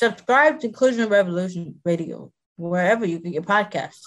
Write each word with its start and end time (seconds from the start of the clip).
Subscribe 0.00 0.60
to 0.60 0.68
Inclusion 0.68 1.10
Revolution 1.10 1.78
Radio 1.84 2.32
wherever 2.56 3.04
you 3.04 3.18
get 3.18 3.34
your 3.34 3.42
podcasts. 3.42 4.00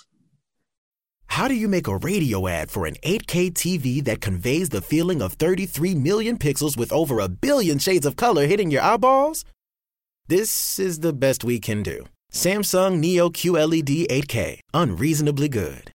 How 1.28 1.48
do 1.48 1.54
you 1.54 1.68
make 1.68 1.88
a 1.88 1.98
radio 1.98 2.48
ad 2.48 2.72
for 2.72 2.88
an 2.88 2.96
8K 3.04 3.54
TV 3.54 4.04
that 4.04 4.20
conveys 4.20 4.70
the 4.70 4.82
feeling 4.82 5.22
of 5.22 5.34
33 5.34 5.94
million 5.94 6.40
pixels 6.40 6.76
with 6.76 6.92
over 6.92 7.20
a 7.20 7.30
billion 7.30 7.78
shades 7.78 8.08
of 8.08 8.16
color 8.16 8.48
hitting 8.48 8.72
your 8.72 8.82
eyeballs? 8.82 9.46
This 10.28 10.80
is 10.80 11.02
the 11.02 11.14
best 11.14 11.44
we 11.44 11.60
can 11.60 11.84
do. 11.84 12.08
Samsung 12.32 12.98
Neo 12.98 13.30
QLED 13.30 14.08
8K, 14.08 14.62
unreasonably 14.74 15.48
good. 15.48 15.93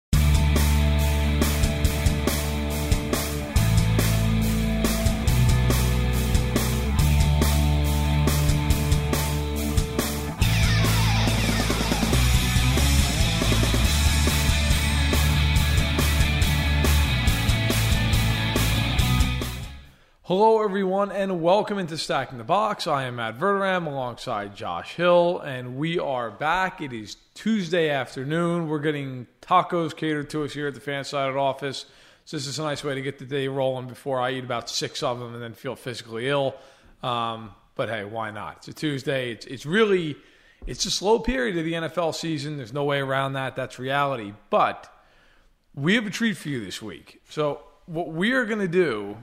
Hello, 20.27 20.63
everyone, 20.63 21.11
and 21.11 21.39
welcome 21.39 21.77
into 21.77 21.99
Stacking 21.99 22.39
the 22.39 22.43
Box. 22.43 22.87
I 22.87 23.03
am 23.03 23.17
Matt 23.17 23.37
Verderame 23.37 23.85
alongside 23.85 24.55
Josh 24.55 24.95
Hill, 24.95 25.39
and 25.41 25.77
we 25.77 25.99
are 25.99 26.31
back. 26.31 26.81
It 26.81 26.91
is 26.93 27.17
Tuesday 27.35 27.91
afternoon. 27.91 28.67
We're 28.67 28.79
getting 28.79 29.27
tacos 29.43 29.95
catered 29.95 30.31
to 30.31 30.43
us 30.43 30.53
here 30.53 30.67
at 30.67 30.73
the 30.73 30.79
Fansided 30.79 31.39
office. 31.39 31.85
So 32.25 32.37
this 32.37 32.47
is 32.47 32.57
a 32.57 32.63
nice 32.63 32.83
way 32.83 32.95
to 32.95 33.03
get 33.03 33.19
the 33.19 33.25
day 33.25 33.47
rolling 33.47 33.87
before 33.87 34.19
I 34.19 34.31
eat 34.31 34.43
about 34.43 34.67
six 34.67 35.03
of 35.03 35.19
them 35.19 35.35
and 35.35 35.43
then 35.43 35.53
feel 35.53 35.75
physically 35.75 36.27
ill. 36.27 36.55
Um, 37.03 37.51
but 37.75 37.89
hey, 37.89 38.03
why 38.03 38.31
not? 38.31 38.57
It's 38.57 38.69
a 38.69 38.73
Tuesday. 38.73 39.31
It's, 39.31 39.45
it's 39.45 39.67
really 39.67 40.17
it's 40.65 40.87
a 40.87 40.91
slow 40.91 41.19
period 41.19 41.55
of 41.55 41.65
the 41.65 41.73
NFL 41.73 42.15
season. 42.15 42.57
There's 42.57 42.73
no 42.73 42.83
way 42.83 42.97
around 42.97 43.33
that. 43.33 43.55
That's 43.55 43.77
reality. 43.77 44.33
But 44.49 44.91
we 45.75 45.93
have 45.93 46.07
a 46.07 46.09
treat 46.09 46.35
for 46.35 46.49
you 46.49 46.65
this 46.65 46.81
week. 46.81 47.21
So 47.29 47.61
what 47.85 48.07
we 48.07 48.31
are 48.31 48.45
going 48.45 48.61
to 48.61 48.67
do 48.67 49.17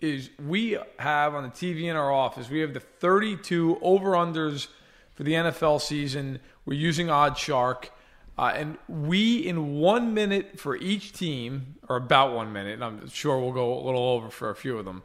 is 0.00 0.30
we 0.44 0.78
have 0.98 1.34
on 1.34 1.44
the 1.44 1.50
TV 1.50 1.84
in 1.84 1.96
our 1.96 2.12
office, 2.12 2.50
we 2.50 2.60
have 2.60 2.74
the 2.74 2.80
32 2.80 3.78
over 3.80 4.12
unders 4.12 4.68
for 5.14 5.22
the 5.22 5.32
NFL 5.32 5.80
season. 5.80 6.40
We're 6.66 6.74
using 6.74 7.06
OddsShark. 7.06 7.90
Uh, 8.36 8.52
and 8.54 8.78
we, 8.88 9.38
in 9.46 9.78
one 9.78 10.12
minute 10.12 10.58
for 10.58 10.76
each 10.76 11.12
team, 11.12 11.76
or 11.88 11.96
about 11.96 12.34
one 12.34 12.52
minute, 12.52 12.74
and 12.74 12.84
I'm 12.84 13.08
sure 13.08 13.38
we'll 13.38 13.52
go 13.52 13.78
a 13.78 13.82
little 13.84 14.02
over 14.02 14.28
for 14.28 14.50
a 14.50 14.56
few 14.56 14.76
of 14.76 14.84
them, 14.84 15.04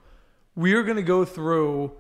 we 0.56 0.74
are 0.74 0.82
going 0.82 0.98
to 0.98 1.04
go 1.04 1.26
through 1.26 1.92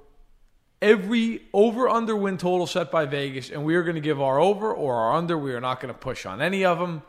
every 0.82 1.44
over 1.54 1.88
under 1.88 2.16
win 2.16 2.38
total 2.38 2.66
set 2.66 2.90
by 2.90 3.06
Vegas, 3.06 3.52
and 3.52 3.64
we 3.64 3.76
are 3.76 3.84
going 3.84 3.95
to 3.95 4.02
give 4.02 4.20
our 4.20 4.40
over 4.40 4.73
or 4.73 4.95
our 4.95 5.16
under. 5.16 5.38
We 5.38 5.54
are 5.54 5.62
not 5.62 5.80
going 5.80 5.94
to 5.94 6.00
push 6.00 6.26
on 6.26 6.42
any 6.42 6.66
of 6.66 6.80
them. 6.80 7.04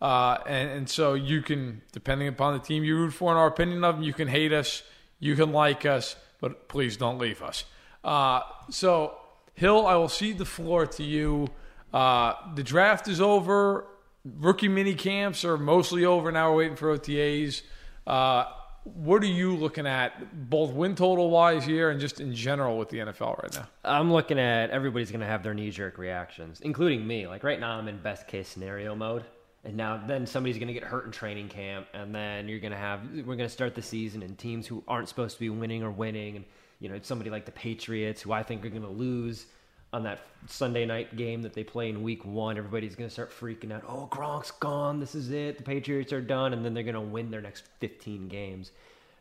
Uh, 0.00 0.38
and, 0.46 0.70
and 0.70 0.88
so 0.88 1.14
you 1.14 1.42
can, 1.42 1.82
depending 1.92 2.28
upon 2.28 2.54
the 2.54 2.64
team 2.64 2.82
you 2.82 2.96
root 2.96 3.12
for 3.12 3.30
and 3.30 3.38
our 3.38 3.46
opinion 3.46 3.84
of 3.84 3.96
them, 3.96 4.04
you 4.04 4.12
can 4.12 4.28
hate 4.28 4.52
us 4.52 4.82
you 5.18 5.34
can 5.34 5.52
like 5.52 5.86
us, 5.86 6.16
but 6.40 6.68
please 6.68 6.96
don't 6.96 7.18
leave 7.18 7.42
us. 7.42 7.64
Uh, 8.04 8.40
so, 8.70 9.16
Hill, 9.54 9.86
I 9.86 9.96
will 9.96 10.08
cede 10.08 10.38
the 10.38 10.44
floor 10.44 10.86
to 10.86 11.02
you. 11.02 11.48
Uh, 11.92 12.34
the 12.54 12.62
draft 12.62 13.08
is 13.08 13.20
over. 13.20 13.86
Rookie 14.24 14.68
mini 14.68 14.94
camps 14.94 15.44
are 15.44 15.56
mostly 15.56 16.04
over. 16.04 16.30
Now 16.32 16.50
we're 16.50 16.58
waiting 16.58 16.76
for 16.76 16.96
OTAs. 16.96 17.62
Uh, 18.06 18.44
what 18.84 19.22
are 19.22 19.26
you 19.26 19.56
looking 19.56 19.86
at, 19.86 20.48
both 20.48 20.72
win 20.72 20.94
total 20.94 21.28
wise 21.30 21.64
here 21.64 21.90
and 21.90 22.00
just 22.00 22.20
in 22.20 22.32
general 22.32 22.78
with 22.78 22.88
the 22.88 22.98
NFL 22.98 23.42
right 23.42 23.54
now? 23.54 23.68
I'm 23.84 24.12
looking 24.12 24.38
at 24.38 24.70
everybody's 24.70 25.10
going 25.10 25.22
to 25.22 25.26
have 25.26 25.42
their 25.42 25.54
knee 25.54 25.70
jerk 25.70 25.98
reactions, 25.98 26.60
including 26.60 27.04
me. 27.04 27.26
Like 27.26 27.42
right 27.42 27.58
now, 27.58 27.78
I'm 27.78 27.88
in 27.88 27.98
best 27.98 28.28
case 28.28 28.48
scenario 28.48 28.94
mode 28.94 29.24
and 29.66 29.76
now 29.76 30.00
then 30.06 30.26
somebody's 30.26 30.56
going 30.56 30.68
to 30.68 30.72
get 30.72 30.84
hurt 30.84 31.04
in 31.04 31.12
training 31.12 31.48
camp 31.48 31.86
and 31.92 32.14
then 32.14 32.48
you're 32.48 32.60
going 32.60 32.72
to 32.72 32.78
have 32.78 33.00
we're 33.12 33.36
going 33.36 33.38
to 33.38 33.48
start 33.48 33.74
the 33.74 33.82
season 33.82 34.22
and 34.22 34.38
teams 34.38 34.66
who 34.66 34.82
aren't 34.86 35.08
supposed 35.08 35.34
to 35.34 35.40
be 35.40 35.50
winning 35.50 35.82
or 35.82 35.90
winning 35.90 36.36
and 36.36 36.44
you 36.78 36.88
know 36.88 36.98
somebody 37.02 37.28
like 37.28 37.44
the 37.44 37.52
patriots 37.52 38.22
who 38.22 38.32
i 38.32 38.42
think 38.42 38.64
are 38.64 38.70
going 38.70 38.82
to 38.82 38.88
lose 38.88 39.46
on 39.92 40.04
that 40.04 40.20
sunday 40.46 40.86
night 40.86 41.16
game 41.16 41.42
that 41.42 41.52
they 41.52 41.64
play 41.64 41.88
in 41.88 42.02
week 42.02 42.24
one. 42.24 42.58
Everybody's 42.58 42.94
going 42.94 43.08
to 43.08 43.12
start 43.12 43.30
freaking 43.30 43.72
out 43.72 43.82
oh 43.88 44.08
gronk's 44.10 44.50
gone 44.50 45.00
this 45.00 45.14
is 45.14 45.30
it 45.30 45.58
the 45.58 45.64
patriots 45.64 46.12
are 46.12 46.20
done 46.20 46.52
and 46.52 46.64
then 46.64 46.72
they're 46.74 46.82
going 46.84 46.94
to 46.94 47.00
win 47.00 47.30
their 47.30 47.40
next 47.40 47.64
15 47.80 48.28
games. 48.28 48.70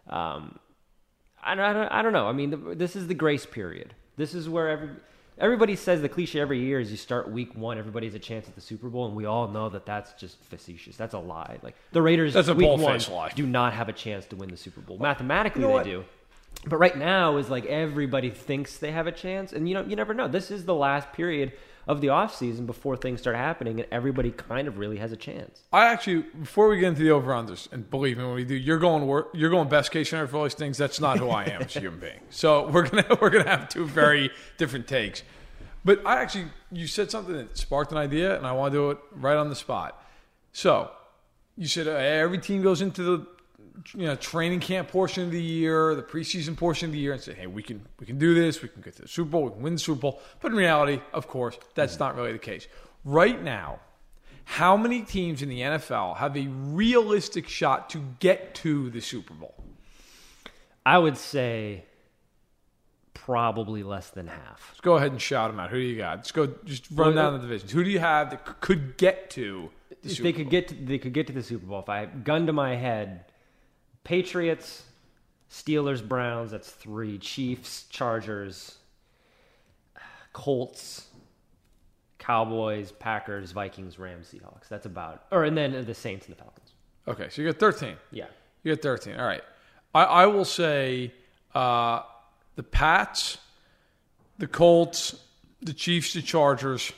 Um, 0.09 0.59
I, 1.43 1.55
don't, 1.55 1.91
I 1.91 2.01
don't 2.01 2.13
know. 2.13 2.27
I 2.27 2.33
mean 2.33 2.77
this 2.77 2.95
is 2.95 3.07
the 3.07 3.13
grace 3.13 3.45
period. 3.45 3.93
This 4.17 4.33
is 4.33 4.49
where 4.49 4.69
every 4.69 4.89
everybody 5.37 5.75
says 5.75 6.01
the 6.01 6.09
cliche 6.09 6.39
every 6.39 6.59
year 6.59 6.79
is 6.79 6.91
you 6.91 6.97
start 6.97 7.29
week 7.29 7.55
one, 7.55 7.77
everybody 7.77 8.07
has 8.07 8.15
a 8.15 8.19
chance 8.19 8.47
at 8.47 8.55
the 8.55 8.61
Super 8.61 8.89
Bowl, 8.89 9.05
and 9.05 9.15
we 9.15 9.25
all 9.25 9.47
know 9.47 9.69
that 9.69 9.85
that's 9.85 10.13
just 10.13 10.41
facetious. 10.43 10.95
That's 10.95 11.13
a 11.13 11.19
lie. 11.19 11.59
Like 11.61 11.75
the 11.91 12.01
Raiders, 12.01 12.33
that's 12.33 12.47
a 12.47 12.55
week 12.55 12.69
one 12.69 12.99
lie. 13.11 13.31
do 13.35 13.45
not 13.45 13.73
have 13.73 13.89
a 13.89 13.93
chance 13.93 14.25
to 14.27 14.35
win 14.35 14.49
the 14.49 14.57
Super 14.57 14.81
Bowl. 14.81 14.97
Mathematically, 14.97 15.61
you 15.61 15.67
know 15.67 15.77
they 15.77 15.83
do. 15.83 16.05
But 16.67 16.77
right 16.77 16.97
now 16.97 17.37
is 17.37 17.49
like 17.49 17.65
everybody 17.65 18.29
thinks 18.29 18.77
they 18.77 18.91
have 18.91 19.07
a 19.07 19.11
chance, 19.11 19.53
and 19.53 19.67
you 19.67 19.73
know 19.73 19.83
you 19.83 19.95
never 19.95 20.13
know. 20.13 20.27
This 20.27 20.51
is 20.51 20.65
the 20.65 20.75
last 20.75 21.11
period 21.13 21.53
of 21.87 22.01
the 22.01 22.09
off 22.09 22.35
season 22.35 22.65
before 22.65 22.97
things 22.97 23.21
start 23.21 23.35
happening, 23.35 23.79
and 23.79 23.87
everybody 23.91 24.31
kind 24.31 24.67
of 24.67 24.77
really 24.77 24.97
has 24.97 25.11
a 25.11 25.15
chance. 25.15 25.63
I 25.71 25.85
actually, 25.85 26.25
before 26.39 26.67
we 26.67 26.79
get 26.79 26.87
into 26.89 27.03
the 27.03 27.11
over 27.11 27.31
unders, 27.31 27.71
and 27.71 27.89
believe 27.89 28.17
me, 28.17 28.23
when 28.23 28.33
we 28.33 28.45
do, 28.45 28.55
you're 28.55 28.79
going 28.79 29.05
work, 29.05 29.29
you're 29.33 29.49
going 29.49 29.69
best 29.69 29.91
case 29.91 30.09
scenario 30.09 30.27
for 30.27 30.37
all 30.37 30.43
these 30.43 30.53
things. 30.53 30.77
That's 30.77 30.99
not 30.99 31.19
who 31.19 31.29
I 31.29 31.45
am 31.45 31.61
as 31.63 31.75
a 31.75 31.79
human 31.79 31.99
being. 31.99 32.19
So 32.29 32.69
we're 32.69 32.87
gonna 32.87 33.17
we're 33.21 33.29
gonna 33.29 33.49
have 33.49 33.69
two 33.69 33.85
very 33.85 34.31
different 34.57 34.87
takes. 34.87 35.23
But 35.83 36.05
I 36.05 36.21
actually, 36.21 36.47
you 36.71 36.87
said 36.87 37.11
something 37.11 37.35
that 37.35 37.57
sparked 37.57 37.91
an 37.91 37.97
idea, 37.99 38.35
and 38.35 38.47
I 38.47 38.53
want 38.53 38.73
to 38.73 38.77
do 38.77 38.91
it 38.91 38.97
right 39.11 39.37
on 39.37 39.49
the 39.49 39.55
spot. 39.55 40.01
So 40.51 40.89
you 41.55 41.67
said 41.67 41.87
uh, 41.87 41.91
every 41.91 42.39
team 42.39 42.63
goes 42.63 42.81
into 42.81 43.03
the 43.03 43.27
you 43.93 44.05
know 44.05 44.15
training 44.15 44.59
camp 44.59 44.89
portion 44.89 45.23
of 45.23 45.31
the 45.31 45.41
year, 45.41 45.95
the 45.95 46.03
preseason 46.03 46.55
portion 46.55 46.87
of 46.87 46.93
the 46.93 46.99
year, 46.99 47.13
and 47.13 47.21
say, 47.21 47.33
hey, 47.33 47.47
we 47.47 47.63
can 47.63 47.85
we 47.99 48.05
can 48.05 48.17
do 48.17 48.33
this, 48.33 48.61
we 48.61 48.69
can 48.69 48.81
get 48.81 48.95
to 48.95 49.03
the 49.03 49.07
Super 49.07 49.29
Bowl, 49.31 49.43
we 49.45 49.51
can 49.51 49.61
win 49.61 49.73
the 49.73 49.79
Super 49.79 50.01
Bowl. 50.01 50.21
But 50.41 50.51
in 50.51 50.57
reality, 50.57 51.01
of 51.13 51.27
course, 51.27 51.57
that's 51.73 51.99
not 51.99 52.15
really 52.15 52.31
the 52.31 52.39
case. 52.39 52.67
Right 53.03 53.41
now, 53.41 53.79
how 54.45 54.77
many 54.77 55.01
teams 55.01 55.41
in 55.41 55.49
the 55.49 55.61
NFL 55.61 56.17
have 56.17 56.37
a 56.37 56.47
realistic 56.47 57.47
shot 57.47 57.89
to 57.91 58.03
get 58.19 58.55
to 58.55 58.89
the 58.89 59.01
Super 59.01 59.33
Bowl? 59.33 59.55
I 60.85 60.97
would 60.97 61.17
say 61.17 61.85
probably 63.15 63.81
less 63.81 64.11
than 64.11 64.27
half. 64.27 64.67
Let's 64.69 64.81
go 64.81 64.97
ahead 64.97 65.11
and 65.11 65.19
shout 65.19 65.49
them 65.49 65.59
out. 65.59 65.71
Who 65.71 65.77
do 65.77 65.83
you 65.83 65.97
got? 65.97 66.17
Let's 66.17 66.31
go. 66.31 66.47
Just 66.63 66.85
run 66.91 67.15
down 67.15 67.33
the 67.33 67.39
divisions. 67.39 67.71
Who 67.71 67.83
do 67.83 67.89
you 67.89 67.99
have 67.99 68.29
that 68.29 68.61
could 68.61 68.97
get 68.97 69.31
to? 69.31 69.71
The 69.89 69.95
if 70.09 70.17
Super 70.17 70.23
they 70.23 70.33
could 70.33 70.43
Bowl? 70.45 70.51
get, 70.51 70.67
to, 70.67 70.75
they 70.75 70.97
could 70.99 71.13
get 71.13 71.27
to 71.27 71.33
the 71.33 71.41
Super 71.41 71.65
Bowl. 71.65 71.79
If 71.79 71.89
I 71.89 72.05
gun 72.05 72.45
to 72.45 72.53
my 72.53 72.75
head, 72.75 73.24
Patriots, 74.05 74.83
Steelers, 75.51 76.07
Browns. 76.07 76.51
That's 76.51 76.69
three. 76.69 77.17
Chiefs, 77.17 77.85
Chargers, 77.89 78.75
Colts, 80.31 81.07
Cowboys, 82.17 82.93
Packers, 82.93 83.51
Vikings, 83.51 83.99
Rams, 83.99 84.33
Seahawks. 84.33 84.69
That's 84.69 84.85
about. 84.85 85.25
Or 85.31 85.43
and 85.43 85.57
then 85.57 85.83
the 85.83 85.93
Saints 85.93 86.27
and 86.27 86.37
the 86.37 86.41
Falcons. 86.41 86.71
Okay, 87.07 87.27
so 87.29 87.41
you 87.41 87.51
got 87.51 87.59
thirteen. 87.59 87.97
Yeah, 88.11 88.27
you 88.63 88.73
got 88.73 88.81
thirteen. 88.81 89.17
All 89.17 89.27
right. 89.27 89.43
I, 89.93 90.03
I 90.03 90.25
will 90.27 90.45
say. 90.45 91.11
Uh, 91.53 92.01
the 92.55 92.63
Pats, 92.63 93.37
the 94.37 94.47
Colts, 94.47 95.15
the 95.61 95.73
Chiefs, 95.73 96.13
the 96.13 96.21
Chargers, 96.21 96.91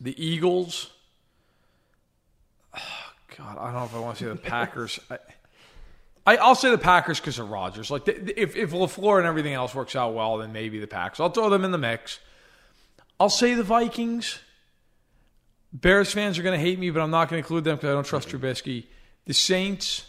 the 0.00 0.14
Eagles. 0.24 0.90
Oh, 2.76 2.80
God, 3.36 3.58
I 3.58 3.64
don't 3.64 3.74
know 3.74 3.84
if 3.84 3.94
I 3.94 3.98
want 3.98 4.18
to 4.18 4.24
say 4.24 4.30
the 4.30 4.36
Packers. 4.36 5.00
I, 5.10 5.18
I, 6.26 6.36
will 6.36 6.54
say 6.54 6.70
the 6.70 6.78
Packers 6.78 7.20
because 7.20 7.38
of 7.38 7.50
Rodgers. 7.50 7.90
Like 7.90 8.06
the, 8.06 8.40
if 8.40 8.56
if 8.56 8.70
Lafleur 8.70 9.18
and 9.18 9.26
everything 9.26 9.52
else 9.52 9.74
works 9.74 9.94
out 9.94 10.14
well, 10.14 10.38
then 10.38 10.52
maybe 10.52 10.78
the 10.78 10.86
Packers. 10.86 11.20
I'll 11.20 11.30
throw 11.30 11.50
them 11.50 11.64
in 11.64 11.70
the 11.70 11.78
mix. 11.78 12.18
I'll 13.20 13.30
say 13.30 13.54
the 13.54 13.62
Vikings. 13.62 14.38
Bears 15.72 16.12
fans 16.12 16.38
are 16.38 16.42
going 16.42 16.58
to 16.58 16.64
hate 16.64 16.78
me, 16.78 16.90
but 16.90 17.00
I'm 17.00 17.10
not 17.10 17.28
going 17.28 17.42
to 17.42 17.44
include 17.44 17.64
them 17.64 17.76
because 17.76 17.90
I 17.90 17.92
don't 17.92 18.06
trust 18.06 18.28
mm-hmm. 18.28 18.44
Trubisky. 18.44 18.84
The 19.26 19.34
Saints, 19.34 20.06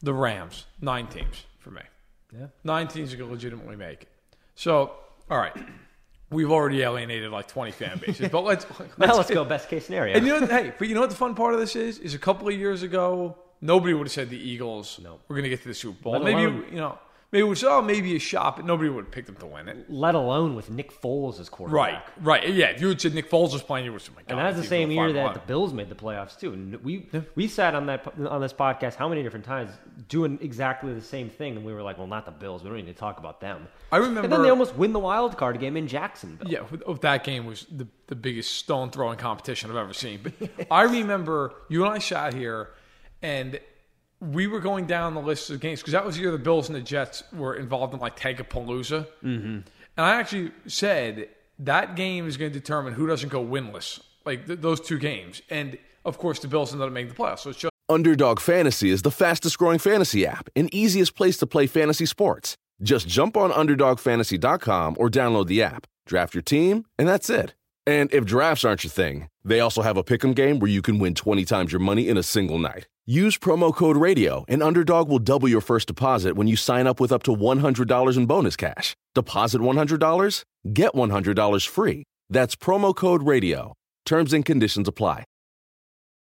the 0.00 0.14
Rams, 0.14 0.64
nine 0.80 1.06
teams 1.06 1.44
for 1.58 1.70
me. 1.70 1.82
Yeah. 2.32 2.46
Nine 2.64 2.88
teams 2.88 3.12
are 3.12 3.16
going 3.16 3.28
to 3.28 3.34
legitimately 3.34 3.76
make 3.76 4.02
it. 4.02 4.08
So, 4.54 4.92
all 5.30 5.38
right. 5.38 5.54
We've 6.30 6.50
already 6.50 6.82
alienated 6.82 7.30
like 7.30 7.46
20 7.46 7.70
fan 7.70 8.00
bases, 8.04 8.30
but 8.30 8.42
let's, 8.42 8.66
let's 8.80 8.98
now 8.98 9.16
let's 9.16 9.30
go 9.30 9.44
best 9.44 9.68
case 9.68 9.86
scenario. 9.86 10.16
And 10.16 10.26
you 10.26 10.40
know, 10.40 10.46
hey, 10.46 10.72
but 10.76 10.88
you 10.88 10.94
know 10.94 11.02
what 11.02 11.10
the 11.10 11.16
fun 11.16 11.36
part 11.36 11.54
of 11.54 11.60
this 11.60 11.76
is? 11.76 11.98
Is 11.98 12.14
a 12.14 12.18
couple 12.18 12.48
of 12.48 12.54
years 12.54 12.82
ago, 12.82 13.36
nobody 13.60 13.94
would 13.94 14.06
have 14.06 14.12
said 14.12 14.30
the 14.30 14.38
Eagles. 14.38 15.00
No, 15.02 15.20
we're 15.28 15.36
going 15.36 15.44
to 15.44 15.50
get 15.50 15.62
to 15.62 15.68
the 15.68 15.74
Super 15.74 16.02
Bowl. 16.02 16.20
Maybe 16.20 16.42
you 16.42 16.76
know, 16.76 16.98
maybe 17.32 17.42
we 17.42 17.54
saw 17.54 17.78
oh, 17.78 17.82
maybe 17.82 18.16
a 18.16 18.18
shot, 18.18 18.56
but 18.56 18.64
nobody 18.64 18.88
would 18.88 19.04
have 19.04 19.12
picked 19.12 19.26
them 19.26 19.36
to 19.36 19.46
win 19.46 19.68
it. 19.68 19.90
Let 19.90 20.14
alone 20.14 20.54
with 20.54 20.70
Nick 20.70 20.92
Foles 21.00 21.40
as 21.40 21.48
quarterback. 21.48 22.10
Right, 22.20 22.42
right. 22.42 22.54
Yeah, 22.54 22.66
if 22.66 22.80
you 22.80 22.88
had 22.88 23.00
said 23.00 23.14
Nick 23.14 23.30
Foles 23.30 23.52
was 23.52 23.62
playing, 23.62 23.84
you 23.84 23.92
would 23.92 24.00
have 24.00 24.06
said, 24.06 24.16
my 24.16 24.22
God, 24.22 24.38
And 24.38 24.38
that's 24.38 24.56
the 24.56 24.68
same 24.68 24.90
year 24.90 25.12
that 25.12 25.30
5-11. 25.30 25.34
the 25.34 25.40
Bills 25.40 25.72
made 25.72 25.88
the 25.88 25.94
playoffs 25.94 26.38
too. 26.38 26.52
And 26.52 26.76
we 26.84 27.08
we 27.34 27.48
sat 27.48 27.74
on 27.74 27.86
that 27.86 28.06
on 28.18 28.40
this 28.40 28.52
podcast 28.52 28.94
how 28.94 29.08
many 29.08 29.22
different 29.22 29.44
times 29.44 29.70
doing 30.08 30.38
exactly 30.40 30.92
the 30.94 31.00
same 31.00 31.28
thing, 31.28 31.56
and 31.56 31.64
we 31.64 31.72
were 31.72 31.82
like, 31.82 31.98
well, 31.98 32.06
not 32.06 32.24
the 32.24 32.32
Bills. 32.32 32.62
We 32.62 32.68
don't 32.68 32.76
need 32.78 32.86
to 32.86 32.94
talk 32.94 33.18
about 33.18 33.40
them. 33.40 33.68
I 33.92 33.98
remember, 33.98 34.22
And 34.22 34.32
then 34.32 34.42
they 34.42 34.50
almost 34.50 34.74
win 34.76 34.92
the 34.92 34.98
wild 34.98 35.36
card 35.36 35.58
game 35.60 35.76
in 35.76 35.88
Jacksonville. 35.88 36.50
Yeah, 36.50 36.60
oh, 36.86 36.94
that 36.94 37.24
game 37.24 37.46
was 37.46 37.66
the, 37.70 37.86
the 38.06 38.16
biggest 38.16 38.54
stone 38.54 38.90
throwing 38.90 39.18
competition 39.18 39.70
I've 39.70 39.76
ever 39.76 39.94
seen. 39.94 40.20
But 40.22 40.66
I 40.70 40.82
remember 40.82 41.54
you 41.68 41.84
and 41.84 41.92
I 41.92 41.98
sat 41.98 42.34
here 42.34 42.70
and 43.26 43.58
we 44.20 44.46
were 44.46 44.60
going 44.60 44.86
down 44.86 45.14
the 45.14 45.20
list 45.20 45.50
of 45.50 45.58
games 45.58 45.80
because 45.80 45.92
that 45.92 46.06
was 46.06 46.14
the 46.14 46.22
year 46.22 46.30
the 46.30 46.38
Bills 46.38 46.68
and 46.68 46.76
the 46.76 46.80
Jets 46.80 47.24
were 47.32 47.56
involved 47.56 47.92
in 47.92 47.98
like 47.98 48.16
Tagapalooza. 48.16 49.04
Mm-hmm. 49.22 49.46
And 49.48 49.64
I 49.96 50.14
actually 50.14 50.52
said 50.66 51.28
that 51.58 51.96
game 51.96 52.28
is 52.28 52.36
going 52.36 52.52
to 52.52 52.58
determine 52.58 52.92
who 52.92 53.08
doesn't 53.08 53.28
go 53.30 53.44
winless, 53.44 54.00
like 54.24 54.46
th- 54.46 54.60
those 54.60 54.80
two 54.80 54.98
games. 54.98 55.42
And 55.50 55.76
of 56.04 56.18
course, 56.18 56.38
the 56.38 56.46
Bills 56.46 56.72
ended 56.72 56.86
up 56.86 56.92
making 56.92 57.14
the 57.14 57.16
playoffs. 57.16 57.40
So 57.40 57.50
it's 57.50 57.58
just 57.58 57.72
Underdog 57.88 58.38
Fantasy 58.38 58.90
is 58.90 59.02
the 59.02 59.10
fastest 59.10 59.58
growing 59.58 59.80
fantasy 59.80 60.24
app 60.24 60.48
and 60.54 60.72
easiest 60.72 61.16
place 61.16 61.36
to 61.38 61.46
play 61.46 61.66
fantasy 61.66 62.06
sports. 62.06 62.56
Just 62.80 63.08
jump 63.08 63.36
on 63.36 63.50
UnderdogFantasy.com 63.50 64.96
or 65.00 65.10
download 65.10 65.48
the 65.48 65.62
app, 65.62 65.86
draft 66.06 66.32
your 66.32 66.42
team, 66.42 66.84
and 66.96 67.08
that's 67.08 67.28
it. 67.28 67.54
And 67.86 68.12
if 68.12 68.24
drafts 68.24 68.64
aren't 68.64 68.82
your 68.82 68.90
thing, 68.90 69.28
they 69.44 69.60
also 69.60 69.82
have 69.82 69.96
a 69.96 70.02
pick'em 70.02 70.34
game 70.34 70.58
where 70.58 70.70
you 70.70 70.82
can 70.82 70.98
win 70.98 71.14
20 71.14 71.44
times 71.44 71.70
your 71.70 71.80
money 71.80 72.08
in 72.08 72.16
a 72.16 72.22
single 72.22 72.58
night. 72.58 72.88
Use 73.06 73.38
promo 73.38 73.72
code 73.72 73.96
RADIO, 73.96 74.44
and 74.48 74.60
Underdog 74.60 75.08
will 75.08 75.20
double 75.20 75.48
your 75.48 75.60
first 75.60 75.86
deposit 75.86 76.34
when 76.34 76.48
you 76.48 76.56
sign 76.56 76.88
up 76.88 76.98
with 76.98 77.12
up 77.12 77.22
to 77.22 77.30
$100 77.30 78.16
in 78.16 78.26
bonus 78.26 78.56
cash. 78.56 78.96
Deposit 79.14 79.60
$100, 79.60 80.42
get 80.72 80.92
$100 80.94 81.68
free. 81.68 82.02
That's 82.28 82.56
promo 82.56 82.92
code 82.94 83.22
RADIO. 83.22 83.74
Terms 84.04 84.32
and 84.32 84.44
conditions 84.44 84.88
apply. 84.88 85.22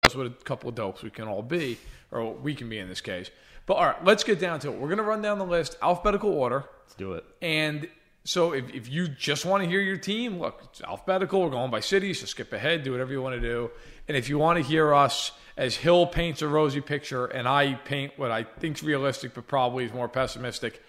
that's 0.03 0.15
what 0.15 0.27
a 0.27 0.29
couple 0.29 0.69
of 0.69 0.75
dopes 0.75 1.03
we 1.03 1.09
can 1.09 1.27
all 1.27 1.41
be, 1.41 1.77
or 2.11 2.33
we 2.33 2.55
can 2.55 2.69
be 2.69 2.79
in 2.79 2.87
this 2.87 3.01
case. 3.01 3.29
But 3.65 3.73
all 3.73 3.85
right, 3.85 4.05
let's 4.05 4.23
get 4.23 4.39
down 4.39 4.61
to 4.61 4.69
it. 4.71 4.79
We're 4.79 4.87
going 4.87 4.97
to 4.99 5.03
run 5.03 5.21
down 5.21 5.37
the 5.37 5.45
list, 5.45 5.75
alphabetical 5.81 6.31
order. 6.31 6.63
Let's 6.85 6.95
do 6.95 7.13
it. 7.13 7.25
And 7.41 7.89
so 8.29 8.53
if, 8.53 8.69
if 8.75 8.87
you 8.87 9.07
just 9.07 9.43
want 9.43 9.63
to 9.63 9.67
hear 9.67 9.81
your 9.81 9.97
team, 9.97 10.37
look, 10.37 10.61
it's 10.65 10.83
alphabetical. 10.83 11.41
We're 11.41 11.49
going 11.49 11.71
by 11.71 11.79
cities, 11.79 12.19
so 12.19 12.27
skip 12.27 12.53
ahead, 12.53 12.83
do 12.83 12.91
whatever 12.91 13.11
you 13.11 13.23
want 13.23 13.33
to 13.33 13.41
do. 13.41 13.71
And 14.07 14.15
if 14.15 14.29
you 14.29 14.37
want 14.37 14.57
to 14.57 14.63
hear 14.63 14.93
us 14.93 15.31
as 15.57 15.75
Hill 15.75 16.05
paints 16.05 16.43
a 16.43 16.47
rosy 16.47 16.79
picture 16.79 17.25
and 17.25 17.47
I 17.47 17.73
paint 17.73 18.13
what 18.17 18.29
I 18.29 18.43
think's 18.43 18.83
realistic 18.83 19.33
but 19.33 19.47
probably 19.47 19.85
is 19.85 19.93
more 19.93 20.07
pessimistic, 20.07 20.79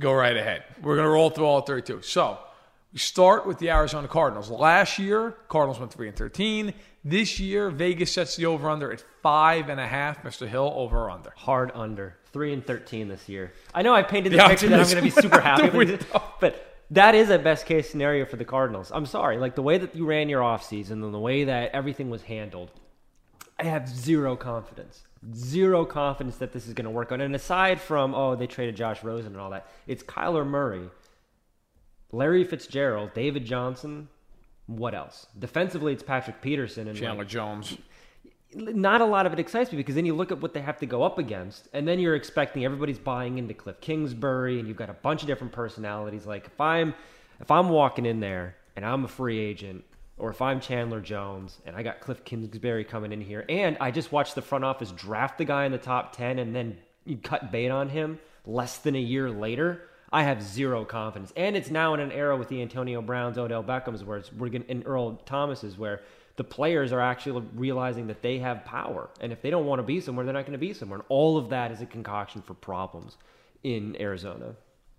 go 0.00 0.12
right 0.12 0.36
ahead. 0.36 0.64
We're 0.82 0.96
going 0.96 1.06
to 1.06 1.10
roll 1.10 1.30
through 1.30 1.44
all 1.44 1.60
32. 1.60 2.02
So 2.02 2.40
we 2.92 2.98
start 2.98 3.46
with 3.46 3.60
the 3.60 3.70
Arizona 3.70 4.08
Cardinals. 4.08 4.50
Last 4.50 4.98
year, 4.98 5.36
Cardinals 5.46 5.78
went 5.78 5.92
3 5.92 6.08
and 6.08 6.16
13. 6.16 6.74
This 7.04 7.38
year, 7.38 7.70
Vegas 7.70 8.10
sets 8.10 8.34
the 8.34 8.46
over 8.46 8.68
under 8.68 8.90
at 8.90 9.04
five 9.22 9.68
and 9.68 9.78
a 9.78 9.86
half. 9.86 10.24
Mr. 10.24 10.48
Hill, 10.48 10.72
over 10.74 11.08
under? 11.08 11.32
Hard 11.36 11.70
under 11.72 12.16
three 12.32 12.52
and 12.52 12.64
thirteen 12.66 13.08
this 13.08 13.28
year. 13.28 13.52
I 13.74 13.82
know 13.82 13.94
I 13.94 14.02
painted 14.02 14.32
the, 14.32 14.38
The 14.38 14.44
picture 14.44 14.68
that 14.68 14.80
I'm 14.80 14.86
going 14.86 14.96
to 14.96 15.02
be 15.02 15.10
super 15.22 15.40
happy 15.40 15.76
with, 15.76 16.06
but 16.40 16.72
that 16.90 17.14
is 17.14 17.30
a 17.30 17.38
best 17.38 17.66
case 17.66 17.88
scenario 17.90 18.26
for 18.26 18.36
the 18.36 18.44
Cardinals. 18.44 18.90
I'm 18.94 19.06
sorry, 19.06 19.38
like 19.38 19.54
the 19.54 19.62
way 19.62 19.78
that 19.78 19.94
you 19.94 20.04
ran 20.04 20.28
your 20.28 20.42
offseason 20.42 21.02
and 21.02 21.14
the 21.14 21.18
way 21.18 21.44
that 21.44 21.70
everything 21.72 22.10
was 22.10 22.22
handled, 22.22 22.70
I 23.58 23.64
have 23.64 23.88
zero 23.88 24.36
confidence. 24.36 25.02
Zero 25.34 25.84
confidence 25.84 26.36
that 26.38 26.52
this 26.52 26.66
is 26.66 26.74
going 26.74 26.84
to 26.84 26.90
work 26.90 27.12
out. 27.12 27.20
And 27.20 27.34
aside 27.34 27.80
from 27.80 28.14
oh 28.14 28.34
they 28.34 28.46
traded 28.46 28.76
Josh 28.76 29.02
Rosen 29.02 29.32
and 29.32 29.40
all 29.40 29.50
that, 29.50 29.68
it's 29.86 30.02
Kyler 30.02 30.46
Murray, 30.46 30.90
Larry 32.10 32.44
Fitzgerald, 32.44 33.14
David 33.14 33.44
Johnson. 33.44 34.08
What 34.66 34.94
else? 34.94 35.26
Defensively, 35.38 35.92
it's 35.92 36.02
Patrick 36.02 36.40
Peterson 36.40 36.88
and 36.88 36.96
like, 36.96 37.02
Chandler 37.02 37.24
Jones. 37.24 37.76
Not 38.54 39.00
a 39.00 39.04
lot 39.04 39.26
of 39.26 39.32
it 39.32 39.38
excites 39.38 39.70
me 39.72 39.76
because 39.76 39.94
then 39.94 40.06
you 40.06 40.14
look 40.14 40.32
at 40.32 40.40
what 40.40 40.54
they 40.54 40.60
have 40.60 40.78
to 40.78 40.86
go 40.86 41.02
up 41.02 41.18
against, 41.18 41.68
and 41.72 41.86
then 41.86 41.98
you're 41.98 42.14
expecting 42.14 42.64
everybody's 42.64 42.98
buying 42.98 43.38
into 43.38 43.54
Cliff 43.54 43.80
Kingsbury, 43.80 44.58
and 44.58 44.68
you've 44.68 44.76
got 44.76 44.90
a 44.90 44.94
bunch 44.94 45.22
of 45.22 45.26
different 45.26 45.52
personalities. 45.52 46.26
Like 46.26 46.46
if 46.46 46.60
I'm 46.60 46.94
if 47.40 47.50
I'm 47.50 47.68
walking 47.68 48.06
in 48.06 48.20
there 48.20 48.56
and 48.76 48.84
I'm 48.84 49.04
a 49.04 49.08
free 49.08 49.38
agent, 49.38 49.84
or 50.18 50.30
if 50.30 50.40
I'm 50.40 50.60
Chandler 50.60 51.00
Jones 51.00 51.58
and 51.66 51.74
I 51.74 51.82
got 51.82 52.00
Cliff 52.00 52.24
Kingsbury 52.24 52.84
coming 52.84 53.12
in 53.12 53.20
here, 53.20 53.44
and 53.48 53.76
I 53.80 53.90
just 53.90 54.12
watched 54.12 54.34
the 54.34 54.42
front 54.42 54.64
office 54.64 54.90
draft 54.92 55.38
the 55.38 55.44
guy 55.44 55.64
in 55.64 55.72
the 55.72 55.78
top 55.78 56.14
ten, 56.14 56.38
and 56.38 56.54
then 56.54 56.78
you 57.04 57.16
cut 57.16 57.50
bait 57.50 57.70
on 57.70 57.88
him 57.88 58.18
less 58.46 58.78
than 58.78 58.94
a 58.94 59.00
year 59.00 59.30
later. 59.30 59.82
I 60.14 60.24
have 60.24 60.42
zero 60.42 60.84
confidence, 60.84 61.32
and 61.36 61.56
it's 61.56 61.70
now 61.70 61.94
in 61.94 62.00
an 62.00 62.12
era 62.12 62.36
with 62.36 62.48
the 62.48 62.60
Antonio 62.60 63.00
Browns, 63.00 63.38
Odell 63.38 63.64
Beckham's, 63.64 64.04
where 64.04 64.18
it's 64.18 64.30
we're 64.30 64.50
going 64.50 64.64
and 64.68 64.86
Earl 64.86 65.16
Thomas's, 65.24 65.78
where 65.78 66.02
the 66.42 66.48
players 66.48 66.92
are 66.92 67.00
actually 67.00 67.46
realizing 67.54 68.08
that 68.08 68.20
they 68.20 68.38
have 68.38 68.64
power, 68.64 69.08
and 69.20 69.32
if 69.32 69.42
they 69.42 69.50
don't 69.50 69.64
want 69.64 69.78
to 69.78 69.84
be 69.84 70.00
somewhere, 70.00 70.24
they're 70.24 70.34
not 70.34 70.44
going 70.44 70.58
to 70.58 70.58
be 70.58 70.72
somewhere. 70.72 70.98
And 70.98 71.06
all 71.08 71.38
of 71.38 71.50
that 71.50 71.70
is 71.70 71.80
a 71.80 71.86
concoction 71.86 72.42
for 72.42 72.54
problems 72.54 73.16
in 73.62 73.96
Arizona. 74.00 74.56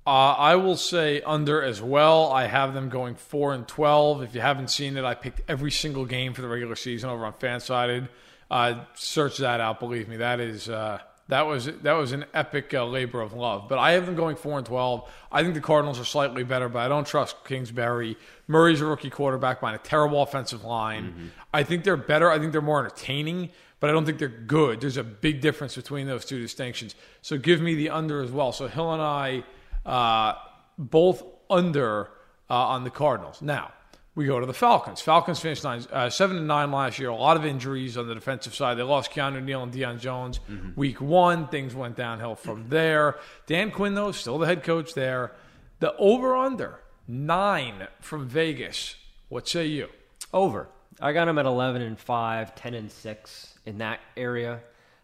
Uh, 0.07 0.09
I 0.09 0.55
will 0.55 0.77
say 0.77 1.21
under 1.21 1.61
as 1.61 1.81
well. 1.81 2.31
I 2.31 2.47
have 2.47 2.73
them 2.73 2.87
going 2.87 3.15
four 3.15 3.53
and 3.53 3.67
twelve. 3.67 4.23
If 4.23 4.33
you 4.35 4.39
haven't 4.39 4.69
seen 4.69 4.95
it, 4.95 5.03
I 5.03 5.15
picked 5.15 5.41
every 5.49 5.71
single 5.71 6.05
game 6.05 6.33
for 6.33 6.41
the 6.41 6.47
regular 6.47 6.77
season 6.77 7.09
over 7.09 7.25
on 7.25 7.33
Fansided. 7.33 8.07
Uh, 8.49 8.85
search 8.93 9.39
that 9.39 9.59
out. 9.59 9.81
Believe 9.81 10.07
me, 10.07 10.17
that 10.17 10.39
is 10.39 10.69
uh, 10.69 10.99
that 11.33 11.47
was 11.47 11.65
that 11.65 11.93
was 11.93 12.11
an 12.11 12.25
epic 12.35 12.75
uh, 12.75 12.85
labor 12.85 13.19
of 13.19 13.33
love. 13.33 13.67
But 13.67 13.79
I 13.79 13.93
have 13.93 14.05
them 14.05 14.15
going 14.15 14.35
four 14.35 14.59
and 14.59 14.65
twelve. 14.67 15.09
I 15.31 15.41
think 15.41 15.55
the 15.55 15.61
Cardinals 15.61 15.99
are 15.99 16.05
slightly 16.05 16.43
better, 16.43 16.69
but 16.69 16.79
I 16.79 16.87
don't 16.87 17.07
trust 17.07 17.43
Kingsbury. 17.43 18.17
Murray's 18.47 18.81
a 18.81 18.85
rookie 18.85 19.09
quarterback 19.09 19.59
behind 19.59 19.75
a 19.75 19.83
terrible 19.83 20.21
offensive 20.21 20.63
line. 20.63 21.31
I 21.51 21.63
think 21.63 21.85
they're 21.85 21.97
better. 21.97 22.29
I 22.29 22.37
think 22.37 22.51
they're 22.51 22.61
more 22.61 22.79
entertaining, 22.85 23.49
but 23.79 23.89
I 23.89 23.93
don't 23.93 24.05
think 24.05 24.19
they're 24.19 24.27
good. 24.27 24.79
There's 24.79 24.97
a 24.97 25.03
big 25.03 25.41
difference 25.41 25.75
between 25.75 26.05
those 26.05 26.23
two 26.23 26.39
distinctions. 26.39 26.93
So 27.23 27.39
give 27.39 27.61
me 27.61 27.73
the 27.73 27.89
under 27.89 28.21
as 28.21 28.29
well. 28.29 28.51
So 28.51 28.67
Hill 28.67 28.93
and 28.93 29.01
I 29.01 29.43
uh, 29.87 30.35
both 30.77 31.23
under 31.49 32.11
uh, 32.47 32.53
on 32.53 32.83
the 32.83 32.91
Cardinals. 32.91 33.41
Now 33.41 33.71
we 34.15 34.25
go 34.25 34.39
to 34.39 34.45
the 34.45 34.53
Falcons. 34.53 35.01
Falcons 35.01 35.39
finished 35.39 35.63
nine, 35.63 35.83
uh, 35.91 36.09
seven 36.09 36.37
and 36.37 36.47
nine 36.47 36.71
last 36.71 36.99
year. 36.99 37.09
A 37.09 37.15
lot 37.15 37.35
of 37.35 37.45
injuries 37.45 37.97
on 37.97 38.07
the 38.07 38.13
defensive 38.13 38.53
side. 38.53 38.77
They 38.77 38.83
lost 38.83 39.11
Keanu 39.11 39.43
Neal 39.43 39.63
and 39.63 39.73
Deion 39.73 39.99
Jones 39.99 40.39
week 40.75 41.01
one. 41.01 41.47
Things 41.47 41.73
went 41.73 41.95
downhill 41.95 42.35
from 42.35 42.69
there. 42.69 43.17
Dan 43.47 43.71
Quinn 43.71 43.95
though 43.95 44.11
still 44.11 44.37
the 44.37 44.45
head 44.45 44.63
coach 44.63 44.93
there. 44.93 45.31
The 45.79 45.95
over 45.97 46.35
under 46.35 46.79
nine 47.07 47.87
from 47.99 48.27
Vegas. 48.27 48.95
What 49.29 49.47
say 49.47 49.65
you? 49.65 49.89
Over. 50.31 50.67
I 51.01 51.11
got 51.11 51.25
them 51.25 51.39
at 51.39 51.45
11 51.45 51.81
and 51.81 51.99
5, 51.99 52.55
10 52.55 52.73
and 52.75 52.91
6 52.91 53.59
in 53.65 53.79
that 53.79 53.99
area. 54.15 54.61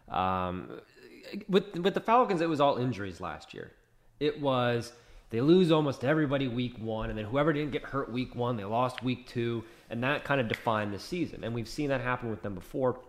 Um, 0.08 0.80
with 1.48 1.76
with 1.78 1.94
the 1.94 2.00
Falcons, 2.00 2.40
it 2.40 2.48
was 2.48 2.60
all 2.60 2.76
injuries 2.76 3.20
last 3.20 3.54
year. 3.54 3.72
It 4.20 4.40
was 4.40 4.92
they 5.30 5.40
lose 5.40 5.70
almost 5.70 6.04
everybody 6.04 6.48
week 6.48 6.76
one, 6.78 7.08
and 7.08 7.18
then 7.18 7.24
whoever 7.24 7.52
didn't 7.52 7.70
get 7.72 7.82
hurt 7.82 8.12
week 8.12 8.34
one, 8.34 8.56
they 8.56 8.64
lost 8.64 9.02
week 9.02 9.28
two, 9.28 9.64
and 9.88 10.02
that 10.02 10.24
kind 10.24 10.40
of 10.40 10.48
defined 10.48 10.92
the 10.92 10.98
season. 10.98 11.44
And 11.44 11.54
we've 11.54 11.68
seen 11.68 11.88
that 11.88 12.00
happen 12.00 12.30
with 12.30 12.42
them 12.42 12.54
before, 12.54 13.00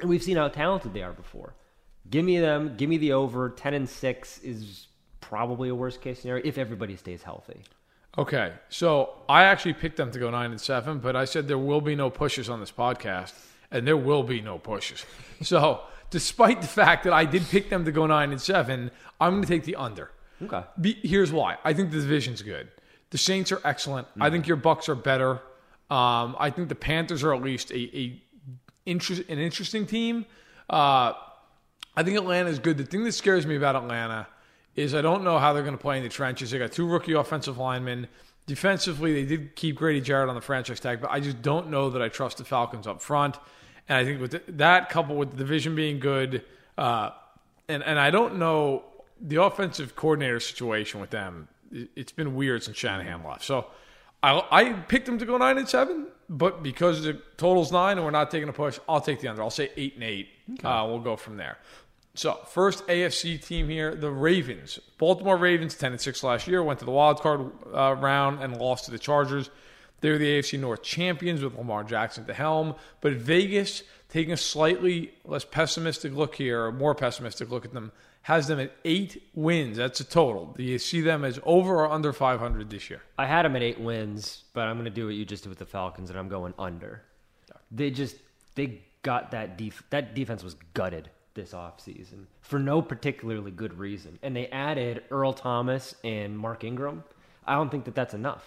and 0.00 0.08
we've 0.08 0.22
seen 0.22 0.36
how 0.36 0.48
talented 0.48 0.94
they 0.94 1.02
are 1.02 1.12
before. 1.12 1.54
Give 2.08 2.24
me 2.24 2.38
them. 2.38 2.76
Give 2.76 2.88
me 2.88 2.96
the 2.96 3.12
over. 3.12 3.50
10 3.50 3.74
and 3.74 3.88
6 3.88 4.38
is 4.38 4.86
probably 5.20 5.68
a 5.68 5.74
worst 5.74 6.00
case 6.00 6.20
scenario 6.20 6.42
if 6.46 6.56
everybody 6.56 6.96
stays 6.96 7.22
healthy. 7.22 7.62
Okay, 8.16 8.52
so 8.68 9.10
I 9.28 9.44
actually 9.44 9.74
picked 9.74 9.96
them 9.96 10.10
to 10.12 10.18
go 10.18 10.30
nine 10.30 10.50
and 10.50 10.60
seven, 10.60 10.98
but 10.98 11.14
I 11.14 11.24
said 11.24 11.46
there 11.46 11.58
will 11.58 11.80
be 11.80 11.94
no 11.94 12.10
pushes 12.10 12.48
on 12.48 12.58
this 12.58 12.72
podcast, 12.72 13.32
and 13.70 13.86
there 13.86 13.96
will 13.96 14.22
be 14.22 14.40
no 14.40 14.58
pushes. 14.58 15.04
So, 15.40 15.82
despite 16.10 16.62
the 16.62 16.66
fact 16.66 17.04
that 17.04 17.12
I 17.12 17.24
did 17.24 17.48
pick 17.48 17.70
them 17.70 17.84
to 17.84 17.92
go 17.92 18.06
nine 18.06 18.32
and 18.32 18.40
seven, 18.40 18.90
I'm 19.20 19.34
going 19.34 19.42
to 19.42 19.48
take 19.48 19.62
the 19.62 19.76
under. 19.76 20.10
Okay. 20.42 20.62
Be, 20.80 20.94
here's 21.02 21.32
why: 21.32 21.58
I 21.64 21.72
think 21.72 21.90
the 21.90 22.00
division's 22.00 22.42
good. 22.42 22.68
The 23.10 23.18
Saints 23.18 23.52
are 23.52 23.60
excellent. 23.64 24.06
I 24.20 24.30
think 24.30 24.46
your 24.46 24.56
Bucks 24.56 24.88
are 24.88 24.94
better. 24.94 25.40
Um, 25.90 26.36
I 26.38 26.50
think 26.50 26.68
the 26.68 26.74
Panthers 26.74 27.24
are 27.24 27.34
at 27.34 27.42
least 27.42 27.70
a, 27.70 27.96
a 27.96 28.22
interest, 28.84 29.22
an 29.28 29.38
interesting 29.38 29.86
team. 29.86 30.26
Uh, 30.68 31.14
I 31.96 32.02
think 32.02 32.18
Atlanta 32.18 32.50
is 32.50 32.58
good. 32.58 32.76
The 32.76 32.84
thing 32.84 33.04
that 33.04 33.12
scares 33.12 33.46
me 33.46 33.56
about 33.56 33.74
Atlanta 33.74 34.26
is 34.76 34.94
I 34.94 35.00
don't 35.00 35.24
know 35.24 35.38
how 35.38 35.52
they're 35.52 35.62
going 35.62 35.76
to 35.76 35.82
play 35.82 35.96
in 35.96 36.02
the 36.02 36.08
trenches. 36.08 36.50
They 36.50 36.58
got 36.58 36.72
two 36.72 36.86
rookie 36.86 37.14
offensive 37.14 37.58
linemen. 37.58 38.06
Defensively, 38.46 39.12
they 39.14 39.24
did 39.24 39.56
keep 39.56 39.76
Grady 39.76 40.00
Jarrett 40.00 40.28
on 40.28 40.34
the 40.34 40.40
franchise 40.40 40.80
tag, 40.80 41.00
but 41.00 41.10
I 41.10 41.20
just 41.20 41.42
don't 41.42 41.70
know 41.70 41.90
that 41.90 42.00
I 42.00 42.08
trust 42.08 42.38
the 42.38 42.44
Falcons 42.44 42.86
up 42.86 43.02
front. 43.02 43.36
And 43.88 43.98
I 43.98 44.04
think 44.04 44.20
with 44.20 44.58
that 44.58 44.90
coupled 44.90 45.18
with 45.18 45.30
the 45.32 45.36
division 45.38 45.74
being 45.74 45.98
good, 45.98 46.44
uh, 46.76 47.10
and 47.68 47.82
and 47.82 47.98
I 47.98 48.10
don't 48.10 48.38
know 48.38 48.84
the 49.20 49.42
offensive 49.42 49.96
coordinator 49.96 50.40
situation 50.40 51.00
with 51.00 51.10
them. 51.10 51.48
it- 51.72 51.90
It's 51.96 52.12
been 52.12 52.34
weird 52.34 52.62
since 52.62 52.76
Shanahan 52.76 53.24
left. 53.24 53.44
So 53.44 53.66
I, 54.22 54.42
I 54.50 54.72
picked 54.72 55.06
them 55.06 55.18
to 55.18 55.26
go 55.26 55.36
nine 55.36 55.58
and 55.58 55.68
seven, 55.68 56.06
but 56.28 56.62
because 56.62 57.02
the 57.04 57.14
total's 57.36 57.70
nine 57.72 57.96
and 57.98 58.04
we're 58.04 58.10
not 58.10 58.30
taking 58.30 58.48
a 58.48 58.52
push, 58.52 58.78
I'll 58.88 59.00
take 59.00 59.20
the 59.20 59.28
under. 59.28 59.42
I'll 59.42 59.50
say 59.50 59.70
eight 59.76 59.94
and 59.94 60.02
eight. 60.04 60.28
Uh, 60.64 60.84
we'll 60.88 60.98
go 61.00 61.16
from 61.16 61.36
there. 61.36 61.58
So, 62.14 62.34
first 62.48 62.84
AFC 62.88 63.40
team 63.44 63.68
here, 63.68 63.94
the 63.94 64.10
Ravens. 64.10 64.80
Baltimore 64.98 65.36
Ravens, 65.36 65.76
10 65.76 65.92
and 65.92 66.00
6 66.00 66.24
last 66.24 66.48
year, 66.48 66.64
went 66.64 66.80
to 66.80 66.84
the 66.84 66.90
wild 66.90 67.20
card 67.20 67.52
uh, 67.72 67.94
round 67.94 68.42
and 68.42 68.56
lost 68.56 68.86
to 68.86 68.90
the 68.90 68.98
Chargers. 68.98 69.50
They're 70.00 70.18
the 70.18 70.38
AFC 70.40 70.58
North 70.58 70.82
champions 70.82 71.42
with 71.44 71.54
Lamar 71.56 71.84
Jackson 71.84 72.22
at 72.22 72.26
the 72.26 72.34
helm. 72.34 72.74
But 73.00 73.12
Vegas, 73.12 73.84
taking 74.08 74.32
a 74.32 74.36
slightly 74.36 75.12
less 75.24 75.44
pessimistic 75.44 76.12
look 76.12 76.34
here, 76.34 76.64
or 76.64 76.72
more 76.72 76.94
pessimistic 76.94 77.50
look 77.50 77.64
at 77.64 77.72
them, 77.72 77.92
has 78.28 78.46
them 78.46 78.60
at 78.60 78.70
eight 78.84 79.22
wins. 79.34 79.78
That's 79.78 80.00
a 80.00 80.04
total. 80.04 80.54
Do 80.54 80.62
you 80.62 80.78
see 80.78 81.00
them 81.00 81.24
as 81.24 81.40
over 81.44 81.76
or 81.76 81.90
under 81.90 82.12
500 82.12 82.68
this 82.68 82.90
year? 82.90 83.00
I 83.16 83.24
had 83.24 83.46
them 83.46 83.56
at 83.56 83.62
eight 83.62 83.80
wins, 83.80 84.44
but 84.52 84.68
I'm 84.68 84.76
going 84.76 84.84
to 84.84 84.90
do 84.90 85.06
what 85.06 85.14
you 85.14 85.24
just 85.24 85.44
did 85.44 85.48
with 85.48 85.58
the 85.58 85.64
Falcons, 85.64 86.10
and 86.10 86.18
I'm 86.18 86.28
going 86.28 86.52
under. 86.58 87.04
They 87.70 87.90
just 87.90 88.16
they 88.54 88.82
got 89.00 89.30
that 89.30 89.56
def- 89.56 89.82
that 89.88 90.14
defense 90.14 90.44
was 90.44 90.56
gutted 90.74 91.08
this 91.32 91.52
offseason 91.52 92.26
for 92.42 92.58
no 92.58 92.82
particularly 92.82 93.50
good 93.50 93.78
reason, 93.78 94.18
and 94.22 94.36
they 94.36 94.48
added 94.48 95.04
Earl 95.10 95.32
Thomas 95.32 95.94
and 96.04 96.38
Mark 96.38 96.64
Ingram. 96.64 97.04
I 97.46 97.54
don't 97.54 97.70
think 97.70 97.86
that 97.86 97.94
that's 97.94 98.12
enough. 98.12 98.44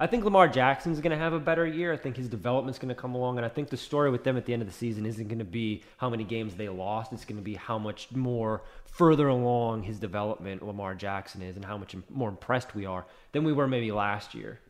I 0.00 0.06
think 0.06 0.24
Lamar 0.24 0.46
Jackson's 0.46 1.00
going 1.00 1.10
to 1.10 1.16
have 1.16 1.32
a 1.32 1.40
better 1.40 1.66
year. 1.66 1.92
I 1.92 1.96
think 1.96 2.16
his 2.16 2.28
development's 2.28 2.78
going 2.78 2.90
to 2.90 2.94
come 2.94 3.16
along, 3.16 3.36
and 3.36 3.44
I 3.44 3.48
think 3.48 3.68
the 3.68 3.76
story 3.76 4.10
with 4.10 4.22
them 4.22 4.36
at 4.36 4.46
the 4.46 4.52
end 4.52 4.62
of 4.62 4.68
the 4.68 4.74
season 4.74 5.04
isn't 5.04 5.26
going 5.26 5.40
to 5.40 5.44
be 5.44 5.82
how 5.96 6.08
many 6.08 6.22
games 6.22 6.54
they 6.54 6.68
lost. 6.68 7.12
It's 7.12 7.24
going 7.24 7.38
to 7.38 7.42
be 7.42 7.54
how 7.54 7.78
much 7.78 8.12
more 8.12 8.62
further 8.84 9.26
along 9.26 9.82
his 9.82 9.98
development 9.98 10.64
Lamar 10.64 10.94
Jackson 10.94 11.42
is, 11.42 11.56
and 11.56 11.64
how 11.64 11.76
much 11.76 11.96
more 12.10 12.28
impressed 12.28 12.76
we 12.76 12.86
are 12.86 13.06
than 13.32 13.42
we 13.42 13.52
were 13.52 13.66
maybe 13.66 13.90
last 13.90 14.36
year. 14.36 14.60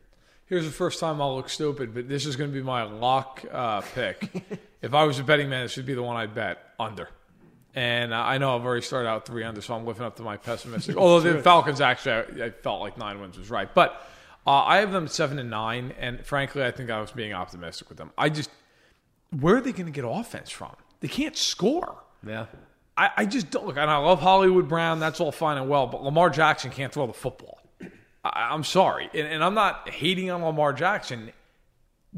Here's 0.47 0.65
the 0.65 0.71
first 0.71 0.99
time 0.99 1.21
I'll 1.21 1.35
look 1.35 1.49
stupid, 1.49 1.93
but 1.93 2.09
this 2.09 2.25
is 2.25 2.35
going 2.35 2.49
to 2.49 2.53
be 2.53 2.63
my 2.63 2.81
lock 2.81 3.45
uh, 3.51 3.81
pick. 3.81 4.59
if 4.81 4.95
I 4.95 5.03
was 5.03 5.19
a 5.19 5.23
betting 5.23 5.47
man, 5.47 5.65
this 5.65 5.77
would 5.77 5.85
be 5.85 5.93
the 5.93 6.01
one 6.01 6.17
I'd 6.17 6.33
bet 6.33 6.57
under. 6.79 7.07
And 7.75 8.15
I 8.15 8.39
know 8.39 8.55
I've 8.55 8.65
already 8.65 8.81
started 8.81 9.07
out 9.07 9.27
three 9.27 9.43
under, 9.43 9.61
so 9.61 9.75
I'm 9.75 9.85
living 9.85 10.03
up 10.03 10.15
to 10.15 10.23
my 10.23 10.37
pessimistic. 10.37 10.95
Although 10.97 11.33
the 11.33 11.43
Falcons 11.43 11.81
actually, 11.81 12.41
I, 12.41 12.47
I 12.47 12.49
felt 12.49 12.81
like 12.81 12.97
nine 12.97 13.21
wins 13.21 13.37
was 13.37 13.51
right, 13.51 13.71
but 13.71 14.09
uh, 14.49 14.63
I 14.65 14.77
have 14.77 14.91
them 14.91 15.07
seven 15.07 15.37
and 15.37 15.51
nine, 15.51 15.93
and 15.99 16.25
frankly, 16.25 16.63
I 16.63 16.71
think 16.71 16.89
I 16.89 16.99
was 16.99 17.11
being 17.11 17.33
optimistic 17.33 17.87
with 17.87 17.99
them. 17.99 18.09
I 18.17 18.29
just, 18.29 18.49
where 19.39 19.57
are 19.57 19.61
they 19.61 19.71
going 19.71 19.85
to 19.85 19.91
get 19.91 20.05
offense 20.07 20.49
from? 20.49 20.75
They 21.01 21.07
can't 21.07 21.37
score. 21.37 22.01
Yeah. 22.25 22.47
I, 22.97 23.11
I 23.17 23.25
just 23.27 23.51
don't 23.51 23.67
look. 23.67 23.77
And 23.77 23.91
I 23.91 23.97
love 23.97 24.19
Hollywood 24.19 24.67
Brown. 24.67 24.99
That's 24.99 25.19
all 25.19 25.31
fine 25.31 25.59
and 25.59 25.69
well, 25.69 25.85
but 25.85 26.01
Lamar 26.01 26.31
Jackson 26.31 26.71
can't 26.71 26.91
throw 26.91 27.05
the 27.05 27.13
football. 27.13 27.59
I, 28.23 28.49
I'm 28.51 28.63
sorry, 28.63 29.07
and, 29.13 29.27
and 29.27 29.43
I'm 29.43 29.53
not 29.53 29.87
hating 29.87 30.31
on 30.31 30.43
Lamar 30.43 30.73
Jackson. 30.73 31.31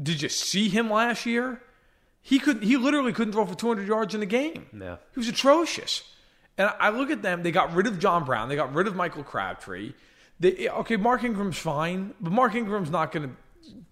Did 0.02 0.22
you 0.22 0.30
see 0.30 0.70
him 0.70 0.90
last 0.90 1.26
year? 1.26 1.60
He 2.22 2.38
could. 2.38 2.62
He 2.62 2.78
literally 2.78 3.12
couldn't 3.12 3.34
throw 3.34 3.44
for 3.44 3.54
200 3.54 3.86
yards 3.86 4.14
in 4.14 4.22
a 4.22 4.26
game. 4.26 4.68
Yeah. 4.72 4.96
He 5.12 5.20
was 5.20 5.28
atrocious. 5.28 6.02
And 6.56 6.70
I 6.80 6.88
look 6.88 7.10
at 7.10 7.20
them. 7.20 7.42
They 7.42 7.50
got 7.50 7.74
rid 7.74 7.86
of 7.86 7.98
John 7.98 8.24
Brown. 8.24 8.48
They 8.48 8.56
got 8.56 8.72
rid 8.72 8.86
of 8.86 8.96
Michael 8.96 9.22
Crabtree. 9.22 9.92
Okay, 10.44 10.96
Mark 10.96 11.24
Ingram's 11.24 11.58
fine, 11.58 12.14
but 12.20 12.32
Mark 12.32 12.54
Ingram's 12.54 12.90
not 12.90 13.12
going 13.12 13.28
to 13.28 13.34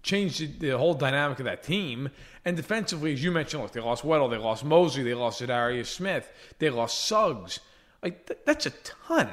change 0.03 0.39
the, 0.39 0.47
the, 0.47 0.77
whole 0.77 0.93
dynamic 0.93 1.39
of 1.39 1.45
that 1.45 1.63
team. 1.63 2.09
And 2.43 2.57
defensively, 2.57 3.13
as 3.13 3.23
you 3.23 3.31
mentioned, 3.31 3.63
look, 3.63 3.71
they 3.71 3.79
lost 3.79 4.03
Weddle, 4.03 4.29
they 4.29 4.37
lost 4.37 4.65
Mosley, 4.65 5.03
they 5.03 5.13
lost 5.13 5.41
Za'Darius 5.41 5.87
Smith, 5.87 6.31
they 6.59 6.69
lost 6.69 7.05
Suggs. 7.05 7.59
Like 8.03 8.25
th- 8.25 8.39
that's 8.45 8.65
a 8.65 8.71
ton. 8.71 9.29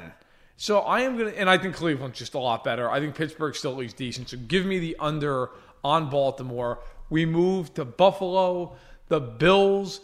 So 0.56 0.80
I 0.80 1.00
am 1.00 1.16
gonna, 1.16 1.30
and 1.30 1.48
I 1.48 1.56
think 1.56 1.76
Cleveland's 1.76 2.18
just 2.18 2.34
a 2.34 2.38
lot 2.38 2.64
better. 2.64 2.90
I 2.90 3.00
think 3.00 3.14
Pittsburgh's 3.14 3.58
still 3.58 3.72
at 3.72 3.78
least 3.78 3.96
decent. 3.96 4.28
So 4.28 4.36
give 4.36 4.66
me 4.66 4.78
the 4.78 4.96
under 4.98 5.50
on 5.84 6.10
Baltimore. 6.10 6.80
We 7.10 7.24
move 7.24 7.72
to 7.74 7.84
Buffalo, 7.84 8.76
the 9.08 9.20
Bills. 9.20 10.00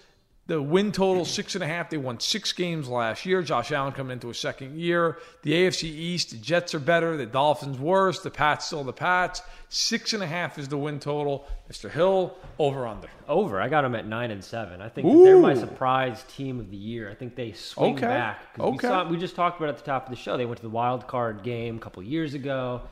The 0.46 0.60
win 0.60 0.92
total 0.92 1.24
six 1.24 1.54
and 1.54 1.64
a 1.64 1.66
half. 1.66 1.88
They 1.88 1.96
won 1.96 2.20
six 2.20 2.52
games 2.52 2.86
last 2.86 3.24
year. 3.24 3.40
Josh 3.40 3.72
Allen 3.72 3.92
coming 3.94 4.12
into 4.12 4.28
a 4.28 4.34
second 4.34 4.78
year. 4.78 5.16
The 5.40 5.52
AFC 5.52 5.84
East, 5.84 6.32
the 6.32 6.36
Jets 6.36 6.74
are 6.74 6.78
better. 6.78 7.16
The 7.16 7.24
Dolphins 7.24 7.78
worse. 7.78 8.20
The 8.20 8.30
Pats 8.30 8.66
still 8.66 8.84
the 8.84 8.92
Pats. 8.92 9.40
Six 9.70 10.12
and 10.12 10.22
a 10.22 10.26
half 10.26 10.58
is 10.58 10.68
the 10.68 10.76
win 10.76 11.00
total. 11.00 11.46
Mr. 11.72 11.90
Hill, 11.90 12.36
over 12.58 12.86
under. 12.86 13.08
Over. 13.26 13.58
I 13.58 13.70
got 13.70 13.82
them 13.82 13.94
at 13.94 14.06
nine 14.06 14.30
and 14.30 14.44
seven. 14.44 14.82
I 14.82 14.90
think 14.90 15.08
they're 15.24 15.38
my 15.38 15.54
surprise 15.54 16.22
team 16.36 16.60
of 16.60 16.70
the 16.70 16.76
year. 16.76 17.10
I 17.10 17.14
think 17.14 17.36
they 17.36 17.52
swing 17.52 17.94
Okay. 17.96 18.06
back. 18.06 18.40
Okay. 18.60 18.70
We, 18.70 18.78
saw, 18.78 19.08
we 19.08 19.16
just 19.16 19.36
talked 19.36 19.56
about 19.58 19.70
it 19.70 19.72
at 19.72 19.78
the 19.78 19.84
top 19.86 20.04
of 20.04 20.10
the 20.10 20.16
show. 20.20 20.36
They 20.36 20.44
went 20.44 20.58
to 20.58 20.62
the 20.62 20.68
wild 20.68 21.06
card 21.06 21.42
game 21.42 21.76
a 21.76 21.80
couple 21.80 22.02
years 22.02 22.34
ago. 22.34 22.82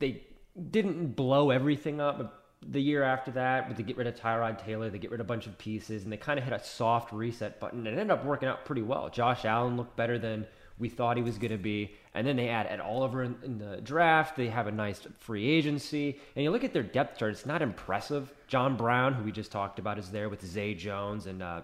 They 0.00 0.22
didn't 0.70 1.16
blow 1.16 1.48
everything 1.48 1.98
up. 1.98 2.43
The 2.70 2.80
year 2.80 3.02
after 3.02 3.30
that, 3.32 3.68
but 3.68 3.76
they 3.76 3.82
get 3.82 3.96
rid 3.96 4.06
of 4.06 4.14
Tyrod 4.16 4.64
Taylor, 4.64 4.88
they 4.90 4.98
get 4.98 5.10
rid 5.10 5.20
of 5.20 5.26
a 5.26 5.28
bunch 5.28 5.46
of 5.46 5.58
pieces, 5.58 6.04
and 6.04 6.12
they 6.12 6.16
kind 6.16 6.38
of 6.38 6.44
hit 6.44 6.52
a 6.54 6.62
soft 6.64 7.12
reset 7.12 7.60
button. 7.60 7.80
And 7.80 7.88
it 7.88 8.00
ended 8.00 8.10
up 8.10 8.24
working 8.24 8.48
out 8.48 8.64
pretty 8.64 8.82
well. 8.82 9.08
Josh 9.10 9.44
Allen 9.44 9.76
looked 9.76 9.96
better 9.96 10.18
than 10.18 10.46
we 10.78 10.88
thought 10.88 11.16
he 11.16 11.22
was 11.22 11.36
going 11.38 11.52
to 11.52 11.58
be. 11.58 11.92
And 12.14 12.26
then 12.26 12.36
they 12.36 12.48
add 12.48 12.66
Ed 12.68 12.80
Oliver 12.80 13.22
in, 13.22 13.36
in 13.44 13.58
the 13.58 13.80
draft. 13.82 14.36
They 14.36 14.48
have 14.48 14.66
a 14.66 14.72
nice 14.72 15.00
free 15.20 15.48
agency. 15.48 16.18
And 16.34 16.42
you 16.42 16.50
look 16.50 16.64
at 16.64 16.72
their 16.72 16.82
depth 16.82 17.18
chart, 17.18 17.32
it's 17.32 17.46
not 17.46 17.60
impressive. 17.62 18.32
John 18.48 18.76
Brown, 18.76 19.14
who 19.14 19.24
we 19.24 19.30
just 19.32 19.52
talked 19.52 19.78
about, 19.78 19.98
is 19.98 20.10
there 20.10 20.28
with 20.28 20.44
Zay 20.44 20.74
Jones 20.74 21.26
and 21.26 21.42
uh, 21.42 21.60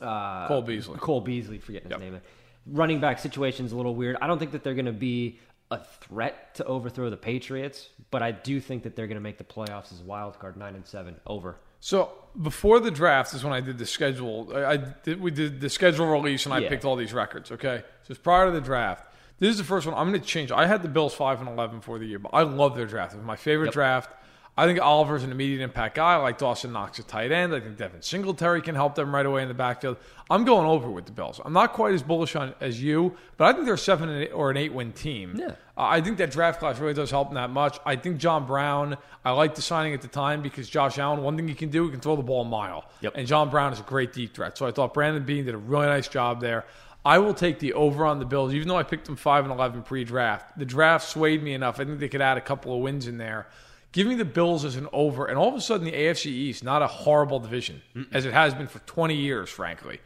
uh, 0.00 0.48
Cole 0.48 0.62
Beasley. 0.62 0.98
Cole 0.98 1.20
Beasley, 1.20 1.58
forgetting 1.58 1.90
Yep. 1.90 2.00
his 2.00 2.12
name. 2.12 2.20
Running 2.66 3.00
back 3.00 3.18
situation's 3.18 3.72
a 3.72 3.76
little 3.76 3.94
weird. 3.94 4.16
I 4.20 4.26
don't 4.26 4.38
think 4.38 4.52
that 4.52 4.62
they're 4.64 4.74
going 4.74 4.84
to 4.86 4.92
be 4.92 5.38
a 5.70 5.78
threat 5.84 6.54
to 6.56 6.64
overthrow 6.64 7.10
the 7.10 7.16
Patriots, 7.16 7.88
but 8.10 8.22
I 8.22 8.32
do 8.32 8.60
think 8.60 8.82
that 8.82 8.96
they're 8.96 9.06
going 9.06 9.16
to 9.16 9.22
make 9.22 9.38
the 9.38 9.44
playoffs 9.44 9.92
as 9.92 10.00
wild 10.00 10.38
card, 10.38 10.56
nine 10.56 10.74
and 10.74 10.86
seven. 10.86 11.16
Over. 11.26 11.56
So 11.80 12.10
before 12.42 12.80
the 12.80 12.90
draft 12.90 13.32
is 13.34 13.42
when 13.44 13.52
I 13.52 13.60
did 13.60 13.78
the 13.78 13.86
schedule. 13.86 14.50
I, 14.54 14.64
I 14.72 14.76
did, 14.76 15.20
we 15.20 15.30
did 15.30 15.60
the 15.60 15.70
schedule 15.70 16.06
release 16.06 16.44
and 16.44 16.52
I 16.54 16.58
Yeah. 16.58 16.68
picked 16.68 16.84
all 16.84 16.96
these 16.96 17.12
records. 17.14 17.50
Okay, 17.52 17.78
so 18.02 18.10
it's 18.10 18.18
prior 18.20 18.46
to 18.46 18.52
the 18.52 18.60
draft. 18.60 19.06
This 19.38 19.50
is 19.50 19.58
the 19.58 19.64
first 19.64 19.86
one. 19.86 19.94
I'm 19.96 20.08
going 20.10 20.20
to 20.20 20.26
change. 20.26 20.52
I 20.52 20.66
had 20.66 20.82
the 20.82 20.88
Bills 20.88 21.14
five 21.14 21.40
and 21.40 21.48
eleven 21.48 21.80
for 21.80 21.98
the 21.98 22.04
year, 22.04 22.18
but 22.18 22.30
I 22.34 22.42
love 22.42 22.76
their 22.76 22.84
draft. 22.86 23.14
It 23.14 23.18
was 23.18 23.26
my 23.26 23.36
favorite 23.36 23.66
Yep. 23.68 23.74
draft. 23.74 24.10
I 24.56 24.66
think 24.66 24.80
Oliver's 24.80 25.22
an 25.22 25.30
immediate 25.30 25.62
impact 25.62 25.94
guy. 25.94 26.14
I 26.14 26.16
like 26.16 26.36
Dawson 26.36 26.72
Knox 26.72 26.98
at 26.98 27.08
tight 27.08 27.32
end. 27.32 27.54
I 27.54 27.60
think 27.60 27.76
Devin 27.76 28.02
Singletary 28.02 28.60
can 28.60 28.74
help 28.74 28.94
them 28.94 29.14
right 29.14 29.24
away 29.24 29.42
in 29.42 29.48
the 29.48 29.54
backfield. 29.54 29.96
I'm 30.28 30.44
going 30.44 30.66
over 30.66 30.90
with 30.90 31.06
the 31.06 31.12
Bills. 31.12 31.40
I'm 31.44 31.52
not 31.52 31.72
quite 31.72 31.94
as 31.94 32.02
bullish 32.02 32.36
on 32.36 32.54
as 32.60 32.82
you, 32.82 33.16
but 33.36 33.46
I 33.46 33.52
think 33.52 33.64
they're 33.64 33.74
a 33.74 33.78
seven 33.78 34.08
and 34.08 34.24
eight, 34.24 34.32
or 34.32 34.50
an 34.50 34.56
eight 34.56 34.72
win 34.72 34.92
team. 34.92 35.36
Yeah. 35.36 35.52
Uh, 35.76 35.84
I 35.84 36.00
think 36.00 36.18
that 36.18 36.30
draft 36.30 36.60
class 36.60 36.78
really 36.78 36.92
does 36.92 37.10
help 37.10 37.28
them 37.28 37.36
that 37.36 37.50
much. 37.50 37.78
I 37.86 37.96
think 37.96 38.18
John 38.18 38.46
Brown, 38.46 38.98
I 39.24 39.30
liked 39.30 39.56
the 39.56 39.62
signing 39.62 39.94
at 39.94 40.02
the 40.02 40.08
time 40.08 40.42
because 40.42 40.68
Josh 40.68 40.98
Allen, 40.98 41.22
one 41.22 41.36
thing 41.36 41.48
he 41.48 41.54
can 41.54 41.70
do, 41.70 41.84
he 41.86 41.90
can 41.90 42.00
throw 42.00 42.16
the 42.16 42.22
ball 42.22 42.42
a 42.42 42.44
mile. 42.44 42.84
Yep. 43.00 43.14
And 43.16 43.26
John 43.26 43.48
Brown 43.48 43.72
is 43.72 43.80
a 43.80 43.84
great 43.84 44.12
deep 44.12 44.34
threat. 44.34 44.58
So 44.58 44.66
I 44.66 44.72
thought 44.72 44.92
Brandon 44.92 45.24
Beane 45.24 45.46
did 45.46 45.54
a 45.54 45.58
really 45.58 45.86
nice 45.86 46.08
job 46.08 46.40
there. 46.40 46.66
I 47.04 47.18
will 47.18 47.32
take 47.32 47.60
the 47.60 47.72
over 47.72 48.04
on 48.04 48.18
the 48.18 48.26
Bills, 48.26 48.52
even 48.52 48.68
though 48.68 48.76
I 48.76 48.82
picked 48.82 49.06
them 49.06 49.16
5 49.16 49.44
and 49.44 49.52
11 49.52 49.84
pre 49.84 50.04
draft. 50.04 50.58
The 50.58 50.66
draft 50.66 51.08
swayed 51.08 51.42
me 51.42 51.54
enough. 51.54 51.80
I 51.80 51.84
think 51.86 51.98
they 51.98 52.10
could 52.10 52.20
add 52.20 52.36
a 52.36 52.42
couple 52.42 52.74
of 52.74 52.82
wins 52.82 53.06
in 53.06 53.16
there. 53.16 53.46
Give 53.92 54.06
me 54.06 54.14
the 54.14 54.24
Bills 54.24 54.64
as 54.64 54.76
an 54.76 54.88
over. 54.92 55.26
And 55.26 55.36
all 55.36 55.48
of 55.48 55.54
a 55.54 55.60
sudden, 55.60 55.84
the 55.84 55.92
AFC 55.92 56.26
East, 56.26 56.62
not 56.62 56.82
a 56.82 56.86
horrible 56.86 57.40
division, 57.40 57.82
as 58.12 58.24
it 58.24 58.32
has 58.32 58.54
been 58.54 58.68
for 58.68 58.78
20 58.80 59.14
years, 59.14 59.48
frankly. 59.48 60.00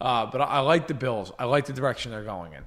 Uh, 0.00 0.26
but 0.26 0.40
I, 0.40 0.44
I 0.44 0.58
like 0.60 0.88
the 0.88 0.94
Bills. 0.94 1.32
I 1.38 1.44
like 1.44 1.66
the 1.66 1.72
direction 1.72 2.10
they're 2.10 2.24
going 2.24 2.52
in. 2.52 2.64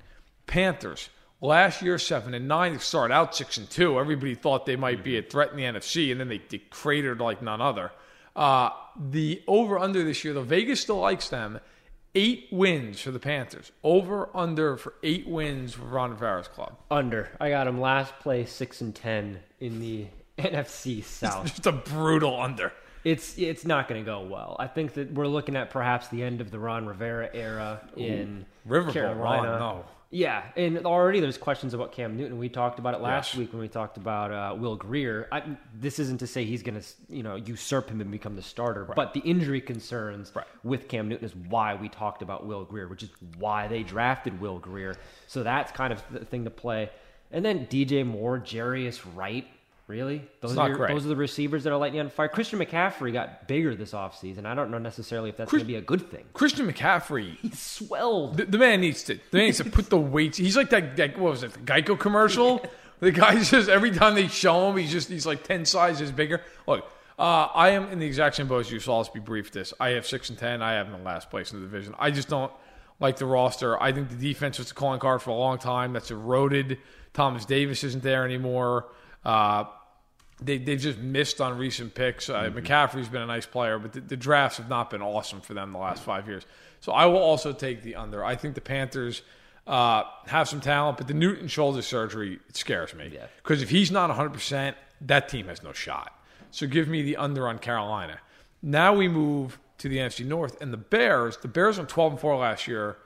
Panthers. 0.48 1.10
Last 1.41 1.81
year, 1.81 2.00
seven 2.00 2.34
and 2.34 2.48
nine. 2.48 2.74
They 2.74 2.79
started 2.79 3.13
out 3.13 3.36
six 3.36 3.57
and 3.57 3.69
two. 3.69 4.00
Everybody 4.00 4.36
thought 4.36 4.65
they 4.65 4.77
might 4.77 5.03
be 5.03 5.17
a 5.17 5.22
threat 5.22 5.51
in 5.51 5.57
the 5.57 5.63
NFC, 5.63 6.12
and 6.12 6.19
then 6.19 6.29
they, 6.29 6.41
they 6.50 6.60
cratered 6.60 7.19
like 7.19 7.41
none 7.41 7.62
other. 7.62 7.91
Uh, 8.36 8.69
the 8.98 9.43
over 9.48 9.77
under 9.77 10.03
this 10.03 10.24
year, 10.24 10.34
the 10.34 10.41
Vegas 10.41 10.81
still 10.81 11.00
likes 11.00 11.29
them. 11.29 11.60
Eight 12.15 12.48
wins 12.50 13.01
for 13.01 13.12
the 13.12 13.19
Panthers. 13.19 13.74
Over 13.84 14.29
under 14.34 14.77
for 14.77 14.93
eight 15.03 15.27
wins 15.27 15.74
for 15.74 15.84
Ron 15.84 16.12
Rivera's 16.12 16.48
club. 16.48 16.77
Under. 16.89 17.29
I 17.41 17.50
got 17.50 17.65
them 17.65 17.81
last 17.81 18.17
place, 18.19 18.51
six 18.51 18.79
and 18.79 18.95
ten 18.95 19.39
in 19.60 19.81
the 19.81 20.07
NFC 20.37 21.03
South. 21.03 21.45
Just 21.47 21.65
a 21.65 21.71
brutal 21.71 22.39
under. 22.39 22.73
it's 23.03 23.37
it's 23.37 23.65
not 23.65 23.87
going 23.87 24.01
to 24.01 24.05
go 24.05 24.21
well. 24.21 24.55
I 24.59 24.67
think 24.67 24.93
that 24.95 25.13
we're 25.13 25.27
looking 25.27 25.55
at 25.55 25.69
perhaps 25.69 26.07
the 26.09 26.23
end 26.23 26.41
of 26.41 26.51
the 26.51 26.59
Ron 26.59 26.85
Rivera 26.85 27.29
era 27.33 27.81
in 27.95 28.45
Riverboat 28.67 28.93
Carolina. 28.93 29.49
Ron, 29.51 29.59
no. 29.59 29.85
Yeah, 30.11 30.43
and 30.55 30.85
already 30.85 31.19
there's 31.19 31.37
questions 31.37 31.73
about 31.73 31.91
Cam 31.91 32.15
Newton. 32.15 32.37
We 32.37 32.47
talked 32.47 32.79
about 32.79 32.93
it 32.93 33.01
last 33.01 33.33
Yes. 33.33 33.39
week 33.39 33.51
when 33.53 33.61
we 33.61 33.67
talked 33.67 33.97
about 33.97 34.31
uh, 34.31 34.55
Will 34.55 34.75
Grier. 34.77 35.27
I, 35.31 35.43
this 35.77 35.99
isn't 35.99 36.19
to 36.19 36.27
say 36.27 36.45
he's 36.45 36.63
going 36.63 36.79
to, 36.79 36.85
you 37.09 37.21
know, 37.21 37.35
usurp 37.35 37.89
him 37.89 37.99
and 37.99 38.09
become 38.11 38.35
the 38.35 38.41
starter, 38.41 38.85
but 38.95 39.13
the 39.13 39.19
injury 39.21 39.59
concerns 39.59 40.31
Right. 40.33 40.45
with 40.63 40.87
Cam 40.87 41.09
Newton 41.09 41.25
is 41.25 41.35
why 41.35 41.73
we 41.75 41.89
talked 41.89 42.21
about 42.21 42.45
Will 42.45 42.63
Grier, 42.63 42.87
which 42.87 43.03
is 43.03 43.09
why 43.39 43.67
they 43.67 43.83
drafted 43.83 44.39
Will 44.39 44.59
Grier. 44.59 44.95
So 45.27 45.43
that's 45.43 45.71
kind 45.73 45.91
of 45.91 46.01
the 46.11 46.23
thing 46.23 46.45
to 46.45 46.51
play. 46.51 46.91
And 47.31 47.43
then 47.43 47.65
DJ 47.67 48.05
Moore, 48.05 48.39
Jarius 48.39 49.01
Wright. 49.15 49.45
Really? 49.87 50.23
Those, 50.41 50.57
are 50.57 50.69
your- 50.69 50.87
those 50.87 51.05
are 51.05 51.09
the 51.09 51.15
receivers 51.15 51.63
that 51.63 51.71
are 51.71 51.77
lighting 51.77 51.97
you 51.97 52.01
on 52.01 52.09
fire. 52.09 52.27
Christian 52.27 52.57
McCaffrey 52.59 53.13
got 53.13 53.47
bigger 53.47 53.75
this 53.75 53.91
offseason. 53.91 54.45
I 54.45 54.55
don't 54.55 54.71
know 54.71 54.79
necessarily 54.79 55.29
if 55.29 55.37
that's 55.37 55.51
going 55.51 55.61
to 55.61 55.67
be 55.67 55.75
a 55.75 55.81
good 55.81 56.09
thing. 56.09 56.25
Christian 56.33 56.71
McCaffrey 56.71 57.37
He 57.41 57.51
swelled. 57.51 58.37
The, 58.37 58.45
the 58.45 58.57
man 58.57 58.81
needs 58.81 59.03
to. 59.03 59.19
The 59.29 59.37
man 59.37 59.45
needs 59.45 59.59
to 59.59 59.65
put 59.65 59.91
the 59.91 59.97
weights. 59.97 60.37
He's 60.39 60.57
like 60.57 60.71
that. 60.71 60.97
that 60.97 61.17
what 61.19 61.31
was 61.31 61.43
it? 61.43 61.53
The 61.53 61.59
Geico 61.59 61.99
commercial. 61.99 62.65
the 62.99 63.11
guy 63.11 63.43
says 63.43 63.69
every 63.69 63.91
time 63.91 64.15
they 64.15 64.27
show 64.27 64.69
him, 64.69 64.77
he's 64.77 64.91
just 64.91 65.07
he's 65.09 65.27
like 65.27 65.43
ten 65.43 65.65
sizes 65.65 66.11
bigger. 66.11 66.41
Look, 66.65 66.85
uh, 67.19 67.49
I 67.53 67.69
am 67.69 67.89
in 67.89 67.99
the 67.99 68.07
exact 68.07 68.37
same 68.37 68.47
boat 68.47 68.61
as 68.61 68.71
you. 68.71 68.79
So 68.79 68.91
I'll 68.91 69.01
just 69.01 69.13
be 69.13 69.19
brief. 69.19 69.51
This 69.51 69.71
I 69.79 69.89
have 69.89 70.07
six 70.07 70.29
and 70.29 70.39
ten. 70.39 70.63
I 70.63 70.73
have 70.73 70.87
in 70.87 70.93
the 70.93 70.99
last 70.99 71.29
place 71.29 71.53
in 71.53 71.59
the 71.61 71.65
division. 71.67 71.93
I 71.99 72.09
just 72.09 72.27
don't 72.27 72.51
like 72.99 73.17
the 73.17 73.25
roster. 73.27 73.81
I 73.81 73.91
think 73.91 74.09
the 74.09 74.15
defense 74.15 74.57
was 74.57 74.69
the 74.69 74.73
calling 74.73 74.99
card 74.99 75.21
for 75.21 75.29
a 75.29 75.35
long 75.35 75.59
time. 75.59 75.93
That's 75.93 76.09
eroded. 76.09 76.79
Thomas 77.13 77.45
Davis 77.45 77.83
isn't 77.83 78.03
there 78.03 78.25
anymore. 78.25 78.87
Uh, 79.23 79.65
they 80.41 80.57
they've 80.57 80.79
just 80.79 80.99
missed 80.99 81.39
on 81.41 81.57
recent 81.57 81.93
picks. 81.93 82.29
Uh, 82.29 82.49
McCaffrey's 82.53 83.07
been 83.07 83.21
a 83.21 83.27
nice 83.27 83.45
player, 83.45 83.79
but 83.79 83.93
the, 83.93 84.01
the 84.01 84.17
drafts 84.17 84.57
have 84.57 84.69
not 84.69 84.89
been 84.89 85.01
awesome 85.01 85.41
for 85.41 85.53
them 85.53 85.71
the 85.71 85.77
last 85.77 86.03
five 86.03 86.27
years. 86.27 86.43
So 86.81 86.91
I 86.91 87.05
will 87.05 87.21
also 87.21 87.53
take 87.53 87.83
the 87.83 87.95
under. 87.95 88.23
I 88.23 88.35
think 88.35 88.55
the 88.55 88.61
Panthers 88.61 89.21
uh, 89.65 90.03
have 90.27 90.47
some 90.47 90.61
talent, 90.61 90.97
but 90.97 91.07
the 91.07 91.13
Newton 91.13 91.47
shoulder 91.47 91.81
surgery 91.81 92.39
it 92.49 92.57
scares 92.57 92.93
me 92.93 93.17
because 93.37 93.61
if 93.61 93.69
he's 93.69 93.91
not 93.91 94.09
100, 94.09 94.33
percent 94.33 94.77
that 95.01 95.29
team 95.29 95.47
has 95.47 95.63
no 95.63 95.73
shot. 95.73 96.11
So 96.51 96.67
give 96.67 96.87
me 96.87 97.01
the 97.01 97.17
under 97.17 97.47
on 97.47 97.59
Carolina. 97.59 98.19
Now 98.61 98.93
we 98.93 99.07
move 99.07 99.59
to 99.77 99.89
the 99.89 99.97
NFC 99.97 100.25
North 100.25 100.61
and 100.61 100.71
the 100.71 100.77
Bears. 100.77 101.37
The 101.37 101.47
Bears 101.47 101.77
went 101.77 101.89
12 101.89 102.13
and 102.13 102.21
four 102.21 102.37
last 102.37 102.67
year 102.67 102.97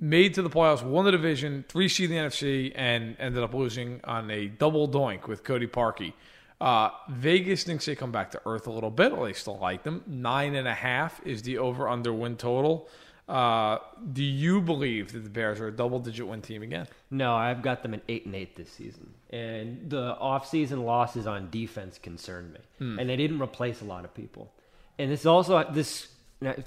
made 0.00 0.34
to 0.34 0.42
the 0.42 0.50
playoffs, 0.50 0.82
won 0.82 1.04
the 1.04 1.10
division, 1.10 1.64
three 1.68 1.88
seed 1.88 2.10
the 2.10 2.14
NFC, 2.14 2.72
and 2.74 3.16
ended 3.18 3.42
up 3.42 3.52
losing 3.52 4.00
on 4.04 4.30
a 4.30 4.46
double 4.46 4.88
doink 4.88 5.28
with 5.28 5.44
Cody 5.44 5.66
Parkey. 5.66 6.14
Uh, 6.60 6.90
Vegas 7.08 7.64
thinks 7.64 7.86
they 7.86 7.94
come 7.94 8.12
back 8.12 8.30
to 8.32 8.40
earth 8.44 8.66
a 8.66 8.70
little 8.70 8.90
bit. 8.90 9.12
Well, 9.12 9.24
they 9.24 9.32
still 9.32 9.58
like 9.58 9.82
them. 9.82 10.02
Nine 10.06 10.54
and 10.54 10.68
a 10.68 10.74
half 10.74 11.20
is 11.24 11.42
the 11.42 11.58
over 11.58 11.88
under 11.88 12.12
win 12.12 12.36
total. 12.36 12.88
Uh, 13.28 13.78
do 14.12 14.24
you 14.24 14.60
believe 14.60 15.12
that 15.12 15.20
the 15.20 15.30
Bears 15.30 15.60
are 15.60 15.68
a 15.68 15.72
double 15.72 16.00
digit 16.00 16.26
win 16.26 16.42
team 16.42 16.62
again? 16.62 16.88
No, 17.12 17.34
I've 17.34 17.62
got 17.62 17.82
them 17.82 17.94
at 17.94 18.02
eight 18.08 18.26
and 18.26 18.34
eight 18.34 18.56
this 18.56 18.70
season, 18.70 19.14
and 19.30 19.88
the 19.88 20.16
offseason 20.20 20.84
losses 20.84 21.28
on 21.28 21.48
defense 21.48 21.96
concern 21.96 22.52
me, 22.52 22.98
and 22.98 23.08
they 23.08 23.14
didn't 23.16 23.40
replace 23.40 23.82
a 23.82 23.84
lot 23.84 24.04
of 24.04 24.12
people. 24.14 24.52
And 24.98 25.10
this 25.10 25.20
is 25.20 25.26
also 25.26 25.64
this. 25.72 26.08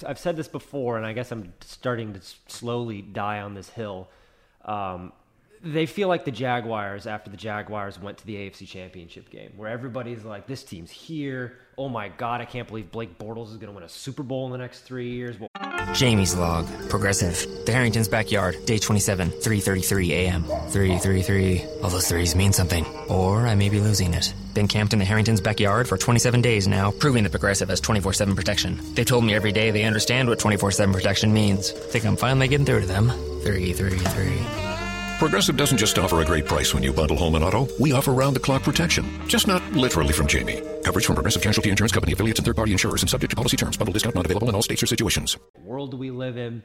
I've 0.07 0.19
said 0.19 0.37
this 0.37 0.47
before, 0.47 0.97
and 0.97 1.05
I 1.05 1.11
guess 1.13 1.31
I'm 1.31 1.51
starting 1.61 2.13
to 2.13 2.21
slowly 2.47 3.01
die 3.01 3.41
on 3.41 3.55
this 3.55 3.69
hill. 3.69 4.07
Um, 4.63 5.11
they 5.63 5.85
feel 5.85 6.09
like 6.09 6.25
the 6.25 6.31
Jaguars 6.31 7.07
after 7.07 7.31
the 7.31 7.37
Jaguars 7.37 7.99
went 7.99 8.17
to 8.17 8.25
the 8.25 8.35
AFC 8.35 8.67
Championship 8.67 9.29
game, 9.29 9.53
where 9.55 9.69
everybody's 9.69 10.25
like, 10.25 10.45
"This 10.45 10.63
team's 10.63 10.91
here. 10.91 11.57
Oh 11.77 11.89
my 11.89 12.09
God, 12.09 12.41
I 12.41 12.45
can't 12.45 12.67
believe 12.67 12.91
Blake 12.91 13.17
Bortles 13.17 13.49
is 13.51 13.57
going 13.57 13.67
to 13.67 13.71
win 13.71 13.83
a 13.83 13.89
Super 13.89 14.23
Bowl 14.23 14.45
in 14.45 14.51
the 14.51 14.57
next 14.57 14.81
three 14.81 15.11
years." 15.11 15.37
Jamie's 15.93 16.35
log. 16.35 16.67
Progressive. 16.89 17.65
The 17.65 17.71
Harrington's 17.71 18.07
backyard. 18.07 18.57
Day 18.65 18.77
27. 18.77 19.29
3.33 19.29 20.09
a.m. 20.11 20.43
333. 20.43 21.63
All 21.81 21.89
those 21.89 22.07
threes 22.07 22.35
mean 22.35 22.51
something. 22.51 22.85
Or 23.09 23.47
I 23.47 23.55
may 23.55 23.69
be 23.69 23.79
losing 23.79 24.13
it. 24.13 24.33
Been 24.53 24.67
camped 24.67 24.93
in 24.93 24.99
the 24.99 25.05
Harrington's 25.05 25.41
backyard 25.41 25.87
for 25.87 25.97
27 25.97 26.41
days 26.41 26.67
now, 26.67 26.91
proving 26.91 27.23
that 27.23 27.31
Progressive 27.31 27.69
has 27.69 27.81
24-7 27.81 28.35
protection. 28.35 28.79
They 28.95 29.03
told 29.03 29.23
me 29.23 29.33
every 29.33 29.51
day 29.51 29.71
they 29.71 29.83
understand 29.83 30.29
what 30.29 30.39
24-7 30.39 30.93
protection 30.93 31.33
means. 31.33 31.71
Think 31.71 32.05
I'm 32.05 32.17
finally 32.17 32.47
getting 32.47 32.65
through 32.65 32.81
to 32.81 32.87
them. 32.87 33.09
333. 33.43 34.72
Progressive 35.19 35.55
doesn't 35.55 35.77
just 35.77 35.97
offer 35.97 36.21
a 36.21 36.25
great 36.25 36.45
price 36.45 36.73
when 36.73 36.83
you 36.83 36.91
bundle 36.91 37.15
home 37.15 37.35
and 37.35 37.43
auto. 37.43 37.67
We 37.79 37.91
offer 37.93 38.11
round 38.11 38.35
the 38.35 38.39
clock 38.39 38.63
protection. 38.63 39.05
Just 39.27 39.47
not 39.47 39.61
literally 39.71 40.11
from 40.11 40.27
Jamie. 40.27 40.61
Coverage 40.83 41.05
from 41.05 41.15
Progressive 41.15 41.41
Casualty 41.41 41.69
Insurance 41.69 41.91
Company 41.91 42.13
affiliates 42.13 42.39
and 42.39 42.45
third 42.45 42.55
party 42.55 42.71
insurers 42.71 43.01
and 43.01 43.09
subject 43.09 43.31
to 43.31 43.35
policy 43.35 43.55
terms. 43.55 43.77
Bundle 43.77 43.93
discount 43.93 44.15
not 44.15 44.25
available 44.25 44.49
in 44.49 44.55
all 44.55 44.61
states 44.61 44.83
or 44.83 44.87
situations. 44.87 45.37
world 45.63 45.93
we 45.93 46.11
live 46.11 46.37
in? 46.37 46.63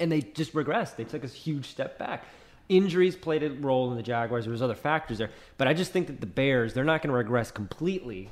And 0.00 0.10
they 0.10 0.20
just 0.20 0.52
regressed. 0.52 0.96
They 0.96 1.04
took 1.04 1.24
a 1.24 1.28
huge 1.28 1.66
step 1.66 1.98
back. 1.98 2.24
Injuries 2.68 3.14
played 3.14 3.42
a 3.44 3.50
role 3.50 3.90
in 3.90 3.96
the 3.96 4.02
Jaguars. 4.02 4.44
There 4.44 4.52
was 4.52 4.62
other 4.62 4.74
factors 4.74 5.18
there, 5.18 5.30
but 5.56 5.68
I 5.68 5.74
just 5.74 5.92
think 5.92 6.08
that 6.08 6.20
the 6.20 6.26
Bears 6.26 6.74
they're 6.74 6.84
not 6.84 7.00
going 7.02 7.10
to 7.10 7.16
regress 7.16 7.52
completely, 7.52 8.28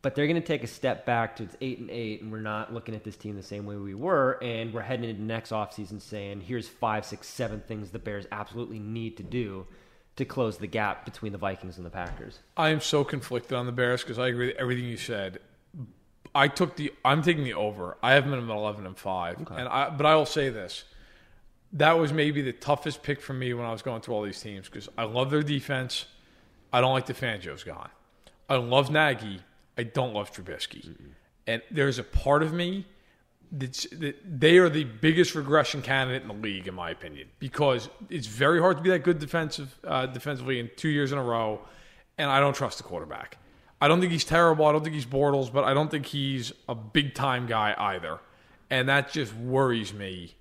but 0.00 0.14
they're 0.14 0.26
going 0.26 0.40
to 0.40 0.46
take 0.46 0.62
a 0.62 0.68
step 0.68 1.04
back 1.04 1.36
to 1.36 1.42
it's 1.42 1.56
eight 1.60 1.78
and 1.78 1.90
eight, 1.90 2.22
and 2.22 2.30
we're 2.30 2.40
not 2.40 2.72
looking 2.72 2.94
at 2.94 3.04
this 3.04 3.16
team 3.16 3.36
the 3.36 3.42
same 3.42 3.66
way 3.66 3.76
we 3.76 3.94
were, 3.94 4.38
and 4.42 4.72
we're 4.72 4.82
heading 4.82 5.08
into 5.08 5.22
next 5.22 5.50
offseason 5.50 6.00
saying 6.00 6.40
here's 6.40 6.68
five, 6.68 7.04
six, 7.04 7.26
seven 7.26 7.60
things 7.66 7.90
the 7.90 7.98
Bears 7.98 8.26
absolutely 8.30 8.78
need 8.78 9.16
to 9.16 9.22
do 9.22 9.66
to 10.16 10.24
close 10.24 10.58
the 10.58 10.66
gap 10.66 11.04
between 11.04 11.32
the 11.32 11.38
Vikings 11.38 11.76
and 11.76 11.86
the 11.86 11.90
Packers. 11.90 12.40
I 12.56 12.70
am 12.70 12.80
so 12.80 13.04
conflicted 13.04 13.52
on 13.52 13.66
the 13.66 13.72
Bears 13.72 14.02
because 14.02 14.18
I 14.18 14.28
agree 14.28 14.48
with 14.48 14.56
everything 14.56 14.84
you 14.84 14.96
said. 14.96 15.38
I 16.34 16.48
took 16.48 16.76
the 16.76 16.92
I'm 17.04 17.22
taking 17.22 17.44
the 17.44 17.54
over. 17.54 17.96
I 18.02 18.12
have 18.12 18.28
them 18.28 18.34
at 18.34 18.54
eleven 18.54 18.86
and 18.86 18.96
five, 18.96 19.38
and 19.38 19.68
I 19.68 19.90
but 19.90 20.06
I 20.06 20.14
will 20.14 20.26
say 20.26 20.50
this: 20.50 20.84
that 21.72 21.98
was 21.98 22.12
maybe 22.12 22.42
the 22.42 22.52
toughest 22.52 23.02
pick 23.02 23.20
for 23.20 23.32
me 23.32 23.54
when 23.54 23.64
I 23.64 23.72
was 23.72 23.82
going 23.82 24.00
through 24.00 24.14
all 24.14 24.22
these 24.22 24.40
teams 24.40 24.68
because 24.68 24.88
I 24.96 25.04
love 25.04 25.30
their 25.30 25.42
defense. 25.42 26.06
I 26.72 26.80
don't 26.80 26.92
like 26.92 27.06
the 27.06 27.14
Fangio's 27.14 27.64
gone. 27.64 27.88
I 28.48 28.56
love 28.56 28.90
Nagy. 28.90 29.40
I 29.78 29.84
don't 29.84 30.12
love 30.12 30.32
Trubisky, 30.32 30.94
and 31.46 31.62
there's 31.70 31.98
a 31.98 32.04
part 32.04 32.42
of 32.42 32.52
me 32.52 32.86
that's, 33.50 33.84
that 33.90 34.16
they 34.24 34.58
are 34.58 34.68
the 34.68 34.84
biggest 34.84 35.34
regression 35.34 35.80
candidate 35.82 36.22
in 36.22 36.28
the 36.28 36.34
league, 36.34 36.68
in 36.68 36.74
my 36.74 36.90
opinion, 36.90 37.28
because 37.38 37.88
it's 38.10 38.26
very 38.26 38.60
hard 38.60 38.76
to 38.76 38.82
be 38.82 38.90
that 38.90 39.04
good 39.04 39.18
defensive 39.18 39.78
uh, 39.84 40.06
defensively 40.06 40.58
in 40.58 40.70
two 40.76 40.88
years 40.88 41.12
in 41.12 41.18
a 41.18 41.22
row, 41.22 41.60
and 42.18 42.30
I 42.30 42.40
don't 42.40 42.54
trust 42.54 42.78
the 42.78 42.84
quarterback. 42.84 43.38
I 43.80 43.88
don't 43.88 44.00
think 44.00 44.12
he's 44.12 44.24
terrible. 44.24 44.66
I 44.66 44.72
don't 44.72 44.82
think 44.82 44.94
he's 44.94 45.06
Bortles, 45.06 45.52
but 45.52 45.64
I 45.64 45.72
don't 45.72 45.90
think 45.90 46.06
he's 46.06 46.52
a 46.68 46.74
big 46.74 47.14
time 47.14 47.46
guy 47.46 47.74
either, 47.78 48.18
and 48.70 48.88
that 48.88 49.12
just 49.12 49.32
worries 49.34 49.94
me 49.94 50.34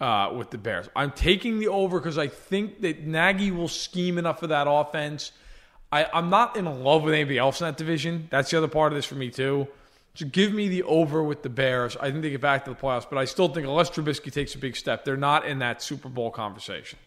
uh, 0.00 0.32
with 0.36 0.50
the 0.50 0.58
Bears. 0.58 0.88
I'm 0.96 1.12
taking 1.12 1.60
the 1.60 1.68
over 1.68 2.00
because 2.00 2.18
I 2.18 2.26
think 2.26 2.80
that 2.80 3.06
Nagy 3.06 3.52
will 3.52 3.68
scheme 3.68 4.18
enough 4.18 4.40
for 4.40 4.48
that 4.48 4.66
offense. 4.68 5.30
I, 5.92 6.08
I'm 6.12 6.30
not 6.30 6.56
in 6.56 6.64
love 6.82 7.02
with 7.02 7.14
anybody 7.14 7.38
else 7.38 7.60
in 7.60 7.66
that 7.66 7.76
division. 7.76 8.26
That's 8.30 8.50
the 8.50 8.58
other 8.58 8.68
part 8.68 8.92
of 8.92 8.96
this 8.96 9.04
for 9.04 9.14
me 9.14 9.30
too. 9.30 9.68
So 10.14 10.26
give 10.26 10.52
me 10.52 10.68
the 10.68 10.82
over 10.82 11.22
with 11.22 11.42
the 11.42 11.48
Bears. 11.48 11.96
I 11.96 12.10
think 12.10 12.22
they 12.22 12.30
get 12.30 12.40
back 12.40 12.64
to 12.64 12.70
the 12.70 12.76
playoffs, 12.76 13.06
but 13.08 13.18
I 13.18 13.24
still 13.24 13.48
think 13.48 13.66
unless 13.66 13.90
Trubisky 13.90 14.32
takes 14.32 14.54
a 14.54 14.58
big 14.58 14.76
step, 14.76 15.04
they're 15.04 15.16
not 15.16 15.46
in 15.46 15.60
that 15.60 15.82
Super 15.82 16.08
Bowl 16.08 16.30
conversation. 16.30 16.98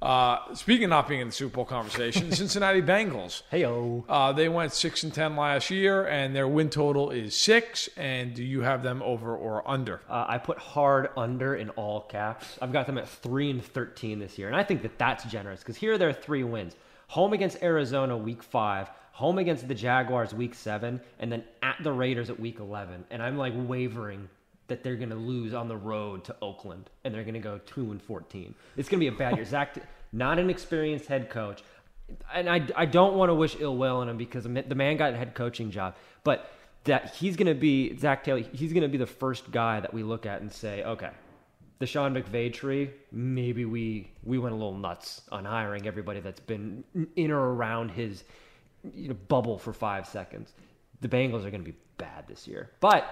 Uh, 0.00 0.54
speaking 0.54 0.84
of 0.84 0.90
not 0.90 1.08
being 1.08 1.22
in 1.22 1.28
the 1.28 1.32
Super 1.32 1.56
Bowl 1.56 1.64
conversation, 1.64 2.28
the 2.28 2.36
Cincinnati 2.36 2.82
Bengals. 2.82 3.42
Heyo. 3.50 4.04
Uh, 4.08 4.32
they 4.32 4.48
went 4.48 4.72
six 4.72 5.02
and 5.02 5.12
ten 5.12 5.36
last 5.36 5.70
year, 5.70 6.06
and 6.06 6.36
their 6.36 6.46
win 6.46 6.68
total 6.68 7.10
is 7.10 7.34
six. 7.34 7.88
And 7.96 8.34
do 8.34 8.44
you 8.44 8.60
have 8.60 8.82
them 8.82 9.02
over 9.02 9.34
or 9.34 9.68
under? 9.68 10.02
Uh, 10.08 10.26
I 10.28 10.38
put 10.38 10.58
hard 10.58 11.08
under 11.16 11.56
in 11.56 11.70
all 11.70 12.02
caps. 12.02 12.58
I've 12.60 12.72
got 12.72 12.86
them 12.86 12.98
at 12.98 13.08
three 13.08 13.50
and 13.50 13.64
thirteen 13.64 14.18
this 14.18 14.36
year, 14.36 14.48
and 14.48 14.56
I 14.56 14.64
think 14.64 14.82
that 14.82 14.98
that's 14.98 15.24
generous 15.24 15.60
because 15.60 15.76
here 15.76 15.94
are 15.94 15.98
their 15.98 16.12
three 16.12 16.44
wins: 16.44 16.76
home 17.08 17.32
against 17.32 17.62
Arizona 17.62 18.16
week 18.16 18.42
five, 18.42 18.90
home 19.12 19.38
against 19.38 19.66
the 19.68 19.74
Jaguars 19.74 20.34
week 20.34 20.54
seven, 20.54 21.00
and 21.18 21.32
then 21.32 21.44
at 21.62 21.76
the 21.82 21.92
Raiders 21.92 22.30
at 22.30 22.38
week 22.38 22.58
eleven. 22.60 23.04
And 23.10 23.22
I'm 23.22 23.36
like 23.36 23.52
wavering 23.56 24.28
that 24.68 24.82
they're 24.82 24.96
going 24.96 25.10
to 25.10 25.16
lose 25.16 25.54
on 25.54 25.68
the 25.68 25.76
road 25.76 26.24
to 26.24 26.36
Oakland, 26.42 26.90
and 27.04 27.14
they're 27.14 27.22
going 27.22 27.34
to 27.34 27.40
go 27.40 27.60
two 27.66 27.90
and 27.92 28.02
fourteen. 28.02 28.54
It's 28.76 28.88
going 28.88 29.00
to 29.00 29.10
be 29.10 29.14
a 29.14 29.18
bad 29.18 29.36
year. 29.36 29.44
Zac, 29.44 29.76
not 30.12 30.38
an 30.38 30.50
experienced 30.50 31.06
head 31.06 31.30
coach, 31.30 31.62
and 32.34 32.50
I, 32.50 32.66
I 32.74 32.84
don't 32.86 33.14
want 33.14 33.30
to 33.30 33.34
wish 33.34 33.56
ill 33.58 33.76
will 33.76 33.98
on 33.98 34.08
him 34.08 34.16
because 34.16 34.44
the 34.44 34.48
man 34.74 34.96
got 34.96 35.12
a 35.12 35.16
head 35.16 35.34
coaching 35.34 35.70
job, 35.70 35.94
but 36.24 36.50
that 36.84 37.14
he's 37.14 37.36
going 37.36 37.48
to 37.48 37.54
be 37.54 37.96
Zac 37.96 38.24
Taylor. 38.24 38.40
He's 38.40 38.72
going 38.72 38.82
to 38.82 38.88
be 38.88 38.98
the 38.98 39.06
first 39.06 39.50
guy 39.50 39.80
that 39.80 39.92
we 39.94 40.02
look 40.02 40.26
at 40.26 40.40
and 40.40 40.52
say, 40.52 40.84
okay, 40.84 41.10
the 41.78 41.86
Sean 41.86 42.14
McVay 42.14 42.52
tree. 42.52 42.90
Maybe 43.12 43.64
we 43.64 44.10
we 44.24 44.38
went 44.38 44.54
a 44.54 44.56
little 44.56 44.76
nuts 44.76 45.22
on 45.30 45.44
hiring 45.44 45.86
everybody 45.86 46.20
that's 46.20 46.40
been 46.40 46.84
in 47.16 47.30
or 47.30 47.54
around 47.54 47.90
his 47.90 48.24
you 48.94 49.08
know, 49.08 49.16
bubble 49.28 49.58
for 49.58 49.72
five 49.72 50.06
seconds. 50.06 50.52
The 51.00 51.08
Bengals 51.08 51.44
are 51.44 51.50
going 51.50 51.64
to 51.64 51.70
be 51.70 51.76
bad 51.98 52.26
this 52.28 52.48
year, 52.48 52.70
but 52.80 53.04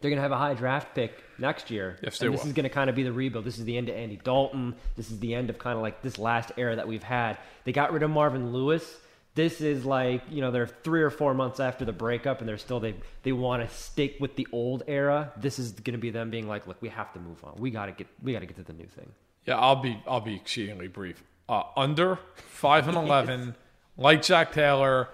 they're 0.00 0.10
going 0.10 0.18
to 0.18 0.22
have 0.22 0.32
a 0.32 0.38
high 0.38 0.54
draft 0.54 0.94
pick 0.94 1.22
next 1.38 1.70
year. 1.70 1.96
Yes, 2.02 2.18
they 2.18 2.26
and 2.26 2.34
this 2.34 2.42
will. 2.42 2.48
is 2.48 2.54
going 2.54 2.64
to 2.64 2.70
kind 2.70 2.90
of 2.90 2.96
be 2.96 3.02
the 3.02 3.12
rebuild. 3.12 3.44
This 3.44 3.58
is 3.58 3.64
the 3.64 3.76
end 3.76 3.88
of 3.88 3.94
Andy 3.94 4.18
Dalton. 4.22 4.74
This 4.96 5.10
is 5.10 5.18
the 5.20 5.34
end 5.34 5.48
of 5.50 5.58
kind 5.58 5.76
of 5.76 5.82
like 5.82 6.02
this 6.02 6.18
last 6.18 6.52
era 6.56 6.74
that 6.76 6.88
we've 6.88 7.02
had. 7.02 7.38
They 7.64 7.72
got 7.72 7.92
rid 7.92 8.02
of 8.02 8.10
Marvin 8.10 8.52
Lewis. 8.52 8.96
This 9.34 9.62
is 9.62 9.84
like 9.84 10.22
you 10.30 10.42
know 10.42 10.50
they're 10.50 10.66
three 10.66 11.02
or 11.02 11.10
four 11.10 11.32
months 11.32 11.58
after 11.58 11.84
the 11.84 11.92
breakup, 11.92 12.40
and 12.40 12.48
they're 12.48 12.58
still 12.58 12.80
they 12.80 12.94
they 13.22 13.32
want 13.32 13.66
to 13.66 13.74
stick 13.74 14.16
with 14.20 14.36
the 14.36 14.46
old 14.52 14.82
era. 14.86 15.32
This 15.36 15.58
is 15.58 15.72
going 15.72 15.92
to 15.94 15.98
be 15.98 16.10
them 16.10 16.30
being 16.30 16.46
like, 16.46 16.66
look, 16.66 16.80
we 16.82 16.90
have 16.90 17.12
to 17.14 17.20
move 17.20 17.42
on. 17.42 17.54
We 17.56 17.70
got 17.70 17.86
to 17.86 17.92
get 17.92 18.08
we 18.22 18.32
got 18.32 18.40
to 18.40 18.46
get 18.46 18.56
to 18.56 18.62
the 18.62 18.74
new 18.74 18.86
thing. 18.86 19.10
Yeah, 19.46 19.58
I'll 19.58 19.76
be 19.76 20.02
I'll 20.06 20.20
be 20.20 20.34
exceedingly 20.34 20.88
brief. 20.88 21.22
Uh, 21.48 21.62
under 21.76 22.18
five 22.34 22.88
and 22.88 22.96
eleven, 22.98 23.54
like 23.96 24.22
Zac 24.22 24.52
Taylor, 24.52 25.08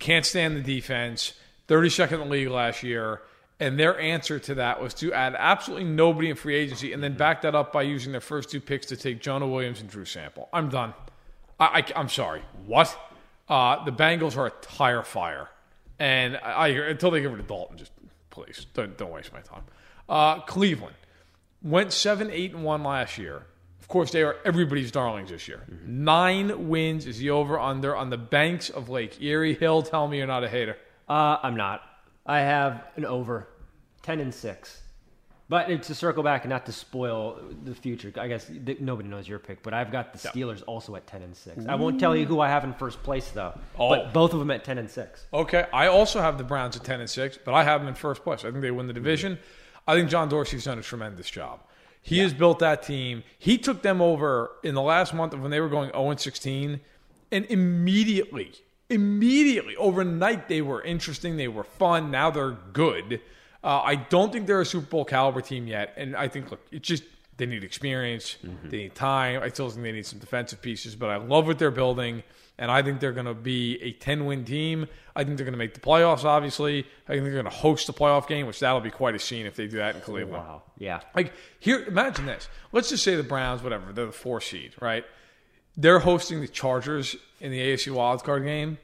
can't 0.00 0.26
stand 0.26 0.56
the 0.56 0.62
defense. 0.62 1.34
Thirty 1.68 1.88
second 1.88 2.20
in 2.20 2.28
the 2.28 2.32
league 2.32 2.48
last 2.48 2.82
year, 2.82 3.22
and 3.60 3.78
their 3.78 3.96
answer 4.00 4.40
to 4.40 4.56
that 4.56 4.82
was 4.82 4.92
to 4.94 5.12
add 5.12 5.36
absolutely 5.38 5.84
nobody 5.84 6.30
in 6.30 6.34
free 6.36 6.56
agency, 6.56 6.92
and 6.92 7.00
then 7.00 7.16
back 7.16 7.42
that 7.42 7.54
up 7.54 7.72
by 7.72 7.82
using 7.82 8.10
their 8.10 8.20
first 8.20 8.50
two 8.50 8.60
picks 8.60 8.86
to 8.86 8.96
take 8.96 9.20
Jonah 9.20 9.46
Williams 9.46 9.80
and 9.80 9.88
Drew 9.88 10.04
Sample. 10.04 10.48
I'm 10.52 10.68
done. 10.68 10.94
I, 11.60 11.84
I 11.94 12.00
am 12.00 12.08
sorry. 12.08 12.42
What? 12.66 12.98
Uh, 13.52 13.84
the 13.84 13.92
Bengals 13.92 14.34
are 14.38 14.46
a 14.46 14.50
tire 14.62 15.02
fire, 15.02 15.50
and 15.98 16.38
I, 16.38 16.52
I 16.52 16.68
until 16.68 17.10
they 17.10 17.20
get 17.20 17.30
rid 17.30 17.40
of 17.40 17.46
Dalton, 17.46 17.76
just 17.76 17.92
please 18.30 18.64
don't 18.72 18.96
don't 18.96 19.10
waste 19.10 19.30
my 19.30 19.42
time. 19.42 19.64
Uh, 20.08 20.40
Cleveland 20.40 20.96
went 21.62 21.92
seven, 21.92 22.30
eight, 22.30 22.54
and 22.54 22.64
one 22.64 22.82
last 22.82 23.18
year. 23.18 23.44
Of 23.78 23.88
course, 23.88 24.10
they 24.10 24.22
are 24.22 24.36
everybody's 24.46 24.90
darlings 24.90 25.28
this 25.28 25.48
year. 25.48 25.66
Nine 25.84 26.70
wins 26.70 27.06
is 27.06 27.18
the 27.18 27.28
over 27.28 27.60
under 27.60 27.94
on 27.94 28.08
the 28.08 28.16
banks 28.16 28.70
of 28.70 28.88
Lake 28.88 29.20
Erie. 29.20 29.52
Hill, 29.52 29.82
tell 29.82 30.08
me 30.08 30.16
you're 30.16 30.26
not 30.26 30.44
a 30.44 30.48
hater. 30.48 30.78
Uh, 31.06 31.36
I'm 31.42 31.54
not. 31.54 31.82
I 32.24 32.38
have 32.38 32.82
an 32.96 33.04
over, 33.04 33.48
ten 34.00 34.18
and 34.18 34.32
six. 34.32 34.81
But 35.48 35.82
to 35.82 35.94
circle 35.94 36.22
back 36.22 36.44
and 36.44 36.50
not 36.50 36.64
to 36.66 36.72
spoil 36.72 37.38
the 37.64 37.74
future. 37.74 38.10
I 38.18 38.26
guess 38.26 38.46
th- 38.46 38.80
nobody 38.80 39.08
knows 39.08 39.28
your 39.28 39.38
pick, 39.38 39.62
but 39.62 39.74
I've 39.74 39.92
got 39.92 40.12
the 40.12 40.18
Steelers 40.18 40.62
also 40.66 40.96
at 40.96 41.06
ten 41.06 41.20
and 41.20 41.36
six. 41.36 41.66
I 41.66 41.74
won't 41.74 42.00
tell 42.00 42.16
you 42.16 42.24
who 42.24 42.40
I 42.40 42.48
have 42.48 42.64
in 42.64 42.72
first 42.72 43.02
place 43.02 43.28
though. 43.30 43.52
Oh. 43.78 43.90
But 43.90 44.14
both 44.14 44.32
of 44.32 44.38
them 44.38 44.50
at 44.50 44.64
ten 44.64 44.78
and 44.78 44.90
six. 44.90 45.26
Okay, 45.34 45.66
I 45.72 45.88
also 45.88 46.20
have 46.20 46.38
the 46.38 46.44
Browns 46.44 46.76
at 46.76 46.84
ten 46.84 47.00
and 47.00 47.10
six, 47.10 47.38
but 47.44 47.52
I 47.52 47.64
have 47.64 47.82
them 47.82 47.88
in 47.88 47.94
first 47.94 48.22
place. 48.22 48.44
I 48.44 48.50
think 48.50 48.62
they 48.62 48.70
win 48.70 48.86
the 48.86 48.92
division. 48.94 49.38
I 49.86 49.94
think 49.94 50.08
John 50.08 50.28
Dorsey's 50.28 50.64
done 50.64 50.78
a 50.78 50.82
tremendous 50.82 51.28
job. 51.28 51.60
He 52.00 52.18
has 52.18 52.32
built 52.32 52.60
that 52.60 52.82
team. 52.82 53.22
He 53.38 53.58
took 53.58 53.82
them 53.82 54.00
over 54.00 54.52
in 54.62 54.74
the 54.74 54.82
last 54.82 55.12
month 55.12 55.34
of 55.34 55.40
when 55.40 55.50
they 55.50 55.60
were 55.60 55.68
going 55.68 55.90
zero 55.90 56.10
and 56.10 56.18
sixteen, 56.18 56.80
and 57.30 57.44
immediately, 57.46 58.52
immediately 58.88 59.76
overnight 59.76 60.48
they 60.48 60.62
were 60.62 60.82
interesting. 60.82 61.36
They 61.36 61.48
were 61.48 61.64
fun. 61.64 62.10
Now 62.10 62.30
they're 62.30 62.52
good. 62.72 63.20
Uh, 63.64 63.80
I 63.84 63.94
don't 63.94 64.32
think 64.32 64.46
they're 64.46 64.60
a 64.60 64.66
Super 64.66 64.86
Bowl 64.86 65.04
caliber 65.04 65.40
team 65.40 65.66
yet, 65.66 65.94
and 65.96 66.16
I 66.16 66.28
think 66.28 66.50
look, 66.50 66.60
it's 66.72 66.86
just 66.86 67.04
they 67.36 67.46
need 67.46 67.64
experience, 67.64 68.36
they 68.64 68.78
need 68.78 68.94
time. 68.94 69.42
I 69.42 69.48
still 69.48 69.70
think 69.70 69.82
they 69.82 69.92
need 69.92 70.06
some 70.06 70.18
defensive 70.18 70.60
pieces, 70.60 70.94
but 70.96 71.10
I 71.10 71.16
love 71.16 71.46
what 71.46 71.58
they're 71.58 71.70
building, 71.70 72.22
and 72.58 72.70
I 72.70 72.82
think 72.82 73.00
they're 73.00 73.12
going 73.12 73.26
to 73.26 73.34
be 73.34 73.80
a 73.82 73.92
ten-win 73.92 74.44
team. 74.44 74.86
I 75.14 75.24
think 75.24 75.36
they're 75.36 75.44
going 75.44 75.54
to 75.54 75.58
make 75.58 75.74
the 75.74 75.80
playoffs. 75.80 76.24
Obviously, 76.24 76.86
I 77.08 77.12
think 77.12 77.24
they're 77.24 77.32
going 77.32 77.44
to 77.44 77.50
host 77.50 77.86
the 77.86 77.92
playoff 77.92 78.26
game, 78.26 78.46
which 78.46 78.60
that'll 78.60 78.80
be 78.80 78.90
quite 78.90 79.14
a 79.14 79.18
scene 79.18 79.46
if 79.46 79.56
they 79.56 79.66
do 79.66 79.78
that 79.78 79.94
in 79.94 80.00
Cleveland. 80.00 80.44
Wow. 80.44 80.62
Yeah. 80.78 81.00
Like 81.14 81.32
here, 81.60 81.84
imagine 81.84 82.26
this. 82.26 82.48
Let's 82.72 82.88
just 82.88 83.04
say 83.04 83.14
the 83.14 83.22
Browns, 83.22 83.62
whatever, 83.62 83.92
they're 83.92 84.06
the 84.06 84.12
four 84.12 84.40
seed, 84.40 84.74
right? 84.80 85.04
They're 85.76 86.00
hosting 86.00 86.40
the 86.40 86.48
Chargers 86.48 87.16
in 87.40 87.50
the 87.50 87.60
AFC 87.60 87.92
wildcard 87.92 88.44
game. 88.44 88.78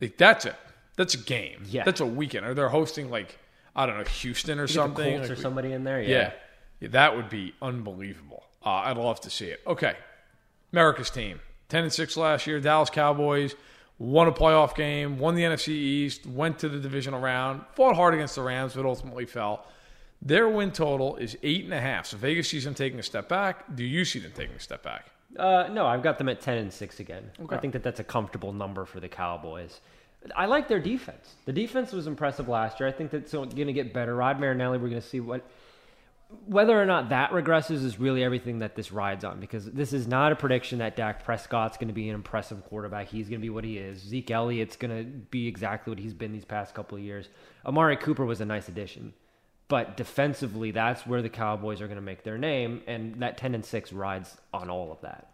Like 0.00 0.18
that's 0.18 0.44
it. 0.44 0.56
That's 0.96 1.14
a 1.14 1.18
game. 1.18 1.64
Yeah. 1.66 1.84
That's 1.84 2.00
a 2.00 2.06
weekend. 2.06 2.46
Or 2.46 2.54
they're 2.54 2.68
hosting 2.68 3.10
like 3.10 3.38
I 3.74 3.86
don't 3.86 3.96
know 3.98 4.04
Houston 4.04 4.58
or 4.58 4.66
something. 4.66 5.20
Like, 5.20 5.30
or 5.30 5.36
somebody 5.36 5.72
in 5.72 5.84
there. 5.84 6.00
yeah. 6.02 6.08
Yeah. 6.08 6.32
Yeah, 6.80 6.88
that 6.88 7.14
would 7.16 7.28
be 7.30 7.54
unbelievable. 7.62 8.42
Uh, 8.64 8.70
I'd 8.70 8.96
love 8.96 9.20
to 9.20 9.30
see 9.30 9.46
it. 9.46 9.60
Okay, 9.68 9.94
America's 10.72 11.10
team, 11.10 11.38
ten 11.68 11.84
and 11.84 11.92
six 11.92 12.16
last 12.16 12.46
year. 12.46 12.58
Dallas 12.60 12.90
Cowboys 12.90 13.54
won 13.98 14.26
a 14.26 14.32
playoff 14.32 14.74
game, 14.74 15.18
won 15.18 15.36
the 15.36 15.42
NFC 15.42 15.68
East, 15.68 16.26
went 16.26 16.58
to 16.58 16.68
the 16.68 16.80
divisional 16.80 17.20
round, 17.20 17.62
fought 17.74 17.94
hard 17.94 18.14
against 18.14 18.34
the 18.34 18.42
Rams, 18.42 18.74
but 18.74 18.84
ultimately 18.84 19.26
fell. 19.26 19.64
Their 20.20 20.48
win 20.48 20.72
total 20.72 21.16
is 21.16 21.36
eight 21.44 21.64
and 21.64 21.72
a 21.74 21.80
half. 21.80 22.06
So 22.06 22.16
Vegas 22.16 22.48
sees 22.48 22.64
them 22.64 22.74
taking 22.74 22.98
a 22.98 23.02
step 23.02 23.28
back. 23.28 23.76
Do 23.76 23.84
you 23.84 24.04
see 24.04 24.18
them 24.18 24.32
taking 24.34 24.56
a 24.56 24.60
step 24.60 24.82
back? 24.82 25.06
Uh, 25.36 25.68
no, 25.70 25.86
I've 25.86 26.02
got 26.02 26.18
them 26.18 26.28
at 26.28 26.40
ten 26.40 26.58
and 26.58 26.72
six 26.72 26.98
again. 27.00 27.30
Okay. 27.44 27.56
I 27.56 27.58
think 27.60 27.72
that 27.74 27.82
that's 27.84 28.00
a 28.00 28.04
comfortable 28.04 28.52
number 28.52 28.84
for 28.84 28.98
the 28.98 29.08
Cowboys. 29.08 29.80
I 30.36 30.46
like 30.46 30.68
their 30.68 30.80
defense. 30.80 31.34
The 31.44 31.52
defense 31.52 31.92
was 31.92 32.06
impressive 32.06 32.48
last 32.48 32.80
year. 32.80 32.88
I 32.88 32.92
think 32.92 33.10
that's 33.10 33.32
going 33.32 33.48
to 33.50 33.72
get 33.72 33.92
better. 33.92 34.14
Rod 34.14 34.38
Marinelli, 34.38 34.78
we're 34.78 34.88
going 34.88 35.02
to 35.02 35.06
see 35.06 35.20
what 35.20 35.44
whether 36.46 36.80
or 36.80 36.86
not 36.86 37.10
that 37.10 37.30
regresses 37.30 37.84
is 37.84 37.98
really 37.98 38.24
everything 38.24 38.60
that 38.60 38.74
this 38.74 38.90
rides 38.90 39.24
on 39.24 39.40
because 39.40 39.66
this 39.66 39.92
is 39.92 40.06
not 40.06 40.32
a 40.32 40.36
prediction 40.36 40.78
that 40.78 40.96
Dak 40.96 41.24
Prescott's 41.24 41.76
going 41.76 41.88
to 41.88 41.94
be 41.94 42.08
an 42.08 42.14
impressive 42.14 42.64
quarterback. 42.64 43.08
He's 43.08 43.28
going 43.28 43.40
to 43.40 43.44
be 43.44 43.50
what 43.50 43.64
he 43.64 43.78
is. 43.78 43.98
Zeke 43.98 44.30
Elliott's 44.30 44.76
going 44.76 44.96
to 44.96 45.04
be 45.04 45.46
exactly 45.46 45.90
what 45.90 45.98
he's 45.98 46.14
been 46.14 46.32
these 46.32 46.44
past 46.44 46.74
couple 46.74 46.96
of 46.96 47.04
years. 47.04 47.28
Amari 47.66 47.96
Cooper 47.96 48.24
was 48.24 48.40
a 48.40 48.46
nice 48.46 48.68
addition. 48.68 49.12
But 49.68 49.96
defensively, 49.96 50.70
that's 50.70 51.06
where 51.06 51.22
the 51.22 51.30
Cowboys 51.30 51.80
are 51.80 51.86
going 51.86 51.96
to 51.96 52.02
make 52.02 52.24
their 52.24 52.36
name, 52.36 52.82
and 52.86 53.22
that 53.22 53.38
10 53.38 53.54
and 53.54 53.64
6 53.64 53.92
rides 53.92 54.36
on 54.52 54.68
all 54.68 54.92
of 54.92 55.00
that. 55.00 55.31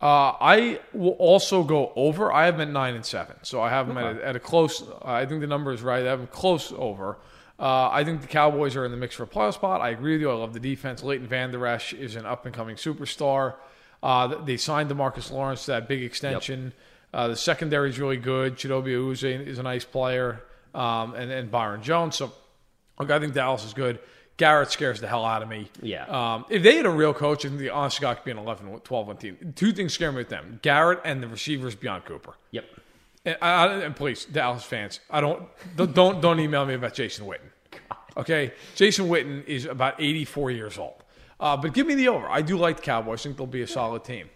Uh, 0.00 0.32
I 0.40 0.80
will 0.92 1.12
also 1.12 1.64
go 1.64 1.92
over. 1.96 2.32
I 2.32 2.46
have 2.46 2.56
them 2.56 2.68
at 2.68 2.72
nine 2.72 2.94
and 2.94 3.04
seven, 3.04 3.36
so 3.42 3.60
I 3.60 3.70
have 3.70 3.88
them 3.88 3.98
at, 3.98 4.16
a, 4.16 4.26
at 4.26 4.36
a 4.36 4.40
close. 4.40 4.82
I 5.02 5.26
think 5.26 5.40
the 5.40 5.48
number 5.48 5.72
is 5.72 5.82
right. 5.82 6.04
I 6.04 6.10
have 6.10 6.20
them 6.20 6.28
close 6.28 6.72
over. 6.76 7.18
Uh, 7.58 7.88
I 7.90 8.04
think 8.04 8.20
the 8.20 8.28
Cowboys 8.28 8.76
are 8.76 8.84
in 8.84 8.92
the 8.92 8.96
mix 8.96 9.16
for 9.16 9.24
a 9.24 9.26
playoff 9.26 9.54
spot. 9.54 9.80
I 9.80 9.88
agree 9.88 10.12
with 10.12 10.20
you. 10.20 10.30
I 10.30 10.34
love 10.34 10.52
the 10.52 10.60
defense. 10.60 11.02
Leighton 11.02 11.26
Vander 11.26 11.66
Esch 11.66 11.92
is 11.92 12.14
an 12.14 12.26
up 12.26 12.46
and 12.46 12.54
coming 12.54 12.76
superstar. 12.76 13.54
Uh, 14.00 14.44
they 14.44 14.56
signed 14.56 14.88
Demarcus 14.88 15.32
Lawrence 15.32 15.64
to 15.64 15.72
that 15.72 15.88
big 15.88 16.04
extension. 16.04 16.72
Uh, 17.12 17.28
the 17.28 17.36
secondary 17.36 17.90
is 17.90 17.98
really 17.98 18.16
good. 18.16 18.54
Chidobe 18.54 18.94
Awuzie 18.94 19.44
is 19.44 19.58
a 19.58 19.64
nice 19.64 19.84
player, 19.84 20.44
um, 20.74 21.14
and 21.14 21.32
and 21.32 21.50
Byron 21.50 21.82
Jones. 21.82 22.14
So, 22.14 22.32
look, 23.00 23.10
I 23.10 23.18
think 23.18 23.34
Dallas 23.34 23.64
is 23.64 23.74
good. 23.74 23.98
Garrett 24.38 24.70
scares 24.70 25.00
the 25.00 25.08
hell 25.08 25.24
out 25.24 25.42
of 25.42 25.48
me. 25.48 25.68
Yeah. 25.82 26.04
Um, 26.06 26.46
if 26.48 26.62
they 26.62 26.76
had 26.76 26.86
a 26.86 26.90
real 26.90 27.12
coach, 27.12 27.44
I 27.44 27.48
think 27.48 27.60
the 27.60 27.70
honest 27.70 28.00
God 28.00 28.14
could 28.14 28.24
be 28.24 28.30
an 28.30 28.38
11, 28.38 28.80
12 28.80 29.06
1 29.06 29.16
team. 29.18 29.52
Two 29.54 29.72
things 29.72 29.92
scare 29.92 30.10
me 30.10 30.18
with 30.18 30.28
them 30.30 30.60
Garrett 30.62 31.00
and 31.04 31.22
the 31.22 31.28
receivers 31.28 31.74
beyond 31.74 32.06
Cooper. 32.06 32.34
Yep. 32.52 32.64
And, 33.24 33.36
I, 33.42 33.66
and 33.82 33.94
please, 33.94 34.24
Dallas 34.24 34.64
fans, 34.64 35.00
I 35.10 35.20
don't 35.20 35.42
don't 35.76 36.20
don't, 36.22 36.40
email 36.40 36.64
me 36.64 36.74
about 36.74 36.94
Jason 36.94 37.26
Witten. 37.26 37.50
Okay, 38.16 38.52
Jason 38.74 39.08
Witten 39.08 39.44
is 39.44 39.64
about 39.64 40.00
84 40.00 40.52
years 40.52 40.78
old. 40.78 41.04
Uh, 41.38 41.56
but 41.56 41.72
give 41.72 41.86
me 41.86 41.94
the 41.94 42.08
over. 42.08 42.28
I 42.28 42.42
do 42.42 42.56
like 42.56 42.76
the 42.76 42.82
Cowboys. 42.82 43.20
I 43.20 43.22
think 43.24 43.36
they'll 43.36 43.46
be 43.46 43.62
a 43.62 43.66
solid 43.66 44.04
team. 44.04 44.28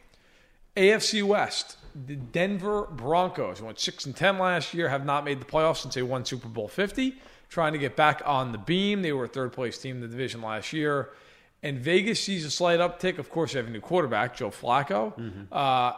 AFC 0.76 1.22
West, 1.22 1.78
the 2.06 2.16
Denver 2.16 2.88
Broncos 2.90 3.60
went 3.60 3.78
six 3.78 4.06
and 4.06 4.16
ten 4.16 4.38
last 4.38 4.72
year, 4.72 4.88
have 4.88 5.04
not 5.04 5.24
made 5.24 5.40
the 5.40 5.44
playoffs 5.44 5.78
since 5.78 5.94
they 5.94 6.02
won 6.02 6.24
Super 6.24 6.48
Bowl 6.48 6.68
50. 6.68 7.14
Trying 7.52 7.74
to 7.74 7.78
get 7.78 7.96
back 7.96 8.22
on 8.24 8.52
the 8.52 8.56
beam. 8.58 9.02
They 9.02 9.12
were 9.12 9.24
a 9.24 9.28
third 9.28 9.52
place 9.52 9.76
team 9.76 9.96
in 9.96 10.00
the 10.00 10.08
division 10.08 10.40
last 10.40 10.72
year. 10.72 11.10
And 11.62 11.78
Vegas 11.78 12.18
sees 12.18 12.46
a 12.46 12.50
slight 12.50 12.80
uptick. 12.80 13.18
Of 13.18 13.28
course, 13.28 13.52
they 13.52 13.58
have 13.58 13.68
a 13.68 13.70
new 13.70 13.82
quarterback, 13.82 14.34
Joe 14.34 14.48
Flacco. 14.48 15.12
Uh, 15.52 15.92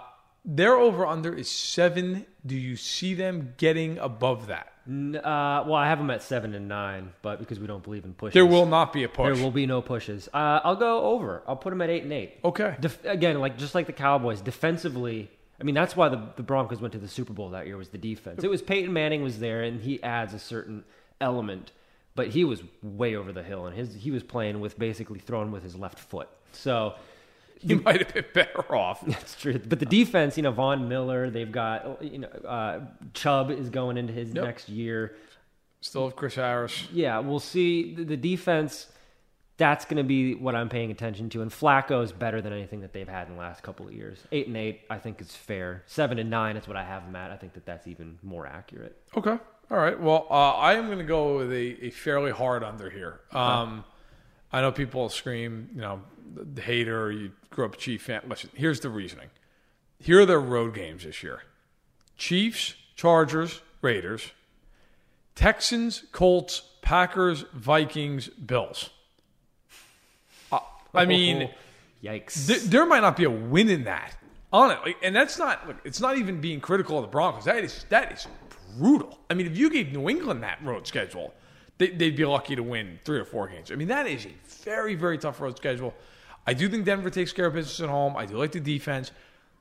their 0.44 0.74
over 0.74 1.06
under 1.06 1.32
is 1.32 1.48
seven. 1.48 2.26
Do 2.44 2.56
you 2.56 2.74
see 2.74 3.14
them 3.14 3.54
getting 3.56 3.98
above 3.98 4.48
that? 4.48 4.72
Uh, 4.86 5.62
well, 5.64 5.74
I 5.76 5.86
have 5.86 5.98
them 5.98 6.10
at 6.10 6.22
7 6.22 6.54
and 6.54 6.68
9, 6.68 7.12
but 7.22 7.38
because 7.38 7.58
we 7.58 7.66
don't 7.66 7.82
believe 7.82 8.04
in 8.04 8.12
pushes. 8.12 8.34
There 8.34 8.44
will 8.44 8.66
not 8.66 8.92
be 8.92 9.04
a 9.04 9.08
push. 9.08 9.34
There 9.34 9.42
will 9.42 9.52
be 9.52 9.64
no 9.64 9.80
pushes. 9.80 10.28
Uh, 10.34 10.60
I'll 10.62 10.76
go 10.76 11.04
over. 11.04 11.42
I'll 11.48 11.56
put 11.56 11.70
them 11.70 11.80
at 11.80 11.88
8 11.88 12.02
and 12.02 12.12
8. 12.12 12.38
Okay. 12.44 12.76
Def- 12.80 13.04
again, 13.06 13.38
like 13.38 13.56
just 13.56 13.74
like 13.74 13.86
the 13.86 13.94
Cowboys, 13.94 14.42
defensively. 14.42 15.30
I 15.58 15.64
mean, 15.64 15.74
that's 15.74 15.96
why 15.96 16.10
the, 16.10 16.20
the 16.36 16.42
Broncos 16.42 16.80
went 16.82 16.92
to 16.92 16.98
the 16.98 17.08
Super 17.08 17.32
Bowl 17.32 17.48
that 17.50 17.66
year 17.66 17.78
was 17.78 17.88
the 17.90 17.96
defense. 17.96 18.44
It 18.44 18.50
was 18.50 18.60
Peyton 18.60 18.92
Manning 18.92 19.22
was 19.22 19.38
there, 19.38 19.62
and 19.62 19.80
he 19.80 20.02
adds 20.02 20.34
a 20.34 20.38
certain 20.38 20.84
element, 21.20 21.72
but 22.14 22.28
he 22.28 22.44
was 22.44 22.62
way 22.82 23.16
over 23.16 23.32
the 23.32 23.42
hill, 23.42 23.66
and 23.66 23.76
his 23.76 23.94
he 23.94 24.10
was 24.10 24.22
playing 24.22 24.60
with 24.60 24.78
basically 24.78 25.18
throwing 25.18 25.50
with 25.50 25.62
his 25.62 25.74
left 25.76 25.98
foot. 25.98 26.28
So 26.52 26.94
You 27.60 27.80
might 27.80 28.00
have 28.04 28.12
been 28.14 28.24
better 28.34 28.74
off. 28.76 29.00
that's 29.06 29.34
true. 29.40 29.58
But 29.58 29.80
the 29.80 29.86
defense, 29.86 30.36
you 30.36 30.42
know, 30.42 30.52
Von 30.52 30.88
Miller, 30.88 31.30
they've 31.30 31.50
got 31.50 32.02
you 32.02 32.18
know 32.18 32.28
uh, 32.28 32.80
Chubb 33.14 33.50
is 33.50 33.70
going 33.70 33.96
into 33.96 34.12
his 34.12 34.32
Yep. 34.34 34.44
next 34.44 34.68
year. 34.68 35.16
Still 35.80 36.04
have 36.08 36.16
Chris 36.16 36.36
Harris. 36.36 36.88
Yeah, 36.92 37.18
we'll 37.18 37.40
see. 37.40 37.94
The, 37.94 38.04
the 38.04 38.16
defense, 38.16 38.86
that's 39.58 39.84
going 39.84 39.98
to 39.98 40.02
be 40.02 40.34
what 40.34 40.54
I'm 40.54 40.70
paying 40.70 40.90
attention 40.90 41.28
to. 41.30 41.42
And 41.42 41.50
Flacco 41.50 42.02
is 42.02 42.10
better 42.10 42.40
than 42.40 42.54
anything 42.54 42.80
that 42.80 42.94
they've 42.94 43.06
had 43.08 43.28
in 43.28 43.34
the 43.34 43.38
last 43.38 43.62
couple 43.62 43.86
of 43.86 43.92
years. 43.92 44.18
Eight 44.32 44.46
and 44.46 44.56
eight, 44.56 44.80
I 44.88 44.96
think, 44.98 45.20
is 45.20 45.36
fair. 45.36 45.82
Seven 45.86 46.18
and 46.18 46.30
nine 46.30 46.56
is 46.56 46.66
what 46.66 46.78
I 46.78 46.84
have 46.84 47.04
them 47.04 47.14
at. 47.16 47.30
I 47.30 47.36
think 47.36 47.52
that 47.52 47.66
that's 47.66 47.86
even 47.86 48.18
more 48.22 48.46
accurate. 48.46 48.96
Okay. 49.14 49.36
All 49.70 49.78
right. 49.78 49.98
Well, 49.98 50.26
uh, 50.30 50.52
I 50.52 50.74
am 50.74 50.86
going 50.86 50.98
to 50.98 51.04
go 51.04 51.38
with 51.38 51.50
a, 51.50 51.86
a 51.86 51.90
fairly 51.90 52.30
hard 52.30 52.62
under 52.62 52.90
here. 52.90 53.20
Um, 53.32 53.84
I 54.52 54.60
know 54.60 54.70
people 54.70 55.08
scream, 55.08 55.70
you 55.74 55.80
know, 55.80 56.02
the, 56.34 56.44
the 56.44 56.60
hater, 56.62 57.10
you 57.10 57.32
grew 57.50 57.64
up 57.64 57.74
a 57.74 57.78
Chief 57.78 58.02
fan. 58.02 58.22
Listen, 58.28 58.50
here's 58.54 58.80
the 58.80 58.90
reasoning. 58.90 59.28
Here 59.98 60.20
are 60.20 60.26
their 60.26 60.40
road 60.40 60.74
games 60.74 61.04
this 61.04 61.22
year 61.22 61.42
Chiefs, 62.16 62.74
Chargers, 62.94 63.62
Raiders, 63.80 64.32
Texans, 65.34 66.04
Colts, 66.12 66.62
Packers, 66.82 67.44
Vikings, 67.54 68.28
Bills. 68.28 68.90
Uh, 70.52 70.60
I 70.92 71.06
mean, 71.06 71.50
Yikes. 72.02 72.46
th- 72.46 72.62
there 72.64 72.86
might 72.86 73.00
not 73.00 73.16
be 73.16 73.24
a 73.24 73.30
win 73.30 73.70
in 73.70 73.84
that 73.84 74.16
on 74.52 74.70
it, 74.70 74.78
like, 74.84 74.96
and 75.02 75.16
that's 75.16 75.38
not. 75.38 75.66
Look, 75.66 75.76
it's 75.84 76.00
not 76.00 76.16
even 76.18 76.40
being 76.40 76.60
critical 76.60 76.98
of 76.98 77.02
the 77.02 77.08
Broncos. 77.08 77.44
That 77.44 77.64
is 77.64 77.86
that 77.88 78.12
is 78.12 78.28
brutal. 78.78 79.18
I 79.30 79.34
mean, 79.34 79.46
if 79.46 79.56
you 79.56 79.70
gave 79.70 79.92
New 79.92 80.08
England 80.08 80.42
that 80.42 80.62
road 80.64 80.86
schedule, 80.86 81.34
they, 81.78 81.88
they'd 81.90 82.16
be 82.16 82.24
lucky 82.24 82.56
to 82.56 82.62
win 82.62 82.98
three 83.04 83.18
or 83.18 83.24
four 83.24 83.48
games. 83.48 83.70
I 83.70 83.74
mean, 83.74 83.88
that 83.88 84.06
is 84.06 84.26
a 84.26 84.32
very 84.64 84.94
very 84.94 85.18
tough 85.18 85.40
road 85.40 85.56
schedule. 85.56 85.94
I 86.46 86.54
do 86.54 86.68
think 86.68 86.84
Denver 86.84 87.10
takes 87.10 87.32
care 87.32 87.46
of 87.46 87.54
business 87.54 87.80
at 87.80 87.88
home. 87.88 88.16
I 88.16 88.26
do 88.26 88.36
like 88.36 88.52
the 88.52 88.60
defense. 88.60 89.10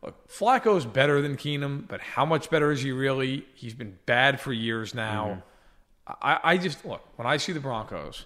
Look, 0.02 0.28
Flacco's 0.28 0.86
better 0.86 1.21
than 1.21 1.38
Keenum, 1.38 1.88
but 1.88 2.02
how 2.02 2.26
much 2.26 2.49
better 2.49 2.71
is 2.71 2.82
he 2.82 2.91
really? 2.91 3.45
He's 3.56 3.73
been 3.73 3.97
bad 4.06 4.41
for 4.41 4.52
years 4.52 4.93
now. 4.93 5.26
Mm-hmm. 5.26 5.39
I, 6.21 6.39
I 6.43 6.58
just 6.58 6.86
look 6.86 7.02
when 7.15 7.26
I 7.26 7.38
see 7.38 7.54
the 7.54 7.62
Broncos, 7.62 8.26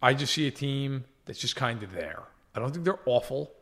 I 0.00 0.14
just 0.14 0.32
see 0.32 0.46
a 0.46 0.52
team 0.52 1.04
that's 1.24 1.40
just 1.40 1.56
kind 1.56 1.82
of 1.82 1.92
there. 1.92 2.22
I 2.54 2.60
don't 2.60 2.70
think 2.72 2.84
they're 2.84 3.00
awful. 3.06 3.52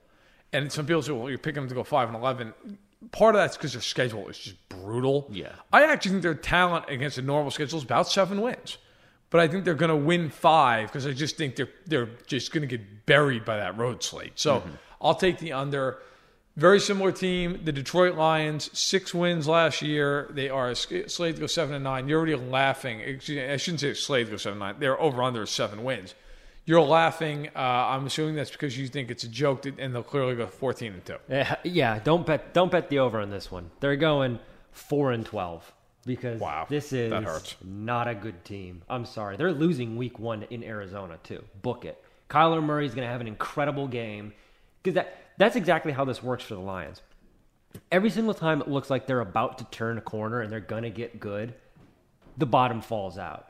And 0.52 0.70
some 0.70 0.86
people 0.86 1.02
say, 1.02 1.12
well, 1.12 1.28
you're 1.28 1.38
picking 1.38 1.62
them 1.62 1.68
to 1.68 1.74
go 1.74 1.82
5 1.82 2.08
and 2.08 2.16
11. 2.16 2.54
Part 3.12 3.34
of 3.34 3.40
that's 3.40 3.56
because 3.56 3.72
their 3.72 3.82
schedule 3.82 4.28
is 4.28 4.38
just 4.38 4.68
brutal. 4.68 5.28
Yeah. 5.30 5.52
I 5.72 5.84
actually 5.84 6.12
think 6.12 6.22
their 6.22 6.34
talent 6.34 6.86
against 6.88 7.18
a 7.18 7.22
normal 7.22 7.50
schedule 7.50 7.78
is 7.78 7.84
about 7.84 8.08
seven 8.08 8.40
wins. 8.40 8.78
But 9.30 9.40
I 9.40 9.48
think 9.48 9.64
they're 9.64 9.74
going 9.74 9.90
to 9.90 9.96
win 9.96 10.30
five 10.30 10.88
because 10.88 11.06
I 11.06 11.12
just 11.12 11.36
think 11.36 11.56
they're 11.56 11.70
they're 11.86 12.08
just 12.26 12.52
going 12.52 12.60
to 12.60 12.68
get 12.68 13.04
buried 13.04 13.44
by 13.44 13.56
that 13.56 13.76
road 13.76 14.02
slate. 14.02 14.32
So 14.36 14.60
mm-hmm. 14.60 14.70
I'll 15.02 15.16
take 15.16 15.38
the 15.38 15.52
under. 15.52 15.98
Very 16.56 16.78
similar 16.78 17.10
team, 17.10 17.62
the 17.64 17.72
Detroit 17.72 18.14
Lions, 18.14 18.70
six 18.78 19.12
wins 19.12 19.48
last 19.48 19.82
year. 19.82 20.30
They 20.30 20.48
are 20.48 20.72
slated 20.76 21.34
to 21.34 21.40
go 21.40 21.46
seven 21.48 21.74
and 21.74 21.82
nine. 21.82 22.06
You're 22.06 22.18
already 22.18 22.36
laughing. 22.36 23.00
Excuse 23.00 23.38
me, 23.38 23.44
I 23.44 23.56
shouldn't 23.56 23.80
say 23.80 23.92
slated 23.94 24.28
to 24.28 24.30
go 24.34 24.36
seven 24.36 24.62
and 24.62 24.68
nine. 24.68 24.76
They're 24.78 25.00
over 25.00 25.20
under 25.20 25.44
seven 25.46 25.82
wins. 25.82 26.14
You're 26.66 26.80
laughing. 26.80 27.48
Uh, 27.54 27.58
I'm 27.58 28.06
assuming 28.06 28.36
that's 28.36 28.50
because 28.50 28.76
you 28.78 28.88
think 28.88 29.10
it's 29.10 29.24
a 29.24 29.28
joke, 29.28 29.62
that, 29.62 29.78
and 29.78 29.94
they'll 29.94 30.02
clearly 30.02 30.34
go 30.34 30.46
14 30.46 30.92
and 30.94 31.04
two. 31.04 31.16
Yeah, 31.28 31.56
yeah, 31.62 31.98
don't 32.02 32.24
bet 32.26 32.54
don't 32.54 32.70
bet 32.72 32.88
the 32.88 33.00
over 33.00 33.20
on 33.20 33.30
this 33.30 33.50
one. 33.50 33.70
They're 33.80 33.96
going 33.96 34.38
four 34.72 35.12
and 35.12 35.24
twelve 35.26 35.70
because 36.06 36.40
Wow, 36.40 36.66
this 36.68 36.92
is 36.92 37.10
that 37.10 37.24
hurts. 37.24 37.56
not 37.62 38.08
a 38.08 38.14
good 38.14 38.44
team. 38.44 38.82
I'm 38.88 39.04
sorry, 39.04 39.36
they're 39.36 39.52
losing 39.52 39.96
week 39.96 40.18
one 40.18 40.44
in 40.50 40.64
Arizona 40.64 41.18
too. 41.22 41.44
Book 41.62 41.84
it. 41.84 42.02
Kyler 42.30 42.62
Murray's 42.62 42.94
going 42.94 43.06
to 43.06 43.12
have 43.12 43.20
an 43.20 43.28
incredible 43.28 43.86
game 43.86 44.32
because 44.82 44.94
that 44.94 45.18
that's 45.36 45.56
exactly 45.56 45.92
how 45.92 46.04
this 46.06 46.22
works 46.22 46.44
for 46.44 46.54
the 46.54 46.60
Lions. 46.60 47.02
Every 47.92 48.08
single 48.10 48.34
time 48.34 48.60
it 48.62 48.68
looks 48.68 48.88
like 48.88 49.06
they're 49.06 49.20
about 49.20 49.58
to 49.58 49.64
turn 49.64 49.98
a 49.98 50.00
corner 50.00 50.40
and 50.40 50.50
they're 50.50 50.60
going 50.60 50.84
to 50.84 50.90
get 50.90 51.20
good, 51.20 51.54
the 52.38 52.46
bottom 52.46 52.80
falls 52.80 53.18
out. 53.18 53.48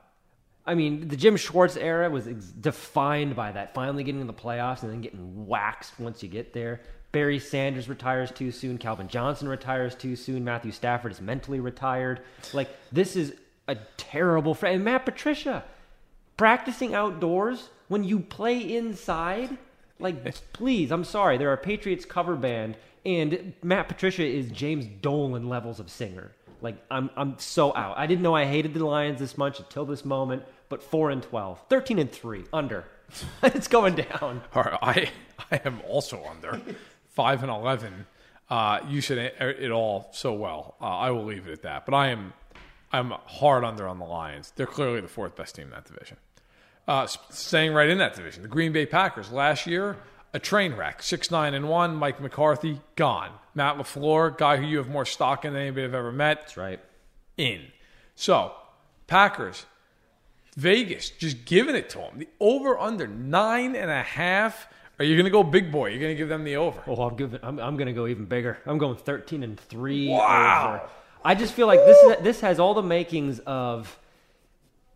I 0.66 0.74
mean, 0.74 1.08
the 1.08 1.16
Jim 1.16 1.36
Schwartz 1.36 1.76
era 1.76 2.08
was 2.08 2.26
ex- 2.26 2.46
defined 2.46 3.36
by 3.36 3.52
that. 3.52 3.74
Finally 3.74 4.04
getting 4.04 4.20
in 4.20 4.26
the 4.26 4.32
playoffs 4.32 4.82
and 4.82 4.90
then 4.90 5.00
getting 5.02 5.46
waxed 5.46 5.98
once 6.00 6.22
you 6.22 6.28
get 6.28 6.52
there. 6.52 6.80
Barry 7.12 7.38
Sanders 7.38 7.88
retires 7.88 8.30
too 8.30 8.50
soon. 8.50 8.78
Calvin 8.78 9.08
Johnson 9.08 9.46
retires 9.46 9.94
too 9.94 10.16
soon. 10.16 10.42
Matthew 10.42 10.72
Stafford 10.72 11.12
is 11.12 11.20
mentally 11.20 11.60
retired. 11.60 12.22
Like, 12.52 12.68
this 12.90 13.14
is 13.14 13.34
a 13.68 13.76
terrible. 13.96 14.54
Fr- 14.54 14.66
and 14.66 14.84
Matt 14.84 15.04
Patricia 15.04 15.64
practicing 16.36 16.94
outdoors 16.94 17.68
when 17.88 18.02
you 18.02 18.18
play 18.20 18.76
inside. 18.76 19.56
Like, 20.00 20.34
please, 20.52 20.90
I'm 20.90 21.04
sorry. 21.04 21.38
They're 21.38 21.52
a 21.52 21.58
Patriots 21.58 22.04
cover 22.04 22.36
band, 22.36 22.76
and 23.04 23.52
Matt 23.62 23.88
Patricia 23.88 24.24
is 24.24 24.50
James 24.50 24.86
Dolan 25.00 25.48
levels 25.48 25.78
of 25.78 25.90
singer. 25.90 26.32
Like, 26.62 26.76
I'm, 26.90 27.10
I'm 27.16 27.38
so 27.38 27.76
out. 27.76 27.98
I 27.98 28.06
didn't 28.06 28.22
know 28.22 28.34
I 28.34 28.46
hated 28.46 28.72
the 28.74 28.84
Lions 28.84 29.20
this 29.20 29.36
much 29.36 29.60
until 29.60 29.84
this 29.84 30.04
moment, 30.04 30.42
but 30.68 30.82
4 30.82 31.10
and 31.10 31.22
12, 31.22 31.62
13 31.68 31.98
and 31.98 32.10
3, 32.10 32.44
under. 32.52 32.84
it's 33.42 33.68
going 33.68 33.94
down. 33.94 34.42
All 34.54 34.62
right, 34.62 34.78
I 34.82 35.10
I 35.50 35.60
am 35.64 35.80
also 35.88 36.24
under 36.24 36.60
five 37.10 37.42
and 37.42 37.50
eleven. 37.50 38.06
Uh, 38.48 38.80
you 38.88 39.00
said 39.00 39.18
it, 39.18 39.36
it 39.40 39.70
all 39.70 40.08
so 40.12 40.32
well. 40.32 40.74
Uh, 40.80 40.86
I 40.86 41.10
will 41.10 41.24
leave 41.24 41.46
it 41.46 41.52
at 41.52 41.62
that. 41.62 41.86
But 41.86 41.94
I 41.94 42.08
am 42.08 42.32
I'm 42.92 43.10
hard 43.10 43.62
under 43.62 43.86
on 43.86 43.98
the 43.98 44.04
Lions. 44.04 44.52
They're 44.56 44.66
clearly 44.66 45.00
the 45.00 45.08
fourth 45.08 45.36
best 45.36 45.54
team 45.54 45.66
in 45.66 45.70
that 45.72 45.84
division. 45.84 46.16
Uh, 46.88 47.06
staying 47.06 47.72
right 47.72 47.88
in 47.88 47.98
that 47.98 48.14
division, 48.14 48.42
the 48.42 48.48
Green 48.48 48.72
Bay 48.72 48.86
Packers 48.86 49.30
last 49.30 49.66
year 49.66 49.96
a 50.34 50.38
train 50.40 50.74
wreck, 50.74 51.02
six 51.02 51.30
nine 51.30 51.54
and 51.54 51.68
one. 51.68 51.94
Mike 51.94 52.20
McCarthy 52.20 52.80
gone. 52.96 53.30
Matt 53.54 53.76
Lafleur, 53.76 54.36
guy 54.36 54.56
who 54.56 54.66
you 54.66 54.78
have 54.78 54.88
more 54.88 55.06
stock 55.06 55.44
in 55.44 55.52
than 55.52 55.62
anybody 55.62 55.84
I've 55.84 55.94
ever 55.94 56.10
met, 56.10 56.40
That's 56.40 56.56
right. 56.56 56.80
in. 57.36 57.62
So, 58.16 58.52
Packers, 59.06 59.64
Vegas, 60.56 61.10
just 61.10 61.44
giving 61.44 61.74
it 61.74 61.88
to 61.90 61.98
them. 61.98 62.18
The 62.18 62.28
over 62.40 62.78
under 62.78 63.06
nine 63.06 63.74
and 63.76 63.90
a 63.90 64.02
half. 64.02 64.68
Are 64.98 65.04
you 65.04 65.16
going 65.16 65.24
to 65.24 65.30
go 65.30 65.42
big 65.42 65.72
boy? 65.72 65.88
You're 65.88 66.00
going 66.00 66.12
to 66.12 66.16
give 66.16 66.28
them 66.28 66.44
the 66.44 66.56
over. 66.56 66.80
Oh, 66.86 67.02
I'm 67.02 67.16
giving. 67.16 67.40
I'm, 67.42 67.58
I'm 67.58 67.76
going 67.76 67.88
to 67.88 67.92
go 67.92 68.06
even 68.06 68.26
bigger. 68.26 68.58
I'm 68.64 68.78
going 68.78 68.96
13 68.96 69.42
and 69.42 69.58
three. 69.58 70.08
Wow. 70.08 70.80
Over. 70.82 70.90
I 71.24 71.34
just 71.34 71.54
feel 71.54 71.66
like 71.66 71.80
this 71.80 71.98
is, 71.98 72.22
this 72.22 72.40
has 72.40 72.60
all 72.60 72.74
the 72.74 72.82
makings 72.82 73.40
of 73.40 73.98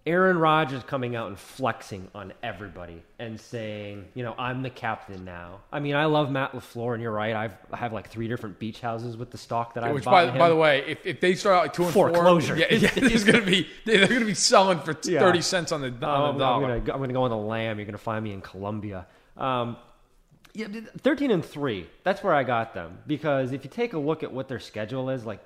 Aaron 0.09 0.39
Rodgers 0.39 0.83
coming 0.85 1.15
out 1.17 1.29
and 1.29 1.39
flexing 1.39 2.09
on 2.15 2.33
everybody 2.43 3.03
and 3.19 3.39
saying, 3.39 4.07
you 4.15 4.23
know, 4.25 4.35
I'm 4.39 4.63
the 4.63 4.71
captain 4.71 5.25
now. 5.25 5.61
I 5.71 5.81
mean, 5.81 5.95
I 5.95 6.07
love 6.07 6.31
Matt 6.31 6.53
Lafleur, 6.53 6.95
and 6.95 7.03
you're 7.03 7.13
right. 7.13 7.37
I've, 7.37 7.53
I 7.71 7.77
have 7.77 7.93
like 7.93 8.09
three 8.09 8.27
different 8.27 8.59
beach 8.59 8.81
houses 8.81 9.19
with 9.19 9.31
the 9.31 9.37
stock 9.37 9.75
that 9.75 9.85
I've 9.85 9.93
Which, 9.95 10.05
bought. 10.05 10.33
by, 10.33 10.39
by 10.39 10.49
the 10.49 10.57
way, 10.57 10.83
if, 10.89 11.05
if 11.05 11.21
they 11.21 11.35
start 11.35 11.57
out 11.57 11.63
like 11.65 11.73
two 11.75 11.85
and 11.85 11.93
Foreclosure. 11.93 12.57
four, 12.57 12.65
yeah, 12.65 12.73
yeah, 12.75 12.91
there's 12.95 13.25
going 13.25 13.41
to 13.41 13.47
be 13.47 13.69
they're 13.85 14.09
going 14.09 14.21
to 14.21 14.27
be 14.27 14.33
selling 14.35 14.79
for 14.81 14.97
Yeah. 15.05 15.21
thirty 15.21 15.43
cents 15.43 15.73
on 15.73 15.83
the, 15.83 15.95
Oh, 16.03 16.07
on 16.09 16.31
I'm, 16.31 16.39
the 16.39 16.45
I'm 16.45 16.61
dollar. 16.63 16.69
gonna 16.69 16.81
go, 16.81 16.93
I'm 16.95 17.01
gonna 17.01 17.13
go 17.13 17.23
on 17.25 17.31
the 17.31 17.37
lam. 17.37 17.79
You're 17.79 17.87
gonna 17.87 17.99
find 17.99 18.25
me 18.25 18.33
in 18.33 18.41
Colombia. 18.41 19.07
Um, 19.37 19.77
yeah, 20.55 20.67
thirteen 21.03 21.31
and 21.31 21.45
three. 21.45 21.87
That's 22.03 22.23
where 22.25 22.33
I 22.35 22.43
got 22.45 22.73
them 22.75 22.99
because 23.07 23.53
if 23.53 23.63
you 23.63 23.71
take 23.71 23.93
a 23.93 23.99
look 23.99 24.23
at 24.23 24.33
what 24.33 24.49
their 24.49 24.59
schedule 24.59 25.11
is, 25.11 25.25
like 25.27 25.41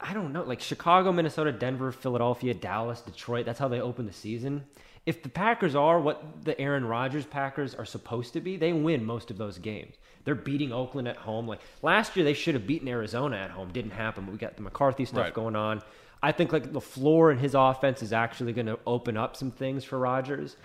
I 0.00 0.14
don't 0.14 0.32
know, 0.32 0.42
like 0.42 0.60
Chicago, 0.60 1.12
Minnesota, 1.12 1.52
Denver, 1.52 1.92
Philadelphia, 1.92 2.54
Dallas, 2.54 3.00
Detroit. 3.00 3.46
That's 3.46 3.58
how 3.58 3.68
they 3.68 3.80
open 3.80 4.06
the 4.06 4.12
season. 4.12 4.64
If 5.06 5.22
the 5.22 5.28
Packers 5.28 5.74
are 5.74 6.00
what 6.00 6.44
the 6.44 6.58
Aaron 6.60 6.84
Rodgers 6.84 7.24
Packers 7.26 7.74
are 7.74 7.84
supposed 7.84 8.32
to 8.34 8.40
be, 8.40 8.56
they 8.56 8.72
win 8.72 9.04
most 9.04 9.30
of 9.30 9.38
those 9.38 9.58
games. 9.58 9.94
They're 10.24 10.34
beating 10.34 10.72
Oakland 10.72 11.08
at 11.08 11.16
home. 11.16 11.46
Like 11.48 11.60
last 11.82 12.16
year, 12.16 12.24
they 12.24 12.34
should 12.34 12.54
have 12.54 12.66
beaten 12.66 12.88
Arizona 12.88 13.36
at 13.36 13.50
home. 13.50 13.72
Didn't 13.72 13.92
happen. 13.92 14.24
But 14.26 14.32
we 14.32 14.38
got 14.38 14.56
the 14.56 14.62
McCarthy 14.62 15.04
stuff 15.06 15.24
Right. 15.24 15.34
going 15.34 15.56
on. 15.56 15.82
I 16.22 16.32
think 16.32 16.52
like 16.52 16.70
Lafleur 16.72 17.30
and 17.30 17.40
his 17.40 17.54
offense 17.54 18.02
is 18.02 18.12
actually 18.12 18.52
going 18.52 18.66
to 18.66 18.78
open 18.86 19.16
up 19.16 19.36
some 19.36 19.50
things 19.50 19.84
for 19.84 19.98
Rodgers. 19.98 20.56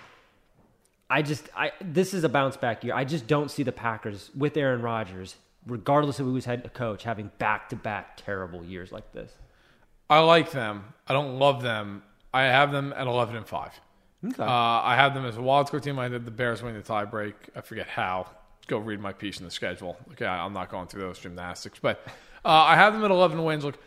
I 1.10 1.21
just, 1.21 1.48
I 1.56 1.71
this 1.82 2.13
is 2.13 2.24
a 2.24 2.30
bounce 2.30 2.58
back 2.58 2.84
year. 2.84 2.93
I 2.93 3.06
just 3.06 3.28
don't 3.28 3.50
see 3.50 3.63
the 3.63 3.71
Packers 3.71 4.32
with 4.36 4.58
Aaron 4.58 4.82
Rodgers, 4.82 5.36
regardless 5.65 6.19
of 6.19 6.25
who's 6.25 6.45
head 6.45 6.71
coach, 6.73 7.04
having 7.04 7.32
back 7.38 7.69
to 7.69 7.75
back 7.75 8.17
terrible 8.17 8.63
years 8.63 8.91
like 8.91 9.12
this. 9.12 9.32
I 10.10 10.19
like 10.19 10.51
them. 10.51 10.93
I 11.08 11.13
don't 11.13 11.39
love 11.39 11.62
them. 11.62 12.04
I 12.34 12.43
have 12.43 12.71
them 12.71 12.93
at 12.95 13.08
eleven 13.08 13.36
and 13.36 13.47
five. 13.47 13.71
Okay. 14.23 14.43
Uh, 14.43 14.45
I 14.47 14.95
have 14.95 15.13
them 15.13 15.25
as 15.25 15.38
a 15.38 15.41
wild 15.41 15.69
card 15.69 15.84
team. 15.84 15.99
I 15.99 16.08
did 16.08 16.25
the 16.25 16.32
Bears 16.32 16.62
winning 16.62 16.82
the 16.82 16.88
tiebreak. 16.88 17.34
I 17.56 17.62
forget 17.62 17.88
how. 17.88 18.28
Go 18.67 18.80
read 18.80 18.99
my 18.99 19.13
piece 19.13 19.39
in 19.39 19.45
the 19.45 19.51
schedule. 19.51 19.95
Okay, 20.13 20.25
I'm 20.25 20.54
not 20.54 20.71
going 20.71 20.88
through 20.88 21.04
those 21.04 21.19
gymnastics, 21.19 21.78
but 21.80 22.01
uh, 22.43 22.49
I 22.49 22.75
have 22.75 22.93
them 22.93 23.04
at 23.04 23.12
11 23.12 23.43
wins. 23.43 23.63
Look, 23.63 23.78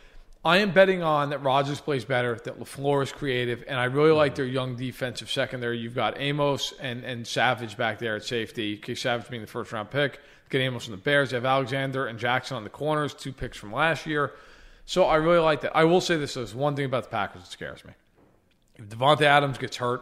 I 0.43 0.57
am 0.59 0.71
betting 0.71 1.03
on 1.03 1.31
that 1.31 1.43
Rodgers 1.43 1.81
plays 1.81 2.05
better, 2.05 2.39
that 2.45 2.59
Lafleur 2.59 3.03
is 3.03 3.11
creative, 3.11 3.65
and 3.67 3.77
I 3.77 3.85
really 3.85 4.11
like 4.11 4.35
their 4.35 4.45
young 4.45 4.77
defensive 4.77 5.29
secondary. 5.29 5.79
You've 5.79 5.95
got 5.95 6.17
Amos 6.17 6.73
and, 6.79 7.03
and 7.03 7.27
Savage 7.27 7.75
back 7.75 7.99
there 7.99 8.15
at 8.15 8.23
safety. 8.23 8.77
Okay, 8.77 8.95
Savage 8.95 9.29
being 9.29 9.41
the 9.41 9.47
first 9.47 9.73
round 9.73 9.91
pick. 9.91 10.21
Get 10.49 10.61
Amos 10.61 10.85
from 10.85 10.91
the 10.91 10.97
Bears. 10.97 11.31
You 11.31 11.35
have 11.35 11.45
Alexander 11.45 12.07
and 12.07 12.17
Jackson 12.17 12.57
on 12.57 12.63
the 12.63 12.69
corners, 12.69 13.13
two 13.13 13.31
picks 13.31 13.57
from 13.57 13.71
last 13.71 14.05
year. 14.05 14.33
So 14.85 15.05
I 15.05 15.15
really 15.17 15.39
like 15.39 15.61
that. 15.61 15.75
I 15.75 15.83
will 15.83 16.01
say 16.01 16.17
this: 16.17 16.33
there's 16.33 16.55
one 16.55 16.75
thing 16.75 16.85
about 16.85 17.03
the 17.03 17.09
Packers 17.09 17.43
that 17.43 17.51
scares 17.51 17.85
me. 17.85 17.93
If 18.75 18.89
Davante 18.89 19.21
Adams 19.21 19.57
gets 19.57 19.77
hurt, 19.77 20.01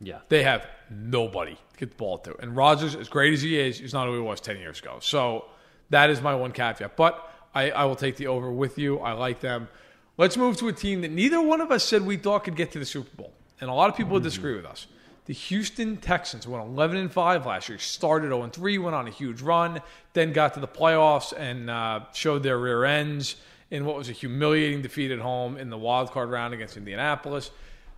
yeah. 0.00 0.18
they 0.28 0.42
have 0.42 0.66
nobody 0.90 1.54
to 1.54 1.78
get 1.78 1.90
the 1.90 1.96
ball 1.96 2.18
to. 2.18 2.36
And 2.40 2.56
Rodgers, 2.56 2.94
as 2.94 3.08
great 3.08 3.32
as 3.32 3.42
he 3.42 3.58
is, 3.58 3.78
he's 3.78 3.92
not 3.92 4.06
who 4.06 4.14
he 4.14 4.20
was 4.20 4.40
10 4.40 4.58
years 4.58 4.80
ago. 4.80 4.98
So 5.00 5.46
that 5.90 6.10
is 6.10 6.20
my 6.20 6.34
one 6.34 6.52
caveat. 6.52 6.96
But 6.96 7.28
I, 7.54 7.70
I 7.70 7.84
will 7.86 7.96
take 7.96 8.16
the 8.16 8.26
over 8.26 8.50
with 8.50 8.78
you. 8.78 8.98
I 8.98 9.12
like 9.12 9.40
them. 9.40 9.68
Let's 10.16 10.36
move 10.36 10.56
to 10.58 10.68
a 10.68 10.72
team 10.72 11.00
that 11.02 11.10
neither 11.10 11.40
one 11.40 11.60
of 11.60 11.70
us 11.70 11.84
said 11.84 12.02
we 12.02 12.16
thought 12.16 12.44
could 12.44 12.56
get 12.56 12.72
to 12.72 12.78
the 12.78 12.84
Super 12.84 13.14
Bowl. 13.16 13.32
And 13.60 13.70
a 13.70 13.72
lot 13.72 13.88
of 13.88 13.96
people 13.96 14.12
would 14.12 14.22
disagree 14.22 14.54
with 14.54 14.66
us. 14.66 14.86
The 15.28 15.34
Houston 15.34 15.98
Texans 15.98 16.48
went 16.48 16.64
11 16.64 16.96
and 16.96 17.12
5 17.12 17.44
last 17.44 17.68
year. 17.68 17.78
Started 17.78 18.28
0 18.28 18.44
and 18.44 18.52
3, 18.52 18.78
went 18.78 18.96
on 18.96 19.06
a 19.06 19.10
huge 19.10 19.42
run, 19.42 19.82
then 20.14 20.32
got 20.32 20.54
to 20.54 20.60
the 20.60 20.66
playoffs 20.66 21.34
and 21.36 21.68
uh, 21.68 22.00
showed 22.14 22.42
their 22.42 22.58
rear 22.58 22.86
ends 22.86 23.36
in 23.70 23.84
what 23.84 23.94
was 23.94 24.08
a 24.08 24.12
humiliating 24.12 24.80
defeat 24.80 25.10
at 25.10 25.18
home 25.18 25.58
in 25.58 25.68
the 25.68 25.76
wild 25.76 26.12
card 26.12 26.30
round 26.30 26.54
against 26.54 26.78
Indianapolis. 26.78 27.50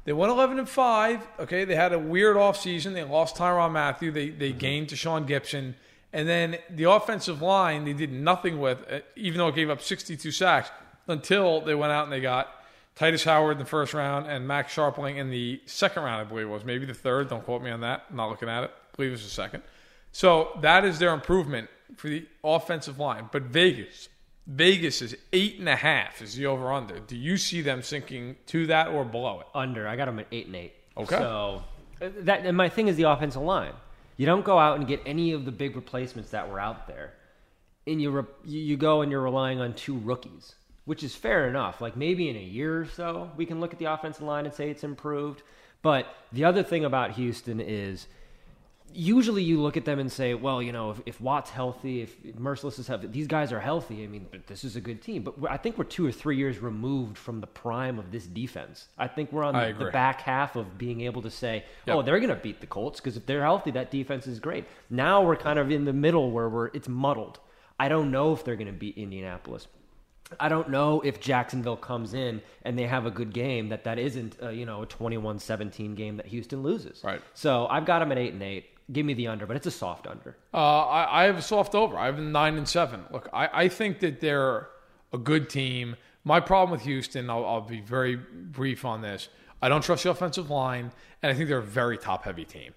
They 0.05 0.13
went 0.13 0.33
11 0.33 0.59
and 0.59 0.69
5. 0.69 1.29
Okay, 1.39 1.65
they 1.65 1.77
had 1.77 1.93
a 1.93 2.01
weird 2.01 2.37
offseason. 2.37 2.95
They 2.95 3.05
lost 3.05 3.37
Tyrann 3.37 3.71
Mathieu. 3.71 4.11
They 4.11 4.31
they 4.31 4.51
gained 4.51 4.89
Tashaun 4.89 5.29
Gipson. 5.29 5.75
And 6.13 6.29
then 6.29 6.59
the 6.69 6.91
offensive 6.91 7.41
line 7.43 7.85
they 7.85 7.93
did 7.93 8.11
nothing 8.11 8.59
with, 8.59 8.85
uh, 8.91 9.01
even 9.15 9.39
though 9.39 9.49
it 9.49 9.55
gave 9.55 9.71
up 9.71 9.81
62 9.81 10.33
sacks, 10.33 10.73
until 11.07 11.61
they 11.61 11.77
went 11.77 11.93
out 11.93 12.03
and 12.05 12.13
they 12.13 12.21
got 12.21 12.60
Tytus 13.01 13.25
Howard 13.25 13.53
in 13.53 13.59
the 13.59 13.65
first 13.65 13.95
round 13.95 14.27
and 14.27 14.47
Max 14.47 14.77
Scharping 14.77 15.17
in 15.17 15.31
the 15.31 15.59
second 15.65 16.03
round, 16.03 16.21
I 16.21 16.25
believe 16.25 16.47
it 16.47 16.51
was. 16.51 16.67
Maybe 16.67 16.85
the 16.85 16.93
third. 16.93 17.31
Don't 17.31 17.43
quote 17.43 17.63
me 17.63 17.71
on 17.71 17.81
that. 17.81 18.05
I'm 18.11 18.17
not 18.17 18.29
looking 18.29 18.51
at 18.51 18.65
it. 18.65 18.71
I 18.71 18.97
believe 18.97 19.13
it 19.13 19.13
was 19.13 19.25
the 19.25 19.31
second. 19.31 19.63
So 20.13 20.51
that 20.61 20.85
is 20.85 20.99
their 20.99 21.15
improvement 21.15 21.71
for 21.97 22.11
the 22.11 22.27
offensive 22.45 22.99
line. 22.99 23.31
But 23.33 23.45
Vegas, 23.45 24.11
Vegas 24.47 25.01
is 25.01 25.17
eight 25.33 25.59
and 25.59 25.67
a 25.67 25.77
half 25.77 26.21
is 26.21 26.35
the 26.35 26.45
over 26.45 26.71
under. 26.71 26.99
Do 26.99 27.17
you 27.17 27.39
see 27.39 27.63
them 27.63 27.81
sinking 27.81 28.37
to 28.49 28.67
that 28.67 28.89
or 28.89 29.07
below 29.07 29.41
it? 29.41 29.47
under. 29.55 29.89
I 29.89 29.97
got 29.97 30.05
them 30.05 30.19
at 30.19 30.27
eight 30.31 30.49
and 30.49 30.57
eight. 30.57 30.75
Okay. 30.95 31.17
So 31.17 31.63
uh, 32.03 32.11
that 32.19 32.45
and 32.45 32.55
my 32.55 32.69
thing 32.69 32.89
is 32.89 32.97
the 32.97 33.05
offensive 33.05 33.41
line. 33.41 33.73
You 34.19 34.27
don't 34.27 34.45
go 34.45 34.59
out 34.59 34.77
and 34.77 34.87
get 34.87 35.01
any 35.07 35.33
of 35.33 35.47
the 35.47 35.53
big 35.53 35.75
replacements 35.75 36.33
that 36.33 36.51
were 36.51 36.61
out 36.61 36.87
there, 36.87 37.15
and 37.87 38.03
you 38.03 38.11
re, 38.11 38.25
you 38.45 38.61
you 38.61 38.77
go 38.77 39.01
and 39.01 39.11
you're 39.11 39.23
relying 39.23 39.59
on 39.59 39.73
two 39.73 39.97
rookies, 39.97 40.55
which 40.91 41.05
is 41.05 41.15
fair 41.15 41.47
enough. 41.47 41.81
Like 41.81 41.97
maybe 41.97 42.29
in 42.29 42.35
a 42.35 42.43
year 42.43 42.81
or 42.81 42.85
so 42.85 43.31
we 43.37 43.47
can 43.47 43.61
look 43.61 43.73
at 43.73 43.79
the 43.79 43.85
offensive 43.85 44.25
line 44.25 44.45
and 44.45 44.53
say 44.53 44.71
it's 44.71 44.83
improved. 44.83 45.45
But 45.83 46.05
the 46.33 46.45
other 46.45 46.65
thing 46.65 46.85
about 46.85 47.13
Houston 47.13 47.61
is 47.61 48.09
usually 48.93 49.45
you 49.45 49.63
look 49.63 49.77
at 49.77 49.85
them 49.85 50.01
and 50.01 50.11
say, 50.11 50.35
well, 50.35 50.61
you 50.61 50.73
know, 50.73 50.91
if, 50.91 51.01
if 51.07 51.21
Watt's 51.21 51.51
healthy, 51.51 52.03
if 52.03 52.21
Mercilus 52.37 52.81
is 52.81 52.89
healthy, 52.89 53.07
these 53.07 53.29
guys 53.29 53.53
are 53.53 53.61
healthy. 53.61 54.03
I 54.03 54.09
mean, 54.09 54.27
this 54.49 54.65
is 54.65 54.75
a 54.75 54.81
good 54.81 55.01
team. 55.01 55.23
But 55.23 55.49
I 55.49 55.59
think 55.59 55.79
we're 55.79 55.85
two 55.85 56.05
or 56.05 56.11
three 56.11 56.37
years 56.37 56.59
removed 56.59 57.17
from 57.17 57.41
the 57.41 57.47
prime 57.47 58.01
of 58.01 58.11
this 58.11 58.27
defense. 58.27 58.89
I 58.99 59.07
think 59.07 59.31
we're 59.31 59.45
on 59.45 59.55
the, 59.55 59.85
the 59.85 59.93
back 59.93 60.23
half 60.23 60.57
of 60.57 60.77
being 60.77 61.03
able 61.03 61.23
to 61.23 61.31
say, 61.31 61.67
Yep. 61.87 61.97
oh, 61.97 62.03
they're 62.03 62.19
going 62.19 62.35
to 62.35 62.43
beat 62.43 62.61
the 62.61 62.67
Colts 62.67 62.99
because 62.99 63.17
if 63.17 63.27
they're 63.27 63.43
healthy, 63.43 63.71
that 63.71 63.93
defense 63.93 64.27
is 64.27 64.41
great. 64.41 64.65
Now 64.91 65.23
we're 65.23 65.37
kind 65.37 65.61
of 65.61 65.71
in 65.71 65.85
the 65.85 65.93
middle 65.93 66.33
where 66.33 66.49
we're 66.49 66.67
it's 66.75 66.89
muddled. 66.89 67.39
I 67.79 67.89
don't 67.89 68.11
know 68.11 68.33
if 68.33 68.45
they're 68.45 68.57
going 68.57 68.67
to 68.67 68.73
beat 68.73 68.99
Indianapolis. 68.99 69.69
I 70.39 70.49
don't 70.49 70.69
know 70.71 71.01
if 71.01 71.21
Jacksonville 71.21 71.77
comes 71.77 72.15
in 72.15 72.41
and 72.63 72.79
they 72.79 72.87
have 72.87 73.07
a 73.07 73.11
good 73.11 73.33
game 73.33 73.69
that 73.71 73.85
that 73.85 73.99
isn't 73.99 74.37
uh, 74.43 74.51
you 74.51 74.67
know 74.67 74.83
a 74.83 74.87
21-17 74.87 75.97
game 75.97 76.17
that 76.19 76.27
Houston 76.27 76.63
loses. 76.63 77.03
Right. 77.03 77.21
So 77.35 77.67
I've 77.69 77.85
got 77.85 77.99
them 78.01 78.13
at 78.13 78.19
eight 78.19 78.33
and 78.33 78.43
eight. 78.43 78.67
Give 78.93 79.07
me 79.07 79.15
the 79.15 79.29
under, 79.29 79.47
but 79.47 79.57
it's 79.57 79.67
a 79.67 79.71
soft 79.71 80.07
under. 80.07 80.37
Uh, 80.53 80.57
I, 80.57 81.23
I 81.23 81.25
have 81.25 81.37
a 81.37 81.43
soft 81.43 81.75
over. 81.75 81.97
I 81.97 82.07
have 82.07 82.19
a 82.19 82.23
nine 82.23 82.57
and 82.57 82.69
seven. 82.69 83.05
Look, 83.13 83.29
I, 83.33 83.49
I 83.65 83.69
think 83.69 84.01
that 84.01 84.21
they're 84.21 84.69
a 85.13 85.19
good 85.19 85.49
team. 85.49 85.97
My 86.25 86.41
problem 86.41 86.73
with 86.73 86.83
Houston, 86.83 87.31
I'll, 87.31 87.45
I'll 87.45 87.61
be 87.61 87.81
very 87.81 88.17
brief 88.17 88.85
on 88.85 89.01
this. 89.01 89.29
I 89.63 89.69
don't 89.69 89.83
trust 89.83 90.05
the 90.05 90.11
offensive 90.11 90.51
line, 90.51 90.93
and 91.23 91.31
I 91.31 91.35
think 91.35 91.49
they're 91.49 91.59
a 91.59 91.63
very 91.63 91.99
top 91.99 92.25
heavy 92.25 92.45
team. 92.45 92.75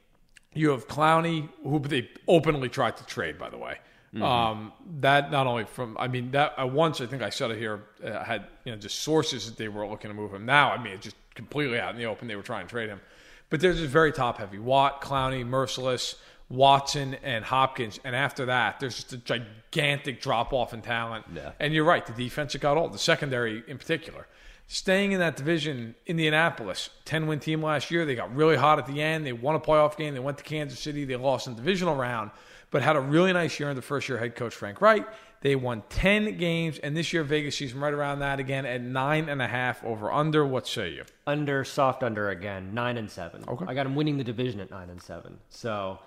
You 0.54 0.70
have 0.70 0.88
Clowney, 0.88 1.50
who 1.63 1.80
they 1.80 2.10
openly 2.28 2.70
tried 2.70 2.98
to 2.98 3.06
trade, 3.06 3.39
by 3.39 3.50
the 3.50 3.58
way. 3.58 3.80
Um, 4.21 4.73
that 4.99 5.32
not 5.32 5.47
only 5.47 5.63
from, 5.65 5.97
I 5.99 6.08
mean, 6.08 6.32
that 6.32 6.71
once 6.71 7.02
I 7.02 7.08
think 7.08 7.23
I 7.23 7.30
said 7.32 7.49
it 7.52 7.58
here, 7.58 7.82
uh, 8.04 8.23
had 8.23 8.45
you 8.63 8.71
know 8.71 8.78
just 8.78 8.99
sources 8.99 9.47
that 9.47 9.58
they 9.58 9.67
were 9.67 9.88
looking 9.88 10.10
to 10.10 10.13
move 10.13 10.34
him. 10.34 10.45
Now, 10.45 10.71
I 10.71 10.82
mean, 10.82 10.93
it's 10.93 11.06
just 11.06 11.15
completely 11.34 11.80
out 11.80 11.91
in 11.91 11.97
the 11.97 12.06
open. 12.06 12.28
They 12.28 12.36
were 12.36 12.43
trying 12.43 12.67
to 12.67 12.69
trade 12.69 12.89
him, 12.89 13.02
but 13.49 13.60
they're 13.60 13.73
just 13.73 13.86
very 13.86 14.12
top 14.12 14.38
heavy. 14.38 14.60
Watt, 14.60 15.02
Clowney, 15.02 15.43
Mercilus, 15.43 16.15
Watson, 16.49 17.15
and 17.23 17.43
Hopkins, 17.43 17.99
and 18.04 18.15
after 18.15 18.45
that, 18.45 18.80
there's 18.80 18.95
just 18.95 19.13
a 19.13 19.17
gigantic 19.17 20.21
drop 20.21 20.54
off 20.54 20.73
in 20.73 20.82
talent. 20.82 21.26
Yeah. 21.34 21.54
And 21.60 21.73
you're 21.73 21.86
right, 21.86 22.06
the 22.06 22.13
defense 22.13 22.54
it 22.54 22.62
got 22.62 22.78
old, 22.78 22.93
the 22.93 22.99
secondary 22.99 23.63
in 23.67 23.80
particular. 23.80 24.28
Staying 24.67 25.12
in 25.12 25.19
that 25.19 25.36
division, 25.36 25.93
Indianapolis, 26.06 26.89
10 27.06 27.28
win 27.28 27.39
team 27.39 27.62
last 27.62 27.91
year. 27.91 28.06
They 28.06 28.15
got 28.15 28.34
really 28.34 28.56
hot 28.56 28.80
at 28.80 28.88
the 28.88 29.02
end. 29.02 29.26
They 29.26 29.34
won 29.34 29.56
a 29.56 29.60
playoff 29.60 29.97
game. 29.97 30.13
They 30.13 30.19
went 30.19 30.38
to 30.38 30.43
Kansas 30.43 30.80
City. 30.80 31.06
They 31.06 31.15
lost 31.15 31.47
in 31.47 31.54
the 31.54 31.62
divisional 31.62 31.95
round, 31.95 32.32
but 32.74 32.82
had 32.82 32.96
a 32.96 33.00
really 33.00 33.32
nice 33.32 33.60
year 33.60 33.70
under 33.70 33.82
first 33.84 34.10
year 34.10 34.18
head 34.18 34.36
coach 34.36 34.54
Frank 34.54 34.82
Reich. 34.82 35.08
They 35.42 35.56
won 35.56 35.84
10 35.90 36.38
games, 36.38 36.80
and 36.80 36.98
this 36.98 37.14
year 37.14 37.24
Vegas 37.24 37.58
sees 37.58 37.72
them 37.72 37.84
right 37.84 37.94
around 37.94 38.20
that 38.20 38.40
again 38.40 38.66
at 38.66 38.82
nine 38.82 39.30
and 39.30 39.42
a 39.42 39.48
half 39.48 39.84
over 39.84 40.12
under. 40.12 40.44
What 40.44 40.66
say 40.66 40.90
you? 40.90 41.04
Under 41.28 41.64
soft 41.64 42.02
under 42.02 42.30
again, 42.30 42.74
nine 42.74 42.98
and 42.98 43.12
seven. 43.12 43.44
Okay. 43.48 43.66
I 43.68 43.76
got 43.76 43.84
them 43.84 43.96
winning 43.96 44.18
the 44.18 44.24
division 44.24 44.60
at 44.60 44.72
nine 44.72 44.90
and 44.90 45.00
seven. 45.00 45.38
So 45.50 46.00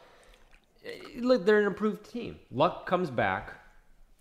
eh, 0.85 0.91
look, 1.19 1.47
they're 1.47 1.61
an 1.61 1.67
improved 1.67 2.11
team. 2.11 2.37
Luck 2.51 2.85
comes 2.85 3.11
back. 3.11 3.53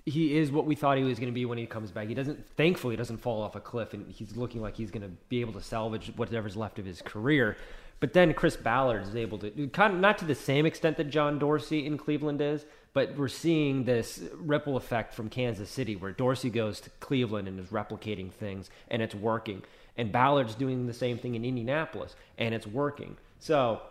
He 0.06 0.38
is 0.38 0.52
what 0.52 0.68
we 0.68 0.76
thought 0.76 1.00
he 1.00 1.04
was 1.04 1.18
going 1.18 1.32
to 1.32 1.34
be 1.34 1.46
when 1.46 1.58
he 1.58 1.66
comes 1.66 1.90
back. 1.90 2.08
He 2.08 2.14
doesn't, 2.14 2.48
thankfully, 2.50 2.96
doesn't 2.96 3.18
fall 3.18 3.42
off 3.42 3.56
a 3.56 3.60
cliff, 3.60 3.96
and 3.96 4.08
he's 4.12 4.38
looking 4.38 4.62
like 4.62 4.78
he's 4.78 4.92
going 4.92 5.02
to 5.02 5.10
be 5.30 5.42
able 5.42 5.54
to 5.54 5.62
salvage 5.62 6.12
whatever's 6.16 6.56
left 6.56 6.78
of 6.78 6.86
his 6.86 7.02
career. 7.02 7.58
But 8.00 8.14
then 8.14 8.34
Chris 8.34 8.58
Ballard 8.58 9.04
is 9.04 9.16
able 9.16 9.38
to, 9.40 9.68
kind 9.70 9.94
of, 9.94 10.00
not 10.00 10.18
to 10.20 10.26
the 10.26 10.36
same 10.36 10.66
extent 10.66 10.98
that 10.98 11.10
John 11.10 11.40
Dorsey 11.40 11.86
in 11.86 11.98
Cleveland 11.98 12.42
is, 12.42 12.66
but 12.94 13.18
we're 13.18 13.28
seeing 13.28 13.84
this 13.84 14.22
ripple 14.36 14.78
effect 14.78 15.14
from 15.14 15.30
Kansas 15.30 15.70
City 15.70 15.96
where 15.96 16.12
Dorsey 16.12 16.50
goes 16.50 16.80
to 16.82 16.90
Cleveland 17.00 17.48
and 17.48 17.60
is 17.60 17.68
replicating 17.68 18.32
things, 18.32 18.70
and 18.90 19.02
it's 19.02 19.16
working. 19.16 19.64
And 19.98 20.12
Ballard's 20.12 20.56
doing 20.56 20.88
the 20.88 20.94
same 20.94 21.18
thing 21.18 21.36
in 21.36 21.46
Indianapolis, 21.46 22.16
and 22.38 22.54
it's 22.54 22.68
working. 22.68 23.18
So 23.40 23.82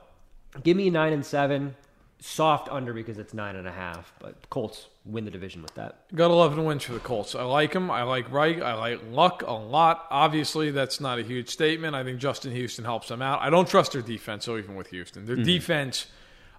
give 0.62 0.76
me 0.76 0.90
nine 0.90 1.12
and 1.12 1.24
seven. 1.24 1.74
Soft 2.26 2.70
under 2.70 2.94
because 2.94 3.18
it's 3.18 3.34
nine 3.34 3.54
and 3.54 3.68
a 3.68 3.70
half, 3.70 4.14
but 4.18 4.48
Colts 4.48 4.86
win 5.04 5.26
the 5.26 5.30
division 5.30 5.60
with 5.60 5.74
that. 5.74 6.06
Got 6.14 6.30
11 6.30 6.64
wins 6.64 6.82
for 6.82 6.94
the 6.94 6.98
Colts. 7.00 7.34
I 7.34 7.42
like 7.42 7.74
them. 7.74 7.90
I 7.90 8.02
like 8.04 8.32
Reich. 8.32 8.62
I 8.62 8.72
like 8.72 9.00
Luck 9.10 9.42
a 9.46 9.52
lot. 9.52 10.06
Obviously, 10.10 10.70
that's 10.70 11.00
not 11.00 11.18
a 11.18 11.22
huge 11.22 11.50
statement. 11.50 11.94
I 11.94 12.02
think 12.02 12.18
Justin 12.18 12.52
Houston 12.52 12.82
helps 12.86 13.08
them 13.08 13.20
out. 13.20 13.42
I 13.42 13.50
don't 13.50 13.68
trust 13.68 13.92
their 13.92 14.00
defense, 14.00 14.46
so 14.46 14.56
even 14.56 14.74
with 14.74 14.86
Houston. 14.86 15.26
Their 15.26 15.36
defense, 15.36 16.06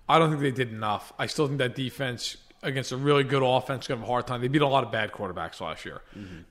I 0.07 0.19
don't 0.19 0.29
think 0.29 0.41
they 0.41 0.51
did 0.51 0.71
enough. 0.71 1.11
I 1.17 1.25
still 1.25 1.47
think 1.47 1.57
that 1.57 1.73
defense 1.73 2.37
against 2.61 2.91
a 2.91 2.97
really 2.97 3.23
good 3.23 3.41
offense 3.41 3.87
going 3.87 3.99
to 3.99 4.03
have 4.03 4.07
a 4.07 4.11
hard 4.11 4.27
time. 4.27 4.41
They 4.41 4.47
beat 4.47 4.61
a 4.61 4.67
lot 4.67 4.83
of 4.83 4.91
bad 4.91 5.11
quarterbacks 5.13 5.61
last 5.61 5.83
year. 5.83 6.03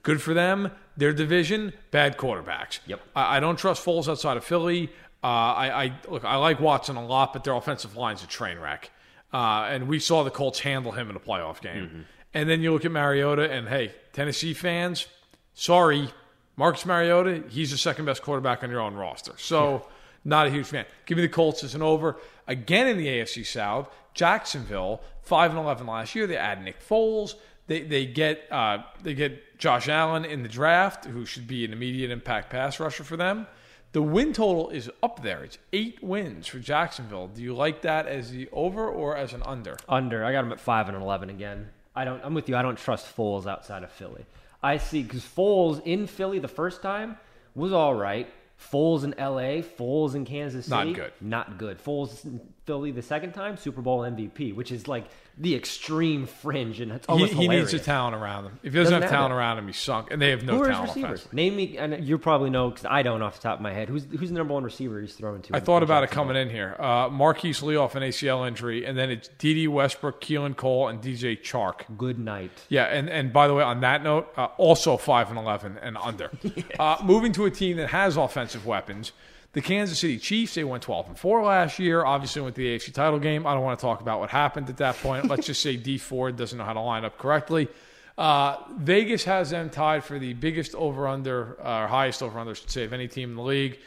Good 0.03 0.21
for 0.21 0.33
them. 0.33 0.71
Their 0.97 1.13
division, 1.13 1.71
bad 1.89 2.17
quarterbacks. 2.17 2.79
Yep. 2.85 2.99
I, 3.15 3.37
I 3.37 3.39
don't 3.39 3.57
trust 3.57 3.83
Foles 3.85 4.09
outside 4.09 4.35
of 4.35 4.43
Philly. 4.43 4.89
Uh, 5.23 5.27
I, 5.27 5.83
I 5.85 5.93
look. 6.09 6.25
I 6.25 6.35
like 6.35 6.59
Watson 6.59 6.97
a 6.97 7.05
lot, 7.05 7.31
but 7.31 7.45
their 7.45 7.53
offensive 7.55 7.95
line's 7.95 8.21
a 8.21 8.27
train 8.27 8.59
wreck. 8.59 8.91
Uh, 9.35 9.67
and 9.69 9.89
we 9.89 9.99
saw 9.99 10.23
the 10.23 10.31
Colts 10.31 10.59
handle 10.59 10.93
him 10.93 11.09
in 11.09 11.15
a 11.17 11.19
playoff 11.19 11.59
game. 11.59 12.05
And 12.33 12.49
then 12.49 12.61
you 12.61 12.71
look 12.71 12.85
at 12.85 12.91
Mariota, 12.91 13.51
and 13.51 13.67
hey, 13.67 13.93
Tennessee 14.13 14.53
fans, 14.53 15.07
sorry, 15.53 16.09
Marcus 16.55 16.85
Mariota, 16.85 17.43
he's 17.49 17.71
the 17.71 17.77
second 17.77 18.05
best 18.05 18.21
quarterback 18.21 18.63
on 18.63 18.69
your 18.69 18.79
own 18.79 18.93
roster. 18.95 19.33
So, 19.37 19.87
not 20.23 20.47
a 20.47 20.49
huge 20.49 20.67
fan. 20.67 20.85
Give 21.05 21.17
me 21.17 21.21
the 21.21 21.27
Colts 21.29 21.65
as 21.65 21.75
an 21.75 21.81
over. 21.81 22.15
Again 22.47 22.87
in 22.87 22.97
the 22.97 23.07
AFC 23.07 23.45
South, 23.45 23.93
Jacksonville, 24.13 25.01
five 25.21 25.51
and 25.51 25.59
eleven 25.59 25.85
last 25.85 26.15
year. 26.15 26.27
They 26.27 26.37
add 26.37 26.63
Nick 26.63 26.79
Foles. 26.81 27.35
They 27.67 27.81
they 27.81 28.05
get 28.05 28.47
uh, 28.49 28.83
they 29.03 29.15
get 29.15 29.57
Josh 29.57 29.89
Allen 29.89 30.23
in 30.23 30.43
the 30.43 30.49
draft, 30.49 31.03
who 31.05 31.25
should 31.25 31.45
be 31.45 31.65
an 31.65 31.73
immediate 31.73 32.09
impact 32.09 32.51
pass 32.51 32.79
rusher 32.79 33.03
for 33.03 33.17
them. 33.17 33.47
The 33.95 34.01
win 34.01 34.33
total 34.33 34.71
is 34.71 34.91
up 35.01 35.23
there. 35.23 35.45
It's 35.45 35.57
eight 35.71 36.03
wins 36.03 36.47
for 36.47 36.59
Jacksonville. 36.59 37.29
Do 37.29 37.41
you 37.41 37.55
like 37.55 37.83
that 37.83 38.07
as 38.07 38.29
the 38.29 38.49
over 38.51 38.89
or 38.89 39.15
as 39.15 39.31
an 39.31 39.41
under? 39.43 39.77
Under. 39.87 40.25
I 40.25 40.33
got 40.33 40.43
him 40.43 40.51
at 40.51 40.59
five 40.59 40.89
and 40.89 41.01
eleven 41.01 41.29
again. 41.29 41.69
I 41.95 42.03
don't. 42.03 42.21
I'm 42.21 42.33
with 42.33 42.49
you. 42.49 42.57
I 42.57 42.61
don't 42.61 42.77
trust 42.77 43.15
Foles 43.15 43.47
outside 43.47 43.83
of 43.83 43.91
Philly. 43.93 44.25
I 44.61 44.79
see 44.79 45.01
because 45.01 45.21
Foles 45.21 45.81
in 45.85 46.07
Philly 46.07 46.39
the 46.39 46.49
first 46.49 46.81
time 46.81 47.17
was 47.55 47.71
all 47.71 47.95
right. 47.95 48.27
Foles 48.59 49.05
in 49.05 49.13
L.A., 49.13 49.63
Foles 49.63 50.13
in 50.13 50.25
Kansas 50.25 50.65
City, 50.65 50.87
Not 50.87 50.93
good. 50.93 51.13
Not 51.21 51.57
good. 51.57 51.81
Foles 51.81 52.25
in 52.25 52.41
Philly 52.65 52.91
the 52.91 53.01
second 53.01 53.31
time, 53.31 53.55
Super 53.55 53.81
Bowl 53.81 54.01
MVP, 54.01 54.53
which 54.55 54.73
is 54.73 54.89
like 54.89 55.05
the 55.37 55.53
extreme 55.53 56.27
fringe, 56.27 56.79
and 56.79 56.91
it's 56.93 57.05
He, 57.07 57.11
almost 57.11 57.33
he 57.33 57.47
needs 57.47 57.73
a 57.73 57.79
talent 57.79 58.15
around 58.15 58.45
him. 58.45 58.59
If 58.63 58.71
he 58.71 58.79
doesn't, 58.79 58.93
Doesn't 58.93 59.01
have 59.01 59.11
talent 59.11 59.33
it. 59.33 59.35
around 59.35 59.57
him, 59.57 59.67
he's 59.67 59.77
sunk. 59.77 60.09
And 60.11 60.21
they 60.21 60.29
have 60.29 60.43
no 60.43 60.59
Who 60.59 60.65
talent 60.67 60.87
receivers? 60.89 61.27
Name 61.33 61.57
me, 61.57 61.77
and 61.77 62.05
you 62.07 62.17
probably 62.17 62.49
know 62.49 62.69
because 62.69 62.85
I 62.85 63.03
don't 63.03 63.21
off 63.21 63.35
the 63.35 63.41
top 63.41 63.57
of 63.57 63.61
my 63.61 63.73
head. 63.73 63.89
Who's 63.89 64.05
who's 64.05 64.29
the 64.29 64.35
number 64.37 64.53
one 64.53 64.63
receiver 64.63 65.01
he's 65.01 65.13
throwing 65.13 65.41
to? 65.41 65.55
I 65.55 65.59
thought 65.59 65.83
about 65.83 66.03
it 66.05 66.11
coming 66.11 66.37
in 66.37 66.49
here. 66.49 66.75
Uh, 66.79 67.09
Marquise 67.09 67.61
Lee 67.61 67.75
off 67.75 67.95
an 67.95 68.03
ACL 68.03 68.47
injury, 68.47 68.85
and 68.85 68.97
then 68.97 69.09
it's 69.09 69.29
Dede 69.37 69.67
Westbrook, 69.67 70.21
Keelan 70.21 70.55
Cole, 70.55 70.87
and 70.87 71.01
DJ 71.01 71.37
Chark. 71.41 71.81
Good 71.97 72.17
night. 72.17 72.51
Yeah, 72.69 72.85
and, 72.85 73.09
and 73.09 73.33
by 73.33 73.47
the 73.47 73.53
way, 73.53 73.63
on 73.63 73.81
that 73.81 74.03
note, 74.03 74.31
uh, 74.37 74.45
also 74.57 74.95
5 74.95 75.29
and 75.29 75.37
11 75.37 75.79
and 75.81 75.97
under. 75.97 76.31
uh, 76.79 76.97
moving 77.03 77.33
to 77.33 77.43
a 77.45 77.51
team 77.51 77.75
that 77.77 77.89
has 77.89 78.15
offensive 78.15 78.65
weapons, 78.65 79.11
the 79.55 79.61
Kansas 79.61 79.97
City 79.97 80.19
Chiefs, 80.19 80.55
they 80.55 80.65
went 80.65 80.83
12 80.83 81.07
and 81.07 81.17
4 81.17 81.43
last 81.43 81.79
year, 81.79 82.03
obviously 82.03 82.41
went 82.41 82.55
to 82.55 82.61
the 82.61 82.77
AFC 82.77 82.93
title 82.93 83.19
game. 83.19 83.47
I 83.47 83.53
don't 83.53 83.63
want 83.63 83.79
to 83.79 83.85
talk 83.85 84.01
about 84.01 84.19
what 84.19 84.29
happened 84.29 84.69
at 84.69 84.75
that 84.77 84.97
point. 84.97 85.29
Let's 85.29 85.47
just 85.47 85.61
say 85.61 85.77
Dee 85.77 85.97
Ford 85.97 86.35
doesn't 86.35 86.57
know 86.57 86.65
how 86.65 86.73
to 86.73 86.81
line 86.81 87.05
up 87.05 87.17
correctly. 87.17 87.69
Uh, 88.17 88.57
Vegas 88.77 89.23
has 89.23 89.51
them 89.51 89.69
tied 89.69 90.03
for 90.03 90.19
the 90.19 90.33
biggest 90.33 90.75
over 90.75 91.07
under, 91.07 91.57
uh, 91.65 91.83
or 91.83 91.87
highest 91.87 92.21
over 92.21 92.37
under, 92.37 92.51
I 92.51 92.53
should 92.55 92.69
say, 92.69 92.83
of 92.83 92.91
any 92.91 93.07
team 93.07 93.29
in 93.29 93.35
the 93.37 93.43
league. 93.43 93.79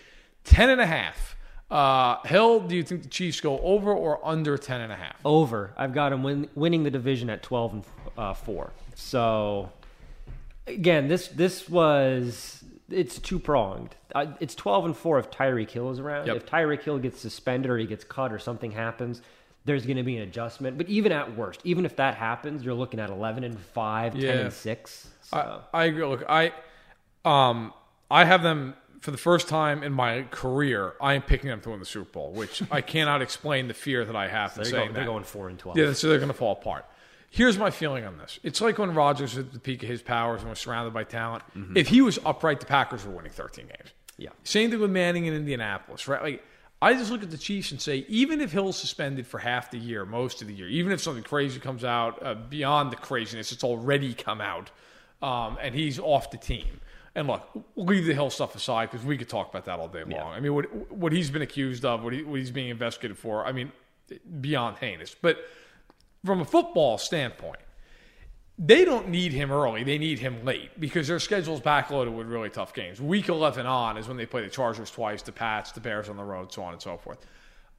10 0.44 0.70
and 0.70 0.80
a 0.80 0.86
half. 0.86 1.36
Uh, 1.70 2.22
Hill, 2.22 2.60
do 2.60 2.74
you 2.74 2.82
think 2.82 3.02
the 3.02 3.10
Chiefs 3.10 3.42
go 3.42 3.60
over 3.60 3.92
or 3.92 4.26
under 4.26 4.56
10 4.56 4.80
and 4.80 4.90
a 4.90 4.96
half? 4.96 5.16
Over. 5.22 5.74
I've 5.76 5.92
got 5.92 6.14
him 6.14 6.22
win, 6.22 6.48
winning 6.54 6.82
the 6.82 6.90
division 6.90 7.28
at 7.28 7.42
12 7.42 7.72
and 7.74 7.84
uh, 8.16 8.32
4. 8.32 8.72
So 8.94 9.70
again, 10.66 11.08
this 11.08 11.28
this 11.28 11.68
was 11.68 12.64
it's 12.90 13.18
two 13.18 13.38
pronged. 13.38 13.94
Uh, 14.14 14.26
it's 14.40 14.54
12 14.54 14.86
and 14.86 14.96
4 14.96 15.18
if 15.18 15.30
Tyreek 15.30 15.70
Hill 15.70 15.90
is 15.90 15.98
around. 15.98 16.26
Yep. 16.26 16.36
If 16.36 16.46
Tyreek 16.46 16.82
Hill 16.82 16.98
gets 16.98 17.20
suspended 17.20 17.70
or 17.70 17.78
he 17.78 17.86
gets 17.86 18.04
cut 18.04 18.32
or 18.32 18.38
something 18.38 18.70
happens, 18.70 19.22
there's 19.64 19.84
going 19.84 19.98
to 19.98 20.02
be 20.02 20.16
an 20.16 20.22
adjustment. 20.22 20.78
But 20.78 20.88
even 20.88 21.12
at 21.12 21.36
worst, 21.36 21.60
even 21.64 21.84
if 21.84 21.96
that 21.96 22.14
happens, 22.14 22.64
you're 22.64 22.74
looking 22.74 23.00
at 23.00 23.10
11 23.10 23.44
and 23.44 23.58
5, 23.58 24.14
10 24.14 24.24
and 24.24 24.52
6. 24.52 25.08
So. 25.22 25.62
I, 25.72 25.82
I 25.82 25.84
agree. 25.84 26.04
Look, 26.04 26.24
I, 26.28 26.52
um, 27.24 27.74
I 28.10 28.24
have 28.24 28.42
them 28.42 28.74
for 29.00 29.10
the 29.10 29.18
first 29.18 29.48
time 29.48 29.82
in 29.82 29.92
my 29.92 30.22
career. 30.30 30.94
I 31.00 31.14
am 31.14 31.22
picking 31.22 31.50
them 31.50 31.60
to 31.62 31.70
win 31.70 31.80
the 31.80 31.86
Super 31.86 32.10
Bowl, 32.10 32.32
which 32.32 32.62
I 32.70 32.80
cannot 32.82 33.20
explain 33.20 33.68
the 33.68 33.74
fear 33.74 34.04
that 34.04 34.16
I 34.16 34.28
have. 34.28 34.56
in 34.56 34.62
they're, 34.62 34.72
going, 34.72 34.92
they're 34.94 35.04
going 35.04 35.24
4 35.24 35.48
and 35.50 35.58
12. 35.58 35.78
Yeah, 35.78 35.92
so 35.92 36.08
they're 36.08 36.18
going 36.18 36.28
to 36.28 36.34
fall 36.34 36.52
apart. 36.52 36.86
Here's 37.30 37.58
my 37.58 37.70
feeling 37.70 38.04
on 38.04 38.16
this. 38.18 38.38
It's 38.42 38.60
like 38.60 38.78
when 38.78 38.94
Rodgers 38.94 39.36
was 39.36 39.46
at 39.46 39.52
the 39.52 39.58
peak 39.58 39.82
of 39.82 39.88
his 39.88 40.02
powers 40.02 40.40
and 40.40 40.50
was 40.50 40.58
surrounded 40.58 40.94
by 40.94 41.04
talent. 41.04 41.44
If 41.76 41.88
he 41.88 42.00
was 42.00 42.18
upright, 42.24 42.60
the 42.60 42.66
Packers 42.66 43.04
were 43.04 43.12
winning 43.12 43.32
13 43.32 43.66
games. 43.66 43.90
Yeah. 44.16 44.30
Same 44.44 44.70
thing 44.70 44.80
with 44.80 44.90
Manning 44.90 45.26
in 45.26 45.34
Indianapolis, 45.34 46.08
right? 46.08 46.22
Like, 46.22 46.44
I 46.80 46.94
just 46.94 47.10
look 47.10 47.22
at 47.22 47.30
the 47.30 47.38
Chiefs 47.38 47.72
and 47.72 47.80
say, 47.80 48.06
even 48.08 48.40
if 48.40 48.52
Hill's 48.52 48.78
suspended 48.78 49.26
for 49.26 49.38
half 49.38 49.70
the 49.70 49.78
year, 49.78 50.04
most 50.04 50.42
of 50.42 50.48
the 50.48 50.54
year, 50.54 50.68
even 50.68 50.92
if 50.92 51.00
something 51.00 51.24
crazy 51.24 51.58
comes 51.58 51.84
out 51.84 52.24
uh, 52.24 52.34
beyond 52.34 52.92
the 52.92 52.96
craziness, 52.96 53.50
that's 53.50 53.64
already 53.64 54.14
come 54.14 54.40
out, 54.40 54.70
um, 55.20 55.58
and 55.60 55.74
he's 55.74 55.98
off 55.98 56.30
the 56.30 56.36
team. 56.36 56.80
And 57.14 57.26
look, 57.26 57.48
leave 57.74 58.06
the 58.06 58.14
Hill 58.14 58.30
stuff 58.30 58.54
aside 58.54 58.90
because 58.90 59.04
we 59.04 59.18
could 59.18 59.28
talk 59.28 59.50
about 59.50 59.64
that 59.64 59.80
all 59.80 59.88
day 59.88 60.04
long. 60.04 60.32
I 60.32 60.38
mean, 60.38 60.54
what 60.54 60.92
what 60.92 61.12
he's 61.12 61.30
been 61.30 61.42
accused 61.42 61.84
of, 61.84 62.04
what, 62.04 62.12
he, 62.12 62.22
what 62.22 62.38
he's 62.38 62.52
being 62.52 62.68
investigated 62.68 63.18
for, 63.18 63.44
I 63.44 63.50
mean, 63.50 63.72
beyond 64.40 64.76
heinous. 64.76 65.16
But 65.20 65.38
from 66.24 66.40
a 66.40 66.44
football 66.44 66.98
standpoint, 66.98 67.60
they 68.58 68.84
don't 68.84 69.08
need 69.08 69.32
him 69.32 69.52
early. 69.52 69.84
They 69.84 69.98
need 69.98 70.18
him 70.18 70.44
late 70.44 70.80
because 70.80 71.06
their 71.06 71.20
schedule's 71.20 71.60
backloaded 71.60 72.14
with 72.14 72.26
really 72.26 72.50
tough 72.50 72.74
games. 72.74 73.00
Week 73.00 73.28
11 73.28 73.66
on 73.66 73.96
is 73.96 74.08
when 74.08 74.16
they 74.16 74.26
play 74.26 74.42
the 74.42 74.50
Chargers 74.50 74.90
twice, 74.90 75.22
the 75.22 75.30
Pats, 75.30 75.70
the 75.72 75.80
Bears 75.80 76.08
on 76.08 76.16
the 76.16 76.24
road, 76.24 76.52
so 76.52 76.62
on 76.62 76.72
and 76.72 76.82
so 76.82 76.96
forth. 76.96 77.24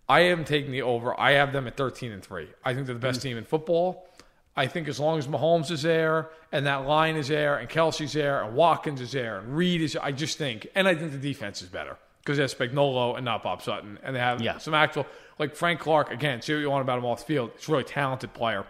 I 0.08 0.22
am 0.22 0.46
taking 0.46 0.72
the 0.72 0.82
over. 0.82 1.20
I 1.20 1.34
have 1.34 1.52
them 1.52 1.68
at 1.68 1.76
13 1.76 2.12
and 2.14 2.24
3. 2.24 2.48
I 2.64 2.74
think 2.74 2.86
they're 2.86 2.96
the 2.96 3.00
best 3.00 3.22
hmm. 3.22 3.30
team 3.30 3.38
in 3.38 3.44
football. 3.44 4.08
I 4.56 4.68
think 4.68 4.88
as 4.88 5.00
long 5.00 5.20
as 5.20 5.28
Mahomes 5.28 5.70
is 5.70 5.84
there 5.84 6.30
and 6.52 6.66
that 6.66 6.86
line 6.86 7.16
is 7.16 7.28
there 7.28 7.58
and 7.58 7.70
Kelce's 7.70 8.14
there 8.14 8.44
and 8.44 8.56
Watkins 8.56 9.00
is 9.00 9.12
there 9.12 9.40
and 9.40 9.56
Reed 9.56 9.82
is, 9.82 9.96
I 9.96 10.12
just 10.12 10.38
think, 10.38 10.68
and 10.76 10.88
I 10.88 10.96
think 10.96 11.12
the 11.12 11.18
defense 11.18 11.62
is 11.62 11.70
better 11.70 11.98
because 12.22 12.38
they 12.38 12.44
have 12.44 12.54
Spagnuolo 12.54 13.16
and 13.16 13.24
not 13.24 13.44
Bob 13.44 13.62
Sutton, 13.62 13.98
and 14.04 14.16
they 14.16 14.20
have 14.20 14.42
Yeah. 14.42 14.58
some 14.58 14.74
actual 14.74 15.06
like 15.40 15.56
Frank 15.56 15.80
Clark. 15.80 16.12
Again, 16.12 16.42
say 16.42 16.54
what 16.54 16.60
you 16.60 16.70
want 16.70 16.82
about 16.82 17.00
him 17.00 17.06
off 17.06 17.20
the 17.20 17.26
field, 17.26 17.52
he's 17.56 17.68
a 17.68 17.72
really 17.72 17.84
talented 17.86 18.34
player. 18.34 18.66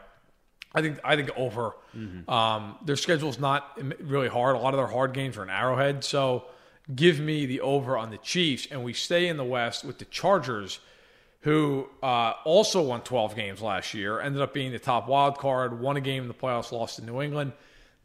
I 0.73 0.81
think 0.81 0.99
I 1.03 1.15
think 1.15 1.31
over. 1.35 1.73
Um, 2.29 2.77
their 2.85 2.95
schedule's 2.95 3.39
not 3.39 3.77
really 3.99 4.27
hard. 4.27 4.55
A 4.55 4.59
lot 4.59 4.73
of 4.73 4.77
their 4.77 4.87
hard 4.87 5.13
games 5.13 5.35
are 5.37 5.43
in 5.43 5.49
Arrowhead, 5.49 6.03
so 6.03 6.45
give 6.93 7.19
me 7.19 7.45
the 7.47 7.61
over 7.61 7.97
on 7.97 8.11
the 8.11 8.17
Chiefs, 8.19 8.67
and 8.69 8.83
we 8.83 8.93
stay 8.93 9.27
in 9.27 9.37
the 9.37 9.43
West 9.43 9.83
with 9.83 9.97
the 9.97 10.05
Chargers, 10.05 10.79
who 11.41 11.87
uh, 12.03 12.33
also 12.45 12.81
won 12.83 13.01
12 13.01 13.35
games 13.35 13.61
last 13.61 13.93
year, 13.93 14.19
ended 14.19 14.41
up 14.41 14.53
being 14.53 14.71
the 14.71 14.79
top 14.79 15.07
wild 15.07 15.37
card, 15.39 15.79
won 15.79 15.97
a 15.97 16.01
game 16.01 16.21
in 16.23 16.27
the 16.27 16.33
playoffs, 16.35 16.71
lost 16.71 16.97
to 16.97 17.05
New 17.05 17.21
England. 17.21 17.53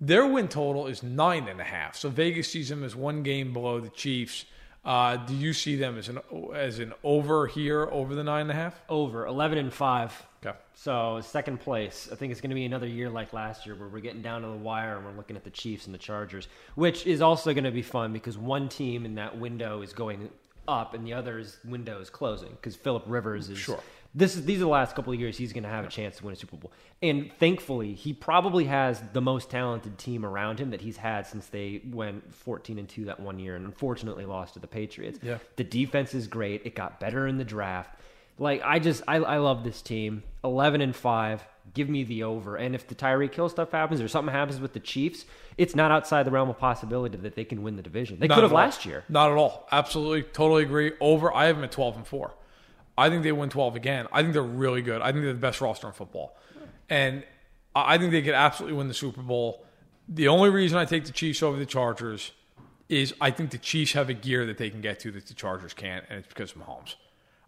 Their 0.00 0.26
win 0.26 0.48
total 0.48 0.86
is 0.86 1.02
nine 1.02 1.48
and 1.48 1.60
a 1.60 1.64
half, 1.64 1.96
so 1.96 2.08
Vegas 2.08 2.48
sees 2.48 2.68
them 2.70 2.82
as 2.82 2.96
one 2.96 3.22
game 3.22 3.52
below 3.52 3.80
the 3.80 3.90
Chiefs. 3.90 4.44
Uh, 4.84 5.16
do 5.16 5.34
you 5.34 5.52
see 5.52 5.76
them 5.76 5.96
as 5.96 6.08
an 6.08 6.18
as 6.54 6.78
an 6.78 6.92
over 7.02 7.46
here 7.46 7.88
over 7.90 8.14
the 8.14 8.24
nine 8.24 8.42
and 8.42 8.50
a 8.50 8.54
half? 8.54 8.78
Over 8.88 9.26
11 9.26 9.56
and 9.56 9.72
5. 9.72 10.26
Okay. 10.44 10.56
So 10.74 11.20
second 11.22 11.60
place. 11.60 12.08
I 12.12 12.16
think 12.16 12.32
it's 12.32 12.40
going 12.42 12.50
to 12.50 12.54
be 12.54 12.66
another 12.66 12.86
year 12.86 13.08
like 13.08 13.32
last 13.32 13.64
year 13.64 13.74
where 13.76 13.88
we're 13.88 14.00
getting 14.00 14.20
down 14.20 14.42
to 14.42 14.48
the 14.48 14.54
wire 14.54 14.96
and 14.96 15.06
we're 15.06 15.12
looking 15.12 15.36
at 15.36 15.44
the 15.44 15.50
Chiefs 15.50 15.86
and 15.86 15.94
the 15.94 15.98
Chargers, 15.98 16.48
which 16.74 17.06
is 17.06 17.22
also 17.22 17.54
going 17.54 17.64
to 17.64 17.70
be 17.70 17.80
fun 17.82 18.12
because 18.12 18.36
one 18.36 18.68
team 18.68 19.06
in 19.06 19.14
that 19.14 19.38
window 19.38 19.80
is 19.80 19.94
going 19.94 20.28
up 20.68 20.92
and 20.92 21.06
the 21.06 21.14
other's 21.14 21.58
window 21.64 22.00
is 22.00 22.10
closing 22.10 22.50
because 22.50 22.76
Philip 22.76 23.04
Rivers 23.06 23.48
is 23.48 23.58
Sure. 23.58 23.80
This 24.14 24.36
is 24.36 24.44
these 24.44 24.58
are 24.58 24.60
the 24.60 24.68
last 24.68 24.94
couple 24.94 25.12
of 25.12 25.18
years 25.18 25.36
he's 25.36 25.52
going 25.52 25.64
to 25.64 25.68
have 25.68 25.84
a 25.84 25.88
chance 25.88 26.18
to 26.18 26.24
win 26.24 26.32
a 26.32 26.36
Super 26.36 26.56
Bowl, 26.56 26.72
and 27.02 27.32
thankfully 27.40 27.94
he 27.94 28.12
probably 28.12 28.66
has 28.66 29.02
the 29.12 29.20
most 29.20 29.50
talented 29.50 29.98
team 29.98 30.24
around 30.24 30.60
him 30.60 30.70
that 30.70 30.80
he's 30.80 30.96
had 30.96 31.26
since 31.26 31.46
they 31.46 31.82
went 31.90 32.32
14 32.32 32.78
and 32.78 32.88
two 32.88 33.06
that 33.06 33.18
one 33.18 33.38
year, 33.40 33.56
and 33.56 33.66
unfortunately 33.66 34.24
lost 34.24 34.54
to 34.54 34.60
the 34.60 34.68
Patriots. 34.68 35.18
Yeah. 35.22 35.38
the 35.56 35.64
defense 35.64 36.14
is 36.14 36.28
great. 36.28 36.62
It 36.64 36.74
got 36.76 37.00
better 37.00 37.26
in 37.26 37.38
the 37.38 37.44
draft. 37.44 37.98
Like 38.38 38.62
I 38.64 38.78
just 38.78 39.02
I, 39.08 39.16
I 39.16 39.38
love 39.38 39.64
this 39.64 39.82
team. 39.82 40.22
11 40.42 40.80
and 40.80 40.94
five. 40.94 41.42
Give 41.72 41.88
me 41.88 42.04
the 42.04 42.24
over. 42.24 42.56
And 42.56 42.74
if 42.74 42.86
the 42.86 42.94
Tyreek 42.94 43.34
Hill 43.34 43.48
stuff 43.48 43.72
happens 43.72 44.00
or 44.00 44.06
something 44.06 44.32
happens 44.32 44.60
with 44.60 44.74
the 44.74 44.80
Chiefs, 44.80 45.24
it's 45.56 45.74
not 45.74 45.90
outside 45.90 46.24
the 46.24 46.30
realm 46.30 46.50
of 46.50 46.58
possibility 46.58 47.16
that 47.16 47.34
they 47.34 47.44
can 47.44 47.62
win 47.62 47.76
the 47.76 47.82
division. 47.82 48.18
They 48.20 48.26
Not 48.28 48.34
could 48.34 48.42
have 48.44 48.52
last 48.52 48.84
year. 48.84 49.02
Not 49.08 49.30
at 49.32 49.38
all. 49.38 49.66
Absolutely, 49.72 50.22
totally 50.24 50.62
agree. 50.64 50.92
Over. 51.00 51.34
I 51.34 51.46
have 51.46 51.56
them 51.56 51.64
at 51.64 51.72
twelve 51.72 51.96
and 51.96 52.06
four. 52.06 52.34
I 52.96 53.08
think 53.10 53.22
they 53.22 53.32
win 53.32 53.48
twelve 53.50 53.76
again. 53.76 54.06
I 54.12 54.22
think 54.22 54.32
they're 54.34 54.42
really 54.42 54.82
good. 54.82 55.00
I 55.02 55.10
think 55.12 55.24
they're 55.24 55.32
the 55.32 55.38
best 55.38 55.60
roster 55.60 55.86
in 55.88 55.92
football, 55.92 56.36
and 56.88 57.24
I 57.74 57.98
think 57.98 58.12
they 58.12 58.22
could 58.22 58.34
absolutely 58.34 58.76
win 58.78 58.88
the 58.88 58.94
Super 58.94 59.22
Bowl. 59.22 59.64
The 60.08 60.28
only 60.28 60.50
reason 60.50 60.78
I 60.78 60.84
take 60.84 61.04
the 61.06 61.12
Chiefs 61.12 61.42
over 61.42 61.58
the 61.58 61.66
Chargers 61.66 62.30
is 62.88 63.14
I 63.20 63.30
think 63.30 63.50
the 63.50 63.58
Chiefs 63.58 63.92
have 63.92 64.10
a 64.10 64.14
gear 64.14 64.46
that 64.46 64.58
they 64.58 64.70
can 64.70 64.80
get 64.80 65.00
to 65.00 65.10
that 65.12 65.26
the 65.26 65.34
Chargers 65.34 65.72
can't, 65.74 66.04
and 66.08 66.18
it's 66.18 66.28
because 66.28 66.52
of 66.52 66.58
Mahomes. 66.58 66.94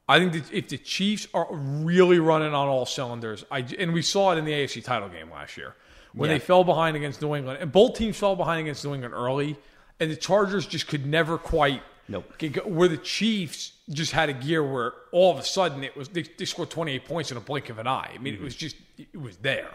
I 0.09 0.19
think 0.19 0.33
that 0.33 0.53
if 0.53 0.69
the 0.69 0.79
Chiefs 0.79 1.27
are 1.35 1.47
really 1.53 2.19
running 2.19 2.55
on 2.55 2.69
all 2.69 2.87
cylinders, 2.87 3.45
I, 3.51 3.61
and 3.79 3.93
we 3.93 4.03
saw 4.03 4.33
it 4.33 4.39
in 4.39 4.45
the 4.45 4.53
AFC 4.53 4.83
title 4.83 5.09
game 5.09 5.31
last 5.31 5.57
year 5.57 5.75
when 6.15 6.31
Yeah. 6.31 6.37
they 6.37 6.39
fell 6.41 6.65
behind 6.65 6.97
against 6.97 7.21
New 7.21 7.35
England, 7.35 7.59
and 7.61 7.71
both 7.71 7.97
teams 7.99 8.17
fell 8.17 8.35
behind 8.37 8.61
against 8.63 8.85
New 8.85 8.95
England 8.95 9.15
early, 9.15 9.57
and 10.01 10.11
the 10.11 10.17
Chargers 10.17 10.67
just 10.67 10.87
could 10.89 11.05
never 11.07 11.37
quite. 11.39 11.83
Nope. 12.09 12.33
Where 12.65 12.89
the 12.89 12.97
Chiefs 12.97 13.73
just 13.91 14.13
had 14.13 14.29
a 14.29 14.33
gear 14.33 14.63
where 14.63 14.93
all 15.13 15.33
of 15.33 15.39
a 15.39 15.45
sudden 15.45 15.85
it 15.85 15.97
was 15.97 16.09
they, 16.09 16.23
they 16.23 16.45
scored 16.45 16.71
28 16.71 17.05
points 17.05 17.31
in 17.31 17.37
a 17.37 17.41
blink 17.41 17.69
of 17.69 17.79
an 17.79 17.87
eye. 17.87 18.11
I 18.15 18.19
mean, 18.19 18.35
it 18.35 18.41
was 18.41 18.57
just 18.57 18.77
it 18.99 19.21
was 19.21 19.37
there. 19.39 19.71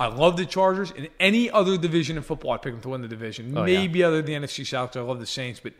I 0.00 0.06
love 0.06 0.36
the 0.36 0.46
Chargers. 0.46 0.92
In 0.92 1.08
any 1.18 1.50
other 1.50 1.76
division 1.76 2.16
in 2.16 2.22
football, 2.22 2.52
I'd 2.52 2.62
pick 2.62 2.72
them 2.72 2.82
to 2.82 2.90
win 2.90 3.02
the 3.02 3.08
division. 3.08 3.56
Oh, 3.56 3.64
yeah. 3.64 3.78
Maybe 3.80 4.04
other 4.04 4.22
than 4.22 4.26
the 4.42 4.46
NFC 4.46 4.64
South. 4.64 4.96
I 4.96 5.00
love 5.00 5.18
the 5.18 5.26
Saints, 5.26 5.60
but 5.60 5.72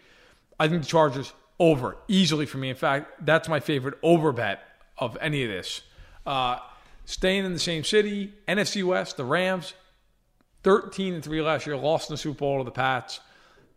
I 0.59 0.67
think 0.69 0.83
the 0.83 0.89
Chargers 0.89 1.33
over 1.61 1.97
easily 2.09 2.47
for 2.47 2.59
me. 2.59 2.71
In 2.71 2.77
fact, 2.77 3.25
that's 3.25 3.49
my 3.49 3.61
favorite 3.61 3.95
over 4.03 4.33
bet 4.33 4.61
of 4.97 5.17
any 5.21 5.45
of 5.45 5.51
this. 5.51 5.83
Uh, 6.27 6.59
staying 7.05 7.45
in 7.45 7.53
the 7.53 7.59
same 7.61 7.85
city, 7.85 8.35
NFC 8.49 8.85
West, 8.85 9.17
the 9.17 9.25
Rams, 9.25 9.75
thirteen 10.63 11.15
and 11.15 11.23
three 11.23 11.41
last 11.41 11.67
year, 11.67 11.77
lost 11.77 12.11
in 12.11 12.15
the 12.15 12.19
Super 12.19 12.39
Bowl 12.39 12.59
to 12.59 12.65
the 12.65 12.71
Pats. 12.71 13.21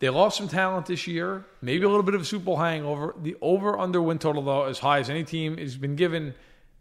They 0.02 0.10
lost 0.10 0.36
some 0.36 0.48
talent 0.48 0.88
this 0.88 1.06
year, 1.06 1.46
maybe 1.62 1.86
a 1.86 1.88
little 1.88 2.02
bit 2.02 2.16
of 2.16 2.22
a 2.22 2.26
Super 2.26 2.46
Bowl 2.46 2.58
hangover. 2.58 3.14
The 3.22 3.38
over 3.40 3.78
under 3.78 4.02
win 4.02 4.18
total 4.18 4.42
though, 4.42 4.64
as 4.64 4.80
high 4.80 4.98
as 4.98 5.12
any 5.12 5.24
team, 5.24 5.58
has 5.58 5.78
been 5.78 5.96
given 5.96 6.34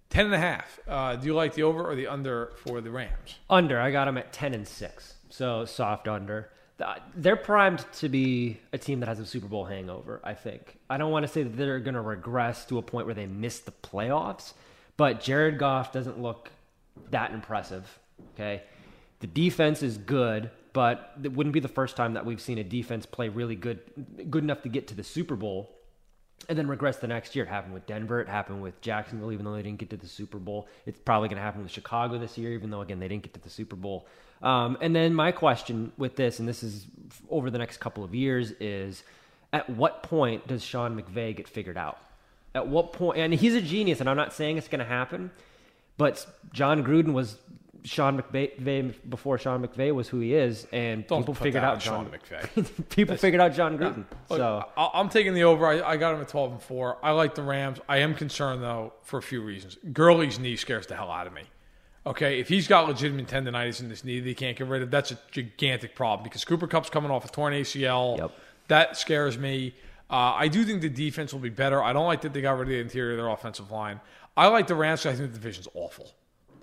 ten 0.09 0.25
and 0.25 0.35
a 0.35 0.39
half. 0.39 0.81
Uh, 0.89 1.16
do 1.16 1.27
you 1.27 1.35
like 1.35 1.53
the 1.53 1.62
over 1.64 1.87
or 1.87 1.95
the 1.95 2.07
under 2.07 2.53
for 2.57 2.81
the 2.81 2.91
Rams? 2.91 3.39
Under, 3.51 3.79
I 3.79 3.91
got 3.91 4.07
them 4.07 4.16
at 4.16 4.33
10 4.33 4.55
and 4.55 4.66
6. 4.66 5.14
So 5.29 5.66
soft 5.66 6.09
under. 6.09 6.49
They're 7.14 7.37
primed 7.37 7.85
to 7.99 8.09
be 8.09 8.59
a 8.73 8.79
team 8.79 9.01
that 9.01 9.09
has 9.09 9.21
a 9.21 9.27
Super 9.27 9.49
Bowl 9.49 9.66
hangover, 9.66 10.23
I 10.25 10.33
think. 10.33 10.79
I 10.89 10.97
don't 10.97 11.12
want 11.12 11.27
to 11.27 11.29
say 11.31 11.43
that 11.43 11.55
they're 11.59 11.79
going 11.79 11.95
to 11.95 12.01
regress 12.01 12.64
to 12.66 12.79
a 12.79 12.83
point 12.83 13.05
where 13.05 13.14
they 13.14 13.27
miss 13.27 13.59
the 13.59 13.73
playoffs, 13.83 14.55
but 14.97 15.21
Jared 15.21 15.59
Goff 15.59 15.93
doesn't 15.93 16.18
look 16.18 16.51
that 17.11 17.33
impressive, 17.33 17.99
okay? 18.35 18.62
The 19.18 19.27
defense 19.27 19.83
is 19.83 19.99
good, 19.99 20.51
but 20.73 21.12
it 21.23 21.33
wouldn't 21.33 21.53
be 21.53 21.61
the 21.61 21.68
first 21.68 21.97
time 21.97 22.14
that 22.14 22.25
we've 22.25 22.41
seen 22.41 22.59
a 22.59 22.64
defense 22.64 23.07
play 23.07 23.29
really 23.29 23.57
good 23.57 23.81
good 24.31 24.45
enough 24.45 24.62
to 24.62 24.68
get 24.68 24.89
to 24.89 24.95
the 24.95 25.05
Super 25.05 25.37
Bowl 25.37 25.71
and 26.49 26.59
then 26.59 26.66
regress 26.68 26.97
the 26.97 27.07
next 27.07 27.37
year. 27.37 27.45
It 27.45 27.49
happened 27.49 27.75
with 27.75 27.87
Denver. 27.87 28.21
It 28.21 28.29
happened 28.29 28.62
with 28.62 28.81
Jacksonville, 28.81 29.33
even 29.33 29.45
though 29.45 29.55
they 29.55 29.62
didn't 29.62 29.79
get 29.79 29.91
to 29.91 29.97
the 29.97 30.09
Super 30.09 30.39
Bowl. 30.39 30.68
It's 30.87 30.99
probably 30.99 31.29
going 31.29 31.37
to 31.37 31.43
happen 31.43 31.62
with 31.62 31.71
Chicago 31.71 32.18
this 32.18 32.39
year, 32.39 32.53
even 32.53 32.71
though, 32.71 32.81
again, 32.81 32.99
they 32.99 33.09
didn't 33.09 33.23
get 33.23 33.35
to 33.35 33.41
the 33.41 33.51
Super 33.51 33.77
Bowl. 33.77 34.07
Um, 34.43 34.79
and 34.81 34.97
then 34.97 35.14
my 35.14 35.33
question 35.33 35.93
with 35.99 36.16
this, 36.16 36.39
and 36.39 36.49
this 36.49 36.62
is 36.62 36.87
over 37.29 37.51
the 37.51 37.59
next 37.59 37.77
couple 37.77 38.05
of 38.05 38.14
years, 38.14 38.53
is 38.53 39.03
at 39.53 39.68
what 39.68 40.03
point 40.03 40.47
does 40.47 40.64
Sean 40.64 41.01
McVay 41.01 41.37
get 41.37 41.47
figured 41.47 41.77
out? 41.77 41.99
At 42.55 42.66
what 42.66 42.93
point? 42.93 43.18
And 43.18 43.35
he's 43.35 43.55
a 43.55 43.62
genius, 43.62 44.01
and 44.01 44.09
I'm 44.09 44.16
not 44.16 44.33
saying 44.33 44.57
it's 44.57 44.68
going 44.68 44.81
to 44.81 44.85
happen, 44.85 45.31
but 45.99 46.27
Jon 46.53 46.83
Gruden 46.83 47.12
was 47.12 47.37
Sean 47.85 48.20
McVay 48.20 48.95
before 49.09 49.39
Sean 49.39 49.66
McVay 49.66 49.95
was 49.95 50.09
who 50.09 50.20
he 50.20 50.35
is, 50.35 50.66
and 50.72 51.07
Don't 51.07 51.22
people 51.22 51.35
figured 51.47 51.64
out 51.64 51.81
John 51.81 52.11
Sean 52.11 52.18
McVay. 52.66 52.89
people 52.91 53.16
figured 53.16 53.41
out 53.41 53.55
Jon 53.55 53.78
Gruden. 53.78 54.05
Look, 54.28 54.39
so 54.39 54.64
I- 54.76 54.91
I'm 54.95 55.09
taking 55.09 55.35
the 55.35 55.45
over. 55.45 55.66
I, 55.66 55.81
I 55.83 55.97
got 55.97 56.14
him 56.14 56.20
at 56.20 56.28
12 56.28 56.53
and 56.53 56.62
4. 56.62 56.99
I 57.03 57.11
like 57.12 57.35
the 57.35 57.43
Rams. 57.43 57.78
I 57.89 57.99
am 57.99 58.14
concerned, 58.14 58.62
though, 58.62 58.93
for 59.03 59.18
a 59.18 59.22
few 59.22 59.41
reasons. 59.43 59.78
Gurley's 59.93 60.39
knee 60.39 60.57
scares 60.57 60.87
the 60.87 60.97
hell 60.97 61.11
out 61.11 61.26
of 61.26 61.33
me. 61.33 61.43
Okay, 62.07 62.41
if 62.41 62.49
he's 62.49 62.66
got 62.66 62.89
legitimate 62.89 63.26
tendonitis 63.26 63.81
in 63.81 63.89
this 63.91 64.05
knee 64.05 64.20
that 64.20 64.26
he 64.28 64.35
can't 64.35 64.57
get 64.57 64.66
rid 64.66 64.81
of, 64.83 64.91
that's 64.91 65.11
a 65.11 65.18
gigantic 65.33 65.95
problem 65.95 66.24
because 66.24 66.45
Cooper 66.47 66.66
Kupp's 66.66 66.89
coming 66.89 67.11
off 67.11 67.24
a 67.24 67.28
torn 67.28 67.53
ACL. 67.53 68.16
Yep. 68.18 68.31
That 68.68 68.97
scares 68.97 69.37
me. 69.37 69.74
Uh, 70.09 70.33
I 70.37 70.49
do 70.49 70.64
think 70.64 70.81
the 70.81 70.89
defense 70.89 71.33
will 71.33 71.41
be 71.41 71.51
better. 71.51 71.83
I 71.83 71.93
don't 71.93 72.07
like 72.07 72.22
that 72.22 72.33
they 72.33 72.41
got 72.41 72.53
rid 72.53 72.62
of 72.62 72.68
the 72.68 72.78
interior 72.81 73.12
of 73.12 73.16
their 73.18 73.28
offensive 73.28 73.70
line. 73.70 74.01
I 74.37 74.47
like 74.49 74.66
the 74.66 74.74
Rams. 74.74 75.05
I 75.07 75.12
think 75.12 75.31
the 75.33 75.39
division's 75.39 75.68
awful. 75.74 76.11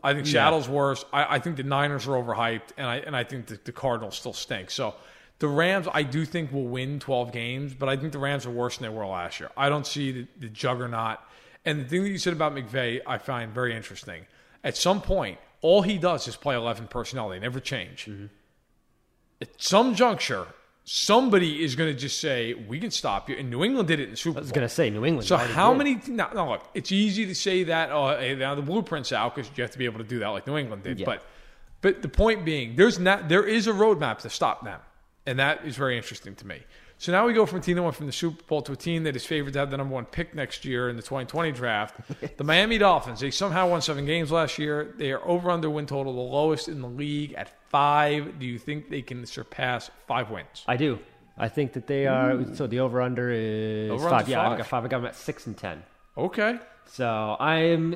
I 0.04 0.14
think 0.14 0.28
Seattle's 0.28 0.70
worse. 0.70 1.04
I, 1.12 1.36
I 1.36 1.40
think 1.40 1.58
the 1.58 1.64
Niners 1.64 2.08
are 2.08 2.12
overhyped, 2.12 2.70
and 2.78 2.88
I 2.88 2.98
and 2.98 3.16
I 3.16 3.24
think 3.24 3.48
the, 3.48 3.60
the 3.64 3.72
Cardinals 3.72 4.16
still 4.16 4.34
stink. 4.34 4.72
So 4.72 4.96
the 5.40 5.48
Rams, 5.48 5.88
I 5.94 6.04
do 6.04 6.26
think 6.26 6.52
will 6.52 6.68
win 6.68 7.00
12 7.00 7.32
games, 7.32 7.74
but 7.74 7.90
I 7.90 7.96
think 7.96 8.12
the 8.12 8.20
Rams 8.20 8.46
are 8.46 8.52
worse 8.52 8.78
than 8.78 8.90
they 8.90 8.96
were 8.98 9.06
last 9.06 9.40
year. 9.40 9.52
I 9.56 9.70
don't 9.70 9.86
see 9.86 10.12
the, 10.12 10.28
the 10.40 10.50
juggernaut. 10.50 11.20
And 11.66 11.82
the 11.82 11.86
thing 11.86 12.04
that 12.04 12.10
you 12.10 12.18
said 12.18 12.34
about 12.34 12.56
McVay, 12.56 13.02
I 13.06 13.18
find 13.18 13.52
very 13.54 13.76
interesting. 13.76 14.26
At 14.64 14.78
some 14.78 15.02
point, 15.02 15.38
all 15.62 15.82
he 15.82 15.98
does 15.98 16.28
is 16.28 16.36
play 16.36 16.56
11 16.56 16.88
personnel. 16.88 17.30
They 17.30 17.40
never 17.40 17.60
change. 17.60 18.06
Mm-hmm. 18.06 18.26
At 19.42 19.62
some 19.62 19.94
juncture, 19.94 20.48
somebody 20.90 21.62
is 21.64 21.76
going 21.76 21.94
to 21.94 22.00
just 22.00 22.20
say, 22.20 22.54
"We 22.54 22.80
can 22.80 22.92
stop 22.92 23.30
you." 23.30 23.36
And 23.36 23.50
New 23.50 23.64
England 23.64 23.90
did 23.90 24.00
it 24.00 24.10
in 24.10 24.16
Super 24.16 24.40
I 24.40 24.42
was 24.42 24.52
going 24.52 24.68
to 24.68 24.74
say 24.74 24.90
New 24.90 25.06
England. 25.06 25.28
So 25.28 25.36
how 25.36 25.74
did. 25.74 25.78
many? 25.78 26.02
No, 26.08 26.30
now 26.34 26.52
look, 26.52 26.64
it's 26.74 26.92
easy 26.92 27.26
to 27.28 27.36
say 27.36 27.66
that. 27.66 27.92
Oh, 27.92 28.18
hey, 28.18 28.36
now 28.36 28.56
the 28.56 28.62
blueprint's 28.62 29.12
out 29.12 29.36
because 29.36 29.52
you 29.56 29.62
have 29.62 29.72
to 29.72 29.78
be 29.78 29.86
able 29.86 30.00
to 30.00 30.06
do 30.06 30.20
that 30.20 30.30
like 30.30 30.48
New 30.48 30.58
England 30.58 30.84
did. 30.84 31.00
Yeah. 31.00 31.06
But, 31.06 31.24
but 31.82 32.02
the 32.02 32.08
point 32.08 32.46
being, 32.46 32.76
there's 32.76 33.00
not 33.00 33.30
there 33.30 33.44
is 33.44 33.68
a 33.68 33.74
roadmap 33.74 34.20
to 34.20 34.30
stop 34.30 34.64
them, 34.64 34.80
and 35.26 35.38
that 35.40 35.66
is 35.66 35.76
very 35.76 35.98
interesting 35.98 36.36
to 36.36 36.48
me. 36.48 36.62
So 37.00 37.12
now 37.12 37.28
we 37.28 37.34
go 37.34 37.46
from 37.46 37.60
a 37.60 37.62
team 37.62 37.76
that 37.76 37.84
went 37.84 37.96
from 37.96 38.08
the 38.08 38.12
Super 38.12 38.42
Bowl 38.44 38.62
to 38.64 38.72
a 38.72 38.76
team 38.76 39.04
that 39.04 39.16
is 39.16 39.24
favored 39.26 39.54
to 39.54 39.60
have 39.60 39.70
the 39.70 39.78
number 39.78 39.94
one 39.94 40.06
pick 40.06 40.34
next 40.34 40.66
year 40.66 40.90
in 40.90 40.96
the 40.96 41.04
2020 41.04 41.52
draft. 41.52 42.00
the 42.38 42.44
Miami 42.44 42.80
Dolphins. 42.80 43.20
They 43.20 43.30
somehow 43.30 43.70
won 43.70 43.82
seven 43.82 44.06
games 44.06 44.32
last 44.32 44.58
year. 44.58 44.94
They 44.98 45.12
are 45.12 45.24
over 45.28 45.52
under 45.52 45.70
win 45.70 45.86
total, 45.86 46.14
the 46.14 46.20
lowest 46.22 46.68
in 46.68 46.82
the 46.82 46.88
league 46.88 47.34
at 47.34 47.52
five. 47.70 48.40
Do 48.40 48.48
you 48.48 48.58
think 48.58 48.90
they 48.90 49.04
can 49.04 49.26
surpass 49.28 49.92
five 50.08 50.32
wins? 50.32 50.64
I 50.68 50.76
do. 50.78 50.98
I 51.38 51.50
think 51.50 51.74
that 51.74 51.86
they 51.86 52.08
are. 52.08 52.56
So 52.56 52.66
the 52.66 52.80
over 52.80 53.00
under 53.00 53.30
is 53.30 53.92
Over-under 53.92 54.10
five. 54.10 54.28
Yeah, 54.28 54.42
I 54.42 54.46
five. 54.50 54.58
got 54.58 54.68
five. 54.68 54.86
I 54.86 54.88
got 54.88 54.98
them 54.98 55.06
at 55.08 55.16
six 55.16 55.46
and 55.46 55.56
ten. 55.56 55.84
Okay. 56.18 56.58
So 56.86 57.38
I'm 57.40 57.96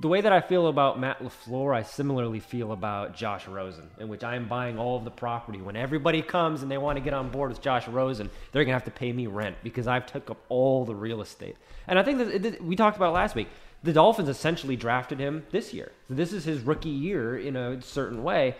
the 0.00 0.08
way 0.08 0.20
that 0.20 0.32
I 0.32 0.40
feel 0.40 0.68
about 0.68 1.00
Matt 1.00 1.20
LaFleur, 1.20 1.74
I 1.74 1.82
similarly 1.82 2.38
feel 2.38 2.70
about 2.70 3.16
Josh 3.16 3.48
Rosen, 3.48 3.90
in 3.98 4.08
which 4.08 4.22
I 4.22 4.36
am 4.36 4.46
buying 4.46 4.78
all 4.78 4.96
of 4.96 5.04
the 5.04 5.10
property. 5.10 5.60
When 5.60 5.74
everybody 5.74 6.22
comes 6.22 6.62
and 6.62 6.70
they 6.70 6.78
want 6.78 6.96
to 6.96 7.02
get 7.02 7.12
on 7.12 7.30
board 7.30 7.50
with 7.50 7.60
Josh 7.60 7.88
Rosen, 7.88 8.30
they're 8.52 8.64
going 8.64 8.72
to 8.72 8.74
have 8.74 8.84
to 8.84 8.92
pay 8.92 9.12
me 9.12 9.26
rent 9.26 9.56
because 9.64 9.88
I've 9.88 10.06
took 10.06 10.30
up 10.30 10.38
all 10.48 10.84
the 10.84 10.94
real 10.94 11.20
estate. 11.20 11.56
And 11.88 11.98
I 11.98 12.04
think 12.04 12.18
that 12.18 12.46
it, 12.46 12.64
we 12.64 12.76
talked 12.76 12.96
about 12.96 13.12
last 13.12 13.34
week. 13.34 13.48
The 13.82 13.92
Dolphins 13.92 14.28
essentially 14.28 14.76
drafted 14.76 15.18
him 15.18 15.44
this 15.50 15.74
year. 15.74 15.90
This 16.08 16.32
is 16.32 16.44
his 16.44 16.60
rookie 16.60 16.88
year 16.88 17.36
in 17.36 17.56
a 17.56 17.82
certain 17.82 18.22
way. 18.22 18.56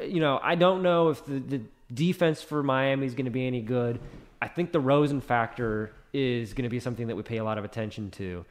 You 0.00 0.20
know, 0.20 0.38
I 0.42 0.54
don't 0.54 0.82
know 0.82 1.08
if 1.08 1.24
the, 1.24 1.38
the 1.38 1.60
defense 1.92 2.42
for 2.42 2.62
Miami 2.62 3.06
is 3.06 3.14
going 3.14 3.24
to 3.24 3.30
be 3.30 3.46
any 3.46 3.62
good. 3.62 4.00
I 4.40 4.48
think 4.48 4.70
the 4.70 4.80
Rosen 4.80 5.20
factor 5.20 5.92
is 6.12 6.52
going 6.52 6.64
to 6.64 6.70
be 6.70 6.80
something 6.80 7.06
that 7.06 7.16
we 7.16 7.22
pay 7.22 7.38
a 7.38 7.44
lot 7.44 7.58
of 7.58 7.64
attention 7.64 8.10
to. 8.12 8.44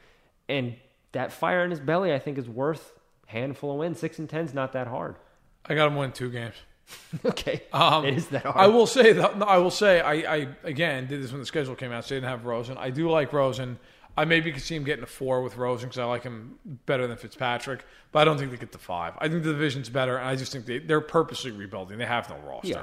And 0.48 0.74
that 1.16 1.32
fire 1.32 1.64
in 1.64 1.70
his 1.70 1.80
belly, 1.80 2.12
I 2.14 2.18
think, 2.18 2.38
is 2.38 2.48
worth 2.48 2.92
handful 3.26 3.72
of 3.72 3.78
wins. 3.78 3.98
Six 3.98 4.18
and 4.18 4.28
ten 4.28 4.44
is 4.44 4.54
not 4.54 4.72
that 4.74 4.86
hard. 4.86 5.16
I 5.66 5.74
got 5.74 5.88
him 5.88 5.96
win 5.96 6.12
two 6.12 6.30
games. 6.30 6.54
okay, 7.24 7.62
Um, 7.72 8.04
it 8.04 8.14
is 8.14 8.28
that 8.28 8.44
hard. 8.44 8.56
I 8.56 8.68
will 8.68 8.86
say 8.86 9.12
that. 9.12 9.42
I 9.42 9.58
will 9.58 9.70
say 9.72 10.00
I, 10.00 10.12
I 10.36 10.48
again 10.62 11.06
did 11.08 11.20
this 11.22 11.32
when 11.32 11.40
the 11.40 11.46
schedule 11.46 11.74
came 11.74 11.90
out. 11.90 12.04
So 12.04 12.14
I 12.14 12.18
didn't 12.20 12.30
have 12.30 12.44
Rosen. 12.44 12.76
I 12.78 12.90
do 12.90 13.10
like 13.10 13.32
Rosen. 13.32 13.78
I 14.18 14.24
maybe 14.24 14.50
could 14.52 14.62
see 14.62 14.76
him 14.76 14.84
getting 14.84 15.02
a 15.02 15.06
four 15.08 15.42
with 15.42 15.56
Rosen 15.56 15.88
because 15.88 15.98
I 15.98 16.04
like 16.04 16.22
him 16.22 16.58
better 16.86 17.06
than 17.06 17.16
Fitzpatrick, 17.18 17.84
but 18.12 18.20
I 18.20 18.24
don't 18.24 18.38
think 18.38 18.50
they 18.50 18.56
get 18.56 18.72
the 18.72 18.78
five. 18.78 19.12
I 19.18 19.28
think 19.28 19.42
the 19.42 19.52
division's 19.52 19.88
better, 19.90 20.16
and 20.16 20.26
I 20.26 20.36
just 20.36 20.52
think 20.52 20.64
they, 20.64 20.78
they're 20.78 21.02
purposely 21.02 21.50
rebuilding. 21.50 21.98
They 21.98 22.06
have 22.06 22.30
no 22.30 22.36
roster, 22.38 22.68
Yeah. 22.68 22.82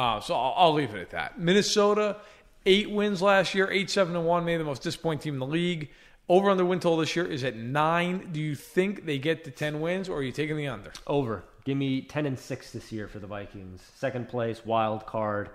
uh, 0.00 0.20
so 0.20 0.34
I'll, 0.34 0.54
I'll 0.56 0.72
leave 0.74 0.94
it 0.94 1.00
at 1.00 1.10
that. 1.10 1.40
Minnesota, 1.40 2.18
eight 2.64 2.90
wins 2.92 3.20
last 3.20 3.56
year, 3.56 3.68
eight 3.72 3.90
seven 3.90 4.14
and 4.14 4.24
one, 4.24 4.44
maybe 4.44 4.58
the 4.58 4.64
most 4.64 4.82
disappointing 4.82 5.18
team 5.20 5.34
in 5.34 5.40
the 5.40 5.46
league. 5.46 5.90
Over 6.28 6.50
under 6.50 6.64
win 6.64 6.80
total 6.80 6.98
this 6.98 7.16
year 7.16 7.24
is 7.24 7.42
at 7.42 7.56
nine. 7.56 8.28
Do 8.32 8.40
you 8.40 8.54
think 8.54 9.06
they 9.06 9.18
get 9.18 9.44
to 9.44 9.50
ten 9.50 9.80
wins, 9.80 10.08
or 10.08 10.18
are 10.18 10.22
you 10.22 10.32
taking 10.32 10.56
the 10.56 10.68
under? 10.68 10.92
Over. 11.06 11.44
Give 11.64 11.76
me 11.76 12.02
ten 12.02 12.26
and 12.26 12.38
six 12.38 12.70
this 12.70 12.92
year 12.92 13.08
for 13.08 13.18
the 13.18 13.26
Vikings. 13.26 13.82
Second 13.96 14.28
place, 14.28 14.64
wild 14.64 15.06
card. 15.06 15.50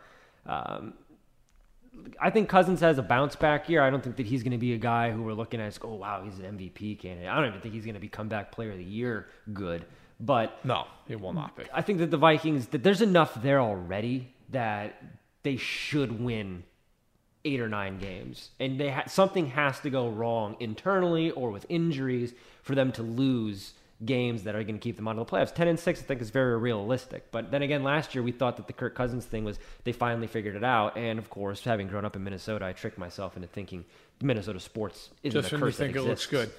Um, 0.45 0.95
I 2.19 2.30
think 2.30 2.49
Cousins 2.49 2.82
has 2.82 2.97
a 2.97 3.03
bounce 3.03 3.36
back 3.36 3.69
year. 3.69 3.82
I 3.84 3.89
don't 3.89 4.03
think 4.03 4.15
that 4.15 4.26
he's 4.26 4.43
going 4.43 4.51
to 4.51 4.57
be 4.57 4.74
a 4.74 4.78
guy 4.78 5.11
who 5.11 5.21
we're 5.21 5.34
looking 5.34 5.59
at 5.61 5.67
as, 5.67 5.80
oh 5.84 5.93
wow, 5.93 6.24
he's 6.24 6.39
an 6.39 6.57
MVP 6.57 6.99
candidate. 6.99 7.30
I 7.30 7.36
don't 7.36 7.49
even 7.49 7.61
think 7.61 7.74
he's 7.74 7.86
going 7.86 7.93
to 7.93 8.01
be 8.01 8.09
comeback 8.09 8.51
player 8.51 8.71
of 8.71 8.78
the 8.78 8.84
year 8.84 9.28
good. 9.53 9.86
But 10.19 10.63
No, 10.63 10.86
it 11.07 11.19
will 11.19 11.34
not 11.34 11.55
be. 11.55 11.63
I 11.74 11.82
think 11.82 11.99
that 11.99 12.09
the 12.09 12.17
Vikings 12.17 12.67
that 12.67 12.84
there's 12.84 13.01
enough 13.01 13.41
there 13.41 13.61
already 13.61 14.34
that 14.49 15.01
they 15.43 15.57
should 15.57 16.19
win 16.19 16.63
eight 17.45 17.59
or 17.59 17.67
nine 17.69 17.97
games, 17.99 18.49
and 18.59 18.79
they 18.79 18.89
ha- 18.89 19.03
something 19.07 19.47
has 19.47 19.79
to 19.81 19.89
go 19.89 20.07
wrong 20.09 20.55
internally 20.59 21.31
or 21.31 21.51
with 21.51 21.65
injuries 21.69 22.33
for 22.61 22.75
them 22.75 22.91
to 22.93 23.03
lose 23.03 23.73
games 24.05 24.43
that 24.43 24.55
are 24.55 24.63
going 24.63 24.75
to 24.75 24.81
keep 24.81 24.95
them 24.97 25.07
out 25.07 25.17
of 25.17 25.25
the 25.25 25.31
playoffs. 25.31 25.53
Ten 25.53 25.67
and 25.67 25.79
six, 25.79 25.99
I 26.01 26.03
think, 26.03 26.21
is 26.21 26.29
very 26.29 26.57
realistic. 26.57 27.31
But 27.31 27.51
then 27.51 27.61
again, 27.61 27.83
last 27.83 28.13
year 28.15 28.23
we 28.23 28.31
thought 28.31 28.57
that 28.57 28.67
the 28.67 28.73
Kirk 28.73 28.95
Cousins 28.95 29.25
thing 29.25 29.43
was 29.45 29.59
they 29.83 29.91
finally 29.93 30.27
figured 30.27 30.55
it 30.55 30.63
out, 30.63 30.97
and 30.97 31.19
of 31.19 31.29
course, 31.29 31.63
having 31.63 31.87
grown 31.87 32.05
up 32.05 32.15
in 32.15 32.23
Minnesota, 32.23 32.65
I 32.65 32.73
tricked 32.73 32.97
myself 32.97 33.35
into 33.35 33.47
thinking 33.47 33.85
Minnesota 34.21 34.59
sports 34.59 35.09
isn't 35.23 35.39
Just 35.41 35.53
a 35.53 35.57
when 35.57 35.65
you 35.65 35.71
think 35.71 35.95
it 35.95 36.01
looks 36.01 36.25
good. 36.25 36.49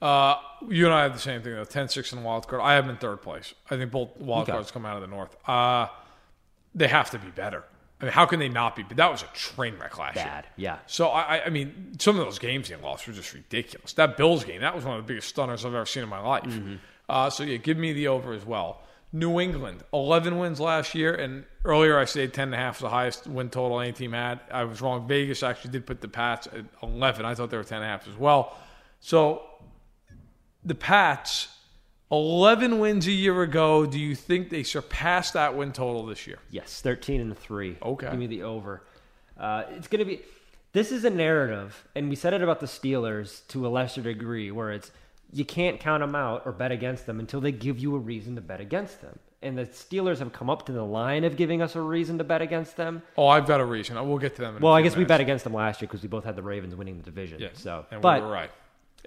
Uh, 0.00 0.36
you 0.68 0.86
and 0.86 0.94
I 0.94 1.02
have 1.02 1.12
the 1.12 1.18
same 1.18 1.42
thing 1.42 1.52
though. 1.54 1.64
10-6 1.64 2.12
in 2.12 2.20
the 2.20 2.24
wild 2.24 2.48
card. 2.48 2.62
I 2.62 2.74
have 2.74 2.84
them 2.86 2.94
in 2.94 3.00
third 3.00 3.20
place. 3.20 3.52
I 3.70 3.76
think 3.76 3.90
both 3.90 4.16
wild 4.16 4.44
Okay. 4.44 4.52
cards 4.52 4.70
come 4.70 4.86
out 4.86 4.94
of 4.96 5.02
the 5.02 5.08
north. 5.08 5.36
Uh, 5.48 5.88
they 6.74 6.88
have 6.88 7.10
to 7.10 7.18
be 7.18 7.28
better. 7.30 7.64
I 8.00 8.04
mean, 8.04 8.12
how 8.12 8.24
can 8.26 8.38
they 8.38 8.48
not 8.48 8.76
be? 8.76 8.82
But 8.82 8.96
that 8.96 9.10
was 9.10 9.22
a 9.22 9.26
train 9.34 9.74
wreck 9.78 9.98
last 9.98 10.16
year. 10.16 10.24
Bad, 10.24 10.46
yeah. 10.56 10.78
So 10.86 11.08
I, 11.08 11.36
I- 11.38 11.44
I 11.46 11.50
mean, 11.50 11.96
some 11.98 12.18
of 12.18 12.24
those 12.24 12.38
games 12.38 12.68
they 12.68 12.76
lost 12.76 13.06
were 13.06 13.12
just 13.12 13.34
ridiculous. 13.34 13.92
That 13.94 14.16
Bills 14.16 14.44
game, 14.44 14.62
that 14.62 14.74
was 14.74 14.84
one 14.84 14.96
of 14.98 15.04
the 15.04 15.08
biggest 15.08 15.28
stunners 15.28 15.64
I've 15.64 15.74
ever 15.74 15.84
seen 15.86 16.02
in 16.02 16.08
my 16.08 16.20
life. 16.20 16.44
Mm-hmm. 16.44 16.76
Uh, 17.08 17.28
so 17.28 17.42
yeah, 17.42 17.56
give 17.58 17.76
me 17.76 17.92
the 17.92 18.08
over 18.08 18.32
as 18.32 18.44
well. 18.46 18.80
New 19.12 19.40
England, 19.40 19.82
eleven 19.92 20.38
wins 20.38 20.60
last 20.60 20.94
year, 20.94 21.12
and 21.12 21.44
earlier 21.64 21.98
I 21.98 22.04
said 22.04 22.32
ten 22.32 22.48
and 22.48 22.54
a 22.54 22.58
half 22.58 22.76
was 22.76 22.82
the 22.82 22.90
highest 22.90 23.26
win 23.26 23.50
total 23.50 23.80
any 23.80 23.92
team 23.92 24.12
had. 24.12 24.38
I 24.52 24.62
was 24.64 24.80
wrong. 24.80 25.08
Vegas 25.08 25.42
actually 25.42 25.72
did 25.72 25.84
put 25.84 26.00
the 26.00 26.06
Pats 26.08 26.46
at 26.46 26.64
eleven. 26.82 27.26
I 27.26 27.34
thought 27.34 27.50
they 27.50 27.56
were 27.56 27.64
ten 27.64 27.78
and 27.78 27.86
a 27.86 27.88
half 27.88 28.06
as 28.06 28.14
well. 28.16 28.56
So 29.00 29.42
the 30.64 30.76
Pats, 30.76 31.48
eleven 32.10 32.78
wins 32.78 33.06
a 33.06 33.12
year 33.12 33.42
ago. 33.42 33.86
Do 33.86 33.98
you 33.98 34.14
think 34.14 34.50
they 34.50 34.62
surpassed 34.62 35.34
that 35.34 35.56
win 35.56 35.72
total 35.72 36.06
this 36.06 36.26
year? 36.26 36.38
Yes, 36.50 36.80
thirteen 36.80 37.20
and 37.20 37.36
three. 37.36 37.76
Okay. 37.82 38.10
give 38.10 38.18
me 38.18 38.26
the 38.26 38.42
over. 38.42 38.82
Uh, 39.38 39.64
it's 39.70 39.88
going 39.88 40.00
to 40.00 40.04
be. 40.04 40.20
This 40.72 40.92
is 40.92 41.04
a 41.04 41.10
narrative, 41.10 41.84
and 41.96 42.08
we 42.08 42.14
said 42.14 42.32
it 42.32 42.42
about 42.42 42.60
the 42.60 42.66
Steelers 42.66 43.46
to 43.48 43.66
a 43.66 43.68
lesser 43.68 44.02
degree, 44.02 44.50
where 44.50 44.70
it's 44.70 44.90
you 45.32 45.44
can't 45.44 45.80
count 45.80 46.00
them 46.02 46.14
out 46.14 46.42
or 46.44 46.52
bet 46.52 46.72
against 46.72 47.06
them 47.06 47.20
until 47.20 47.40
they 47.40 47.52
give 47.52 47.78
you 47.78 47.94
a 47.94 47.98
reason 47.98 48.34
to 48.36 48.40
bet 48.40 48.60
against 48.60 49.00
them. 49.00 49.18
And 49.42 49.56
the 49.56 49.64
Steelers 49.64 50.18
have 50.18 50.32
come 50.32 50.50
up 50.50 50.66
to 50.66 50.72
the 50.72 50.84
line 50.84 51.24
of 51.24 51.36
giving 51.36 51.62
us 51.62 51.74
a 51.74 51.80
reason 51.80 52.18
to 52.18 52.24
bet 52.24 52.42
against 52.42 52.76
them. 52.76 53.02
Oh, 53.16 53.28
I've 53.28 53.46
got 53.46 53.60
a 53.60 53.64
reason. 53.64 53.96
We'll 54.06 54.18
get 54.18 54.36
to 54.36 54.42
them. 54.42 54.56
In 54.56 54.62
a 54.62 54.64
Well, 54.64 54.74
I 54.74 54.82
guess 54.82 54.96
we 54.96 55.04
bet 55.04 55.20
against 55.20 55.44
them 55.44 55.54
last 55.54 55.80
year 55.80 55.88
because 55.88 56.02
we 56.02 56.08
both 56.08 56.24
had 56.24 56.36
the 56.36 56.42
Ravens 56.42 56.74
winning 56.74 56.98
the 56.98 57.04
division. 57.04 57.40
Yeah. 57.40 57.48
So, 57.54 57.86
and 57.90 58.02
but 58.02 58.20
we 58.20 58.26
were 58.26 58.32
right. 58.32 58.50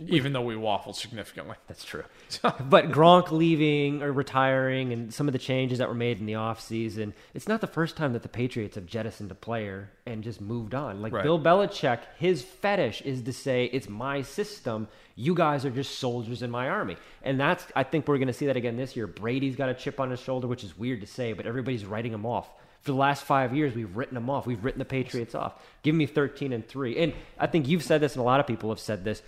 Even 0.07 0.33
though 0.33 0.41
we 0.41 0.55
waffled 0.55 0.95
significantly. 0.95 1.55
That's 1.67 1.83
true. 1.83 2.03
but 2.41 2.91
Gronk 2.91 3.31
leaving 3.31 4.01
or 4.01 4.11
retiring 4.11 4.91
and 4.91 5.13
some 5.13 5.27
of 5.27 5.33
the 5.33 5.39
changes 5.39 5.77
that 5.77 5.87
were 5.87 5.93
made 5.93 6.19
in 6.19 6.25
the 6.25 6.33
offseason, 6.33 7.13
it's 7.33 7.47
not 7.47 7.61
the 7.61 7.67
first 7.67 7.95
time 7.95 8.13
that 8.13 8.23
the 8.23 8.29
Patriots 8.29 8.75
have 8.75 8.87
jettisoned 8.87 9.31
a 9.31 9.35
player 9.35 9.91
and 10.05 10.23
just 10.23 10.41
moved 10.41 10.73
on. 10.73 11.01
Like 11.01 11.13
Right. 11.13 11.23
Bill 11.23 11.39
Belichick, 11.39 11.99
his 12.17 12.41
fetish 12.41 13.01
is 13.03 13.21
to 13.21 13.33
say, 13.33 13.65
it's 13.65 13.87
my 13.87 14.23
system. 14.23 14.87
You 15.15 15.35
guys 15.35 15.63
are 15.63 15.69
just 15.69 15.99
soldiers 15.99 16.41
in 16.41 16.49
my 16.49 16.69
army. 16.69 16.97
And 17.21 17.39
that's, 17.39 17.63
I 17.75 17.83
think 17.83 18.07
we're 18.07 18.17
going 18.17 18.27
to 18.27 18.33
see 18.33 18.47
that 18.47 18.57
again 18.57 18.77
this 18.77 18.95
year. 18.95 19.05
Brady's 19.05 19.55
got 19.55 19.69
a 19.69 19.75
chip 19.75 19.99
on 19.99 20.09
his 20.09 20.19
shoulder, 20.19 20.47
which 20.47 20.63
is 20.63 20.77
weird 20.77 21.01
to 21.01 21.07
say, 21.07 21.33
but 21.33 21.45
everybody's 21.45 21.85
writing 21.85 22.13
him 22.13 22.25
off. 22.25 22.49
For 22.81 22.91
the 22.91 22.97
last 22.97 23.23
five 23.23 23.55
years, 23.55 23.73
we've 23.73 23.95
written 23.95 24.15
them 24.15 24.29
off. 24.29 24.45
We've 24.45 24.61
written 24.61 24.79
the 24.79 24.85
Patriots 24.85 25.35
off. 25.35 25.53
Give 25.83 25.95
me 25.95 26.05
13 26.05 26.51
and 26.51 26.67
3. 26.67 26.97
And 26.97 27.13
I 27.39 27.47
think 27.47 27.69
you've 27.69 27.83
said 27.83 28.01
this, 28.01 28.15
and 28.15 28.21
a 28.21 28.25
lot 28.25 28.41
of 28.41 28.47
people 28.47 28.69
have 28.71 28.79
said 28.79 29.05
this. 29.05 29.21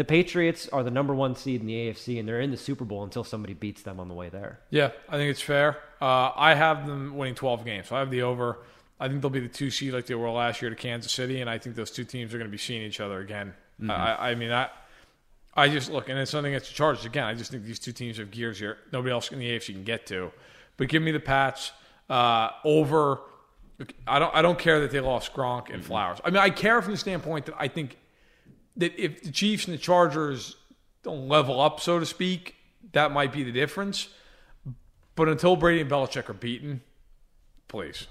The 0.00 0.04
Patriots 0.06 0.66
are 0.70 0.82
the 0.82 0.90
number 0.90 1.14
one 1.14 1.36
seed 1.36 1.60
in 1.60 1.66
the 1.66 1.74
AFC, 1.74 2.18
and 2.18 2.26
they're 2.26 2.40
in 2.40 2.50
the 2.50 2.56
Super 2.56 2.86
Bowl 2.86 3.04
until 3.04 3.22
somebody 3.22 3.52
beats 3.52 3.82
them 3.82 4.00
on 4.00 4.08
the 4.08 4.14
way 4.14 4.30
there. 4.30 4.58
Yeah, 4.70 4.92
I 5.10 5.18
think 5.18 5.30
it's 5.30 5.42
fair. 5.42 5.76
Uh, 6.00 6.30
I 6.34 6.54
have 6.54 6.86
them 6.86 7.18
winning 7.18 7.34
12 7.34 7.66
games. 7.66 7.88
So 7.88 7.96
I 7.96 7.98
have 7.98 8.10
the 8.10 8.22
over. 8.22 8.60
I 8.98 9.08
think 9.08 9.20
they'll 9.20 9.28
be 9.28 9.40
the 9.40 9.48
two 9.48 9.68
seed 9.70 9.92
like 9.92 10.06
they 10.06 10.14
were 10.14 10.30
last 10.30 10.62
year 10.62 10.70
to 10.70 10.74
Kansas 10.74 11.12
City, 11.12 11.42
and 11.42 11.50
I 11.50 11.58
think 11.58 11.76
those 11.76 11.90
two 11.90 12.04
teams 12.04 12.32
are 12.32 12.38
going 12.38 12.48
to 12.48 12.50
be 12.50 12.56
seeing 12.56 12.80
each 12.80 12.98
other 12.98 13.20
again. 13.20 13.52
I, 13.90 14.30
I 14.30 14.34
mean, 14.36 14.50
I, 14.50 14.70
I 15.54 15.68
just 15.68 15.90
look, 15.90 16.08
and 16.08 16.18
it's 16.18 16.30
something 16.30 16.54
against 16.54 16.70
the 16.70 16.76
Chargers 16.76 17.04
again. 17.04 17.24
I 17.24 17.34
just 17.34 17.50
think 17.50 17.64
these 17.64 17.78
two 17.78 17.92
teams 17.92 18.16
have 18.16 18.30
gears 18.30 18.58
here. 18.58 18.78
Nobody 18.94 19.12
else 19.12 19.30
in 19.30 19.38
the 19.38 19.50
AFC 19.50 19.74
can 19.74 19.84
get 19.84 20.06
to. 20.06 20.32
But 20.78 20.88
give 20.88 21.02
me 21.02 21.10
the 21.12 21.20
Pats 21.20 21.72
uh, 22.08 22.52
over. 22.64 23.20
I 24.08 24.18
don't. 24.18 24.34
I 24.34 24.40
don't 24.40 24.58
care 24.58 24.80
that 24.80 24.92
they 24.92 25.00
lost 25.00 25.34
Gronk 25.34 25.68
and 25.68 25.84
Flowers. 25.84 26.20
I 26.24 26.30
mean, 26.30 26.38
I 26.38 26.48
care 26.48 26.80
from 26.80 26.92
the 26.92 26.98
standpoint 26.98 27.44
that 27.44 27.54
I 27.58 27.68
think 27.68 27.98
that 28.76 28.98
if 28.98 29.22
the 29.22 29.30
Chiefs 29.30 29.66
and 29.66 29.74
the 29.74 29.78
Chargers 29.80 30.56
don't 31.02 31.28
level 31.28 31.60
up, 31.60 31.80
so 31.80 31.98
to 31.98 32.06
speak, 32.06 32.56
that 32.92 33.12
might 33.12 33.32
be 33.32 33.42
the 33.42 33.52
difference. 33.52 34.08
But 35.14 35.28
until 35.28 35.56
Brady 35.56 35.82
and 35.82 35.90
Belichick 35.90 36.28
are 36.28 36.34
beaten, 36.34 36.82
please, 37.68 38.06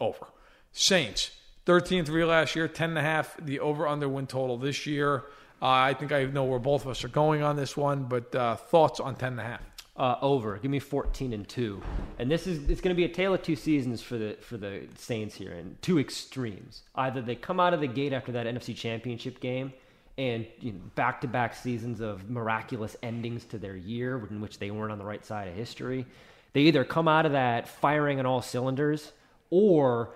over. 0.00 0.26
Saints, 0.72 1.30
13 1.66 2.04
3 2.04 2.24
last 2.24 2.56
year, 2.56 2.68
10.5, 2.68 3.44
the 3.44 3.60
over 3.60 3.86
under 3.86 4.08
win 4.08 4.26
total 4.26 4.56
this 4.56 4.86
year. 4.86 5.24
Uh, 5.62 5.68
I 5.68 5.94
think 5.94 6.12
I 6.12 6.24
know 6.24 6.44
where 6.44 6.58
both 6.58 6.84
of 6.84 6.90
us 6.90 7.04
are 7.04 7.08
going 7.08 7.42
on 7.42 7.56
this 7.56 7.76
one, 7.76 8.04
but 8.04 8.34
uh, 8.34 8.56
thoughts 8.56 9.00
on 9.00 9.16
10.5? 9.16 9.58
Uh, 9.96 10.16
over. 10.20 10.58
Give 10.58 10.70
me 10.70 10.80
14 10.80 11.32
and 11.32 11.48
2. 11.48 11.80
And 12.18 12.28
this 12.28 12.48
is 12.48 12.68
it's 12.68 12.80
going 12.80 12.94
to 12.94 12.96
be 12.96 13.04
a 13.04 13.08
tale 13.08 13.32
of 13.32 13.42
two 13.42 13.54
seasons 13.54 14.02
for 14.02 14.18
the 14.18 14.36
for 14.40 14.56
the 14.56 14.88
Saints 14.96 15.36
here 15.36 15.52
and 15.52 15.80
two 15.82 16.00
extremes. 16.00 16.82
Either 16.96 17.22
they 17.22 17.36
come 17.36 17.60
out 17.60 17.72
of 17.72 17.80
the 17.80 17.86
gate 17.86 18.12
after 18.12 18.32
that 18.32 18.46
NFC 18.46 18.74
Championship 18.74 19.38
game 19.38 19.72
and 20.16 20.46
you 20.60 20.72
know, 20.72 20.80
back-to-back 20.94 21.54
seasons 21.54 22.00
of 22.00 22.30
miraculous 22.30 22.96
endings 23.02 23.44
to 23.46 23.58
their 23.58 23.76
year 23.76 24.16
in 24.30 24.40
which 24.40 24.58
they 24.58 24.70
weren't 24.70 24.92
on 24.92 24.98
the 24.98 25.04
right 25.04 25.24
side 25.24 25.48
of 25.48 25.54
history. 25.54 26.06
They 26.52 26.62
either 26.62 26.84
come 26.84 27.08
out 27.08 27.26
of 27.26 27.32
that 27.32 27.68
firing 27.68 28.20
on 28.20 28.26
all 28.26 28.42
cylinders 28.42 29.12
or 29.50 30.10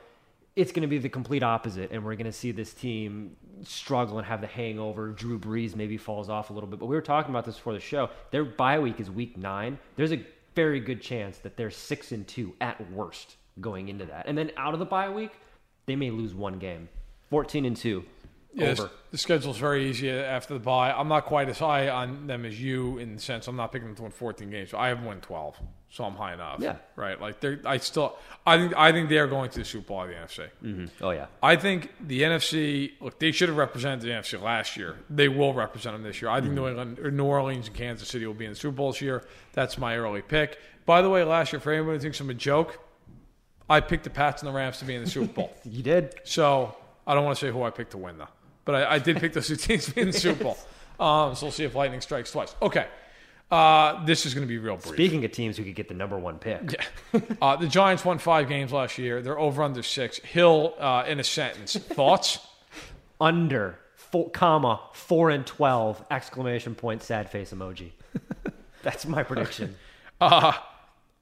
it's 0.55 0.73
going 0.73 0.83
to 0.83 0.89
be 0.89 0.99
the 0.99 1.09
complete 1.09 1.45
opposite, 1.45 1.93
and 1.93 2.05
we're 2.05 2.17
going 2.17 2.27
to 2.27 2.33
see 2.33 2.51
this 2.51 2.75
team 2.75 3.37
struggle 3.63 4.19
and 4.19 4.27
have 4.27 4.41
the 4.41 4.49
hangover. 4.49 5.11
Drew 5.11 5.39
Brees 5.39 5.77
maybe 5.77 5.97
falls 5.97 6.29
off 6.29 6.51
a 6.51 6.53
little 6.53 6.69
bit, 6.69 6.81
but 6.81 6.87
we 6.87 6.97
were 6.97 7.01
talking 7.01 7.31
about 7.31 7.45
this 7.45 7.55
before 7.55 7.75
the 7.75 7.81
show. 7.81 8.11
Their 8.33 8.45
bye 8.45 8.81
week 8.81 8.99
is 8.99 9.09
week 9.09 9.37
nine. 9.37 9.79
There's 9.95 10.13
a 10.13 10.25
very 10.57 10.81
good 10.81 11.01
chance 11.01 11.39
that 11.39 11.57
they're 11.57 11.71
six 11.71 12.11
and 12.11 12.27
two 12.27 12.55
at 12.61 12.91
worst 12.91 13.37
going 13.61 13.89
into 13.89 14.05
that, 14.07 14.27
and 14.27 14.37
then 14.37 14.51
out 14.57 14.75
of 14.75 14.81
the 14.81 14.87
bye 14.87 15.11
week, 15.11 15.31
they 15.87 15.95
may 15.95 16.11
lose 16.11 16.35
one 16.35 16.59
game. 16.59 16.89
Fourteen 17.31 17.65
and 17.65 17.77
two. 17.77 18.05
Yes, 18.59 18.81
Over. 18.81 18.91
the 19.13 19.19
schedule's 19.19 19.57
very 19.57 19.89
easy 19.89 20.11
after 20.11 20.55
the 20.55 20.61
bye. 20.61 20.93
I'm 20.93 21.09
not 21.09 21.27
quite 21.27 21.49
as 21.49 21.59
high 21.59 21.89
on 21.89 22.27
them 22.27 22.45
as 22.45 22.61
you 22.61 22.99
in 22.99 23.15
the 23.15 23.23
sense 23.23 23.47
I'm 23.47 23.57
not 23.57 23.71
picking 23.73 23.87
them 23.87 23.97
to 23.97 24.03
win 24.03 24.11
14 24.11 24.51
games. 24.51 24.75
I 24.75 24.89
have 24.89 25.03
won 25.03 25.21
12, 25.21 25.57
so 25.91 26.05
I'm 26.05 26.15
high 26.15 26.35
enough. 26.35 26.59
Yeah. 26.61 26.77
right. 26.97 27.21
Like 27.21 27.39
they're, 27.39 27.61
I 27.65 27.77
still, 27.79 28.17
I 28.45 28.59
think, 28.59 28.77
I 28.77 28.91
think 28.91 29.09
they're 29.09 29.29
going 29.29 29.51
to 29.51 29.61
the 29.61 29.65
Super 29.65 29.87
Bowl 29.87 30.03
of 30.03 30.09
the 30.09 30.15
NFC. 30.15 30.49
Mm-hmm. 30.65 31.05
Oh 31.05 31.11
yeah. 31.11 31.27
I 31.41 31.55
think 31.55 31.93
the 32.05 32.23
NFC. 32.23 32.93
Look, 33.01 33.21
they 33.21 33.31
should 33.31 33.49
have 33.49 33.59
represented 33.59 34.01
the 34.01 34.09
NFC 34.09 34.43
last 34.43 34.77
year. 34.77 34.97
They 35.09 35.29
will 35.29 35.55
represent 35.55 35.95
them 35.95 36.03
this 36.03 36.21
year. 36.21 36.31
I 36.31 36.41
think 36.41 36.55
mm-hmm. 36.55 36.57
New 36.57 36.69
England, 36.69 36.99
or 36.99 37.11
New 37.13 37.25
Orleans, 37.25 37.69
and 37.69 37.77
Kansas 37.77 38.09
City 38.09 38.27
will 38.27 38.35
be 38.35 38.47
in 38.47 38.53
the 38.53 38.57
Super 38.57 38.77
Bowl 38.77 38.91
this 38.91 39.01
year. 39.01 39.25
That's 39.53 39.79
my 39.79 39.97
early 39.97 40.23
pick. 40.23 40.59
By 40.85 41.01
the 41.03 41.11
way, 41.11 41.23
last 41.23 41.53
year 41.53 41.61
for 41.61 41.73
anyone 41.73 41.95
who 41.95 42.01
thinks 42.01 42.19
I'm 42.19 42.31
a 42.31 42.35
joke, 42.35 42.81
I 43.71 43.81
picked 43.81 44.05
the 44.05 44.11
Pats 44.11 44.43
and 44.43 44.49
the 44.49 44.57
Rams 44.57 44.79
to 44.79 44.85
be 44.85 44.95
in 44.95 45.05
the 45.05 45.11
Super 45.11 45.33
Bowl. 45.33 45.53
You 45.65 45.83
did. 45.83 46.15
So 46.25 46.75
I 47.07 47.15
don't 47.15 47.25
want 47.25 47.39
to 47.39 47.47
say 47.47 47.51
who 47.51 47.63
I 47.63 47.71
picked 47.71 47.93
to 47.93 47.99
win 47.99 48.19
though, 48.19 48.29
but 48.69 48.75
I, 48.75 48.97
I 48.97 48.99
did 48.99 49.17
pick 49.17 49.33
those 49.33 49.49
two 49.49 49.57
teams 49.57 49.89
in 49.95 50.09
the 50.09 50.13
Super 50.13 50.45
Bowl. 50.45 50.59
Um, 51.01 51.35
so 51.35 51.47
we'll 51.47 51.53
see 51.53 51.65
if 51.65 51.75
lightning 51.75 52.03
strikes 52.03 52.31
twice. 52.31 52.55
Okay, 52.61 52.87
uh, 53.51 54.05
this 54.05 54.27
is 54.27 54.35
going 54.35 54.47
to 54.47 54.49
be 54.49 54.59
real 54.59 54.77
brief. 54.77 54.93
Speaking 54.93 55.25
of 55.25 55.33
teams 55.33 55.57
who 55.57 55.65
could 55.65 55.75
get 55.75 55.89
the 55.89 55.95
number 55.95 56.19
one 56.19 56.39
pick, 56.39 56.79
Uh, 57.41 57.57
the 57.57 57.67
Giants 57.67 58.05
won 58.05 58.19
five 58.19 58.47
games 58.47 58.71
last 58.71 58.99
year. 58.99 59.23
They're 59.23 59.39
over 59.39 59.63
under 59.63 59.83
six. 59.83 60.19
Hill, 60.19 60.75
uh, 60.79 61.05
in 61.09 61.19
a 61.19 61.25
sentence, 61.25 61.77
thoughts? 61.77 62.41
under 63.23 63.79
four, 63.95 64.29
comma 64.29 64.81
four 64.93 65.31
and 65.31 65.47
twelve 65.47 66.05
exclamation 66.11 66.75
point 66.75 67.03
sad 67.03 67.31
face 67.31 67.55
emoji. 67.55 67.93
That's 68.83 69.07
my 69.07 69.23
prediction. 69.23 69.77
Uh, 70.21 70.53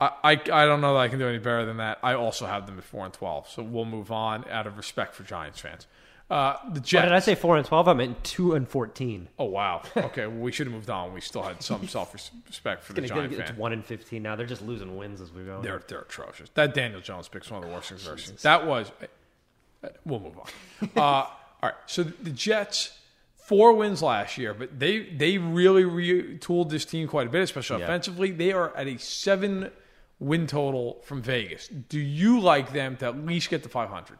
I, 0.00 0.10
I 0.24 0.30
I 0.32 0.66
don't 0.66 0.80
know 0.80 0.94
that 0.94 1.00
I 1.00 1.06
can 1.06 1.20
do 1.20 1.28
any 1.28 1.38
better 1.38 1.64
than 1.64 1.76
that. 1.76 2.00
I 2.02 2.14
also 2.14 2.44
have 2.46 2.66
them 2.66 2.76
at 2.76 2.82
four 2.82 3.04
and 3.04 3.14
twelve, 3.14 3.48
so 3.48 3.62
we'll 3.62 3.84
move 3.84 4.10
on 4.10 4.44
out 4.50 4.66
of 4.66 4.76
respect 4.76 5.14
for 5.14 5.22
Giants 5.22 5.60
fans. 5.60 5.86
Uh, 6.28 6.56
the 6.72 6.80
What 6.80 6.88
did 7.02 7.12
I 7.12 7.20
say? 7.20 7.36
Four 7.36 7.56
and 7.56 7.64
twelve. 7.64 7.86
I 7.86 7.92
meant 7.92 8.24
two 8.24 8.54
and 8.54 8.68
fourteen. 8.68 9.28
Oh 9.38 9.44
wow. 9.44 9.82
Okay, 9.96 10.26
well, 10.26 10.38
we 10.38 10.50
should 10.50 10.66
have 10.66 10.74
moved 10.74 10.90
on. 10.90 11.12
We 11.12 11.20
still 11.20 11.42
had 11.42 11.62
some 11.62 11.86
self 11.96 12.12
respect 12.14 12.82
for 12.82 12.94
the 12.94 13.02
Gonna 13.02 13.28
Giant 13.28 13.32
it's 13.34 13.50
fan. 13.50 13.58
one 13.58 13.72
and 13.72 13.84
fifteen 13.84 14.24
now. 14.24 14.34
They're 14.34 14.44
just 14.46 14.62
losing 14.62 14.96
wins 14.96 15.20
as 15.20 15.32
we 15.32 15.44
go. 15.44 15.60
They're 15.62 15.82
they're 15.86 16.00
atrocious. 16.00 16.48
That 16.54 16.74
Daniel 16.74 17.00
Jones 17.00 17.28
pick's 17.28 17.48
one 17.50 17.62
of 17.62 17.68
the 17.68 17.74
worst 17.74 17.90
things 17.90 18.02
I've 18.06 18.12
ever 18.14 18.18
seen. 18.20 18.36
That 18.42 18.66
was. 18.66 18.90
uh, 19.84 19.88
We'll 20.04 20.18
move 20.20 20.36
on. 20.38 20.46
uh, 20.96 21.00
all 21.00 21.30
right. 21.62 21.74
So 21.86 22.02
the 22.02 22.30
Jets, 22.30 22.98
four 23.36 23.74
wins 23.74 24.02
last 24.02 24.36
year, 24.36 24.52
but 24.52 24.76
they 24.80 25.04
they 25.10 25.38
really 25.38 25.84
retooled 25.84 26.70
this 26.70 26.84
team 26.84 27.06
quite 27.06 27.28
a 27.28 27.30
bit, 27.30 27.42
especially 27.42 27.78
Yeah. 27.78 27.84
offensively. 27.84 28.32
They 28.32 28.50
are 28.52 28.76
at 28.76 28.88
a 28.88 28.98
seven 28.98 29.70
win 30.18 30.48
total 30.48 31.00
from 31.04 31.22
Vegas. 31.22 31.68
Do 31.68 32.00
you 32.00 32.40
like 32.40 32.72
them 32.72 32.96
to 32.96 33.06
at 33.06 33.24
least 33.24 33.48
get 33.48 33.62
to 33.62 33.68
five 33.68 33.90
hundred? 33.90 34.18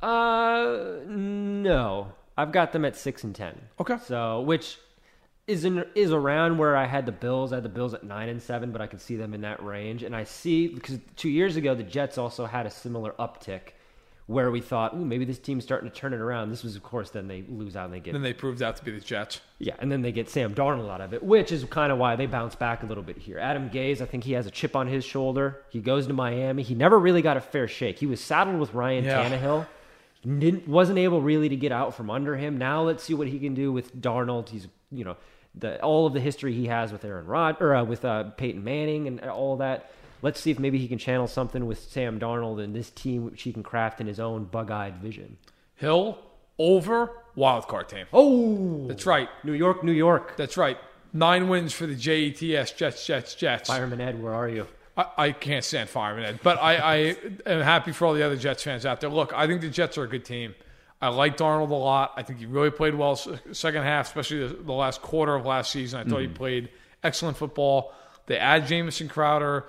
Uh, 0.00 0.98
no. 1.06 2.12
I've 2.36 2.52
got 2.52 2.72
them 2.72 2.84
at 2.84 2.96
six 2.96 3.24
and 3.24 3.34
ten. 3.34 3.60
Okay. 3.80 3.96
So 4.04 4.40
which 4.42 4.78
is 5.46 5.64
in, 5.64 5.84
is 5.94 6.12
around 6.12 6.58
where 6.58 6.76
I 6.76 6.86
had 6.86 7.04
the 7.06 7.12
Bills. 7.12 7.52
I 7.52 7.56
had 7.56 7.64
the 7.64 7.68
Bills 7.68 7.94
at 7.94 8.04
nine 8.04 8.28
and 8.28 8.40
seven, 8.40 8.70
but 8.70 8.80
I 8.80 8.86
could 8.86 9.00
see 9.00 9.16
them 9.16 9.34
in 9.34 9.40
that 9.40 9.62
range. 9.62 10.02
And 10.02 10.14
I 10.14 10.24
see 10.24 10.68
because 10.68 10.98
two 11.16 11.30
years 11.30 11.56
ago 11.56 11.74
the 11.74 11.82
Jets 11.82 12.16
also 12.18 12.46
had 12.46 12.64
a 12.66 12.70
similar 12.70 13.12
uptick, 13.18 13.72
where 14.26 14.50
we 14.52 14.60
thought, 14.60 14.94
ooh, 14.94 15.04
maybe 15.04 15.24
this 15.24 15.38
team's 15.38 15.64
starting 15.64 15.90
to 15.90 15.96
turn 15.96 16.12
it 16.12 16.20
around. 16.20 16.50
This 16.50 16.62
was, 16.62 16.76
of 16.76 16.82
course, 16.82 17.08
then 17.10 17.26
they 17.28 17.42
lose 17.48 17.74
out 17.76 17.86
and 17.86 17.94
they 17.94 17.98
get 18.00 18.12
Then 18.12 18.20
they 18.22 18.34
proved 18.34 18.62
out 18.62 18.76
to 18.76 18.84
be 18.84 18.90
the 18.92 19.00
Jets. 19.00 19.40
yeah, 19.58 19.74
and 19.78 19.90
then 19.90 20.02
they 20.02 20.12
get 20.12 20.28
Sam 20.28 20.54
Darnold 20.54 20.90
out 20.90 21.00
of 21.00 21.14
it, 21.14 21.22
which 21.24 21.50
is 21.50 21.64
kind 21.64 21.90
of 21.90 21.96
why 21.98 22.14
they 22.14 22.26
bounce 22.26 22.54
back 22.54 22.82
a 22.82 22.86
little 22.86 23.02
bit 23.02 23.16
here. 23.16 23.38
Adam 23.38 23.70
Gase, 23.70 24.00
I 24.02 24.04
think 24.04 24.22
he 24.24 24.34
has 24.34 24.46
a 24.46 24.50
chip 24.50 24.76
on 24.76 24.86
his 24.86 25.02
shoulder. 25.04 25.62
He 25.70 25.80
goes 25.80 26.06
to 26.08 26.12
Miami. 26.12 26.62
He 26.62 26.74
never 26.74 26.98
really 26.98 27.22
got 27.22 27.38
a 27.38 27.40
fair 27.40 27.66
shake. 27.66 27.98
He 27.98 28.06
was 28.06 28.20
saddled 28.20 28.60
with 28.60 28.74
Ryan 28.74 29.04
Yeah. 29.04 29.24
Tannehill. 29.28 29.66
Didn't, 30.28 30.68
wasn't 30.68 30.98
able 30.98 31.22
really 31.22 31.48
to 31.48 31.56
get 31.56 31.72
out 31.72 31.94
from 31.94 32.10
under 32.10 32.36
him. 32.36 32.58
Now 32.58 32.82
let's 32.82 33.02
see 33.02 33.14
what 33.14 33.28
he 33.28 33.38
can 33.38 33.54
do 33.54 33.72
with 33.72 33.96
Darnold. 33.96 34.48
He's 34.48 34.68
you 34.90 35.04
know 35.04 35.16
the 35.54 35.80
all 35.80 36.06
of 36.06 36.12
the 36.12 36.20
history 36.20 36.52
he 36.52 36.66
has 36.66 36.92
with 36.92 37.04
Aaron 37.04 37.26
Rod 37.26 37.56
or 37.60 37.74
uh, 37.74 37.84
with 37.84 38.04
uh, 38.04 38.24
Peyton 38.36 38.62
Manning 38.62 39.06
and 39.06 39.20
all 39.22 39.56
that. 39.58 39.90
Let's 40.20 40.40
see 40.40 40.50
if 40.50 40.58
maybe 40.58 40.78
he 40.78 40.88
can 40.88 40.98
channel 40.98 41.28
something 41.28 41.66
with 41.66 41.78
Sam 41.78 42.18
Darnold 42.18 42.62
and 42.62 42.74
this 42.74 42.90
team, 42.90 43.24
which 43.24 43.42
he 43.42 43.52
can 43.52 43.62
craft 43.62 44.00
in 44.00 44.08
his 44.08 44.18
own 44.18 44.44
bug-eyed 44.44 44.96
vision. 44.96 45.36
Hill 45.76 46.18
over 46.58 47.12
wild 47.36 47.68
card 47.68 47.88
team. 47.88 48.06
Oh, 48.12 48.88
That's 48.88 49.06
right. 49.06 49.28
New 49.44 49.52
York, 49.52 49.84
New 49.84 49.92
York. 49.92 50.36
That's 50.36 50.56
right. 50.56 50.76
Nine 51.12 51.48
wins 51.48 51.72
for 51.72 51.86
the 51.86 51.94
JETS 51.94 52.76
Jets, 52.76 53.06
Jets, 53.06 53.34
Jets. 53.34 53.68
Fireman 53.68 54.00
Ed, 54.00 54.20
where 54.20 54.34
are 54.34 54.48
you? 54.48 54.66
I, 54.98 55.06
I 55.16 55.32
can't 55.32 55.64
stand 55.64 55.88
Fireman 55.88 56.24
Ed, 56.24 56.40
but 56.42 56.60
I, 56.60 56.76
I 56.76 56.96
am 57.46 57.62
happy 57.62 57.92
for 57.92 58.06
all 58.06 58.14
the 58.14 58.24
other 58.24 58.36
Jets 58.36 58.64
fans 58.64 58.84
out 58.84 59.00
there. 59.00 59.08
Look, 59.08 59.32
I 59.32 59.46
think 59.46 59.60
the 59.60 59.70
Jets 59.70 59.96
are 59.96 60.02
a 60.02 60.08
good 60.08 60.24
team. 60.24 60.54
I 61.00 61.08
like 61.08 61.36
Darnold 61.36 61.70
a 61.70 61.74
lot. 61.74 62.14
I 62.16 62.24
think 62.24 62.40
he 62.40 62.46
really 62.46 62.70
played 62.70 62.96
well 62.96 63.14
second 63.14 63.84
half, 63.84 64.08
especially 64.08 64.48
the, 64.48 64.54
the 64.54 64.72
last 64.72 65.00
quarter 65.00 65.36
of 65.36 65.46
last 65.46 65.70
season. 65.70 66.00
I 66.00 66.04
thought 66.04 66.18
he 66.18 66.26
mm-hmm. 66.26 66.34
played 66.34 66.68
excellent 67.04 67.36
football. 67.36 67.94
They 68.26 68.36
add 68.36 68.66
Jamison 68.66 69.08
Crowder. 69.08 69.64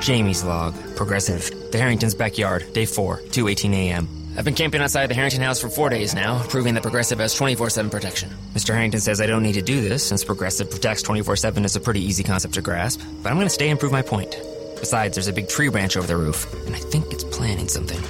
Jamie's 0.00 0.44
log. 0.44 0.74
Progressive. 0.94 1.50
The 1.72 1.78
Harrington's 1.78 2.14
backyard. 2.14 2.70
Day 2.74 2.84
4, 2.84 3.22
2.18 3.22 3.74
a.m. 3.74 4.08
I've 4.36 4.44
been 4.44 4.54
camping 4.54 4.82
outside 4.82 5.08
the 5.08 5.14
Harrington 5.14 5.40
house 5.40 5.60
for 5.60 5.68
four 5.68 5.88
days 5.88 6.14
now, 6.14 6.40
proving 6.48 6.74
that 6.74 6.82
Progressive 6.82 7.18
has 7.18 7.34
24-7 7.34 7.90
protection. 7.90 8.30
Mr. 8.52 8.74
Harrington 8.74 9.00
says 9.00 9.20
I 9.20 9.26
don't 9.26 9.42
need 9.42 9.54
to 9.54 9.62
do 9.62 9.80
this 9.80 10.06
since 10.06 10.22
Progressive 10.22 10.70
protects 10.70 11.02
24-7 11.02 11.64
is 11.64 11.74
a 11.74 11.80
pretty 11.80 12.02
easy 12.02 12.22
concept 12.22 12.54
to 12.54 12.62
grasp, 12.62 13.00
but 13.22 13.30
I'm 13.30 13.36
going 13.36 13.48
to 13.48 13.52
stay 13.52 13.68
and 13.70 13.80
prove 13.80 13.90
my 13.90 14.02
point. 14.02 14.36
Besides, 14.80 15.16
there's 15.16 15.28
a 15.28 15.32
big 15.32 15.48
tree 15.48 15.68
branch 15.68 15.96
over 15.96 16.06
the 16.06 16.16
roof, 16.16 16.46
and 16.66 16.74
I 16.74 16.78
think 16.78 17.12
it's 17.12 17.24
planning 17.24 17.68
something. 17.68 18.00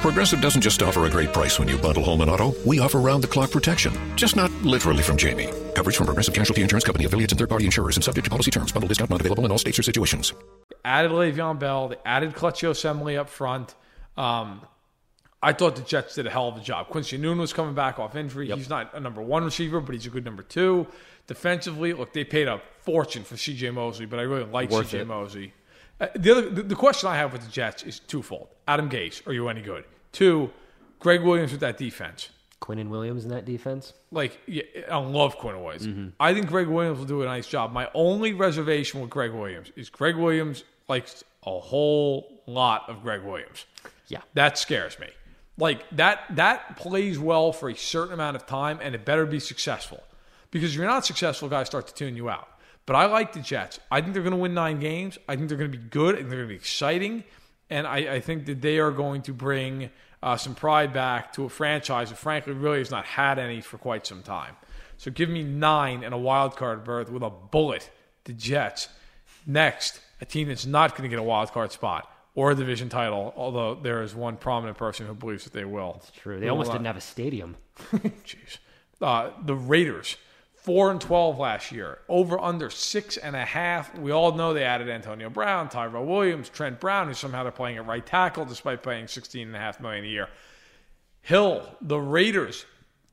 Progressive 0.00 0.40
doesn't 0.42 0.60
just 0.60 0.82
offer 0.82 1.06
a 1.06 1.10
great 1.10 1.32
price 1.32 1.58
when 1.58 1.66
you 1.66 1.78
bundle 1.78 2.02
home 2.04 2.20
and 2.20 2.30
auto. 2.30 2.54
We 2.66 2.78
offer 2.78 3.00
round 3.00 3.22
the 3.22 3.28
clock 3.28 3.50
protection. 3.50 3.94
Just 4.16 4.36
not 4.36 4.50
literally 4.62 5.02
from 5.02 5.16
Jamie. 5.16 5.48
Coverage 5.74 5.96
from 5.96 6.06
Progressive 6.06 6.34
Casualty 6.34 6.60
Insurance 6.62 6.84
Company, 6.84 7.06
affiliates, 7.06 7.32
and 7.32 7.38
third 7.38 7.48
party 7.48 7.64
insurers, 7.64 7.96
and 7.96 8.04
subject 8.04 8.26
to 8.26 8.30
policy 8.30 8.50
terms. 8.50 8.70
Bundle 8.70 8.88
discount 8.88 9.08
not 9.10 9.20
available 9.20 9.46
in 9.46 9.50
all 9.50 9.56
states 9.58 9.78
or 9.78 9.82
situations. 9.82 10.34
added 10.84 11.10
Le'Veon 11.10 11.58
Bell. 11.58 11.88
They 11.88 11.96
added 12.04 12.34
Kelechi 12.34 12.68
Osemele 12.68 13.18
up 13.18 13.30
front. 13.30 13.74
Um, 14.18 14.60
I 15.42 15.52
thought 15.54 15.76
the 15.76 15.82
Jets 15.82 16.14
did 16.16 16.26
a 16.26 16.30
hell 16.30 16.48
of 16.48 16.56
a 16.56 16.60
job. 16.60 16.88
Quincy 16.88 17.18
Enunwa 17.18 17.38
was 17.40 17.52
coming 17.54 17.74
back 17.74 17.98
off 17.98 18.14
injury. 18.14 18.50
He's 18.50 18.68
not 18.68 18.94
a 18.94 19.00
number 19.00 19.22
one 19.22 19.44
receiver, 19.44 19.80
but 19.80 19.94
he's 19.94 20.06
a 20.06 20.10
good 20.10 20.24
number 20.24 20.42
two. 20.42 20.86
Defensively, 21.26 21.94
look, 21.94 22.12
they 22.12 22.24
paid 22.24 22.48
a 22.48 22.60
fortune 22.82 23.24
for 23.24 23.36
C.J. 23.38 23.70
Mosley, 23.70 24.04
but 24.04 24.18
I 24.18 24.22
really 24.22 24.44
like 24.44 24.70
C.J. 24.70 25.00
it. 25.00 25.06
Mosley. 25.06 25.54
Uh, 26.00 26.08
the, 26.16 26.30
other, 26.30 26.50
the, 26.50 26.62
the 26.62 26.74
question 26.74 27.08
I 27.08 27.16
have 27.16 27.32
with 27.32 27.42
the 27.42 27.50
Jets 27.50 27.82
is 27.82 28.00
twofold. 28.00 28.48
Adam 28.66 28.88
Gase, 28.90 29.26
are 29.26 29.32
you 29.32 29.48
any 29.48 29.62
good? 29.62 29.84
Two, 30.12 30.50
Gregg 30.98 31.22
Williams 31.22 31.52
with 31.52 31.60
that 31.60 31.78
defense. 31.78 32.30
Quinnen 32.60 32.88
Williams 32.88 33.24
in 33.24 33.30
that 33.30 33.44
defense. 33.44 33.92
Like, 34.10 34.38
yeah, 34.46 34.62
I 34.90 34.96
love 34.96 35.38
Quinnen 35.38 35.62
Williams. 35.62 36.12
I 36.18 36.32
think 36.32 36.46
Gregg 36.46 36.66
Williams 36.66 36.98
will 36.98 37.06
do 37.06 37.22
a 37.22 37.26
nice 37.26 37.46
job. 37.46 37.72
My 37.72 37.90
only 37.94 38.32
reservation 38.32 39.00
with 39.02 39.10
Gregg 39.10 39.32
Williams 39.32 39.70
is 39.76 39.90
Gregg 39.90 40.16
Williams 40.16 40.64
likes 40.88 41.24
a 41.46 41.60
whole 41.60 42.42
lot 42.46 42.88
of 42.88 43.02
Gregg 43.02 43.22
Williams. 43.22 43.66
Yeah. 44.08 44.22
That 44.32 44.56
scares 44.56 44.98
me. 44.98 45.08
Like 45.58 45.84
that 45.90 46.24
that 46.30 46.76
plays 46.76 47.18
well 47.18 47.52
for 47.52 47.68
a 47.68 47.76
certain 47.76 48.14
amount 48.14 48.36
of 48.36 48.46
time 48.46 48.78
and 48.82 48.94
it 48.94 49.04
better 49.04 49.24
be 49.26 49.40
successful. 49.40 50.02
Because 50.50 50.70
if 50.70 50.76
you're 50.76 50.86
not 50.86 51.04
successful, 51.04 51.48
guys 51.48 51.66
start 51.66 51.86
to 51.88 51.94
tune 51.94 52.16
you 52.16 52.28
out. 52.28 52.48
But 52.86 52.96
I 52.96 53.06
like 53.06 53.32
the 53.32 53.40
Jets. 53.40 53.80
I 53.90 54.00
think 54.00 54.12
they're 54.12 54.22
going 54.22 54.34
to 54.34 54.40
win 54.40 54.54
nine 54.54 54.78
games. 54.78 55.18
I 55.28 55.36
think 55.36 55.48
they're 55.48 55.58
going 55.58 55.72
to 55.72 55.78
be 55.78 55.84
good. 55.84 56.14
I 56.14 56.18
think 56.18 56.28
they're 56.28 56.38
going 56.38 56.48
to 56.48 56.54
be 56.54 56.58
exciting. 56.58 57.24
And 57.70 57.86
I, 57.86 58.14
I 58.14 58.20
think 58.20 58.46
that 58.46 58.60
they 58.60 58.78
are 58.78 58.90
going 58.90 59.22
to 59.22 59.32
bring 59.32 59.90
uh, 60.22 60.36
some 60.36 60.54
pride 60.54 60.92
back 60.92 61.32
to 61.34 61.44
a 61.44 61.48
franchise 61.48 62.10
that, 62.10 62.16
frankly, 62.16 62.52
really 62.52 62.78
has 62.78 62.90
not 62.90 63.06
had 63.06 63.38
any 63.38 63.60
for 63.60 63.78
quite 63.78 64.06
some 64.06 64.22
time. 64.22 64.56
So 64.98 65.10
give 65.10 65.28
me 65.28 65.42
nine 65.42 66.04
and 66.04 66.14
a 66.14 66.18
wild 66.18 66.56
card 66.56 66.84
berth 66.84 67.10
with 67.10 67.22
a 67.22 67.30
bullet. 67.30 67.90
The 68.24 68.32
Jets. 68.32 68.88
Next, 69.46 70.00
a 70.20 70.24
team 70.24 70.48
that's 70.48 70.64
not 70.64 70.92
going 70.92 71.02
to 71.02 71.08
get 71.08 71.18
a 71.18 71.22
wild 71.22 71.52
card 71.52 71.72
spot 71.72 72.10
or 72.34 72.50
a 72.50 72.54
division 72.54 72.88
title, 72.88 73.32
although 73.36 73.74
there 73.74 74.02
is 74.02 74.14
one 74.14 74.36
prominent 74.36 74.76
person 74.76 75.06
who 75.06 75.14
believes 75.14 75.44
that 75.44 75.52
they 75.52 75.64
will. 75.64 75.96
It's 75.98 76.10
true. 76.10 76.40
They 76.40 76.48
almost 76.48 76.72
didn't 76.72 76.86
have 76.86 76.96
a 76.96 77.02
stadium. 77.02 77.56
Jeez. 77.92 78.58
Uh, 79.00 79.30
the 79.44 79.54
Raiders, 79.54 80.16
four 80.64 80.90
and 80.90 81.00
twelve 81.00 81.38
last 81.38 81.70
year, 81.70 81.98
over 82.08 82.40
under 82.40 82.70
six 82.70 83.16
and 83.16 83.36
a 83.36 83.44
half. 83.44 83.96
We 83.96 84.10
all 84.10 84.32
know 84.32 84.52
they 84.52 84.64
added 84.64 84.88
Antonio 84.88 85.30
Brown, 85.30 85.68
Tyrell 85.68 86.06
Williams, 86.06 86.48
Trent 86.48 86.80
Brown, 86.80 87.06
who 87.06 87.14
somehow 87.14 87.42
they're 87.42 87.52
playing 87.52 87.76
at 87.76 87.86
right 87.86 88.04
tackle 88.04 88.44
despite 88.46 88.82
paying 88.82 89.06
sixteen 89.06 89.46
and 89.46 89.56
a 89.56 89.60
half 89.60 89.78
million 89.78 90.04
a 90.04 90.08
year. 90.08 90.28
Hill, 91.20 91.68
the 91.80 91.98
Raiders, 91.98 92.66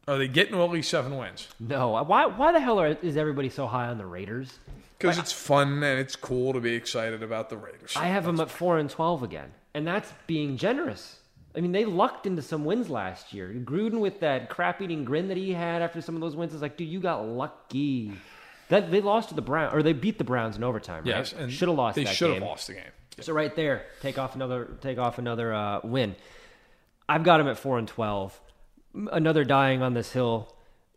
are 0.07 0.17
they 0.17 0.27
getting 0.27 0.59
at 0.59 0.69
least 0.69 0.89
seven 0.89 1.15
wins? 1.15 1.47
No. 1.59 2.01
Why? 2.03 2.25
Why 2.25 2.51
the 2.51 2.59
hell 2.59 2.79
are, 2.79 2.97
is 3.01 3.17
everybody 3.17 3.49
so 3.49 3.67
high 3.67 3.87
on 3.87 3.97
the 3.97 4.05
Raiders? 4.05 4.57
Because 4.97 5.17
it's 5.17 5.31
fun 5.31 5.81
and 5.83 5.99
it's 5.99 6.15
cool 6.15 6.53
to 6.53 6.59
be 6.59 6.73
excited 6.73 7.23
about 7.23 7.49
the 7.49 7.57
Raiders. 7.57 7.93
I 7.95 8.05
have 8.05 8.25
them 8.25 8.39
at 8.39 8.49
four 8.49 8.77
and 8.77 8.89
twelve 8.89 9.23
again, 9.23 9.51
and 9.73 9.85
that's 9.85 10.11
being 10.27 10.57
generous. 10.57 11.17
I 11.55 11.61
mean, 11.61 11.71
they 11.71 11.85
lucked 11.85 12.25
into 12.25 12.41
some 12.41 12.63
wins 12.65 12.89
last 12.89 13.33
year. 13.33 13.53
Gruden 13.65 13.99
with 13.99 14.21
that 14.21 14.49
crap-eating 14.49 15.03
grin 15.03 15.27
that 15.27 15.37
he 15.37 15.51
had 15.51 15.81
after 15.81 16.01
some 16.01 16.15
of 16.15 16.21
those 16.21 16.35
wins 16.35 16.53
is 16.53 16.61
like, 16.61 16.77
dude, 16.77 16.87
you 16.87 16.99
got 16.99 17.25
lucky. 17.27 18.13
That 18.69 18.89
they 18.89 19.01
lost 19.01 19.29
to 19.29 19.35
the 19.35 19.41
Browns, 19.41 19.73
or 19.73 19.83
they 19.83 19.91
beat 19.91 20.17
the 20.17 20.23
Browns 20.23 20.55
in 20.55 20.63
overtime. 20.63 21.03
yes, 21.05 21.33
right? 21.33 21.43
and 21.43 21.51
should 21.51 21.67
have 21.67 21.77
lost. 21.77 21.95
That 21.95 22.01
game. 22.01 22.07
They 22.07 22.13
should 22.15 22.33
have 22.35 22.43
lost 22.43 22.67
the 22.67 22.75
game. 22.75 22.83
So 23.19 23.33
right 23.33 23.53
there, 23.55 23.85
take 24.01 24.17
off 24.17 24.33
another 24.35 24.77
take 24.79 24.97
off 24.97 25.17
another 25.17 25.53
uh, 25.53 25.81
win. 25.83 26.15
I've 27.09 27.23
got 27.23 27.41
him 27.41 27.47
at 27.49 27.57
four 27.57 27.77
and 27.77 27.87
twelve. 27.87 28.39
another 29.11 29.43
dying 29.43 29.81
on 29.81 29.93
this 29.93 30.11
hill. 30.13 30.55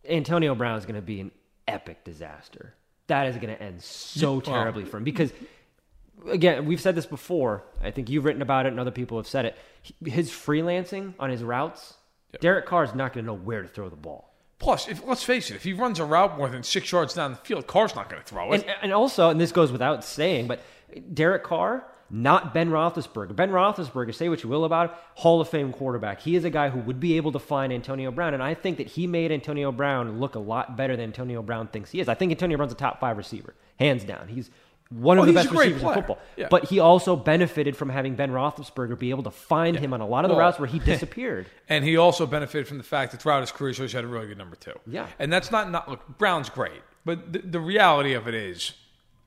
Antonio 0.08 0.54
Brown 0.54 0.78
is 0.78 0.84
going 0.84 0.94
to 0.96 1.02
be 1.02 1.20
an 1.20 1.32
epic 1.66 2.04
disaster. 2.04 2.74
That 3.08 3.26
is 3.26 3.36
going 3.36 3.54
to 3.54 3.60
end 3.60 3.82
so 3.82 4.40
terribly 4.52 4.84
for 4.84 4.98
him 4.98 5.04
because, 5.04 5.32
again, 6.28 6.66
we've 6.66 6.80
said 6.80 6.94
this 6.94 7.06
before. 7.06 7.64
I 7.82 7.90
think 7.90 8.08
you've 8.10 8.24
written 8.24 8.42
about 8.42 8.66
it, 8.66 8.70
and 8.70 8.80
other 8.80 8.90
people 8.90 9.18
have 9.18 9.26
said 9.26 9.44
it. 9.44 9.56
His 10.04 10.30
freelancing 10.30 11.14
on 11.18 11.30
his 11.30 11.42
routes, 11.42 11.94
Derek 12.40 12.66
Carr 12.66 12.84
is 12.84 12.94
not 12.94 13.12
going 13.12 13.24
to 13.24 13.32
know 13.32 13.38
where 13.38 13.62
to 13.62 13.68
throw 13.68 13.88
the 13.88 13.96
ball. 13.96 14.34
Plus, 14.58 14.88
if 14.88 15.04
let's 15.04 15.22
face 15.22 15.50
it, 15.50 15.56
if 15.56 15.64
he 15.64 15.72
runs 15.72 15.98
a 15.98 16.04
route 16.04 16.38
more 16.38 16.48
than 16.48 16.62
six 16.62 16.90
yards 16.90 17.14
down 17.14 17.32
the 17.32 17.36
field, 17.38 17.66
Carr's 17.66 17.94
not 17.94 18.08
going 18.08 18.22
to 18.22 18.26
throw 18.26 18.52
it. 18.52 18.62
And, 18.62 18.74
and 18.82 18.92
also, 18.92 19.28
and 19.28 19.40
this 19.40 19.52
goes 19.52 19.70
without 19.70 20.04
saying, 20.04 20.46
but 20.46 20.60
Derek 21.12 21.42
Carr, 21.42 21.84
not 22.08 22.54
Ben 22.54 22.70
Roethlisberger. 22.70 23.34
Ben 23.34 23.50
Roethlisberger, 23.50 24.14
say 24.14 24.28
what 24.28 24.42
you 24.42 24.48
will 24.48 24.64
about 24.64 24.90
him, 24.90 24.96
Hall 25.16 25.40
of 25.40 25.48
Fame 25.48 25.72
quarterback. 25.72 26.20
He 26.20 26.36
is 26.36 26.44
a 26.44 26.50
guy 26.50 26.68
who 26.68 26.78
would 26.80 27.00
be 27.00 27.16
able 27.16 27.32
to 27.32 27.38
find 27.38 27.72
Antonio 27.72 28.10
Brown, 28.10 28.34
and 28.34 28.42
I 28.42 28.54
think 28.54 28.78
that 28.78 28.86
he 28.86 29.06
made 29.06 29.32
Antonio 29.32 29.72
Brown 29.72 30.20
look 30.20 30.34
a 30.34 30.38
lot 30.38 30.76
better 30.76 30.96
than 30.96 31.06
Antonio 31.06 31.42
Brown 31.42 31.66
thinks 31.66 31.90
he 31.90 32.00
is. 32.00 32.08
I 32.08 32.14
think 32.14 32.30
Antonio 32.30 32.56
Brown's 32.56 32.72
a 32.72 32.76
top 32.76 33.00
five 33.00 33.16
receiver, 33.16 33.54
hands 33.78 34.04
down. 34.04 34.28
He's 34.28 34.50
one 34.90 35.18
Oh, 35.18 35.22
of 35.22 35.26
the 35.26 35.32
best 35.32 35.50
receivers 35.50 35.80
player. 35.82 35.92
in 35.94 35.98
football. 36.00 36.18
Yeah. 36.36 36.48
But 36.50 36.64
he 36.64 36.78
also 36.78 37.16
benefited 37.16 37.76
from 37.76 37.88
having 37.88 38.14
Ben 38.14 38.30
Roethlisberger 38.30 38.98
be 38.98 39.10
able 39.10 39.22
to 39.24 39.30
find 39.30 39.76
him 39.78 39.92
on 39.92 40.00
a 40.00 40.06
lot 40.06 40.24
of 40.24 40.28
the 40.28 40.34
Well, 40.36 40.44
routes 40.46 40.58
where 40.58 40.68
he 40.68 40.78
disappeared. 40.92 41.46
And 41.68 41.84
he 41.84 41.96
also 41.96 42.26
benefited 42.26 42.68
from 42.68 42.78
the 42.78 42.84
fact 42.84 43.12
that 43.12 43.20
throughout 43.22 43.40
his 43.40 43.50
career, 43.50 43.72
he's 43.72 43.92
had 43.92 44.04
a 44.04 44.06
really 44.06 44.26
good 44.28 44.38
number 44.38 44.56
two. 44.56 44.74
Yeah. 44.86 45.06
And 45.18 45.32
that's 45.32 45.50
not, 45.50 45.70
not 45.70 45.88
look, 45.88 46.18
Brown's 46.18 46.48
great. 46.50 46.82
But 47.04 47.32
the, 47.32 47.38
the 47.40 47.60
reality 47.60 48.12
of 48.14 48.28
it 48.28 48.34
is, 48.34 48.72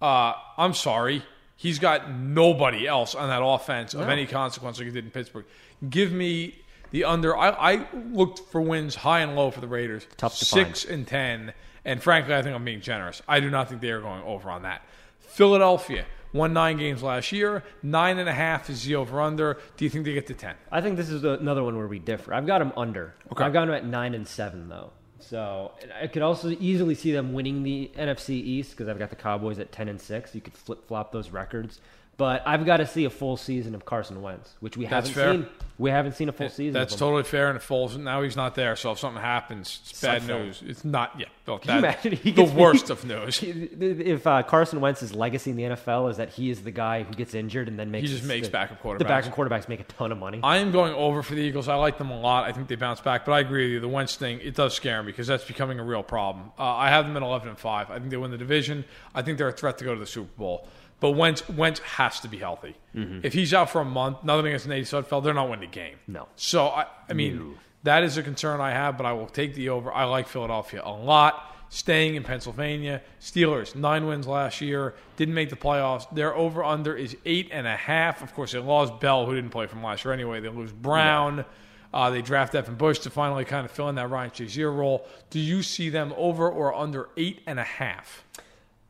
uh, 0.01 0.33
I'm 0.57 0.73
sorry, 0.73 1.23
he's 1.55 1.79
got 1.79 2.11
nobody 2.11 2.87
else 2.87 3.13
on 3.15 3.29
that 3.29 3.43
offense 3.43 3.93
of 3.93 4.07
any 4.09 4.25
consequence 4.25 4.77
like 4.77 4.87
he 4.87 4.93
did 4.93 5.05
in 5.05 5.11
Pittsburgh. 5.11 5.45
Give 5.89 6.11
me 6.11 6.55
the 6.91 7.03
under. 7.03 7.35
I, 7.35 7.49
I 7.49 7.87
looked 8.11 8.39
for 8.51 8.61
wins 8.61 8.95
high 8.95 9.19
and 9.19 9.35
low 9.35 9.51
for 9.51 9.59
the 9.61 9.67
Raiders. 9.67 10.07
Tough 10.17 10.37
to 10.39 10.45
Six 10.45 10.85
and 10.85 11.05
10. 11.05 11.53
And 11.83 12.01
frankly, 12.01 12.33
I 12.33 12.41
think 12.41 12.55
I'm 12.55 12.63
being 12.65 12.81
generous. 12.81 13.21
I 13.27 13.39
do 13.39 13.49
not 13.49 13.69
think 13.69 13.81
they 13.81 13.91
are 13.91 14.01
going 14.01 14.21
over 14.23 14.49
on 14.49 14.63
that. 14.63 14.81
Philadelphia 15.28 16.05
won 16.34 16.53
nine 16.53 16.78
games 16.78 17.03
last 17.03 17.32
year. 17.32 17.63
Nine 17.84 18.17
and 18.17 18.30
a 18.30 18.34
half 18.34 18.69
is 18.69 18.84
the 18.84 18.95
over 18.95 19.21
under. 19.21 19.59
Do 19.75 19.86
you 19.86 19.89
think 19.89 20.05
they 20.05 20.13
get 20.13 20.28
to 20.28 20.34
10? 20.34 20.55
I 20.71 20.82
think 20.82 20.97
this 20.97 21.09
is 21.09 21.23
another 21.23 21.63
one 21.63 21.78
where 21.78 21.88
we 21.88 21.99
differ. 21.99 22.34
I've 22.34 22.47
got 22.47 22.59
them 22.59 22.73
under. 22.75 23.13
Okay. 23.32 23.43
I've 23.43 23.53
got 23.53 23.65
them 23.65 23.75
at 23.75 23.86
nine 23.86 24.13
and 24.13 24.28
seven 24.28 24.69
though. 24.69 24.91
So 25.19 25.73
I 25.99 26.07
could 26.07 26.21
also 26.21 26.49
easily 26.49 26.95
see 26.95 27.11
them 27.11 27.34
winning 27.34 27.63
the 27.63 27.91
NFC 27.97 28.30
East 28.30 28.71
because 28.71 28.88
I've 28.88 28.99
got 28.99 29.09
the 29.09 29.15
Cowboys 29.15 29.59
at 29.59 29.71
ten 29.71 29.89
and 29.89 29.99
six. 29.99 30.34
You 30.36 30.41
could 30.41 30.53
flip 30.53 30.88
flop 30.88 31.11
those 31.11 31.32
records, 31.32 31.82
but 32.18 32.41
I've 32.47 32.65
got 32.65 32.78
to 32.78 32.88
see 32.88 33.05
a 33.05 33.09
full 33.09 33.38
season 33.38 33.76
of 33.76 33.86
Carson 33.86 34.22
Wentz, 34.22 34.55
which 34.59 34.76
we 34.76 34.86
That's 34.86 35.09
haven't 35.09 35.24
fair. 35.24 35.34
seen. 35.34 35.47
We 35.80 35.91
haven't 35.91 36.13
seen 36.13 36.28
a 36.28 36.32
full 36.32 36.49
season. 36.49 36.74
That's 36.74 36.95
of 36.95 36.99
him. 36.99 37.05
totally 37.05 37.24
fair, 37.24 37.49
and 37.49 37.55
it 37.55 37.61
falls. 37.61 37.95
Now 37.95 38.24
he's 38.24 38.36
not 38.36 38.55
there, 38.55 38.76
so 38.76 38.91
if 38.93 38.97
something 38.99 39.22
happens, 39.22 39.80
it's 39.88 40.01
bad 40.01 40.26
news. 40.26 40.63
It's 40.65 40.84
not. 40.84 41.13
Yeah, 41.20 41.28
well, 41.45 41.59
Can 41.59 41.74
you 41.74 41.78
imagine 41.78 42.11
he 42.13 42.32
the 42.32 42.43
gets- 42.45 42.51
worst 42.53 42.89
of 42.89 43.05
news. 43.05 43.43
If 43.80 44.26
uh, 44.26 44.41
Carson 44.41 44.82
Wentz's 44.82 45.13
legacy 45.13 45.51
in 45.51 45.55
the 45.57 45.63
NFL 45.63 46.09
is 46.09 46.18
that 46.18 46.30
he 46.30 46.49
is 46.49 46.61
the 46.63 46.72
guy 46.72 47.03
who 47.03 47.13
gets 47.13 47.36
injured 47.36 47.68
and 47.68 47.78
then 47.78 47.91
makes 47.91 48.09
he 48.09 48.15
just 48.15 48.28
makes 48.28 48.47
the, 48.47 48.51
backup 48.51 48.82
The 48.82 48.88
quarterbacks. 48.89 49.07
backup 49.07 49.36
quarterbacks 49.36 49.70
make 49.70 49.80
a 49.80 49.84
ton 49.84 50.11
of 50.11 50.18
money. 50.18 50.39
I 50.41 50.57
am 50.57 50.72
going 50.72 50.93
over 50.95 51.22
for 51.22 51.36
the 51.36 51.41
Eagles. 51.41 51.68
I 51.68 51.76
like 51.76 51.99
them 51.99 52.09
a 52.09 52.20
lot. 52.20 52.45
I 52.45 52.51
think 52.53 52.68
they 52.70 52.76
bounce 52.76 52.99
back, 53.01 53.24
but 53.26 53.34
I 53.34 53.39
agree 53.41 53.65
with 53.65 53.74
you. 53.74 53.80
The 53.82 53.88
Wentz 53.88 54.15
thing 54.15 54.39
it 54.41 54.55
does 54.55 54.74
scare 54.74 55.03
me 55.03 55.11
because 55.11 55.28
that's 55.28 55.45
becoming 55.45 55.80
a 55.80 55.84
real 55.84 56.01
problem. 56.01 56.51
Uh, 56.57 56.63
I 56.63 56.89
have 56.89 57.05
them 57.05 57.15
at 57.15 57.22
eleven 57.22 57.49
and 57.49 57.57
five. 57.59 57.91
I 57.91 57.99
think 57.99 58.09
they 58.09 58.18
win 58.18 58.32
the 58.32 58.38
division. 58.39 58.84
I 59.13 59.22
think 59.22 59.38
they're 59.38 59.47
a 59.47 59.51
threat 59.53 59.78
to 59.78 59.86
go 59.86 59.93
to 59.93 59.99
the 59.99 60.07
Super 60.07 60.32
Bowl. 60.38 60.68
But 60.99 61.11
Wentz, 61.11 61.47
Wentz 61.47 61.79
has 61.81 62.19
to 62.21 62.27
be 62.27 62.37
healthy. 62.37 62.75
If 63.23 63.33
he's 63.33 63.53
out 63.53 63.69
for 63.69 63.81
a 63.81 63.85
month, 63.85 64.23
nothing 64.23 64.47
against 64.47 64.67
Nate 64.67 64.85
Sudfeld, 64.85 65.23
they're 65.23 65.33
not 65.33 65.49
winning 65.49 65.69
the 65.69 65.75
game. 65.75 65.97
No. 66.07 66.27
So 66.35 66.67
I, 66.67 66.87
I 67.07 67.13
mean, 67.13 67.55
that 67.83 68.03
is 68.03 68.17
a 68.17 68.23
concern 68.23 68.59
I 68.59 68.71
have, 68.71 68.97
but 68.97 69.05
I 69.05 69.13
will 69.13 69.27
take 69.27 69.53
the 69.53 69.69
over. 69.69 69.91
I 69.93 70.05
like 70.05 70.27
Philadelphia 70.27 70.81
a 70.83 70.91
lot. 70.91 71.53
Staying 71.69 72.15
in 72.15 72.23
Pennsylvania, 72.23 73.01
Steelers 73.19 73.75
nine 73.75 74.07
wins 74.07 74.25
last 74.25 74.61
year, 74.61 74.95
didn't 75.17 75.33
make 75.33 75.49
the 75.49 75.57
playoffs. 75.57 76.09
Their 76.15 76.33
over 76.33 76.63
under 76.63 76.95
is 76.95 77.15
eight 77.25 77.49
and 77.51 77.67
a 77.67 77.75
half. 77.75 78.23
Of 78.23 78.33
course, 78.33 78.53
they 78.53 78.59
lost 78.59 78.99
Bell, 79.01 79.25
who 79.25 79.35
didn't 79.35 79.49
play 79.49 79.67
from 79.67 79.83
last 79.83 80.05
year 80.05 80.13
anyway. 80.13 80.39
They 80.39 80.49
lose 80.49 80.71
Brown. 80.71 81.43
Uh, 81.93 82.09
they 82.09 82.21
draft 82.21 82.53
Devin 82.53 82.75
Bush 82.75 82.99
to 82.99 83.09
finally 83.09 83.45
kind 83.45 83.65
of 83.65 83.71
fill 83.71 83.89
in 83.89 83.95
that 83.95 84.09
Ryan 84.09 84.31
Shazier 84.31 84.75
role. 84.75 85.07
Do 85.29 85.39
you 85.39 85.61
see 85.61 85.89
them 85.89 86.13
over 86.17 86.49
or 86.49 86.73
under 86.73 87.09
eight 87.17 87.41
and 87.45 87.59
a 87.59 87.63
half? 87.63 88.23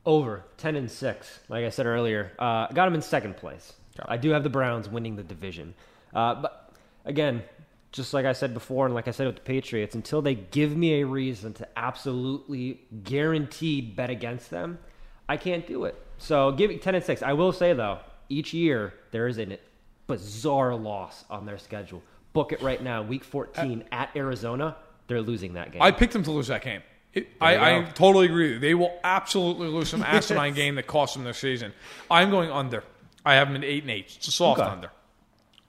Over 0.08 0.46
ten 0.56 0.78
and 0.78 0.90
six. 0.90 1.42
Like 1.50 1.66
I 1.66 1.70
said 1.70 1.86
earlier, 1.86 2.32
uh, 2.40 2.68
got 2.68 2.86
them 2.86 2.96
in 2.96 3.02
second 3.02 3.36
place. 3.36 3.74
I 4.06 4.16
do 4.16 4.30
have 4.30 4.44
the 4.44 4.50
Browns 4.50 4.88
winning 4.88 5.18
the 5.18 5.24
division, 5.24 5.74
uh, 6.16 6.36
but 6.36 6.74
again, 7.04 7.44
just 7.92 8.14
like 8.14 8.26
I 8.26 8.32
said 8.32 8.54
before, 8.54 8.86
and 8.86 8.96
like 8.96 9.10
I 9.10 9.12
said 9.12 9.28
with 9.28 9.36
the 9.36 9.42
Patriots, 9.42 9.96
until 9.96 10.22
they 10.22 10.36
give 10.36 10.78
me 10.78 11.02
a 11.02 11.06
reason 11.06 11.54
to 11.56 11.68
absolutely 11.76 12.80
guaranteed 13.04 13.98
bet 13.98 14.10
against 14.10 14.50
them, 14.50 14.80
I 15.28 15.36
can't 15.36 15.68
do 15.68 15.84
it. 15.84 16.02
So 16.20 16.54
give 16.54 16.70
me 16.70 16.78
ten 16.78 16.96
and 16.96 17.04
six. 17.04 17.22
I 17.22 17.34
will 17.34 17.52
say 17.52 17.74
though, 17.74 18.00
each 18.30 18.54
year 18.54 18.94
there 19.12 19.28
is 19.28 19.38
a 19.40 19.60
bizarre 20.08 20.74
loss 20.74 21.26
on 21.30 21.46
their 21.46 21.58
schedule. 21.58 22.02
Book 22.32 22.54
it 22.54 22.62
right 22.62 22.82
now. 22.82 23.04
Week 23.04 23.26
fourteen 23.26 23.84
at 23.92 24.16
Arizona, 24.16 24.78
they're 25.08 25.22
losing 25.22 25.56
that 25.56 25.74
game. 25.74 25.82
I 25.82 25.92
picked 25.92 26.14
them 26.14 26.24
to 26.24 26.32
lose 26.32 26.48
that 26.48 26.62
game. 26.62 26.82
It, 27.14 27.30
I, 27.42 27.78
I 27.80 27.84
totally 27.84 28.26
agree. 28.28 28.58
They 28.58 28.74
will 28.76 28.94
absolutely 29.04 29.68
lose 29.70 29.90
some 29.90 30.04
asinine 30.04 30.54
game 30.56 30.76
that 30.76 30.86
cost 30.88 31.16
them 31.16 31.24
their 31.24 31.34
season. 31.34 31.74
I'm 32.12 32.30
going 32.30 32.52
under. 32.52 32.84
I 33.26 33.36
have 33.36 33.48
them 33.48 33.58
at 33.58 33.64
eight 33.64 33.84
and 33.84 33.92
eight. 33.92 34.14
It's 34.18 34.28
a 34.28 34.32
soft 34.32 34.60
Okay. 34.62 34.70
under. 34.70 34.92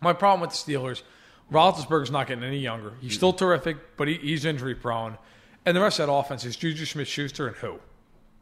My 0.01 0.13
problem 0.13 0.41
with 0.43 0.51
the 0.51 0.57
Steelers, 0.73 1.03
Roethlisberger's 1.51 2.11
not 2.11 2.27
getting 2.29 2.45
any 2.45 2.59
younger. 2.59 2.93
He's 3.01 3.15
still 3.15 3.33
terrific, 3.33 3.97
but 3.97 4.09
he, 4.09 4.15
he's 4.15 4.45
injury 4.45 4.75
prone. 4.75 5.17
And 5.65 5.77
the 5.77 5.81
rest 5.81 5.99
of 5.99 6.07
that 6.07 6.13
offense 6.13 6.45
is 6.45 6.57
Juju 6.57 6.85
Smith-Schuster 6.85 7.49
and 7.49 7.57
who? 7.57 7.79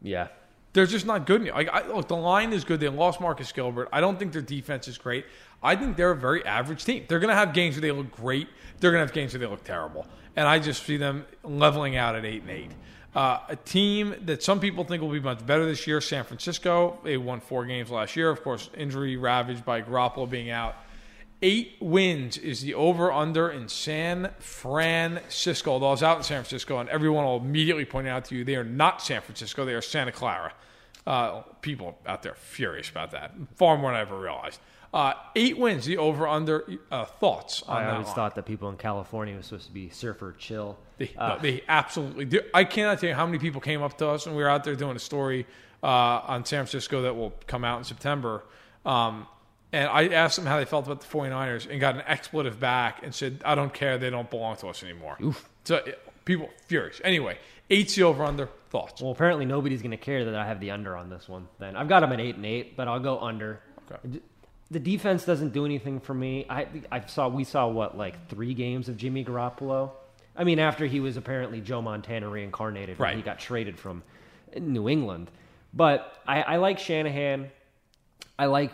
yeah. 0.03 0.29
They're 0.73 0.85
just 0.85 1.07
not 1.07 1.25
good. 1.25 1.47
Like, 1.47 1.71
I, 1.71 1.87
look, 1.89 2.07
the 2.07 2.17
line 2.17 2.53
is 2.53 2.63
good. 2.63 2.81
They 2.81 2.89
lost 2.91 3.19
Marcus 3.19 3.51
Gilbert. 3.51 3.89
I 3.95 4.03
don't 4.03 4.19
think 4.19 4.33
their 4.35 4.43
defense 4.43 4.89
is 4.89 4.99
great. 4.99 5.25
I 5.63 5.75
think 5.75 5.97
they're 5.97 6.11
a 6.11 6.15
very 6.17 6.45
average 6.45 6.85
team. 6.85 7.07
They're 7.09 7.19
going 7.19 7.31
to 7.31 7.35
have 7.35 7.55
games 7.55 7.77
where 7.77 7.81
they 7.81 7.93
look 7.93 8.11
great. 8.15 8.47
They're 8.79 8.91
going 8.91 9.01
to 9.01 9.07
have 9.07 9.15
games 9.15 9.33
where 9.33 9.41
they 9.41 9.47
look 9.47 9.65
terrible. 9.65 10.07
And 10.37 10.47
I 10.47 10.59
just 10.59 10.85
see 10.85 10.99
them 10.99 11.25
leveling 11.43 11.97
out 11.97 12.15
at 12.15 12.25
eight 12.25 12.43
and 12.43 12.51
eight. 12.51 12.71
Uh, 13.15 13.41
a 13.49 13.57
team 13.57 14.15
that 14.27 14.43
some 14.43 14.61
people 14.61 14.85
think 14.85 15.01
will 15.01 15.11
be 15.11 15.21
much 15.21 15.45
better 15.47 15.65
this 15.65 15.87
year, 15.87 16.03
San 16.03 16.25
Francisco. 16.25 16.99
They 17.03 17.17
won 17.17 17.41
four 17.41 17.65
games 17.65 17.91
last 17.91 18.15
year. 18.15 18.29
Of 18.29 18.43
course, 18.43 18.69
injury 18.77 19.17
ravaged 19.17 19.65
by 19.65 19.81
Garoppolo 19.81 20.29
being 20.29 20.51
out. 20.51 20.77
Eight 21.41 21.77
wins 21.81 22.37
is 22.37 22.61
the 22.61 22.75
over 22.75 23.11
under 23.11 23.49
in 23.49 23.69
San 23.69 24.31
Francisco. 24.39 25.73
Although 25.73 25.89
I 25.89 25.91
was 25.93 26.03
out 26.03 26.19
in 26.19 26.23
San 26.25 26.43
Francisco, 26.43 26.79
and 26.79 26.91
everyone 26.91 27.25
will 27.25 27.39
immediately 27.39 27.87
point 27.87 28.07
out 28.07 28.27
to 28.27 28.35
you 28.37 28.45
they 28.45 28.57
are 28.57 28.65
not 28.65 29.01
San 29.01 29.23
Francisco, 29.23 29.65
they 29.65 29.75
are 29.75 29.83
Santa 29.83 30.13
Clara. 30.13 30.53
Uh, 31.07 31.43
people 31.63 31.99
out 32.07 32.23
there 32.23 32.35
furious 32.35 32.91
about 32.91 33.13
that, 33.13 33.33
far 33.55 33.79
more 33.79 33.93
than 33.93 33.99
I 33.99 34.03
ever 34.03 34.19
realized. 34.19 34.61
Uh, 34.95 35.13
eight 35.35 35.59
wins, 35.59 35.85
the 35.85 35.99
over 35.99 36.27
under. 36.27 36.65
Uh, 36.91 37.05
thoughts 37.05 37.63
on 37.65 37.83
I 37.83 37.91
always 37.93 38.09
thought 38.13 38.35
that 38.37 38.47
people 38.47 38.69
in 38.71 38.77
California 38.77 39.35
were 39.37 39.43
supposed 39.43 39.67
to 39.67 39.73
be 39.73 39.89
surfer 39.91 40.35
chill. 40.39 40.79
They, 40.99 41.11
Uh, 41.19 41.35
no, 41.35 41.39
they 41.41 41.63
absolutely 41.69 42.25
do. 42.25 42.41
I 42.55 42.65
cannot 42.65 43.01
tell 43.01 43.11
you 43.11 43.15
how 43.15 43.27
many 43.27 43.39
people 43.39 43.61
came 43.61 43.83
up 43.83 43.99
to 43.99 44.09
us 44.09 44.27
when 44.27 44.35
we 44.35 44.43
were 44.43 44.49
out 44.49 44.65
there 44.65 44.75
doing 44.75 44.97
a 44.97 45.01
story 45.01 45.47
uh, 45.83 45.87
on 45.87 46.45
San 46.45 46.61
Francisco 46.65 47.03
that 47.03 47.15
will 47.15 47.35
come 47.47 47.65
out 47.65 47.79
in 47.79 47.85
September. 47.85 48.45
Um, 48.87 49.27
and 49.73 49.89
I 49.89 50.09
asked 50.09 50.37
them 50.37 50.47
how 50.47 50.59
they 50.59 50.65
felt 50.65 50.87
about 50.87 51.01
the 51.01 51.07
49ers 51.07 51.69
and 51.71 51.81
got 51.81 51.97
an 51.97 52.03
expletive 52.07 52.59
back 52.59 53.03
and 53.03 53.15
said, 53.15 53.43
I 53.45 53.55
don't 53.55 53.75
care. 53.75 53.99
They 53.99 54.09
don't 54.11 54.31
belong 54.31 54.57
to 54.59 54.69
us 54.69 54.83
anymore. 54.83 55.19
So 55.65 55.77
uh, 55.77 55.83
people 56.25 56.49
furious. 56.67 57.01
Anyway, 57.05 57.39
eight's 57.69 57.95
the 57.97 58.05
over 58.05 58.25
under. 58.25 58.49
Thoughts? 58.71 59.01
well, 59.01 59.13
apparently 59.13 59.45
nobody's 59.45 59.81
going 59.81 59.93
to 59.93 59.97
care 59.97 60.25
that 60.25 60.35
I 60.35 60.45
have 60.47 60.61
the 60.61 60.71
under 60.73 60.97
on 60.97 61.09
this 61.09 61.29
one. 61.29 61.47
Then 61.59 61.77
I've 61.77 61.89
got 61.89 62.01
them 62.01 62.13
at 62.13 62.21
eight 62.21 62.35
and 62.37 62.45
eight, 62.45 62.77
but 62.77 62.89
I'll 62.89 63.01
go 63.01 63.19
under. 63.21 63.61
Okay. 63.91 64.21
The 64.71 64.81
defense 64.81 65.25
doesn't 65.25 65.53
do 65.53 65.65
anything 65.65 66.01
for 66.01 66.15
me. 66.15 66.45
I 66.51 66.67
I 66.91 67.07
saw 67.07 67.29
we 67.29 67.45
saw 67.45 67.69
what 67.69 67.97
like 67.97 68.29
three 68.29 68.53
games 68.55 68.89
of 68.89 68.97
Jimmy 68.97 69.25
Garoppolo. 69.25 69.91
I 70.35 70.45
mean, 70.45 70.59
after 70.59 70.87
he 70.87 71.01
was 71.01 71.17
apparently 71.17 71.61
Joe 71.61 71.81
Montana 71.81 72.29
reincarnated 72.29 72.99
when 72.99 73.09
Right. 73.09 73.17
he 73.17 73.23
got 73.23 73.39
traded 73.39 73.79
from 73.79 74.03
New 74.59 74.89
England. 74.89 75.31
But 75.73 76.21
I, 76.27 76.43
I 76.43 76.57
like 76.57 76.79
Shanahan. 76.79 77.51
I 78.39 78.47
like 78.47 78.73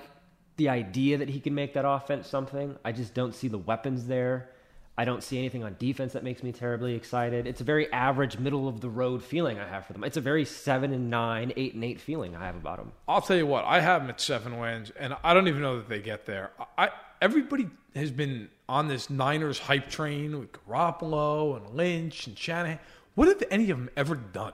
the 0.56 0.68
idea 0.70 1.18
that 1.18 1.28
he 1.28 1.40
can 1.40 1.54
make 1.54 1.74
that 1.74 1.84
offense 1.86 2.26
something. 2.26 2.76
I 2.84 2.92
just 2.92 3.14
don't 3.14 3.34
see 3.34 3.48
the 3.48 3.58
weapons 3.58 4.06
there. 4.06 4.48
I 4.96 5.06
don't 5.06 5.22
see 5.22 5.38
anything 5.38 5.64
on 5.64 5.76
defense 5.78 6.12
that 6.12 6.22
makes 6.22 6.42
me 6.42 6.52
terribly 6.52 6.94
excited. 6.94 7.46
It's 7.46 7.62
a 7.62 7.64
very 7.64 7.90
average, 7.92 8.38
middle 8.38 8.68
of 8.68 8.82
the 8.82 8.90
road 8.90 9.22
feeling 9.24 9.58
I 9.58 9.66
have 9.66 9.86
for 9.86 9.94
them. 9.94 10.04
It's 10.04 10.18
a 10.18 10.20
very 10.20 10.44
seven 10.44 10.92
and 10.92 11.08
nine, 11.08 11.52
eight 11.56 11.72
and 11.74 11.82
eight 11.82 11.98
feeling 12.00 12.36
I 12.36 12.44
have 12.44 12.56
about 12.56 12.76
them. 12.76 12.92
I'll 13.08 13.22
tell 13.22 13.36
you 13.36 13.46
what, 13.46 13.64
I 13.64 13.80
have 13.80 14.02
them 14.02 14.10
at 14.10 14.20
seven 14.20 14.58
wins, 14.58 14.90
and 14.98 15.16
I 15.24 15.32
don't 15.32 15.48
even 15.48 15.62
know 15.62 15.76
that 15.78 15.88
they 15.88 16.00
get 16.00 16.26
there. 16.26 16.50
I 16.76 16.90
everybody 17.22 17.70
has 17.94 18.10
been 18.10 18.48
on 18.68 18.88
this 18.88 19.08
Niners 19.08 19.58
hype 19.58 19.88
train 19.88 20.38
with 20.38 20.52
Garoppolo 20.52 21.56
and 21.56 21.74
Lynch 21.74 22.26
and 22.26 22.36
Shanahan. 22.38 22.78
What 23.14 23.28
have 23.28 23.42
any 23.50 23.70
of 23.70 23.78
them 23.78 23.90
ever 23.96 24.14
done? 24.14 24.52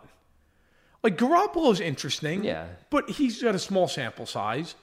Like 1.03 1.16
Garoppolo's 1.16 1.80
interesting, 1.80 2.45
Yeah. 2.45 2.66
but 2.91 3.09
he's 3.11 3.43
got 3.43 3.55
a 3.55 3.59
small 3.59 3.89
sample 3.89 4.26
size. 4.26 4.74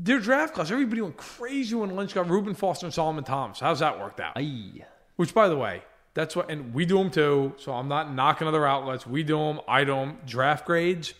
Their 0.00 0.20
draft 0.20 0.54
class, 0.54 0.70
everybody 0.70 1.00
went 1.00 1.16
crazy 1.16 1.74
when 1.74 1.96
Lynch 1.96 2.14
got 2.14 2.28
Reuben 2.30 2.54
Foster 2.54 2.86
and 2.86 2.94
Solomon 2.94 3.24
Thomas. 3.24 3.58
How's 3.58 3.80
that 3.80 3.98
worked 3.98 4.20
out? 4.20 4.36
Aye. 4.36 4.84
Which, 5.16 5.34
by 5.34 5.48
the 5.48 5.56
way, 5.56 5.82
That's 6.14 6.36
what, 6.36 6.50
and 6.50 6.72
we 6.72 6.84
do 6.86 6.98
them 6.98 7.10
too. 7.10 7.54
So 7.58 7.72
I'm 7.72 7.88
not 7.88 8.12
knocking 8.14 8.46
other 8.46 8.66
outlets. 8.66 9.06
We 9.06 9.22
do 9.22 9.36
them. 9.38 9.60
I 9.66 9.84
do 9.84 9.94
them. 9.94 10.18
Draft 10.26 10.66
grades. 10.66 11.14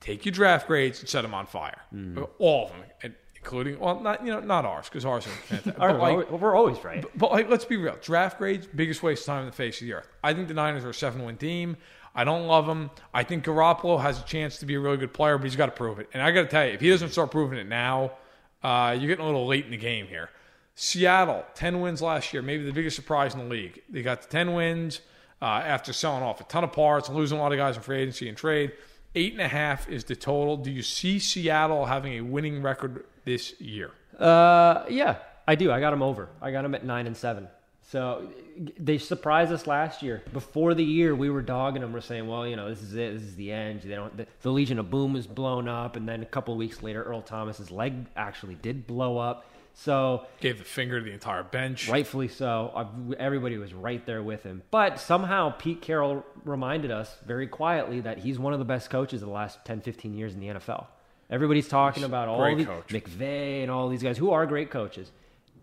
Take 0.00 0.24
your 0.24 0.32
draft 0.32 0.66
grades 0.66 1.00
and 1.00 1.08
set 1.08 1.22
them 1.22 1.34
on 1.34 1.46
fire. 1.46 1.80
Mm. 1.94 2.28
All 2.38 2.64
of 2.66 2.70
them, 2.72 2.80
and 3.02 3.14
including 3.36 3.78
well, 3.78 4.00
not 4.00 4.24
you 4.24 4.32
know 4.32 4.40
not 4.40 4.64
ours 4.64 4.88
because 4.88 5.04
ours 5.04 5.26
are 5.26 5.30
fantastic. 5.30 5.76
But, 5.78 5.98
like, 5.98 6.30
we're, 6.30 6.36
we're 6.38 6.56
always 6.56 6.82
right. 6.82 7.04
but 7.16 7.30
like, 7.30 7.48
let's 7.50 7.64
be 7.64 7.76
real. 7.76 7.96
Draft 8.00 8.38
grades, 8.38 8.66
biggest 8.66 9.02
waste 9.02 9.22
of 9.22 9.26
time 9.26 9.40
in 9.40 9.46
the 9.46 9.52
face 9.52 9.80
of 9.80 9.86
the 9.86 9.92
earth. 9.94 10.08
I 10.24 10.34
think 10.34 10.48
the 10.48 10.54
Niners 10.54 10.84
are 10.84 10.90
a 10.90 10.94
seven-win 10.94 11.36
team. 11.36 11.76
I 12.14 12.24
don't 12.24 12.46
love 12.46 12.66
them. 12.66 12.90
I 13.14 13.22
think 13.24 13.44
Garoppolo 13.44 14.00
has 14.00 14.20
a 14.20 14.24
chance 14.24 14.58
to 14.58 14.66
be 14.66 14.74
a 14.74 14.80
really 14.80 14.96
good 14.98 15.14
player, 15.14 15.38
but 15.38 15.44
he's 15.44 15.56
got 15.56 15.66
to 15.66 15.72
prove 15.72 15.98
it. 15.98 16.08
And 16.12 16.22
I 16.22 16.30
got 16.30 16.42
to 16.42 16.48
tell 16.48 16.66
you, 16.66 16.72
if 16.72 16.80
he 16.80 16.90
doesn't 16.90 17.10
start 17.10 17.30
proving 17.30 17.58
it 17.58 17.68
now, 17.68 18.12
uh, 18.62 18.96
you're 18.98 19.08
getting 19.08 19.24
a 19.24 19.26
little 19.26 19.46
late 19.46 19.64
in 19.64 19.70
the 19.70 19.76
game 19.76 20.06
here. 20.06 20.30
Seattle, 20.74 21.44
ten 21.54 21.80
wins 21.80 22.00
last 22.00 22.32
year, 22.32 22.42
maybe 22.42 22.64
the 22.64 22.72
biggest 22.72 22.96
surprise 22.96 23.34
in 23.34 23.40
the 23.40 23.46
league. 23.46 23.82
They 23.90 24.02
got 24.02 24.22
the 24.22 24.28
ten 24.28 24.54
wins 24.54 25.00
uh, 25.40 25.44
after 25.44 25.92
selling 25.92 26.22
off 26.22 26.40
a 26.40 26.44
ton 26.44 26.64
of 26.64 26.72
parts 26.72 27.08
and 27.08 27.16
losing 27.16 27.38
a 27.38 27.40
lot 27.42 27.52
of 27.52 27.58
guys 27.58 27.76
in 27.76 27.82
free 27.82 27.98
agency 27.98 28.28
and 28.28 28.36
trade. 28.36 28.72
Eight 29.14 29.32
and 29.32 29.42
a 29.42 29.48
half 29.48 29.88
is 29.88 30.04
the 30.04 30.16
total. 30.16 30.56
Do 30.56 30.70
you 30.70 30.82
see 30.82 31.18
Seattle 31.18 31.84
having 31.84 32.14
a 32.14 32.20
winning 32.22 32.62
record 32.62 33.04
this 33.24 33.60
year? 33.60 33.90
Uh, 34.18 34.84
yeah, 34.88 35.16
I 35.46 35.54
do. 35.54 35.70
I 35.70 35.80
got 35.80 35.90
them 35.90 36.02
over. 36.02 36.30
I 36.40 36.50
got 36.50 36.62
them 36.62 36.74
at 36.74 36.84
nine 36.84 37.06
and 37.06 37.16
seven. 37.16 37.48
So 37.92 38.26
they 38.78 38.96
surprised 38.96 39.52
us 39.52 39.66
last 39.66 40.02
year. 40.02 40.22
Before 40.32 40.72
the 40.72 40.82
year, 40.82 41.14
we 41.14 41.28
were 41.28 41.42
dogging 41.42 41.82
them. 41.82 41.92
We're 41.92 42.00
saying, 42.00 42.26
well, 42.26 42.46
you 42.46 42.56
know, 42.56 42.70
this 42.70 42.80
is 42.80 42.94
it. 42.94 43.12
This 43.12 43.22
is 43.22 43.36
the 43.36 43.52
end. 43.52 43.82
They 43.82 43.94
don't. 43.94 44.16
The, 44.16 44.26
the 44.40 44.50
Legion 44.50 44.78
of 44.78 44.88
Boom 44.90 45.12
was 45.12 45.26
blown 45.26 45.68
up, 45.68 45.94
and 45.96 46.08
then 46.08 46.22
a 46.22 46.26
couple 46.26 46.54
of 46.54 46.58
weeks 46.58 46.82
later, 46.82 47.02
Earl 47.02 47.20
Thomas's 47.20 47.70
leg 47.70 48.06
actually 48.16 48.54
did 48.54 48.86
blow 48.86 49.18
up. 49.18 49.44
So 49.74 50.24
Gave 50.40 50.56
the 50.58 50.64
finger 50.64 51.00
to 51.00 51.04
the 51.04 51.12
entire 51.12 51.42
bench. 51.42 51.86
rightfully 51.86 52.28
so, 52.28 52.72
I- 52.74 53.14
everybody 53.18 53.58
was 53.58 53.74
right 53.74 54.04
there 54.06 54.22
with 54.22 54.42
him. 54.42 54.62
But 54.70 54.98
somehow 54.98 55.50
Pete 55.58 55.82
Carroll 55.82 56.24
reminded 56.46 56.90
us 56.90 57.14
very 57.26 57.46
quietly 57.46 58.00
that 58.00 58.18
he's 58.18 58.38
one 58.38 58.54
of 58.54 58.58
the 58.58 58.64
best 58.64 58.88
coaches 58.88 59.20
of 59.20 59.28
the 59.28 59.34
last 59.34 59.66
10, 59.66 59.82
15 59.82 60.14
years 60.14 60.32
in 60.32 60.40
the 60.40 60.48
NFL. 60.48 60.86
Everybody's 61.28 61.68
talking 61.68 62.04
about 62.04 62.28
all 62.28 62.38
great 62.38 62.66
coach. 62.66 62.88
McVay 62.88 63.60
and 63.62 63.70
all 63.70 63.90
these 63.90 64.02
guys 64.02 64.16
who 64.16 64.30
are 64.30 64.46
great 64.46 64.70
coaches. 64.70 65.10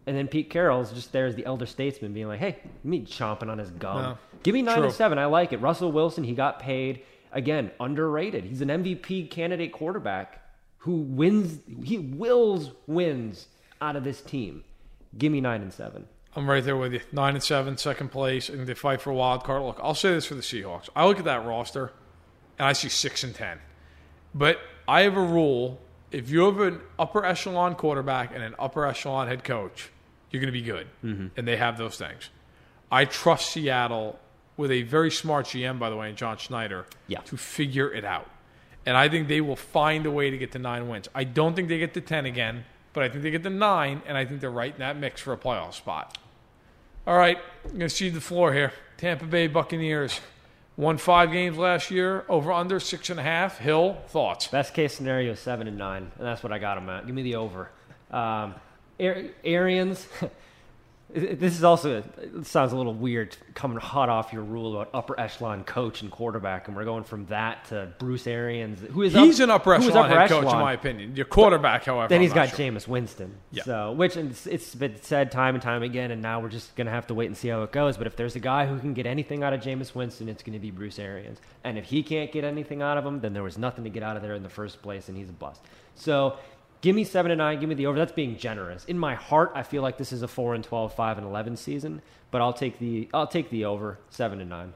And 0.10 0.18
then 0.18 0.28
Pete 0.28 0.49
Carroll's 0.49 0.91
just 0.91 1.12
there 1.12 1.28
as 1.28 1.36
the 1.36 1.45
elder 1.45 1.68
statesman 1.68 2.14
being 2.14 2.28
like, 2.28 2.39
hey, 2.39 2.57
me 2.84 3.01
chomping 3.01 3.47
on 3.47 3.60
his 3.60 3.70
gum. 3.70 4.01
No. 4.01 4.18
Give 4.41 4.55
me 4.55 4.64
nine 4.64 4.78
True. 4.78 4.86
and 4.86 4.93
seven. 4.93 5.20
I 5.20 5.26
like 5.26 5.53
it. 5.53 5.57
Russell 5.57 5.91
Wilson, 5.91 6.24
he 6.24 6.34
got 6.34 6.60
paid. 6.60 7.03
Again, 7.32 7.70
underrated. 7.80 8.43
He's 8.43 8.62
an 8.62 8.70
MVP 8.70 9.30
candidate 9.30 9.72
quarterback 9.72 10.41
who 10.78 10.93
wins, 10.95 11.60
he 11.84 11.99
wills 11.99 12.72
wins 12.88 13.49
out 13.82 13.95
of 13.95 14.03
this 14.03 14.20
team. 14.20 14.64
Give 15.16 15.32
me 15.32 15.41
nine 15.41 15.62
and 15.62 15.72
seven. 15.72 16.07
I'm 16.36 16.49
right 16.49 16.64
there 16.64 16.76
with 16.76 16.93
you. 16.93 17.01
Nine 17.12 17.36
and 17.36 17.43
seven, 17.43 17.78
second 17.78 18.10
place, 18.10 18.49
and 18.49 18.66
they 18.66 18.74
fight 18.74 19.01
for 19.01 19.12
a 19.12 19.16
wild 19.16 19.43
card. 19.43 19.62
Look, 19.62 19.80
I'll 19.80 19.93
say 19.93 20.10
this 20.10 20.26
for 20.26 20.34
the 20.34 20.41
Seahawks. 20.41 20.89
I 20.95 21.05
look 21.05 21.20
at 21.20 21.26
that 21.26 21.45
roster, 21.45 21.91
and 22.57 22.68
I 22.68 22.74
see 22.74 22.89
six 22.89 23.24
and 23.24 23.36
ten. 23.36 23.60
But 24.34 24.60
I 24.88 25.01
have 25.01 25.18
a 25.18 25.22
rule: 25.24 25.80
if 26.12 26.32
you 26.32 26.45
have 26.45 26.60
an 26.62 26.82
upper 26.97 27.24
echelon 27.24 27.76
quarterback 27.76 28.34
and 28.34 28.41
an 28.41 28.55
upper 28.57 28.88
echelon 28.88 29.28
head 29.28 29.43
coach, 29.43 29.91
you're 30.32 30.41
going 30.41 30.53
to 30.53 30.59
be 30.59 30.61
good, 30.61 30.88
and 31.03 31.47
they 31.47 31.57
have 31.57 31.77
those 31.77 31.97
things. 31.97 32.30
I 32.91 33.05
trust 33.05 33.51
Seattle 33.51 34.19
with 34.57 34.71
a 34.71 34.82
very 34.84 35.11
smart 35.11 35.45
GM, 35.47 35.80
by 35.80 35.89
the 35.89 35.95
way, 35.95 36.09
and 36.09 36.17
John 36.17 36.38
Schneider, 36.38 36.86
Yeah. 37.07 37.19
to 37.21 37.38
figure 37.38 37.93
it 37.93 38.03
out. 38.03 38.30
And 38.86 38.97
I 38.97 39.07
think 39.09 39.27
they 39.27 39.41
will 39.41 39.55
find 39.55 40.05
a 40.05 40.11
way 40.11 40.30
to 40.30 40.38
get 40.38 40.51
to 40.53 40.59
nine 40.59 40.88
wins. 40.89 41.07
I 41.13 41.23
don't 41.23 41.55
think 41.55 41.67
they 41.69 41.77
get 41.80 41.93
to 41.93 42.01
ten 42.01 42.25
again, 42.25 42.65
but 42.93 43.03
I 43.03 43.09
think 43.09 43.23
they 43.23 43.32
get 43.32 43.43
to 43.43 43.49
nine, 43.49 44.01
and 44.07 44.17
I 44.17 44.25
think 44.25 44.41
they're 44.41 44.49
right 44.51 44.73
in 44.73 44.80
that 44.80 44.97
mix 44.97 45.21
for 45.21 45.34
a 45.34 45.38
playoff 45.38 45.73
spot. 45.73 46.17
All 47.07 47.17
right, 47.17 47.38
I'm 47.65 47.69
going 47.71 47.82
to 47.82 47.89
cede 47.89 48.13
the 48.13 48.21
floor 48.21 48.53
here. 48.53 48.73
Tampa 48.97 49.25
Bay 49.25 49.47
Buccaneers 49.47 50.19
won 50.75 50.97
five 50.97 51.32
games 51.32 51.57
last 51.57 51.89
year, 51.91 52.25
over 52.30 52.51
under 52.51 52.80
six 52.80 53.09
and 53.09 53.19
a 53.19 53.23
half. 53.23 53.57
Hill, 53.59 53.97
thoughts? 54.07 54.47
Best 54.47 54.73
case 54.73 54.93
scenario 54.95 55.34
is 55.34 55.39
seven 55.39 55.67
and 55.67 55.77
nine, 55.77 56.11
and 56.17 56.25
that's 56.27 56.43
what 56.43 56.51
I 56.51 56.59
got 56.59 56.75
them 56.75 56.89
at. 56.89 57.05
Give 57.05 57.15
me 57.15 57.21
the 57.23 57.36
over. 57.36 57.69
Um, 58.11 58.55
Arians. 59.00 60.08
This 61.12 61.56
is 61.56 61.64
also 61.64 62.04
it 62.22 62.45
sounds 62.45 62.72
a 62.72 62.78
little 62.78 62.93
weird 62.93 63.36
coming 63.56 63.80
hot 63.80 64.10
off 64.10 64.32
your 64.32 64.43
rule 64.43 64.80
about 64.80 64.91
upper 64.93 65.20
echelon 65.20 65.64
coach 65.64 66.04
and 66.04 66.12
quarterback, 66.12 66.68
and 66.68 66.78
we're 66.78 66.86
going 66.86 67.04
from 67.04 67.26
that 67.28 67.66
to 67.70 67.91
Bruce 67.97 68.28
Arians, 68.28 68.80
who 68.91 69.02
is 69.02 69.16
He's 69.16 69.39
up, 69.39 69.45
an 69.45 69.50
upper 69.50 69.74
echelon 69.74 70.06
upper 70.06 70.20
head 70.20 70.30
coach, 70.30 70.43
in 70.43 70.60
my 70.60 70.74
opinion. 70.74 71.16
Your 71.16 71.26
quarterback, 71.26 71.84
however, 71.84 72.10
Then 72.10 72.22
he's 72.22 72.32
got 72.32 72.50
sure. 72.50 72.60
Jameis 72.60 72.88
Winston. 72.88 73.34
Yeah. 73.50 73.64
So, 73.64 73.91
which 73.93 74.18
it's, 74.18 74.45
it's 74.45 74.76
been 74.76 75.02
said 75.02 75.32
time 75.32 75.56
and 75.56 75.64
time 75.64 75.82
again, 75.82 76.12
and 76.12 76.22
now 76.22 76.41
we're 76.41 76.50
just 76.50 76.76
going 76.76 76.86
to 76.86 76.93
have 76.93 77.08
to 77.08 77.16
wait 77.16 77.26
and 77.26 77.36
see 77.36 77.47
how 77.47 77.64
it 77.64 77.72
goes. 77.72 77.97
But 77.97 78.06
if 78.06 78.16
there's 78.16 78.36
a 78.36 78.39
guy 78.39 78.68
who 78.68 78.78
can 78.78 78.93
get 78.93 79.08
anything 79.08 79.43
out 79.43 79.52
of 79.54 79.62
Jameis 79.62 79.95
Winston, 79.95 80.30
it's 80.30 80.43
going 80.43 80.54
to 80.54 80.60
be 80.60 80.70
Bruce 80.70 81.00
Arians. 81.00 81.39
And 81.64 81.80
if 81.80 81.86
he 81.86 82.04
can't 82.04 82.32
get 82.32 82.43
anything 82.43 82.84
out 82.84 83.00
of 83.00 83.06
him, 83.06 83.20
then 83.20 83.34
there 83.34 83.43
was 83.43 83.58
nothing 83.58 83.84
to 83.84 83.89
get 83.89 84.04
out 84.04 84.16
of 84.16 84.22
there 84.22 84.36
in 84.36 84.43
the 84.43 84.50
first 84.50 84.84
place, 84.84 85.10
and 85.10 85.18
he's 85.18 85.30
a 85.30 85.34
bust. 85.34 85.60
So, 85.95 86.38
give 86.82 86.95
me 86.95 87.03
seven 87.03 87.32
and 87.32 87.39
nine. 87.39 87.59
Give 87.59 87.69
me 87.69 87.75
the 87.75 87.86
over. 87.88 87.97
That's 87.97 88.11
being 88.11 88.38
generous. 88.38 88.86
In 88.86 88.97
my 88.97 89.15
heart, 89.15 89.51
I 89.55 89.63
feel 89.63 89.82
like 89.82 89.97
this 89.97 90.11
is 90.11 90.21
a 90.21 90.27
four 90.27 90.55
and 90.55 90.63
12, 90.63 90.93
5 90.93 91.17
and 91.17 91.27
eleven 91.27 91.55
season. 91.57 92.01
But 92.32 92.41
I'll 92.41 92.53
take 92.53 92.80
the 92.80 93.09
I'll 93.13 93.27
take 93.27 93.49
the 93.49 93.65
over 93.65 93.99
seven 94.09 94.39
and 94.41 94.49
nine. 94.49 94.73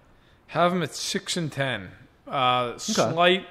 Have 0.47 0.71
them 0.71 0.83
at 0.83 0.93
six 0.95 1.37
and 1.37 1.51
ten. 1.51 1.91
Uh, 2.27 2.77
Slight 2.77 3.45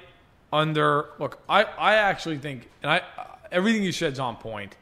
under. 0.51 1.09
Look, 1.19 1.39
I, 1.47 1.63
I 1.63 1.95
actually 1.95 2.37
think, 2.37 2.69
and 2.81 2.91
I 2.91 3.01
everything 3.51 3.83
you 3.83 3.91
said's 3.91 4.19
on 4.19 4.35
point. 4.37 4.75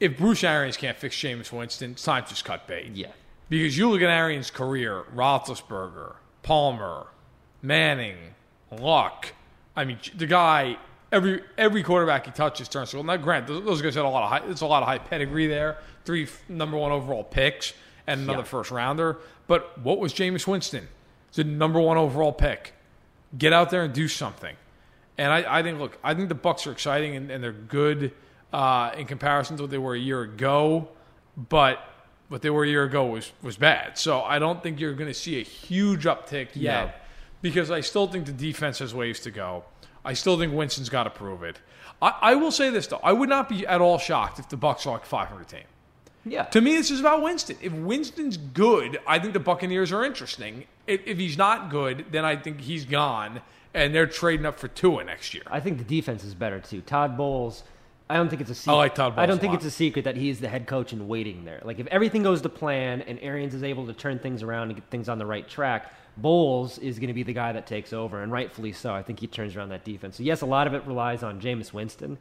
If 0.00 0.16
Bruce 0.16 0.42
Arians 0.42 0.76
can't 0.76 0.96
fix 0.96 1.14
Jameis 1.16 1.52
Winston, 1.52 1.92
it's 1.92 2.02
time 2.02 2.24
to 2.24 2.30
just 2.30 2.44
cut 2.44 2.66
bait. 2.66 2.92
Yeah. 2.94 3.08
Because 3.50 3.76
you 3.76 3.90
look 3.90 4.00
at 4.00 4.08
Arians' 4.08 4.50
career, 4.50 5.04
Roethlisberger, 5.14 6.14
Palmer, 6.42 7.08
Manning, 7.60 8.16
Luck. 8.70 9.32
I 9.76 9.84
mean, 9.84 9.98
the 10.16 10.26
guy, 10.26 10.78
every 11.12 11.42
every 11.58 11.82
quarterback 11.82 12.26
he 12.26 12.32
touches 12.32 12.68
turns. 12.68 12.94
Well, 12.94 13.02
now, 13.04 13.16
grant 13.16 13.46
those, 13.46 13.64
those 13.64 13.82
guys 13.82 13.94
had 13.94 14.04
a 14.04 14.08
lot 14.08 14.24
of 14.24 14.30
high. 14.30 14.46
There's 14.46 14.60
a 14.62 14.66
lot 14.66 14.82
of 14.82 14.88
high 14.88 14.98
pedigree 14.98 15.46
there. 15.46 15.78
Three 16.04 16.28
number 16.48 16.76
one 16.76 16.92
overall 16.92 17.24
picks 17.24 17.72
and 18.06 18.22
another 18.22 18.38
Yeah. 18.40 18.44
first 18.44 18.70
rounder. 18.70 19.18
But 19.46 19.78
what 19.78 19.98
was 19.98 20.12
Jameis 20.14 20.46
Winston? 20.46 20.88
It's 21.28 21.38
a 21.38 21.44
number 21.44 21.80
one 21.80 21.96
overall 21.96 22.32
pick. 22.32 22.72
Get 23.36 23.52
out 23.52 23.70
there 23.70 23.84
and 23.84 23.92
do 23.94 24.08
something. 24.08 24.56
And 25.18 25.32
I, 25.32 25.58
I 25.58 25.62
think, 25.62 25.78
look, 25.78 25.98
I 26.02 26.14
think 26.14 26.28
the 26.28 26.34
Bucks 26.34 26.66
are 26.66 26.72
exciting 26.72 27.14
and, 27.14 27.30
and 27.30 27.44
they're 27.44 27.52
good 27.52 28.12
uh, 28.52 28.90
in 28.96 29.06
comparison 29.06 29.56
to 29.58 29.64
what 29.64 29.70
they 29.70 29.78
were 29.78 29.94
a 29.94 29.98
year 29.98 30.22
ago. 30.22 30.88
But 31.36 31.78
what 32.28 32.42
they 32.42 32.50
were 32.50 32.64
a 32.64 32.68
year 32.68 32.84
ago 32.84 33.06
was 33.06 33.30
was 33.42 33.56
bad. 33.56 33.98
So 33.98 34.22
I 34.22 34.38
don't 34.38 34.62
think 34.62 34.80
you're 34.80 34.94
going 34.94 35.10
to 35.10 35.14
see 35.18 35.38
a 35.40 35.42
huge 35.44 36.04
uptick 36.04 36.48
yet, 36.54 36.86
No. 36.86 36.92
because 37.42 37.70
I 37.70 37.80
still 37.80 38.06
think 38.06 38.26
the 38.26 38.32
defense 38.32 38.78
has 38.78 38.94
ways 38.94 39.20
to 39.20 39.30
go. 39.30 39.64
I 40.04 40.14
still 40.14 40.38
think 40.38 40.52
Winston's 40.52 40.88
got 40.88 41.04
to 41.04 41.10
prove 41.10 41.42
it. 41.42 41.58
I, 42.00 42.14
I 42.20 42.34
will 42.34 42.50
say 42.50 42.70
this 42.70 42.86
though, 42.86 43.00
I 43.02 43.12
would 43.12 43.28
not 43.28 43.48
be 43.48 43.66
at 43.66 43.80
all 43.80 43.98
shocked 43.98 44.38
if 44.38 44.48
the 44.48 44.56
Bucks 44.56 44.86
are 44.86 44.92
like 44.92 45.04
500 45.04 45.48
team. 45.48 45.60
Yeah. 46.24 46.44
To 46.44 46.60
me, 46.60 46.76
this 46.76 46.90
is 46.90 47.00
about 47.00 47.22
Winston. 47.22 47.56
If 47.62 47.72
Winston's 47.72 48.36
good, 48.36 48.98
I 49.06 49.18
think 49.18 49.32
the 49.32 49.40
Buccaneers 49.40 49.90
are 49.90 50.04
interesting. 50.04 50.64
If, 50.86 51.06
if 51.06 51.18
he's 51.18 51.38
not 51.38 51.70
good, 51.70 52.06
then 52.10 52.24
I 52.24 52.36
think 52.36 52.60
he's 52.60 52.84
gone, 52.84 53.40
and 53.72 53.94
they're 53.94 54.06
trading 54.06 54.44
up 54.44 54.58
for 54.58 54.68
Tua 54.68 55.04
next 55.04 55.32
year. 55.32 55.44
I 55.46 55.60
think 55.60 55.78
the 55.78 55.84
defense 55.84 56.22
is 56.24 56.34
better 56.34 56.60
too. 56.60 56.82
Todd 56.82 57.16
Bowles. 57.16 57.62
I 58.10 58.14
don't 58.14 58.28
think 58.28 58.42
it's 58.42 58.50
a 58.50 58.54
secret. 58.54 58.74
I 58.74 58.76
like 58.76 58.94
Todd 58.94 59.14
I 59.16 59.26
don't 59.26 59.38
a 59.38 59.40
think 59.40 59.52
lot. 59.52 59.56
it's 59.58 59.66
a 59.66 59.70
secret 59.70 60.04
that 60.04 60.16
he's 60.16 60.40
the 60.40 60.48
head 60.48 60.66
coach 60.66 60.92
in 60.92 61.06
waiting 61.08 61.44
there. 61.44 61.60
Like 61.64 61.78
if 61.78 61.86
everything 61.86 62.22
goes 62.22 62.42
to 62.42 62.48
plan 62.48 63.02
and 63.02 63.18
Arians 63.22 63.54
is 63.54 63.62
able 63.62 63.86
to 63.86 63.92
turn 63.92 64.18
things 64.18 64.42
around 64.42 64.68
and 64.70 64.74
get 64.74 64.90
things 64.90 65.08
on 65.08 65.18
the 65.18 65.26
right 65.26 65.48
track, 65.48 65.92
Bowles 66.16 66.78
is 66.78 66.98
going 66.98 67.08
to 67.08 67.14
be 67.14 67.22
the 67.22 67.32
guy 67.32 67.52
that 67.52 67.66
takes 67.66 67.92
over, 67.92 68.22
and 68.22 68.32
rightfully 68.32 68.72
so. 68.72 68.92
I 68.92 69.02
think 69.02 69.20
he 69.20 69.26
turns 69.26 69.56
around 69.56 69.70
that 69.70 69.84
defense. 69.84 70.16
So 70.16 70.22
yes, 70.22 70.40
a 70.40 70.46
lot 70.46 70.66
of 70.66 70.74
it 70.74 70.84
relies 70.86 71.22
on 71.22 71.40
Jameis 71.40 71.72
Winston, 71.72 72.18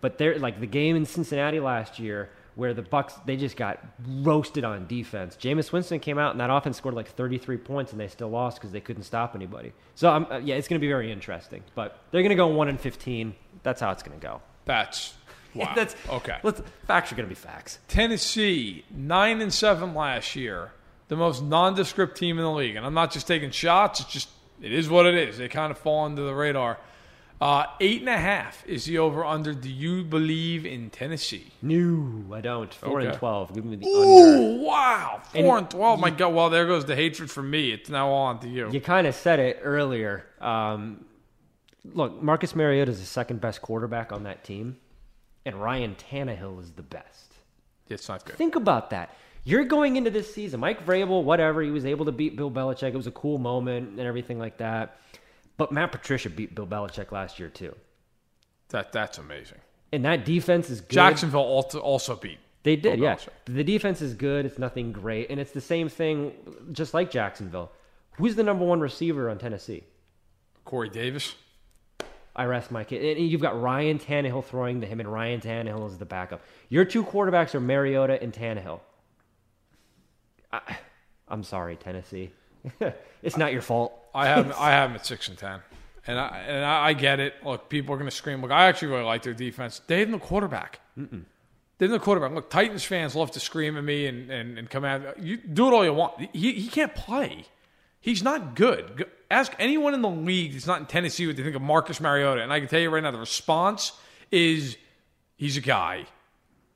but 0.00 0.18
they're 0.18 0.38
like 0.38 0.60
the 0.60 0.66
game 0.66 0.94
in 0.94 1.06
Cincinnati 1.06 1.58
last 1.58 1.98
year 1.98 2.30
where 2.54 2.74
the 2.74 2.82
Bucks 2.82 3.14
they 3.24 3.36
just 3.36 3.56
got 3.56 3.78
roasted 4.06 4.64
on 4.64 4.86
defense. 4.86 5.36
Jameis 5.40 5.72
Winston 5.72 6.00
came 6.00 6.18
out 6.18 6.32
and 6.32 6.40
that 6.40 6.50
offense 6.50 6.76
scored 6.76 6.94
like 6.94 7.08
33 7.08 7.56
points 7.56 7.92
and 7.92 8.00
they 8.00 8.08
still 8.08 8.28
lost 8.28 8.58
because 8.58 8.72
they 8.72 8.80
couldn't 8.80 9.04
stop 9.04 9.34
anybody. 9.34 9.72
So 9.94 10.10
um, 10.10 10.26
yeah, 10.44 10.56
it's 10.56 10.68
going 10.68 10.78
to 10.78 10.84
be 10.84 10.88
very 10.88 11.10
interesting. 11.10 11.62
But 11.74 11.98
they're 12.10 12.22
going 12.22 12.30
to 12.30 12.36
go 12.36 12.48
one 12.48 12.68
and 12.68 12.78
15. 12.78 13.34
That's 13.62 13.80
how 13.80 13.90
it's 13.92 14.02
going 14.02 14.18
to 14.18 14.26
go. 14.26 14.42
That's 14.66 15.14
wow. 15.54 15.72
That's 15.74 15.94
okay. 16.08 16.38
Let's, 16.42 16.62
facts 16.86 17.12
are 17.12 17.16
going 17.16 17.28
to 17.28 17.34
be 17.34 17.34
facts. 17.34 17.78
Tennessee, 17.88 18.84
nine 18.90 19.40
and 19.40 19.52
seven 19.52 19.94
last 19.94 20.36
year, 20.36 20.72
the 21.08 21.16
most 21.16 21.42
nondescript 21.42 22.16
team 22.16 22.38
in 22.38 22.44
the 22.44 22.50
league. 22.50 22.76
And 22.76 22.86
I'm 22.86 22.94
not 22.94 23.12
just 23.12 23.26
taking 23.26 23.50
shots; 23.50 24.00
it's 24.00 24.12
just 24.12 24.28
it 24.60 24.72
is 24.72 24.88
what 24.88 25.06
it 25.06 25.14
is. 25.14 25.38
They 25.38 25.48
kind 25.48 25.70
of 25.70 25.78
fall 25.78 26.04
under 26.04 26.22
the 26.22 26.34
radar. 26.34 26.78
Uh, 27.40 27.64
eight 27.80 28.00
and 28.00 28.08
a 28.10 28.18
half 28.18 28.66
is 28.66 28.84
the 28.84 28.98
over 28.98 29.24
under. 29.24 29.54
Do 29.54 29.70
you 29.70 30.04
believe 30.04 30.66
in 30.66 30.90
Tennessee? 30.90 31.52
No, 31.62 32.34
I 32.34 32.42
don't. 32.42 32.72
Four 32.72 33.00
and 33.00 33.14
12. 33.14 33.54
Give 33.54 33.64
me 33.64 33.76
the 33.76 33.86
under. 33.86 34.42
Ooh, 34.42 34.62
wow. 34.62 35.22
Four 35.32 35.56
And 35.56 35.64
and, 35.64 35.70
12. 35.70 36.00
My 36.00 36.10
God. 36.10 36.34
Well, 36.34 36.50
there 36.50 36.66
goes 36.66 36.84
the 36.84 36.94
hatred 36.94 37.30
for 37.30 37.42
me. 37.42 37.72
It's 37.72 37.88
now 37.88 38.10
on 38.10 38.40
to 38.40 38.48
you. 38.48 38.70
You 38.70 38.82
kind 38.82 39.06
of 39.06 39.14
said 39.14 39.38
it 39.40 39.60
earlier. 39.62 40.26
Um, 40.38 41.06
look, 41.94 42.22
Marcus 42.22 42.54
Mariota 42.54 42.90
is 42.90 43.00
the 43.00 43.06
second 43.06 43.40
best 43.40 43.62
quarterback 43.62 44.12
on 44.12 44.24
that 44.24 44.44
team, 44.44 44.76
and 45.46 45.56
Ryan 45.56 45.96
Tannehill 45.96 46.60
is 46.60 46.72
the 46.72 46.82
best. 46.82 47.34
It's 47.88 48.08
not 48.08 48.24
good. 48.24 48.36
Think 48.36 48.54
about 48.56 48.90
that. 48.90 49.16
You're 49.44 49.64
going 49.64 49.96
into 49.96 50.10
this 50.10 50.32
season, 50.32 50.60
Mike 50.60 50.84
Vrabel, 50.86 51.24
whatever. 51.24 51.62
He 51.62 51.70
was 51.70 51.86
able 51.86 52.04
to 52.04 52.12
beat 52.12 52.36
Bill 52.36 52.50
Belichick. 52.50 52.90
It 52.92 52.96
was 52.96 53.06
a 53.06 53.10
cool 53.12 53.38
moment 53.38 53.90
and 53.90 54.00
everything 54.00 54.38
like 54.38 54.58
that. 54.58 54.98
But 55.56 55.72
Matt 55.72 55.92
Patricia 55.92 56.30
beat 56.30 56.54
Bill 56.54 56.66
Belichick 56.66 57.10
last 57.10 57.38
year 57.38 57.48
too, 57.48 57.74
That 58.68 58.92
that's 58.92 59.18
amazing. 59.18 59.58
and 59.92 60.04
that 60.04 60.24
defense 60.24 60.70
is 60.70 60.80
good. 60.80 60.90
Jacksonville 60.90 61.40
also, 61.42 62.16
beat. 62.16 62.38
They 62.62 62.76
did, 62.76 62.96
Bill 62.96 63.02
yeah. 63.04 63.14
Belichick. 63.16 63.28
The 63.46 63.64
defense 63.64 64.02
is 64.02 64.14
good. 64.14 64.44
It's 64.46 64.58
nothing 64.58 64.92
great, 64.92 65.30
and 65.30 65.40
it's 65.40 65.52
the 65.52 65.60
same 65.60 65.88
thing, 65.88 66.32
just 66.72 66.92
like 66.94 67.10
Jacksonville. 67.10 67.72
Who's 68.12 68.36
the 68.36 68.42
number 68.42 68.64
one 68.64 68.80
receiver 68.80 69.30
on 69.30 69.38
Tennessee? 69.38 69.84
Corey 70.66 70.90
Davis. 70.90 71.34
I 72.34 72.44
rest 72.44 72.70
my 72.70 72.84
case. 72.84 73.16
And 73.18 73.26
you've 73.26 73.40
got 73.40 73.60
Ryan 73.60 73.98
Tannehill 73.98 74.44
throwing 74.44 74.80
to 74.80 74.86
him, 74.86 75.00
and 75.00 75.12
Ryan 75.12 75.40
Tannehill 75.40 75.86
is 75.88 75.98
the 75.98 76.04
backup. 76.04 76.40
Your 76.68 76.84
two 76.84 77.04
quarterbacks 77.04 77.54
are 77.54 77.60
Mariota 77.60 78.22
and 78.22 78.32
Tannehill. 78.32 78.80
I, 80.52 80.78
I'm 81.28 81.42
sorry, 81.42 81.76
Tennessee. 81.76 82.30
it's 83.22 83.36
not 83.36 83.52
your 83.52 83.62
fault. 83.62 83.92
I 84.14 84.26
have 84.26 84.52
I 84.58 84.70
have 84.70 84.90
them 84.90 84.96
at 84.96 85.06
six 85.06 85.28
and 85.28 85.38
ten, 85.38 85.60
and 86.06 86.18
I 86.18 86.38
and 86.46 86.64
I, 86.64 86.88
I 86.88 86.92
get 86.92 87.20
it. 87.20 87.34
Look, 87.44 87.68
people 87.68 87.94
are 87.94 87.98
going 87.98 88.10
to 88.10 88.16
scream. 88.16 88.42
Look, 88.42 88.50
I 88.50 88.66
actually 88.66 88.88
really 88.88 89.04
like 89.04 89.22
their 89.22 89.34
defense. 89.34 89.80
They 89.86 90.00
have 90.00 90.08
no 90.08 90.18
quarterback. 90.18 90.80
They 90.96 91.86
have 91.86 91.92
no 91.92 91.98
quarterback. 91.98 92.32
Look, 92.32 92.50
Titans 92.50 92.84
fans 92.84 93.14
love 93.16 93.30
to 93.32 93.40
scream 93.40 93.76
at 93.78 93.84
me 93.84 94.06
and, 94.06 94.30
and, 94.30 94.58
and 94.58 94.68
come 94.68 94.84
at 94.84 95.18
you. 95.22 95.38
Do 95.38 95.68
it 95.68 95.72
all 95.72 95.84
you 95.84 95.94
want. 95.94 96.20
He 96.34 96.52
he 96.52 96.68
can't 96.68 96.94
play. 96.94 97.46
He's 98.00 98.22
not 98.22 98.56
good. 98.56 99.06
Ask 99.30 99.54
anyone 99.58 99.94
in 99.94 100.02
the 100.02 100.08
league 100.08 100.52
that's 100.52 100.66
not 100.66 100.80
in 100.80 100.86
Tennessee 100.86 101.26
what 101.26 101.36
they 101.36 101.42
think 101.42 101.54
of 101.54 101.62
Marcus 101.62 102.00
Mariota, 102.00 102.42
and 102.42 102.52
I 102.52 102.58
can 102.58 102.68
tell 102.68 102.80
you 102.80 102.90
right 102.90 103.02
now, 103.02 103.10
the 103.10 103.18
response 103.18 103.92
is 104.30 104.76
he's 105.36 105.56
a 105.56 105.60
guy. 105.60 106.06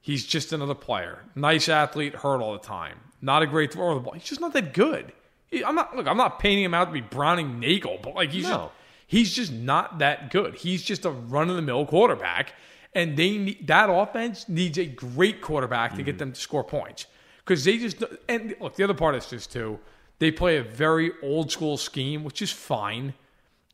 He's 0.00 0.26
just 0.26 0.52
another 0.52 0.74
player. 0.74 1.20
Nice 1.34 1.68
athlete, 1.68 2.14
hurt 2.14 2.42
all 2.42 2.52
the 2.52 2.58
time. 2.58 2.98
Not 3.22 3.42
a 3.42 3.46
great 3.46 3.72
thrower 3.72 3.92
of 3.92 3.96
the 3.96 4.00
ball. 4.02 4.12
He's 4.12 4.24
just 4.24 4.40
not 4.40 4.52
that 4.52 4.74
good. 4.74 5.12
He- 5.46 5.64
I'm 5.64 5.74
not 5.74 5.96
look. 5.96 6.06
I'm 6.06 6.18
not 6.18 6.38
painting 6.38 6.64
him 6.64 6.74
out 6.74 6.86
to 6.86 6.92
be 6.92 7.00
Browning 7.00 7.58
Nagle, 7.58 8.00
but 8.02 8.14
like 8.14 8.30
he's 8.30 8.44
No. 8.44 8.50
just, 8.50 8.72
he's 9.06 9.34
just 9.34 9.52
not 9.52 10.00
that 10.00 10.30
good. 10.30 10.56
He's 10.56 10.82
just 10.82 11.06
a 11.06 11.10
run 11.10 11.48
of 11.48 11.56
the 11.56 11.62
mill 11.62 11.86
quarterback, 11.86 12.52
and 12.94 13.16
they 13.16 13.38
need, 13.38 13.66
that 13.66 13.88
offense 13.88 14.46
needs 14.46 14.76
a 14.76 14.84
great 14.84 15.40
quarterback 15.40 15.94
to 15.96 16.02
get 16.02 16.12
mm-hmm. 16.12 16.18
them 16.18 16.32
to 16.32 16.40
score 16.40 16.64
points 16.64 17.06
because 17.38 17.64
they 17.64 17.78
just 17.78 18.04
and 18.28 18.54
look. 18.60 18.76
The 18.76 18.84
other 18.84 18.92
part 18.92 19.14
is 19.14 19.26
just 19.26 19.50
too. 19.52 19.78
They 20.18 20.30
play 20.30 20.56
a 20.56 20.62
very 20.62 21.12
old 21.22 21.50
school 21.50 21.76
scheme, 21.76 22.24
which 22.24 22.40
is 22.40 22.50
fine. 22.50 23.14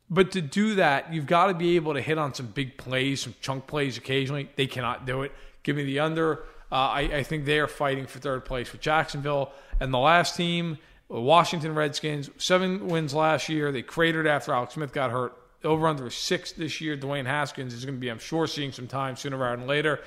But 0.09 0.32
to 0.32 0.41
do 0.41 0.74
that, 0.74 1.12
you've 1.12 1.26
got 1.26 1.47
to 1.47 1.55
be 1.55 1.76
able 1.76 1.95
to 1.95 2.01
hit 2.01 2.18
on 2.18 2.34
some 2.34 2.47
big 2.47 2.76
plays, 2.76 3.22
some 3.22 3.34
chunk 3.41 3.66
plays 3.66 3.97
occasionally. 3.97 4.51
They 4.57 4.66
cannot 4.66 5.07
do 5.07 5.22
it. 5.22 5.32
Give 5.62 5.76
me 5.76 5.84
the 5.84 6.01
under. 6.01 6.45
Uh, 6.72 6.74
I, 6.74 7.01
I 7.01 7.22
think 7.22 7.45
they 7.45 7.59
are 7.61 7.68
fighting 7.68 8.07
for 8.07 8.18
third 8.18 8.45
place 8.45 8.72
with 8.72 8.80
Jacksonville. 8.80 9.53
And 9.78 9.95
the 9.95 9.99
last 9.99 10.36
team, 10.36 10.78
Washington 11.09 11.74
Redskins, 11.74 12.30
seven 12.38 12.88
wins 12.88 13.14
last 13.14 13.49
year. 13.49 13.70
They 13.70 13.82
cratered 13.82 14.26
after 14.26 14.53
Alex 14.53 14.74
Smith 14.74 14.93
got 14.93 15.11
hurt. 15.11 15.36
Over 15.62 15.88
under 15.88 16.09
six 16.09 16.53
this 16.53 16.80
year. 16.80 16.97
Dwayne 16.97 17.26
Haskins 17.26 17.74
is 17.74 17.84
going 17.84 17.97
to 17.97 18.01
be, 18.01 18.09
I'm 18.09 18.18
sure, 18.18 18.47
seeing 18.47 18.72
some 18.72 18.86
time 18.86 19.14
sooner 19.14 19.36
rather 19.36 19.59
than 19.59 19.66
later. 19.66 20.01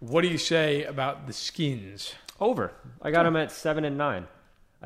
What 0.00 0.22
do 0.22 0.28
you 0.28 0.38
say 0.38 0.84
about 0.84 1.26
the 1.26 1.34
Skins? 1.34 2.14
Over. 2.40 2.72
I 3.02 3.10
got 3.10 3.24
them 3.24 3.36
at 3.36 3.52
seven 3.52 3.84
and 3.84 3.98
nine. 3.98 4.26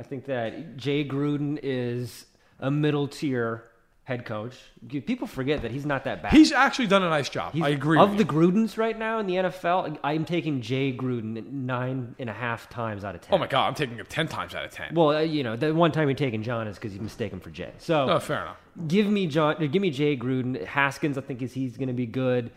I 0.01 0.03
think 0.03 0.25
that 0.25 0.79
Jay 0.79 1.05
Gruden 1.05 1.59
is 1.63 2.25
a 2.59 2.71
middle 2.71 3.07
tier 3.07 3.65
head 4.05 4.25
coach. 4.25 4.57
People 4.89 5.27
forget 5.27 5.61
that 5.61 5.71
he's 5.71 5.85
not 5.85 6.05
that 6.05 6.23
bad. 6.23 6.33
He's 6.33 6.53
actually 6.53 6.87
done 6.87 7.03
a 7.03 7.11
nice 7.11 7.29
job. 7.29 7.53
He's- 7.53 7.67
I 7.67 7.69
agree. 7.69 7.99
Of 7.99 8.17
the. 8.17 8.25
Grudens 8.25 8.79
right 8.79 8.99
now 8.99 9.19
in 9.19 9.27
the 9.27 9.35
NFL, 9.37 9.99
I'm 10.03 10.25
taking 10.25 10.63
Jay 10.63 10.91
Gruden 10.91 11.53
nine 11.53 12.15
and 12.19 12.31
a 12.31 12.33
half 12.33 12.71
times 12.71 13.05
out 13.05 13.15
of 13.15 13.21
ten. 13.21 13.35
oh 13.35 13.39
my 13.39 13.47
God, 13.47 13.69
I'm 13.69 13.75
taking 13.75 13.99
him 13.99 14.07
10 14.09 14.27
times 14.27 14.55
out 14.55 14.65
of 14.65 14.71
10. 14.71 14.95
Well, 14.95 15.11
uh, 15.11 15.21
you 15.21 15.43
know, 15.45 15.55
the 15.55 15.75
one 15.75 15.93
time 15.93 16.09
you're 16.09 16.15
taking 16.17 16.43
Jon 16.43 16.67
is 16.67 16.77
because 16.77 16.95
you 16.95 17.03
mistake 17.03 17.31
him 17.31 17.41
for 17.41 17.51
Jay. 17.51 17.73
So 17.77 18.09
oh, 18.09 18.19
fair 18.21 18.41
enough. 18.41 18.57
give 18.89 19.07
me 19.07 19.27
Jon, 19.27 19.57
give 19.71 19.83
me 19.83 19.91
Jay 19.91 20.17
Gruden. 20.17 20.65
Haskins, 20.65 21.19
I 21.19 21.21
think 21.21 21.43
is 21.43 21.53
he's 21.53 21.77
going 21.77 21.89
to 21.89 21.95
be 21.95 22.07
good. 22.07 22.51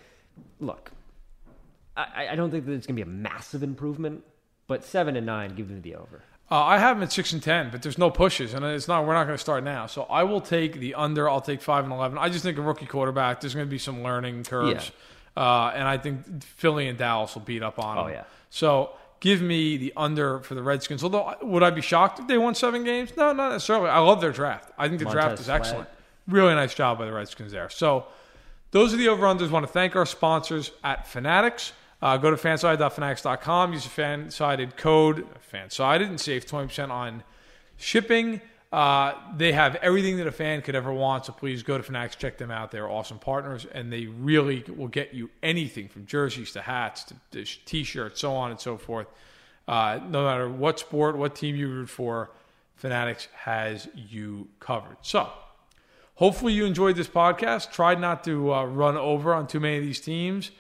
Look, 0.61 0.91
I, 1.97 2.29
I 2.31 2.35
don't 2.35 2.51
think 2.51 2.65
that 2.65 2.71
it's 2.71 2.87
going 2.87 2.95
to 2.97 3.03
be 3.05 3.09
a 3.09 3.13
massive 3.13 3.63
improvement, 3.63 4.23
but 4.67 4.83
seven 4.85 5.17
and 5.17 5.25
nine, 5.25 5.55
give 5.55 5.69
me 5.69 5.81
the 5.81 5.95
over. 5.95 6.23
Uh, 6.51 6.55
I 6.63 6.77
have 6.77 6.97
him 6.97 7.03
at 7.03 7.11
six 7.11 7.33
and 7.33 7.41
ten, 7.41 7.69
but 7.71 7.81
there's 7.81 7.97
no 7.97 8.11
pushes, 8.11 8.53
and 8.53 8.63
it's 8.65 8.87
not. 8.87 9.07
We're 9.07 9.13
not 9.13 9.23
going 9.25 9.35
to 9.35 9.41
start 9.41 9.63
now. 9.63 9.87
So 9.87 10.03
I 10.03 10.23
will 10.23 10.41
take 10.41 10.79
the 10.79 10.93
under. 10.95 11.29
I'll 11.29 11.41
take 11.41 11.61
five 11.61 11.83
and 11.83 11.93
eleven. 11.93 12.17
I 12.17 12.29
just 12.29 12.43
think 12.43 12.57
a 12.57 12.61
rookie 12.61 12.85
quarterback. 12.85 13.41
There's 13.41 13.55
going 13.55 13.65
to 13.65 13.71
be 13.71 13.79
some 13.79 14.03
learning 14.03 14.43
curves, 14.43 14.91
uh, 15.35 15.71
and 15.73 15.87
I 15.87 15.97
think 15.97 16.43
Philly 16.43 16.87
and 16.89 16.97
Dallas 16.97 17.33
will 17.33 17.41
beat 17.43 17.63
up 17.63 17.79
on 17.79 17.95
them. 17.95 18.05
Oh, 18.05 18.09
yeah. 18.09 18.23
So 18.49 18.91
give 19.19 19.41
me 19.41 19.77
the 19.77 19.93
under 19.95 20.41
for 20.41 20.53
the 20.53 20.61
Redskins. 20.61 21.03
Although 21.03 21.33
would 21.41 21.63
I 21.63 21.69
be 21.71 21.81
shocked 21.81 22.19
if 22.19 22.27
they 22.27 22.37
won 22.37 22.53
seven 22.55 22.83
games? 22.83 23.13
No, 23.17 23.31
not 23.31 23.51
necessarily. 23.53 23.89
I 23.89 23.99
love 23.99 24.21
their 24.21 24.33
draft. 24.33 24.69
I 24.77 24.87
think 24.89 24.99
the 24.99 25.05
draft 25.09 25.39
is 25.39 25.49
excellent. 25.49 25.87
Really 26.27 26.53
nice 26.53 26.75
job 26.75 26.99
by 26.99 27.05
the 27.05 27.13
Redskins 27.13 27.51
there. 27.51 27.69
So 27.69 28.05
those 28.71 28.93
are 28.93 28.97
the 28.97 29.07
over-unders. 29.07 29.49
want 29.49 29.65
to 29.65 29.71
thank 29.71 29.95
our 29.95 30.05
sponsors 30.05 30.71
at 30.83 31.07
Fanatics. 31.07 31.71
Uh, 32.03 32.17
go 32.17 32.29
to 32.29 32.35
fansided.fanatics.com. 32.35 33.71
Use 33.71 33.85
the 33.85 33.89
fan-sided 33.89 34.75
code, 34.75 35.25
fansided, 35.53 36.05
and 36.05 36.19
save 36.19 36.45
20% 36.45 36.89
on 36.89 37.23
shipping. 37.77 38.41
Uh, 38.73 39.13
they 39.37 39.53
have 39.53 39.75
everything 39.75 40.17
that 40.17 40.27
a 40.27 40.31
fan 40.31 40.61
could 40.61 40.75
ever 40.75 40.91
want, 40.91 41.25
so 41.25 41.31
please 41.31 41.63
go 41.63 41.77
to 41.77 41.83
Fanatics, 41.83 42.17
check 42.17 42.37
them 42.37 42.51
out. 42.51 42.71
They're 42.71 42.89
awesome 42.89 43.19
partners, 43.19 43.65
and 43.71 43.93
they 43.93 44.07
really 44.07 44.65
will 44.67 44.89
get 44.89 45.13
you 45.13 45.29
anything 45.41 45.87
from 45.87 46.05
jerseys 46.05 46.51
to 46.51 46.61
hats 46.61 47.05
to, 47.05 47.15
to 47.31 47.45
t-shirts, 47.45 48.19
so 48.19 48.33
on 48.33 48.51
and 48.51 48.59
so 48.59 48.77
forth. 48.77 49.07
Uh, 49.65 50.01
no 50.05 50.25
matter 50.25 50.49
what 50.49 50.79
sport, 50.79 51.17
what 51.17 51.37
team 51.37 51.55
you 51.55 51.69
root 51.69 51.89
for, 51.89 52.31
Fanatics 52.75 53.29
has 53.33 53.87
you 53.95 54.49
covered. 54.59 54.97
So, 55.03 55.29
hopefully 56.15 56.51
you 56.51 56.65
enjoyed 56.65 56.97
this 56.97 57.07
podcast. 57.07 57.71
Tried 57.71 58.01
not 58.01 58.25
to 58.25 58.53
uh, 58.53 58.65
run 58.65 58.97
over 58.97 59.33
on 59.33 59.47
too 59.47 59.61
many 59.61 59.77
of 59.77 59.83
these 59.83 60.01
teams. 60.01 60.51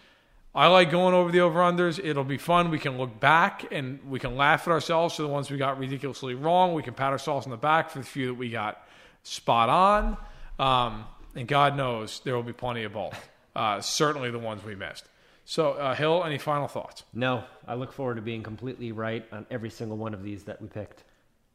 I 0.55 0.67
like 0.67 0.91
going 0.91 1.15
over 1.15 1.31
the 1.31 1.39
over-unders. 1.41 1.99
It'll 2.03 2.23
be 2.23 2.37
fun. 2.37 2.69
We 2.69 2.77
can 2.77 2.97
look 2.97 3.19
back 3.19 3.65
and 3.71 3.99
we 4.07 4.19
can 4.19 4.35
laugh 4.35 4.67
at 4.67 4.71
ourselves 4.71 5.15
for 5.15 5.23
the 5.23 5.27
ones 5.27 5.49
we 5.49 5.57
got 5.57 5.79
ridiculously 5.79 6.35
wrong. 6.35 6.73
We 6.73 6.83
can 6.83 6.93
pat 6.93 7.11
ourselves 7.11 7.47
on 7.47 7.51
the 7.51 7.57
back 7.57 7.89
for 7.89 7.99
the 7.99 8.05
few 8.05 8.27
that 8.27 8.33
we 8.35 8.49
got 8.49 8.85
spot 9.23 9.69
on. 9.69 10.17
Um, 10.59 11.05
and 11.35 11.47
God 11.47 11.75
knows 11.75 12.21
there 12.23 12.35
will 12.35 12.43
be 12.43 12.53
plenty 12.53 12.83
of 12.83 12.93
both. 12.93 13.17
Uh, 13.55 13.81
certainly 13.81 14.29
the 14.29 14.39
ones 14.39 14.63
we 14.63 14.75
missed. 14.75 15.05
So, 15.45 15.73
uh, 15.73 15.95
Hill, 15.95 16.23
any 16.23 16.37
final 16.37 16.67
thoughts? 16.67 17.03
No, 17.13 17.43
I 17.67 17.73
look 17.73 17.91
forward 17.91 18.15
to 18.15 18.21
being 18.21 18.43
completely 18.43 18.91
right 18.91 19.25
on 19.31 19.45
every 19.51 19.69
single 19.69 19.97
one 19.97 20.13
of 20.13 20.23
these 20.23 20.43
that 20.43 20.61
we 20.61 20.67
picked. 20.67 21.03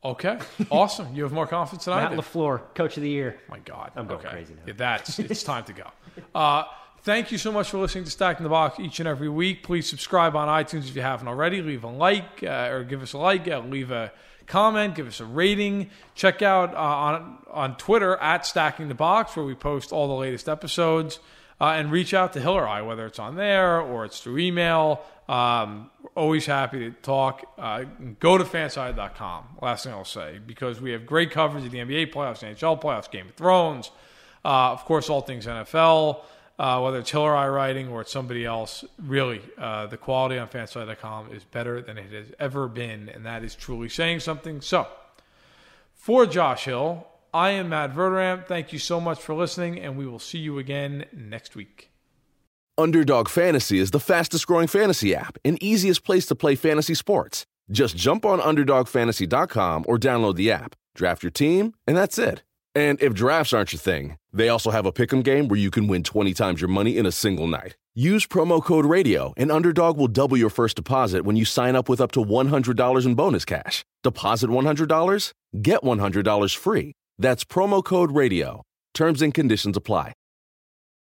Okay, 0.04 0.38
awesome. 0.70 1.14
You 1.14 1.22
have 1.22 1.32
more 1.32 1.46
confidence 1.46 1.86
than 1.86 1.94
I 1.94 2.02
Matt 2.02 2.12
do. 2.12 2.18
Lafleur, 2.18 2.62
Coach 2.74 2.96
of 2.96 3.02
the 3.02 3.08
Year. 3.08 3.40
My 3.48 3.58
God, 3.60 3.92
I'm 3.96 4.06
going 4.06 4.20
okay. 4.20 4.28
crazy 4.28 4.54
now. 4.54 4.62
Yeah, 4.66 4.74
that's 4.76 5.18
it's 5.18 5.42
time 5.42 5.64
to 5.64 5.72
go. 5.72 5.84
Uh, 6.34 6.64
thank 7.02 7.32
you 7.32 7.38
so 7.38 7.52
much 7.52 7.70
for 7.70 7.78
listening 7.78 8.04
to 8.04 8.10
Stacking 8.10 8.44
the 8.44 8.50
Box 8.50 8.78
each 8.78 8.98
and 9.00 9.08
every 9.08 9.28
week. 9.28 9.62
Please 9.62 9.88
subscribe 9.88 10.36
on 10.36 10.48
iTunes 10.48 10.88
if 10.88 10.96
you 10.96 11.02
haven't 11.02 11.28
already. 11.28 11.62
Leave 11.62 11.84
a 11.84 11.88
like 11.88 12.42
uh, 12.42 12.68
or 12.70 12.84
give 12.84 13.02
us 13.02 13.12
a 13.12 13.18
like. 13.18 13.48
Uh, 13.48 13.60
leave 13.60 13.90
a 13.90 14.12
comment. 14.46 14.94
Give 14.94 15.06
us 15.06 15.20
a 15.20 15.24
rating. 15.24 15.90
Check 16.14 16.42
out 16.42 16.74
uh, 16.74 16.78
on 16.78 17.38
on 17.50 17.76
Twitter 17.76 18.16
at 18.16 18.46
Stacking 18.46 18.88
the 18.88 18.94
Box 18.94 19.36
where 19.36 19.44
we 19.44 19.54
post 19.54 19.92
all 19.92 20.08
the 20.08 20.14
latest 20.14 20.48
episodes. 20.48 21.18
Uh, 21.60 21.74
and 21.76 21.90
reach 21.90 22.14
out 22.14 22.32
to 22.34 22.40
Hill 22.40 22.52
or 22.52 22.68
I, 22.68 22.82
whether 22.82 23.04
it's 23.04 23.18
on 23.18 23.34
there 23.34 23.80
or 23.80 24.04
it's 24.04 24.20
through 24.20 24.38
email. 24.38 25.04
Um, 25.28 25.90
always 26.14 26.46
happy 26.46 26.78
to 26.78 26.90
talk. 27.02 27.52
Uh, 27.58 27.84
go 28.20 28.38
to 28.38 28.44
fansided.com. 28.44 29.44
Last 29.60 29.84
thing 29.84 29.92
I'll 29.92 30.04
say, 30.04 30.38
because 30.44 30.80
we 30.80 30.92
have 30.92 31.04
great 31.04 31.32
coverage 31.32 31.64
of 31.64 31.72
the 31.72 31.78
NBA 31.78 32.12
playoffs, 32.12 32.48
NHL 32.48 32.80
playoffs, 32.80 33.10
Game 33.10 33.26
of 33.26 33.34
Thrones, 33.34 33.90
uh, 34.44 34.72
of 34.72 34.84
course, 34.84 35.10
all 35.10 35.20
things 35.20 35.46
NFL. 35.46 36.20
Uh, 36.58 36.80
whether 36.80 36.98
it's 36.98 37.10
Hill 37.10 37.22
or 37.22 37.36
I 37.36 37.46
writing 37.48 37.88
or 37.88 38.00
it's 38.00 38.10
somebody 38.10 38.44
else, 38.44 38.84
really, 38.98 39.40
uh, 39.56 39.86
the 39.86 39.96
quality 39.96 40.38
on 40.38 40.48
fansided.com 40.48 41.32
is 41.32 41.44
better 41.44 41.80
than 41.80 41.98
it 41.98 42.12
has 42.12 42.32
ever 42.40 42.66
been, 42.66 43.08
and 43.08 43.24
that 43.24 43.44
is 43.44 43.54
truly 43.54 43.88
saying 43.88 44.20
something. 44.20 44.60
So, 44.60 44.88
for 45.94 46.26
Josh 46.26 46.64
Hill, 46.64 47.06
I 47.32 47.50
am 47.50 47.68
Matt 47.68 47.94
Verderame. 47.94 48.44
Thank 48.44 48.72
you 48.72 48.80
so 48.80 49.00
much 49.00 49.20
for 49.20 49.34
listening, 49.34 49.78
and 49.78 49.96
we 49.96 50.06
will 50.06 50.18
see 50.18 50.38
you 50.38 50.58
again 50.58 51.04
next 51.12 51.54
week. 51.54 51.90
Underdog 52.76 53.28
Fantasy 53.28 53.78
is 53.78 53.90
the 53.92 54.00
fastest 54.00 54.46
growing 54.46 54.68
fantasy 54.68 55.14
app 55.14 55.38
and 55.44 55.62
easiest 55.62 56.04
place 56.04 56.26
to 56.26 56.34
play 56.34 56.54
fantasy 56.54 56.94
sports. 56.94 57.44
Just 57.70 57.96
jump 57.96 58.24
on 58.24 58.40
UnderdogFantasy.com 58.40 59.84
or 59.86 59.98
download 59.98 60.36
the 60.36 60.50
app, 60.50 60.74
draft 60.94 61.22
your 61.22 61.30
team, 61.30 61.74
and 61.86 61.96
that's 61.96 62.18
it. 62.18 62.42
And 62.74 63.00
if 63.02 63.14
drafts 63.14 63.52
aren't 63.52 63.72
your 63.72 63.80
thing, 63.80 64.18
they 64.32 64.48
also 64.48 64.70
have 64.70 64.86
a 64.86 64.92
pick'em 64.92 65.24
game 65.24 65.48
where 65.48 65.58
you 65.58 65.70
can 65.70 65.88
win 65.88 66.02
20 66.02 66.34
times 66.34 66.60
your 66.60 66.68
money 66.68 66.96
in 66.96 67.06
a 67.06 67.12
single 67.12 67.46
night. 67.46 67.76
Use 67.94 68.26
promo 68.26 68.62
code 68.62 68.86
RADIO, 68.86 69.34
and 69.36 69.50
Underdog 69.50 69.96
will 69.96 70.06
double 70.06 70.36
your 70.36 70.50
first 70.50 70.76
deposit 70.76 71.24
when 71.24 71.34
you 71.34 71.44
sign 71.44 71.74
up 71.74 71.88
with 71.88 72.00
up 72.00 72.12
to 72.12 72.24
$100 72.24 73.06
in 73.06 73.14
bonus 73.16 73.44
cash. 73.44 73.84
Deposit 74.04 74.50
$100, 74.50 75.32
get 75.60 75.82
$100 75.82 76.56
free. 76.56 76.92
That's 77.18 77.44
promo 77.44 77.82
code 77.82 78.12
RADIO. 78.12 78.62
Terms 78.94 79.20
and 79.22 79.34
conditions 79.34 79.76
apply. 79.76 80.12